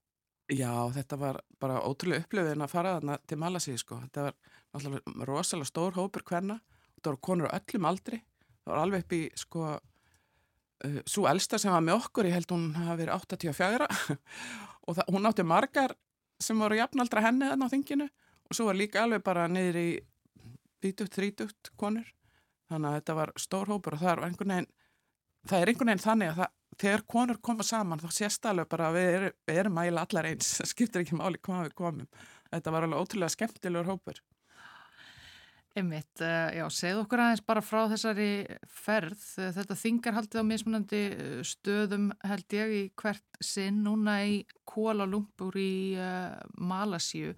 Já, 0.47 0.71
þetta 0.95 1.19
var 1.19 1.41
bara 1.63 1.83
ótrúlega 1.83 2.23
upplöfin 2.23 2.63
að 2.63 2.73
fara 2.73 2.97
þarna 2.97 3.19
til 3.27 3.39
Malasíð 3.43 3.79
sko. 3.83 4.01
Þetta 4.05 4.27
var 4.29 4.37
náttúrulega 4.75 5.27
rosalega 5.27 5.71
stór 5.71 5.97
hópur 5.99 6.23
hvenna. 6.27 6.61
Þetta 6.97 7.13
voru 7.13 7.23
konur 7.29 7.51
á 7.51 7.59
öllum 7.59 7.89
aldri. 7.91 8.21
Það 8.63 8.73
var 8.73 8.83
alveg 8.83 9.05
upp 9.05 9.17
í 9.17 9.23
sko 9.39 9.65
uh, 9.75 11.01
svo 11.07 11.27
elsta 11.31 11.59
sem 11.63 11.75
var 11.75 11.83
með 11.83 11.99
okkur, 12.01 12.31
ég 12.31 12.39
held 12.39 12.55
hún 12.55 12.69
hafi 12.79 13.03
verið 13.03 13.15
84 13.17 13.89
og 14.87 14.99
það, 14.99 15.11
hún 15.15 15.31
átti 15.31 15.47
margar 15.47 15.97
sem 16.43 16.59
voru 16.61 16.79
jafnaldra 16.79 17.25
henni 17.25 17.51
þarna 17.51 17.69
á 17.71 17.73
þinginu 17.73 18.09
og 18.47 18.59
svo 18.59 18.69
var 18.69 18.79
líka 18.79 19.03
alveg 19.03 19.25
bara 19.27 19.49
niður 19.51 19.81
í 19.83 19.89
20-30 20.85 21.75
konur. 21.79 22.07
Þannig 22.71 22.89
að 22.91 22.99
þetta 23.01 23.17
var 23.21 23.33
stór 23.39 23.71
hópur 23.71 23.97
og 23.97 24.03
það 24.03 24.13
er 24.13 24.25
einhvern 24.27 24.55
veginn, 24.55 24.71
það 25.47 25.61
er 25.61 25.73
einhvern 25.73 25.93
veginn 25.93 26.07
þannig 26.07 26.33
að 26.33 26.41
það 26.43 26.55
þegar 26.77 27.05
konur 27.09 27.39
koma 27.41 27.65
saman 27.67 28.01
þá 28.03 28.09
sést 28.13 28.47
alveg 28.49 28.69
bara 28.69 28.91
að 28.91 28.99
við 28.99 29.11
erum, 29.19 29.37
við 29.49 29.61
erum 29.63 29.83
ægilega 29.83 30.07
allar 30.07 30.31
eins, 30.31 30.49
það 30.61 30.73
skiptir 30.73 31.05
ekki 31.05 31.19
máli 31.19 31.43
hvað 31.43 31.69
við 31.69 31.77
komum 31.79 32.25
þetta 32.53 32.75
var 32.75 32.87
alveg 32.87 33.05
ótrúlega 33.05 33.37
skemmtilegur 33.37 33.93
hópur 33.95 34.25
Einmitt, 35.77 36.23
eh, 36.25 36.57
já, 36.57 36.65
segð 36.73 37.03
okkur 37.03 37.21
aðeins 37.21 37.43
bara 37.45 37.61
frá 37.61 37.83
þessari 37.91 38.47
ferð. 38.65 39.25
Þetta 39.53 39.75
þingar 39.77 40.15
haldið 40.17 40.41
á 40.41 40.49
mismunandi 40.49 41.01
eh, 41.13 41.43
stöðum 41.45 42.07
held 42.25 42.57
ég 42.57 42.73
í 42.73 42.81
hvert 42.97 43.41
sinn 43.45 43.83
núna 43.85 44.15
í 44.25 44.39
Kuala 44.65 45.05
Lumpur 45.05 45.53
í 45.61 45.93
uh, 46.01 46.33
Malasíu 46.57 47.35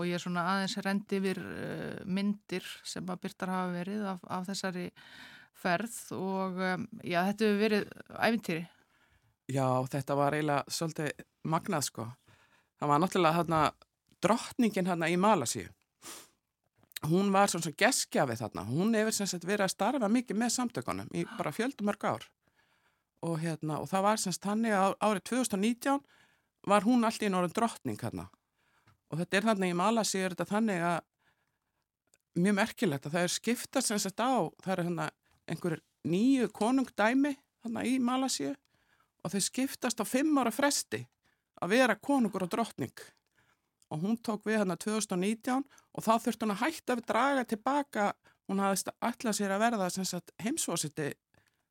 og 0.00 0.08
ég 0.08 0.16
er 0.16 0.22
svona 0.24 0.46
aðeins 0.54 0.78
rendi 0.84 1.20
yfir 1.20 1.42
uh, 1.44 1.98
myndir 2.08 2.66
sem 2.88 3.04
að 3.12 3.20
byrtar 3.26 3.52
hafa 3.52 3.74
verið 3.74 4.06
af, 4.14 4.24
af 4.24 4.46
þessari 4.48 4.86
ferð 5.60 5.98
og 6.16 6.62
um, 6.64 6.86
já, 7.04 7.20
þetta 7.28 7.48
hefur 7.48 7.60
verið 7.60 7.90
æfintýri. 8.16 8.64
Já, 9.50 9.66
þetta 9.92 10.16
var 10.16 10.36
eiginlega 10.38 10.72
svolítið 10.72 11.26
magnað 11.50 11.86
sko. 11.88 12.06
Það 12.80 12.92
var 12.92 13.02
náttúrulega 13.02 13.36
hérna 13.36 13.60
drottningin 14.24 14.88
hérna 14.88 15.10
í 15.10 15.18
Malasíu 15.20 15.68
hún 17.08 17.30
var 17.32 17.48
svona 17.48 17.72
geskjafið 17.80 18.42
þarna, 18.42 18.66
hún 18.68 18.94
hefur 18.96 19.14
sem 19.16 19.28
sagt 19.30 19.46
verið 19.48 19.66
að 19.66 19.74
starfa 19.74 20.10
mikið 20.12 20.36
með 20.36 20.52
samtökunum 20.56 21.14
í 21.16 21.24
bara 21.38 21.52
fjöldumörg 21.54 22.04
ár 22.04 22.26
og 23.24 23.38
hérna 23.40 23.80
og 23.80 23.88
það 23.90 24.06
var 24.06 24.20
sem 24.20 24.34
sagt 24.36 24.48
hann 24.48 24.66
árið 24.66 25.24
2019 25.32 26.00
var 26.68 26.84
hún 26.84 27.04
allt 27.04 27.24
í 27.24 27.32
norðun 27.32 27.56
drottning 27.56 28.00
hérna 28.00 28.28
og 29.10 29.20
þetta 29.20 29.36
er 29.36 29.48
þannig 29.50 29.72
í 29.72 29.78
Malasi 29.78 30.22
er 30.22 30.34
þetta 30.34 30.48
þannig 30.54 30.84
að 30.86 30.98
mjög 32.40 32.56
merkilegt 32.60 33.06
að 33.06 33.16
það 33.16 33.26
er 33.26 33.34
skiptast 33.34 33.90
sem 33.90 34.00
sagt 34.00 34.22
á, 34.22 34.46
það 34.62 34.72
er 34.72 34.82
hérna 34.86 35.06
einhverjir 35.50 35.82
nýju 36.06 36.50
konungdæmi 36.56 37.34
hérna 37.64 37.86
í 37.86 37.96
Malasi 38.02 38.52
og 39.20 39.32
þau 39.32 39.40
skiptast 39.44 40.00
á 40.00 40.04
fimm 40.08 40.38
ára 40.40 40.52
fresti 40.54 41.02
að 41.60 41.74
vera 41.74 41.98
konungur 41.98 42.46
og 42.46 42.52
drottning 42.52 43.02
og 43.90 44.04
hún 44.04 44.18
tók 44.22 44.46
við 44.46 44.60
hérna 44.62 44.78
2019 44.78 45.64
og 45.66 46.06
þá 46.06 46.12
þurfti 46.22 46.46
hún 46.46 46.54
að 46.54 46.62
hætta 46.62 46.96
við 46.96 47.08
draga 47.10 47.44
tilbaka, 47.50 48.12
hún 48.46 48.62
hafði 48.62 48.94
alltaf 49.02 49.36
sér 49.36 49.54
að 49.56 49.64
verða 49.64 49.88
heimsvósiti 50.44 51.08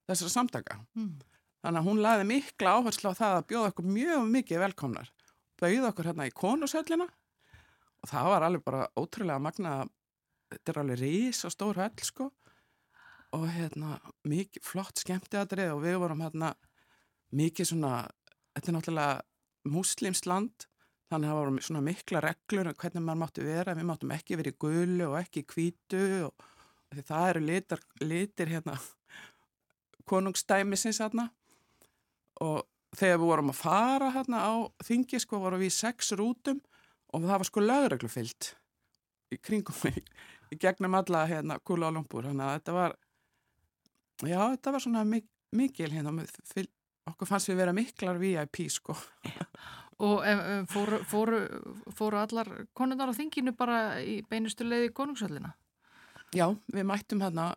þessara 0.09 0.33
samtaka. 0.33 0.79
Mm. 0.99 1.15
Þannig 1.63 1.79
að 1.79 1.87
hún 1.87 2.01
laði 2.03 2.27
mikla 2.27 2.75
áherslu 2.79 3.11
á 3.11 3.19
það 3.19 3.37
að 3.37 3.47
bjóða 3.51 3.71
okkur 3.71 3.87
mjög 3.95 4.27
mikið 4.35 4.61
velkomnar. 4.65 5.09
Bauði 5.59 5.87
okkur 5.89 6.09
hérna 6.09 6.27
í 6.27 6.35
konusöllina 6.35 7.07
og 8.03 8.11
það 8.11 8.29
var 8.33 8.45
alveg 8.47 8.65
bara 8.65 8.87
ótrúlega 8.99 9.43
magna, 9.43 9.73
þetta 10.53 10.73
er 10.73 10.81
alveg 10.83 11.01
rís 11.01 11.43
og 11.47 11.53
stór 11.53 11.81
höll 11.81 12.05
sko. 12.05 12.29
Og 13.37 13.45
hérna 13.53 13.99
mikið 14.25 14.65
flott 14.65 15.03
skemmtiðadrið 15.03 15.75
og 15.75 15.83
við 15.83 15.99
vorum 16.01 16.23
hérna 16.25 16.55
mikið 17.35 17.71
svona, 17.73 17.93
þetta 18.57 18.71
er 18.71 18.77
náttúrulega 18.77 19.69
muslimskt 19.69 20.29
land 20.29 20.69
Þannig 21.09 21.25
að 21.25 21.31
það 21.31 21.39
voru 21.39 21.61
svona 21.65 21.81
mikla 21.81 22.19
reglur 22.21 22.67
um 22.69 22.75
hvernig 22.77 23.01
maður 23.01 23.19
mátti 23.23 23.45
vera. 23.45 23.73
Við 23.73 23.85
máttum 23.89 24.11
ekki 24.13 24.35
verið 24.37 24.53
í 24.53 24.59
gullu 24.61 25.05
og 25.07 25.15
ekki 25.17 25.41
í 25.41 25.47
kvítu 25.49 26.01
og 26.27 26.99
það 27.07 27.29
eru 27.31 27.41
litar, 27.47 27.81
litir 28.03 28.51
hérna 28.53 28.75
konungstæmisins 30.09 31.01
hérna 31.01 31.25
og 32.45 32.61
þegar 32.97 33.17
við 33.21 33.31
vorum 33.31 33.49
að 33.53 33.57
fara 33.57 34.11
hérna 34.13 34.43
á 34.45 34.53
þingi 34.85 35.21
sko 35.21 35.41
vorum 35.41 35.63
við 35.63 35.71
í 35.71 35.77
sex 35.79 36.13
rútum 36.17 36.61
og 37.13 37.25
það 37.25 37.35
var 37.35 37.49
sko 37.49 37.63
lögreglufyllt 37.65 38.53
í 39.33 39.37
kringum 39.37 39.89
í, 39.89 40.03
í 40.53 40.59
gegnum 40.61 40.97
alla 40.99 41.25
hérna 41.29 41.59
kúla 41.63 41.89
á 41.89 41.95
lumpur. 41.95 42.25
Þannig 42.29 42.45
að 42.45 42.55
þetta 42.57 42.77
var, 42.77 42.95
já 44.25 44.39
þetta 44.39 44.73
var 44.75 44.85
svona 44.85 45.05
mik 45.07 45.27
mikil 45.55 45.89
hérna, 45.91 46.13
okkur 47.09 47.29
fannst 47.29 47.49
við 47.49 47.61
vera 47.63 47.75
miklar 47.75 48.19
VIP 48.21 48.65
sko. 48.71 48.95
Og 49.99 50.23
fóru, 50.71 51.01
fóru, 51.03 51.39
fóru 51.91 52.19
allar 52.21 52.47
konundar 52.77 53.11
á 53.11 53.17
þinginu 53.17 53.51
bara 53.57 53.99
í 53.99 54.21
beinustu 54.23 54.63
leiði 54.63 54.93
konungsöllina? 54.95 55.51
Já, 56.31 56.45
við 56.71 56.85
mættum 56.87 57.19
hérna 57.19 57.49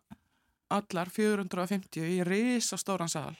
allar 0.72 1.12
450 1.12 2.02
í 2.02 2.22
risa 2.26 2.78
stóran 2.80 3.12
sal 3.12 3.36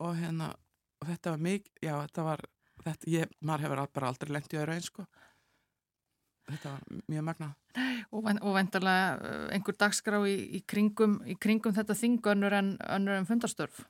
og 0.00 0.14
hérna, 0.16 0.54
og 1.02 1.10
þetta 1.10 1.34
var 1.34 1.42
mikið, 1.44 1.72
já 1.84 1.92
þetta 1.98 2.24
var, 2.24 2.44
þetta, 2.84 3.10
ég, 3.10 3.34
maður 3.40 3.66
hefur 3.66 3.82
bara 3.98 4.12
aldrei 4.12 4.32
lengt 4.34 4.54
í 4.54 4.60
öðru 4.60 4.76
eins 4.76 4.90
sko. 4.90 5.06
Þetta 6.50 6.72
var 6.72 7.02
mjög 7.12 7.26
magna. 7.28 7.50
Og, 8.10 8.26
og 8.26 8.54
vendarlega 8.56 9.10
eh, 9.28 9.44
einhver 9.54 9.76
dagskrá 9.78 10.18
í, 10.26 10.34
í, 10.58 10.62
kringum, 10.66 11.20
í 11.28 11.36
kringum 11.38 11.76
þetta 11.76 11.94
þingu 11.94 12.32
önnur 12.32 12.56
en, 12.56 12.72
en 12.90 13.28
fundarstörf? 13.28 13.84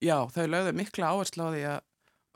Já, 0.00 0.16
þau 0.32 0.46
lögðu 0.48 0.72
mikla 0.76 1.12
áherslu 1.12 1.48
á 1.48 1.50
því 1.52 1.64
að 1.72 1.80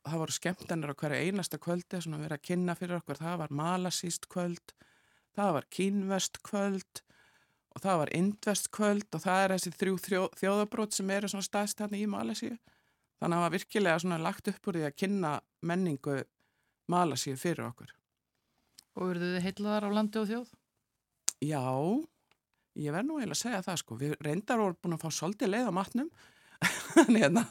það 0.01 0.23
voru 0.23 0.37
skemmtanir 0.37 0.93
á 0.93 1.01
hverja 1.01 1.23
einasta 1.25 1.61
kvöldi 1.61 2.01
svona 2.01 2.21
verið 2.21 2.39
að 2.39 2.47
kynna 2.49 2.77
fyrir 2.77 2.99
okkur, 3.01 3.21
það 3.21 3.39
var 3.43 3.55
malasíst 3.61 4.29
kvöld, 4.33 4.75
það 5.37 5.55
var 5.57 5.69
kínvest 5.77 6.41
kvöld 6.47 7.03
og 7.71 7.85
það 7.85 8.01
var 8.03 8.13
indvest 8.17 8.71
kvöld 8.75 9.15
og 9.15 9.25
það 9.25 9.45
er 9.45 9.55
þessi 9.55 9.73
þrjú 9.77 9.99
þjó, 10.07 10.23
þjóðabrót 10.41 10.97
sem 10.97 11.13
eru 11.15 11.31
svona 11.31 11.47
staðst 11.47 11.83
hérna 11.83 12.01
í 12.01 12.09
Malasíu 12.11 12.57
þannig 13.21 13.35
að 13.35 13.39
það 13.39 13.45
var 13.45 13.55
virkilega 13.55 14.03
svona 14.03 14.21
lagt 14.25 14.49
upp 14.51 14.69
úr 14.71 14.79
því 14.79 14.87
að 14.89 14.97
kynna 15.03 15.33
menningu 15.69 16.17
Malasíu 16.91 17.37
fyrir 17.39 17.69
okkur. 17.69 17.93
Og 18.99 19.13
verður 19.13 19.37
þið 19.37 19.45
heitlaðar 19.47 19.87
á 19.87 19.91
landi 19.95 20.19
og 20.19 20.27
þjóð? 20.31 20.49
Já, 21.47 21.63
ég 22.81 22.97
verð 22.97 23.07
nú 23.07 23.21
eiginlega 23.21 23.37
að 23.37 23.43
segja 23.45 23.63
það 23.69 23.81
sko, 23.83 23.99
við 24.01 24.17
reyndar 24.25 24.61
vorum 24.61 24.81
búin 24.83 24.97
að 24.97 25.05
fá 25.05 25.15
svolítið 25.15 25.53
leið 25.55 25.71
á 25.71 25.73
matnum. 25.79 26.11
En 27.01 27.17
hérna 27.17 27.45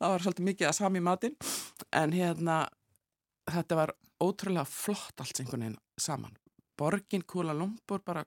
það 0.00 0.12
var 0.12 0.24
svolítið 0.24 0.48
mikið 0.48 0.68
að 0.70 0.78
sami 0.78 1.02
matinn. 1.04 1.36
En 1.94 2.14
hérna 2.16 2.56
þetta 3.52 3.78
var 3.78 3.92
ótrúlega 4.22 4.64
flott 4.70 5.20
allt 5.20 5.42
einhvern 5.42 5.66
veginn 5.66 5.78
saman. 6.00 6.34
Borgin 6.76 7.24
Kúla 7.28 7.54
Lumpur 7.56 8.02
bara 8.04 8.24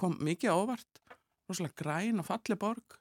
kom 0.00 0.16
mikið 0.24 0.56
óvart. 0.56 1.02
Rosalega 1.44 1.76
græn 1.82 2.22
og 2.22 2.28
falli 2.30 2.56
borg 2.56 2.98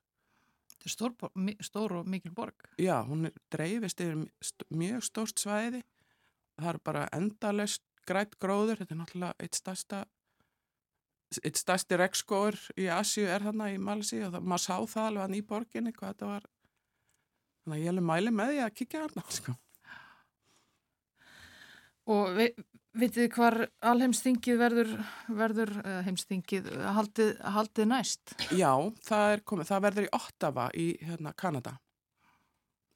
Þetta 0.83 0.89
er 0.89 0.95
stór, 0.97 1.59
stór 1.63 1.93
og 2.01 2.07
mikil 2.11 2.33
borg. 2.35 2.65
Já, 2.81 2.97
hún 3.07 3.29
dreifist 3.53 4.01
yfir 4.03 4.25
mjög 4.75 5.05
stórt 5.07 5.39
svæði. 5.39 5.79
Það 6.59 6.69
er 6.73 6.79
bara 6.83 7.03
endalust 7.15 7.85
grætt 8.07 8.35
gróður. 8.35 8.81
Þetta 8.81 8.91
er 8.91 8.99
náttúrulega 8.99 9.45
eitt 9.45 9.55
stærsta 9.55 10.01
eitt 11.41 11.57
stærsti 11.57 11.97
rekskóur 11.97 12.57
í 12.77 12.89
Asju 12.93 13.23
er 13.25 13.41
þarna 13.47 13.71
í 13.73 13.79
Malsi 13.81 14.19
og 14.21 14.35
það, 14.35 14.43
maður 14.51 14.63
sá 14.65 14.75
það 14.91 15.07
alveg 15.07 15.23
hann 15.23 15.37
í 15.37 15.45
borginni 15.49 15.93
hvað 15.95 16.11
þetta 16.11 16.29
var. 16.29 16.49
Þannig 17.63 17.77
að 17.77 17.81
ég 17.81 17.89
hefði 17.89 18.03
mæli 18.09 18.33
með 18.35 18.51
því 18.51 18.59
að 18.65 18.75
kíkja 18.81 19.05
þarna 19.05 19.23
sko. 19.39 19.55
Og 22.13 22.35
vi, 22.35 22.49
vitið 22.99 23.29
hvar 23.33 23.57
alheimsþingið 23.91 24.59
verður, 24.59 24.91
verður 25.41 25.71
heimsþingið 26.07 26.69
haldið, 26.97 27.31
haldið 27.55 27.89
næst? 27.89 28.35
Já, 28.53 28.71
það, 29.05 29.37
komið, 29.49 29.69
það 29.71 29.85
verður 29.87 30.07
í 30.07 30.11
Ottawa 30.19 30.67
í 30.77 30.87
hérna, 31.01 31.33
Kanada 31.37 31.77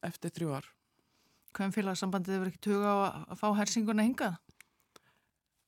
eftir 0.05 0.33
þrjú 0.35 0.57
ár. 0.59 0.67
Hvem 1.57 1.73
félagsambandið 1.73 2.35
hefur 2.35 2.51
ekki 2.51 2.63
tuga 2.67 2.91
á 2.93 2.97
að 3.25 3.39
fá 3.39 3.47
hersinguna 3.57 4.05
hingað? 4.05 4.37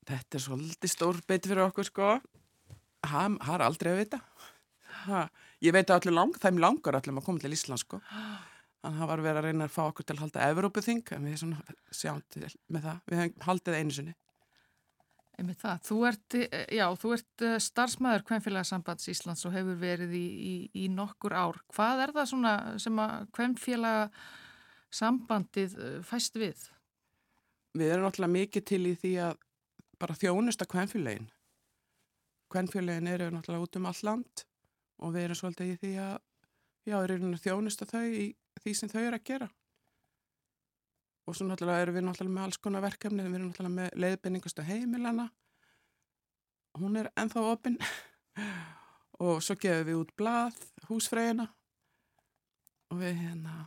Þetta 0.09 0.37
er 0.37 0.43
svolítið 0.43 0.93
stór 0.93 1.21
beitt 1.29 1.47
fyrir 1.49 1.65
okkur 1.65 1.87
sko. 1.87 2.11
Það 3.05 3.53
er 3.55 3.63
aldrei 3.65 3.91
að 3.93 3.99
vita. 4.03 4.19
Ha, 5.05 5.25
ég 5.63 5.73
veit 5.73 5.91
að 5.93 6.09
lang, 6.13 6.35
þeim 6.37 6.61
langar 6.61 6.97
allir 6.97 7.15
að 7.15 7.25
koma 7.25 7.41
til 7.41 7.53
Ísland 7.55 7.81
sko. 7.81 8.01
Þannig 8.79 8.95
að 8.95 9.01
það 9.01 9.09
var 9.11 9.21
verið 9.25 9.39
að 9.39 9.45
reyna 9.45 9.65
að 9.65 9.75
fá 9.75 9.83
okkur 9.89 10.05
til 10.07 10.15
að 10.15 10.21
halda 10.23 10.49
Evrópuþing, 10.53 11.01
en 11.15 11.25
við 11.27 11.33
sjáum 11.91 12.21
til 12.31 12.45
með 12.71 12.85
það. 12.85 12.99
Við 13.09 13.19
hefum 13.19 13.47
haldið 13.49 13.79
einu 13.79 13.95
sinni. 13.97 14.13
Einmitt 15.39 15.61
það. 15.61 15.77
Þú 15.87 15.97
ert, 16.09 16.35
já, 16.75 16.83
þú 16.99 17.11
ert 17.15 17.43
eh, 17.47 17.53
starfsmæður 17.63 18.25
Kvennfélagsambands 18.27 19.07
Íslands 19.11 19.45
og 19.47 19.53
hefur 19.55 19.77
verið 19.79 20.11
í, 20.19 20.25
í, 20.25 20.69
í 20.83 20.85
nokkur 20.91 21.33
ár. 21.35 21.57
Hvað 21.75 21.97
er 22.03 22.11
það 22.17 22.25
svona 22.33 22.53
sem 22.83 22.95
að 23.03 23.13
Kvennfélagsambandið 23.37 25.71
eh, 25.79 25.99
fæst 26.07 26.33
við? 26.39 26.59
Við 27.79 27.89
erum 27.93 28.05
náttúrulega 28.07 28.35
mikið 28.35 28.63
til 28.71 28.83
í 28.89 28.93
því 28.99 29.13
að 29.27 29.33
bara 29.99 30.19
þjónusta 30.19 30.65
Kvennfélagin. 30.67 31.29
Kvennfélagin 32.51 33.11
eru 33.11 33.25
náttúrulega 33.31 33.65
út 33.67 33.77
um 33.79 33.89
all 33.91 34.01
land 34.07 34.33
og 34.99 35.07
við 35.15 35.23
erum 35.27 35.39
svolítið 35.39 35.67
í 35.71 35.79
því 35.83 35.93
að 36.03 36.15
já, 36.89 36.97
erum 36.99 37.37
þjónusta 37.39 37.83
þau 37.87 38.07
í 38.07 38.25
því 38.63 38.75
sem 38.77 38.91
þau 38.91 39.01
eru 39.01 39.17
að 39.17 39.25
gera. 39.29 39.47
Og 41.29 41.37
svo 41.37 41.45
náttúrulega 41.45 41.85
erum 41.85 41.97
við 41.97 42.05
náttúrulega 42.07 42.35
með 42.35 42.47
alls 42.47 42.61
konar 42.63 42.85
verkefni 42.85 43.25
við 43.25 43.37
erum 43.37 43.49
náttúrulega 43.51 43.75
með 43.75 43.99
leiðbendingastu 44.03 44.65
heimilana. 44.65 45.27
Hún 46.79 46.97
er 47.01 47.11
enþá 47.19 47.43
opinn 47.51 47.77
og 49.25 49.43
svo 49.45 49.57
gefum 49.59 49.87
við 49.89 49.99
út 49.99 50.15
blað 50.17 50.57
húsfræðina 50.89 51.49
og 52.89 53.01
við 53.01 53.19
hérna 53.23 53.57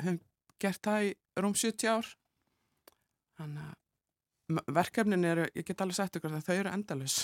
hefum 0.00 0.20
gert 0.62 0.82
það 0.88 1.08
í 1.08 1.10
rúm 1.44 1.56
70 1.56 1.92
ár. 1.92 2.12
Þannig 3.36 3.66
að 3.66 4.72
verkefnin 4.72 5.26
eru, 5.26 5.46
ég 5.58 5.66
get 5.66 5.80
alveg 5.82 5.98
sagt 5.98 6.16
ykkur 6.16 6.36
að 6.38 6.46
þau 6.46 6.56
eru 6.56 6.72
endalus 6.72 7.16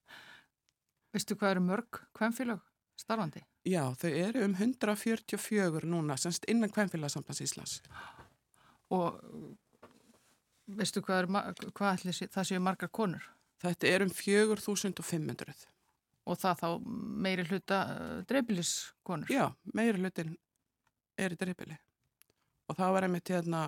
Veistu 1.12 1.34
hvað 1.34 1.56
eru 1.56 1.62
mörg, 1.66 1.98
hvem 2.14 2.34
fylg 2.34 2.60
starfandi? 3.00 3.42
Já, 3.68 3.82
þau 4.00 4.10
eru 4.10 4.44
um 4.46 4.54
144 4.56 5.84
núna, 5.88 6.16
semst 6.16 6.46
innan 6.48 6.72
Kvænfélagsambands 6.72 7.42
Íslands. 7.44 7.80
Og 8.90 9.20
veistu 10.66 11.02
hvað, 11.04 11.28
er, 11.28 11.68
hvað 11.76 11.98
ætli, 11.98 12.30
það 12.32 12.48
séu 12.48 12.62
margar 12.64 12.88
konur? 12.88 13.26
Þetta 13.60 13.90
er 13.90 14.06
um 14.06 14.12
4500. 14.14 15.52
Og 16.30 16.38
það 16.40 16.62
þá 16.62 16.68
meiri 17.26 17.44
hluta 17.50 17.82
uh, 17.84 18.16
dreifbiliskonur? 18.28 19.32
Já, 19.32 19.50
meiri 19.74 20.00
hlutin 20.00 20.32
er 21.20 21.36
í 21.36 21.38
dreifbili. 21.40 21.76
Og 22.70 22.78
það 22.78 22.94
var 22.96 23.06
einmitt 23.06 23.32
hérna 23.32 23.66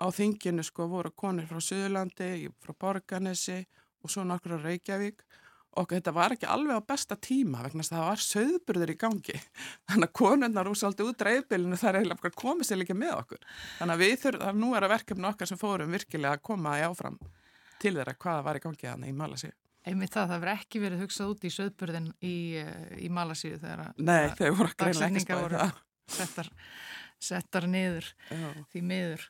á 0.00 0.06
þinginu 0.12 0.64
sko 0.66 0.88
voru 0.92 1.12
konur 1.16 1.48
frá 1.48 1.60
Suðurlandi, 1.62 2.50
frá 2.60 2.76
Borganesi 2.76 3.62
og 4.00 4.12
svo 4.12 4.24
nokkur 4.28 4.58
á 4.60 4.64
Reykjavík 4.64 5.24
og 5.24 5.40
þetta 5.76 6.12
var 6.14 6.34
ekki 6.34 6.48
alveg 6.50 6.80
á 6.80 6.88
besta 6.92 7.16
tíma 7.16 7.62
vegna 7.64 7.84
að 7.84 7.92
það 7.92 8.06
var 8.08 8.22
söðburður 8.24 8.92
í 8.92 8.96
gangi. 9.00 9.36
Þannig 9.90 10.08
að 10.08 10.16
konurnar 10.20 10.70
úr 10.70 10.78
svolítið 10.78 11.10
út 11.12 11.20
dreifbilinu 11.22 11.78
þar 11.80 11.94
er 11.94 12.00
eiginlega 12.02 12.32
komið 12.42 12.70
sér 12.70 12.80
líka 12.82 12.96
með 12.98 13.14
okkur. 13.20 13.44
Þannig 13.78 13.94
að 13.94 14.04
við 14.04 14.16
þurfum, 14.24 14.60
nú 14.60 14.72
er 14.74 14.86
að 14.86 14.94
verkefni 14.96 15.30
okkar 15.30 15.50
sem 15.50 15.60
fórum 15.60 15.94
virkilega 15.94 16.36
að 16.36 16.44
koma 16.50 16.76
í 16.80 16.84
áfram 16.86 17.18
til 17.80 17.94
þeirra 17.96 18.16
hvaða 18.20 18.46
var 18.46 18.58
í 18.58 18.64
gangi 18.66 18.88
þannig 18.90 19.12
í 19.12 19.16
Malasíu. 19.16 19.52
Einmitt 19.88 20.12
það, 20.12 20.34
það 20.34 20.42
verið 20.42 20.58
ekki 20.60 20.80
verið 20.82 21.02
hugsað 21.06 21.30
út 21.32 21.44
í 21.46 21.50
söðburðin 21.54 22.08
í, 22.20 22.34
eh, 22.60 22.90
í 23.00 23.08
Malasíu 23.08 23.56
þegar 23.62 23.94
Nei, 23.96 24.28
þau 24.36 24.50
voru 24.58 24.74
greinlega 24.76 25.08
ekki 25.08 25.22
spáðið 25.24 25.54
það. 25.56 25.78
settar, 26.10 26.50
settar 27.30 27.66
niður 27.70 28.10
Já. 28.28 28.50
því 28.74 28.82
miður 28.90 29.24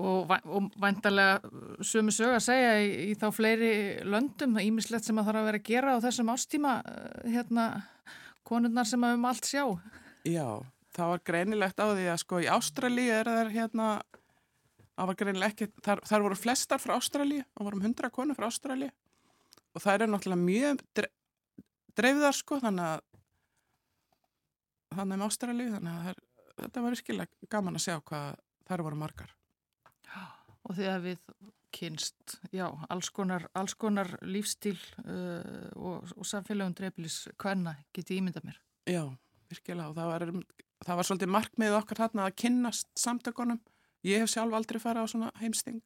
og, 0.00 0.32
og 0.50 0.70
væntalega 0.80 1.38
sömu 1.84 2.12
sög 2.14 2.34
að 2.34 2.44
segja 2.48 2.72
í, 2.82 2.88
í 3.10 3.16
þá 3.18 3.28
fleiri 3.34 3.72
löndum, 4.02 4.56
ímislegt 4.58 5.06
sem 5.06 5.18
að 5.20 5.30
þarf 5.30 5.40
að 5.40 5.48
vera 5.50 5.60
að 5.60 5.68
gera 5.68 5.94
á 5.94 6.04
þessum 6.04 6.32
ástíma 6.34 6.74
eh, 6.90 7.30
hérna, 7.36 7.66
konurnar 8.46 8.88
sem 8.90 9.06
að 9.06 9.18
um 9.18 9.28
allt 9.30 9.48
sjá. 9.48 9.64
Já, 10.26 10.48
það 10.96 11.12
var 11.14 11.24
greinilegt 11.30 11.80
á 11.80 11.86
því 11.92 12.08
að 12.10 12.20
sko 12.24 12.42
í 12.42 12.50
Ástralíu 12.50 13.14
er 13.14 13.30
það 13.30 13.54
hérna 13.54 13.88
það 14.94 15.10
var 15.10 15.18
greinilega 15.22 15.52
ekki, 15.52 15.70
þar, 15.84 16.04
þar 16.10 16.26
voru 16.26 16.38
flestar 16.38 16.82
frá 16.82 16.96
Ástralíu 16.96 17.44
og 17.44 17.68
vorum 17.68 17.86
hundra 17.86 18.10
konur 18.14 18.38
frá 18.38 18.48
Ástralíu. 18.50 18.90
Og 19.74 19.82
það 19.82 20.04
er 20.06 20.10
náttúrulega 20.10 20.42
mjög 20.42 20.82
dreifðar 21.98 22.36
sko 22.36 22.60
þannig 22.62 22.90
að 22.90 23.06
þannig 24.94 25.18
með 25.18 25.26
Ástralíu 25.28 25.70
þannig 25.72 25.94
að 25.94 26.20
þetta 26.58 26.84
var 26.84 26.94
virkilega 26.94 27.50
gaman 27.50 27.78
að 27.78 27.86
sjá 27.86 27.96
hvað 27.98 28.28
þær 28.68 28.86
voru 28.86 28.98
margar 28.98 29.34
og 30.64 30.80
að 30.80 31.10
við 31.10 31.20
kynst, 31.74 32.36
já, 32.54 32.68
alls 32.92 33.10
konar, 33.14 33.48
alls 33.58 33.74
konar 33.74 34.12
lífstíl 34.22 34.76
uh, 35.04 35.70
og, 35.74 36.12
og 36.14 36.28
samfélagum 36.28 36.76
dreiflis 36.78 37.24
hvenna 37.40 37.74
geti 37.96 38.20
ímynda 38.20 38.44
mér. 38.44 38.60
Já, 38.86 39.02
virkilega 39.50 39.90
og 39.90 39.98
það 39.98 40.10
var, 40.12 40.26
það 40.86 41.00
var 41.00 41.08
svolítið 41.08 41.32
markmið 41.34 41.76
okkar 41.80 42.02
þarna 42.04 42.28
að 42.28 42.38
kynnast 42.44 42.90
samtökunum. 43.00 43.60
Ég 44.06 44.22
hef 44.22 44.30
sjálf 44.30 44.54
aldrei 44.54 44.80
farið 44.82 45.08
á 45.08 45.12
svona 45.12 45.30
heimsting 45.40 45.82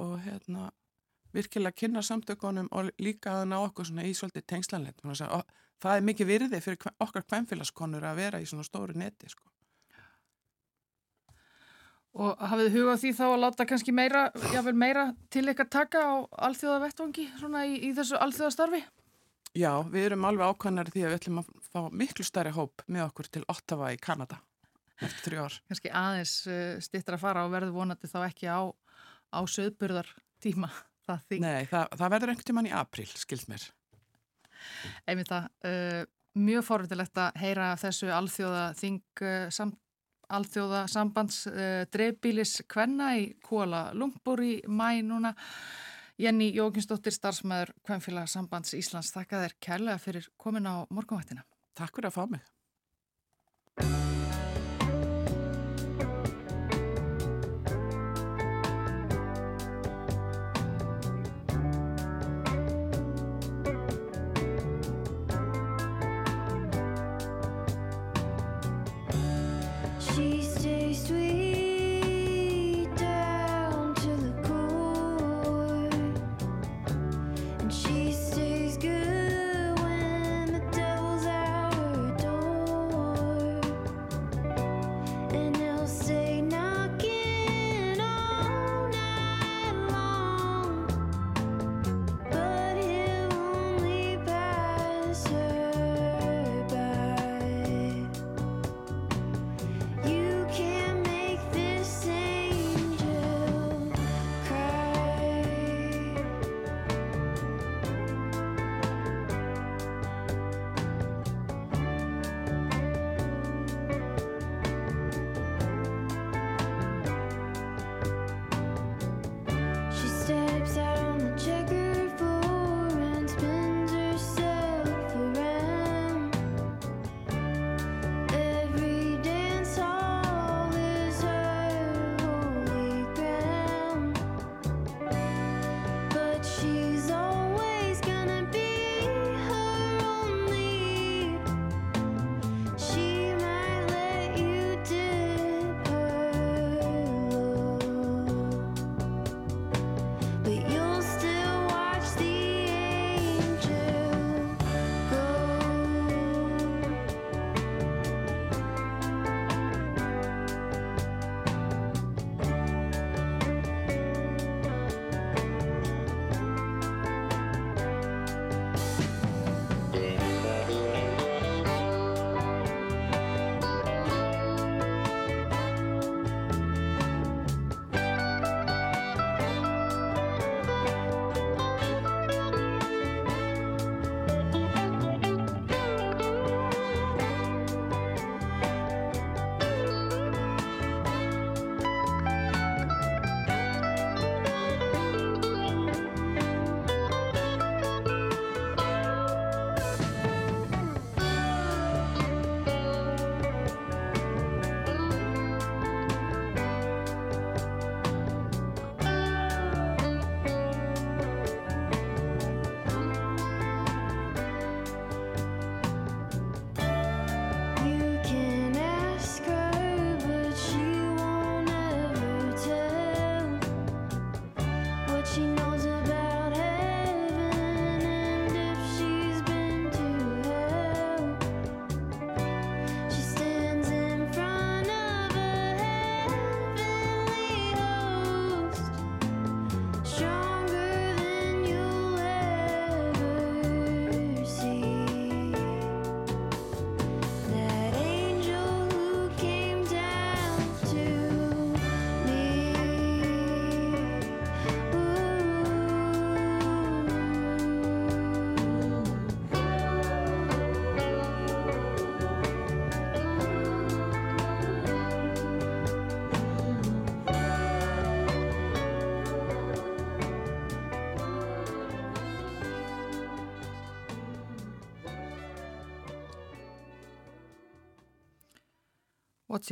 og 0.00 0.16
hérna 0.24 0.70
virkilega 1.36 1.76
kynna 1.76 2.02
samtökunum 2.04 2.70
og 2.72 2.90
líka 3.00 3.38
að 3.40 3.50
ná 3.52 3.58
okkur 3.62 3.88
svona 3.88 4.06
í 4.08 4.14
svolítið 4.16 4.48
tengslanlegt. 4.48 5.04
Það 5.82 5.96
er 5.96 6.06
mikið 6.06 6.28
virði 6.28 6.60
fyrir 6.62 6.92
okkar 7.02 7.26
hvemfélagskonur 7.26 8.04
að 8.06 8.18
vera 8.20 8.40
í 8.42 8.48
svona 8.48 8.66
stóru 8.66 8.96
neti 8.98 9.30
sko. 9.30 9.46
Og 12.12 12.42
hafið 12.44 12.74
hugað 12.74 12.98
því 13.00 13.10
þá 13.16 13.24
að 13.30 13.38
láta 13.40 13.66
kannski 13.68 13.92
meira, 13.96 14.26
jável 14.52 14.74
meira 14.76 15.06
til 15.32 15.46
ykkar 15.48 15.70
taka 15.72 16.02
á 16.04 16.14
alþjóða 16.48 16.82
vettvangi 16.84 17.24
svona 17.38 17.64
í, 17.64 17.78
í 17.88 17.92
þessu 17.96 18.20
alþjóða 18.20 18.52
starfi? 18.52 18.82
Já, 19.56 19.72
við 19.88 20.10
erum 20.10 20.24
alveg 20.28 20.52
ákvæmnari 20.52 20.92
því 20.92 21.04
að 21.06 21.10
við 21.10 21.18
ætlum 21.18 21.40
að 21.40 21.52
fá 21.72 21.80
miklu 22.02 22.24
stærri 22.24 22.52
hóp 22.56 22.84
með 22.86 23.06
okkur 23.06 23.30
til 23.32 23.44
Ottawa 23.52 23.90
í 23.92 24.00
Kanada 24.00 24.42
eftir 25.02 25.32
þrjú 25.32 25.44
ár. 25.46 25.58
Kannski 25.70 25.92
aðeins 25.98 26.32
eh, 26.50 26.80
stittra 26.84 27.18
að 27.18 27.24
fara 27.24 27.44
og 27.46 27.52
verður 27.54 27.76
vonandi 27.76 28.10
þá 28.10 28.18
ekki 28.26 28.48
á, 28.48 28.60
á 29.32 29.40
söðburðar 29.48 30.08
tíma. 30.42 30.70
Það 31.02 31.32
Nei, 31.42 31.64
það, 31.66 31.86
það 31.98 32.10
verður 32.12 32.30
einhvern 32.30 32.46
tíman 32.46 32.66
í 32.68 32.74
april, 32.78 33.04
skild 33.18 33.48
mér. 33.50 33.62
Einmitt 35.10 35.26
það, 35.26 35.48
uh, 35.66 36.04
mjög 36.38 36.62
forvindilegt 36.68 37.18
að 37.18 37.40
heyra 37.42 37.70
þessu 37.82 38.12
alþjóða 38.14 38.60
þing 38.78 39.24
uh, 39.26 39.48
samt 39.50 39.80
alþjóða 40.32 40.86
sambands 40.90 41.44
uh, 41.50 41.84
dreifbílis 41.92 42.60
Kvenna 42.70 43.12
í 43.20 43.30
Kuala 43.44 43.88
Lumpur 43.96 44.42
í 44.44 44.54
mæ 44.68 45.02
núna. 45.06 45.34
Jenny 46.20 46.50
Jókinsdóttir, 46.54 47.14
starfsmæður 47.16 47.72
Kvenfélag 47.86 48.28
sambands 48.30 48.74
Íslands, 48.76 49.10
þakka 49.14 49.44
þér 49.46 49.54
kærlega 49.64 50.00
fyrir 50.02 50.28
komin 50.38 50.68
á 50.68 50.84
morgunvættina. 50.92 51.46
Takk 51.78 51.96
fyrir 51.96 52.12
að 52.12 52.18
fá 52.18 52.26
mig. 52.34 52.44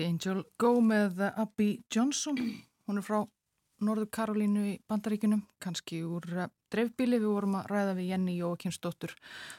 The 0.01 0.07
Angel 0.09 0.39
Go 0.57 0.79
með 0.81 1.19
Abby 1.37 1.83
Johnson. 1.93 2.39
Hún 2.89 2.97
er 2.97 3.05
frá 3.05 3.19
Norður 3.85 4.09
Karolínu 4.17 4.63
í 4.71 4.79
Bandaríkunum, 4.89 5.43
kannski 5.61 5.99
úr 6.09 6.25
uh, 6.39 6.47
dreifbíli. 6.73 7.19
Við 7.21 7.29
vorum 7.29 7.59
að 7.59 7.69
ræða 7.69 7.99
við 7.99 8.09
Jenny 8.09 8.39
Jókimsdóttur 8.39 9.13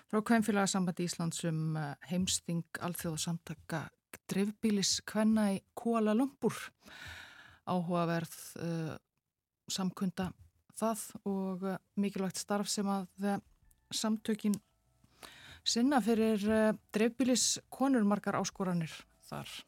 frá 0.10 0.24
Kveinfélagasambandi 0.26 1.06
Íslands 1.06 1.46
um 1.46 1.78
uh, 1.78 1.94
heimsting 2.10 2.82
alþjóðsamtaka 2.82 3.84
dreifbílis 4.34 4.98
Kvenna 5.06 5.52
í 5.54 5.62
Kuala 5.78 6.18
Lumpur. 6.18 6.58
Áhugaverð 7.70 8.38
uh, 8.66 8.94
samkunda 9.70 10.32
það 10.74 11.08
og 11.22 11.68
uh, 11.70 11.82
mikilvægt 12.02 12.42
starf 12.42 12.72
sem 12.74 12.90
að 12.90 13.28
uh, 13.36 13.42
samtökin 13.94 14.58
sinna 15.62 16.02
fyrir 16.02 16.42
dreifbílis 16.90 17.60
konur 17.70 18.10
margar 18.10 18.42
áskoranir 18.42 19.04
þar. 19.30 19.62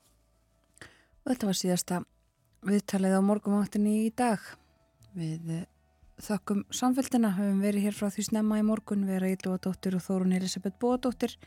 Og 1.24 1.32
þetta 1.32 1.48
var 1.48 1.58
síðasta 1.58 2.00
viðtalið 2.68 3.16
á 3.16 3.22
morgumáttinni 3.24 3.94
í 4.06 4.10
dag. 4.16 4.42
Við 5.16 5.52
eh, 5.56 5.68
þökkum 6.24 6.64
samfélgina, 6.74 7.34
höfum 7.38 7.62
verið 7.64 7.88
hér 7.88 7.96
frá 7.98 8.10
því 8.12 8.26
snemma 8.28 8.60
í 8.60 8.66
morgun, 8.68 9.06
vera 9.08 9.30
Ílúadóttir 9.32 9.96
og 9.98 10.04
Þórun 10.04 10.36
Elisabeth 10.36 10.80
Bóadóttir 10.82 11.38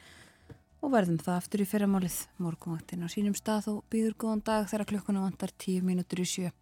og 0.80 0.92
verðum 0.92 1.18
það 1.20 1.40
aftur 1.40 1.64
í 1.64 1.68
fyrramálið 1.68 2.18
morgumáttin 2.42 3.04
á 3.04 3.08
sínum 3.10 3.36
stað 3.36 3.70
og 3.72 3.82
býður 3.92 4.16
góðan 4.22 4.44
dag 4.46 4.68
þegar 4.70 4.90
klukkuna 4.92 5.24
vantar 5.24 5.52
tíu 5.58 5.82
mínútur 5.84 6.22
í 6.22 6.28
sjö. 6.30 6.52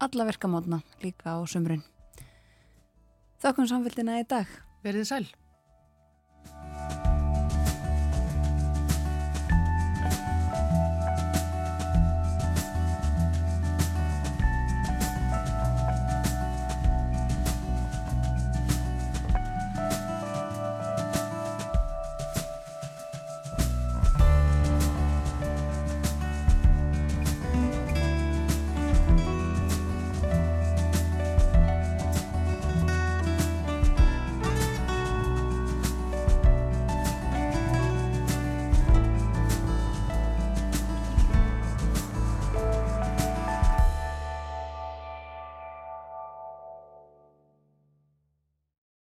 Alla 0.00 0.26
verkamátna 0.30 0.80
líka 1.04 1.36
á 1.36 1.38
sömrun. 1.44 1.84
Þökkum 3.42 3.68
samfélgina 3.68 4.18
í 4.20 4.26
dag. 4.28 4.48
Verðið 4.84 5.08
sæl. 5.10 5.26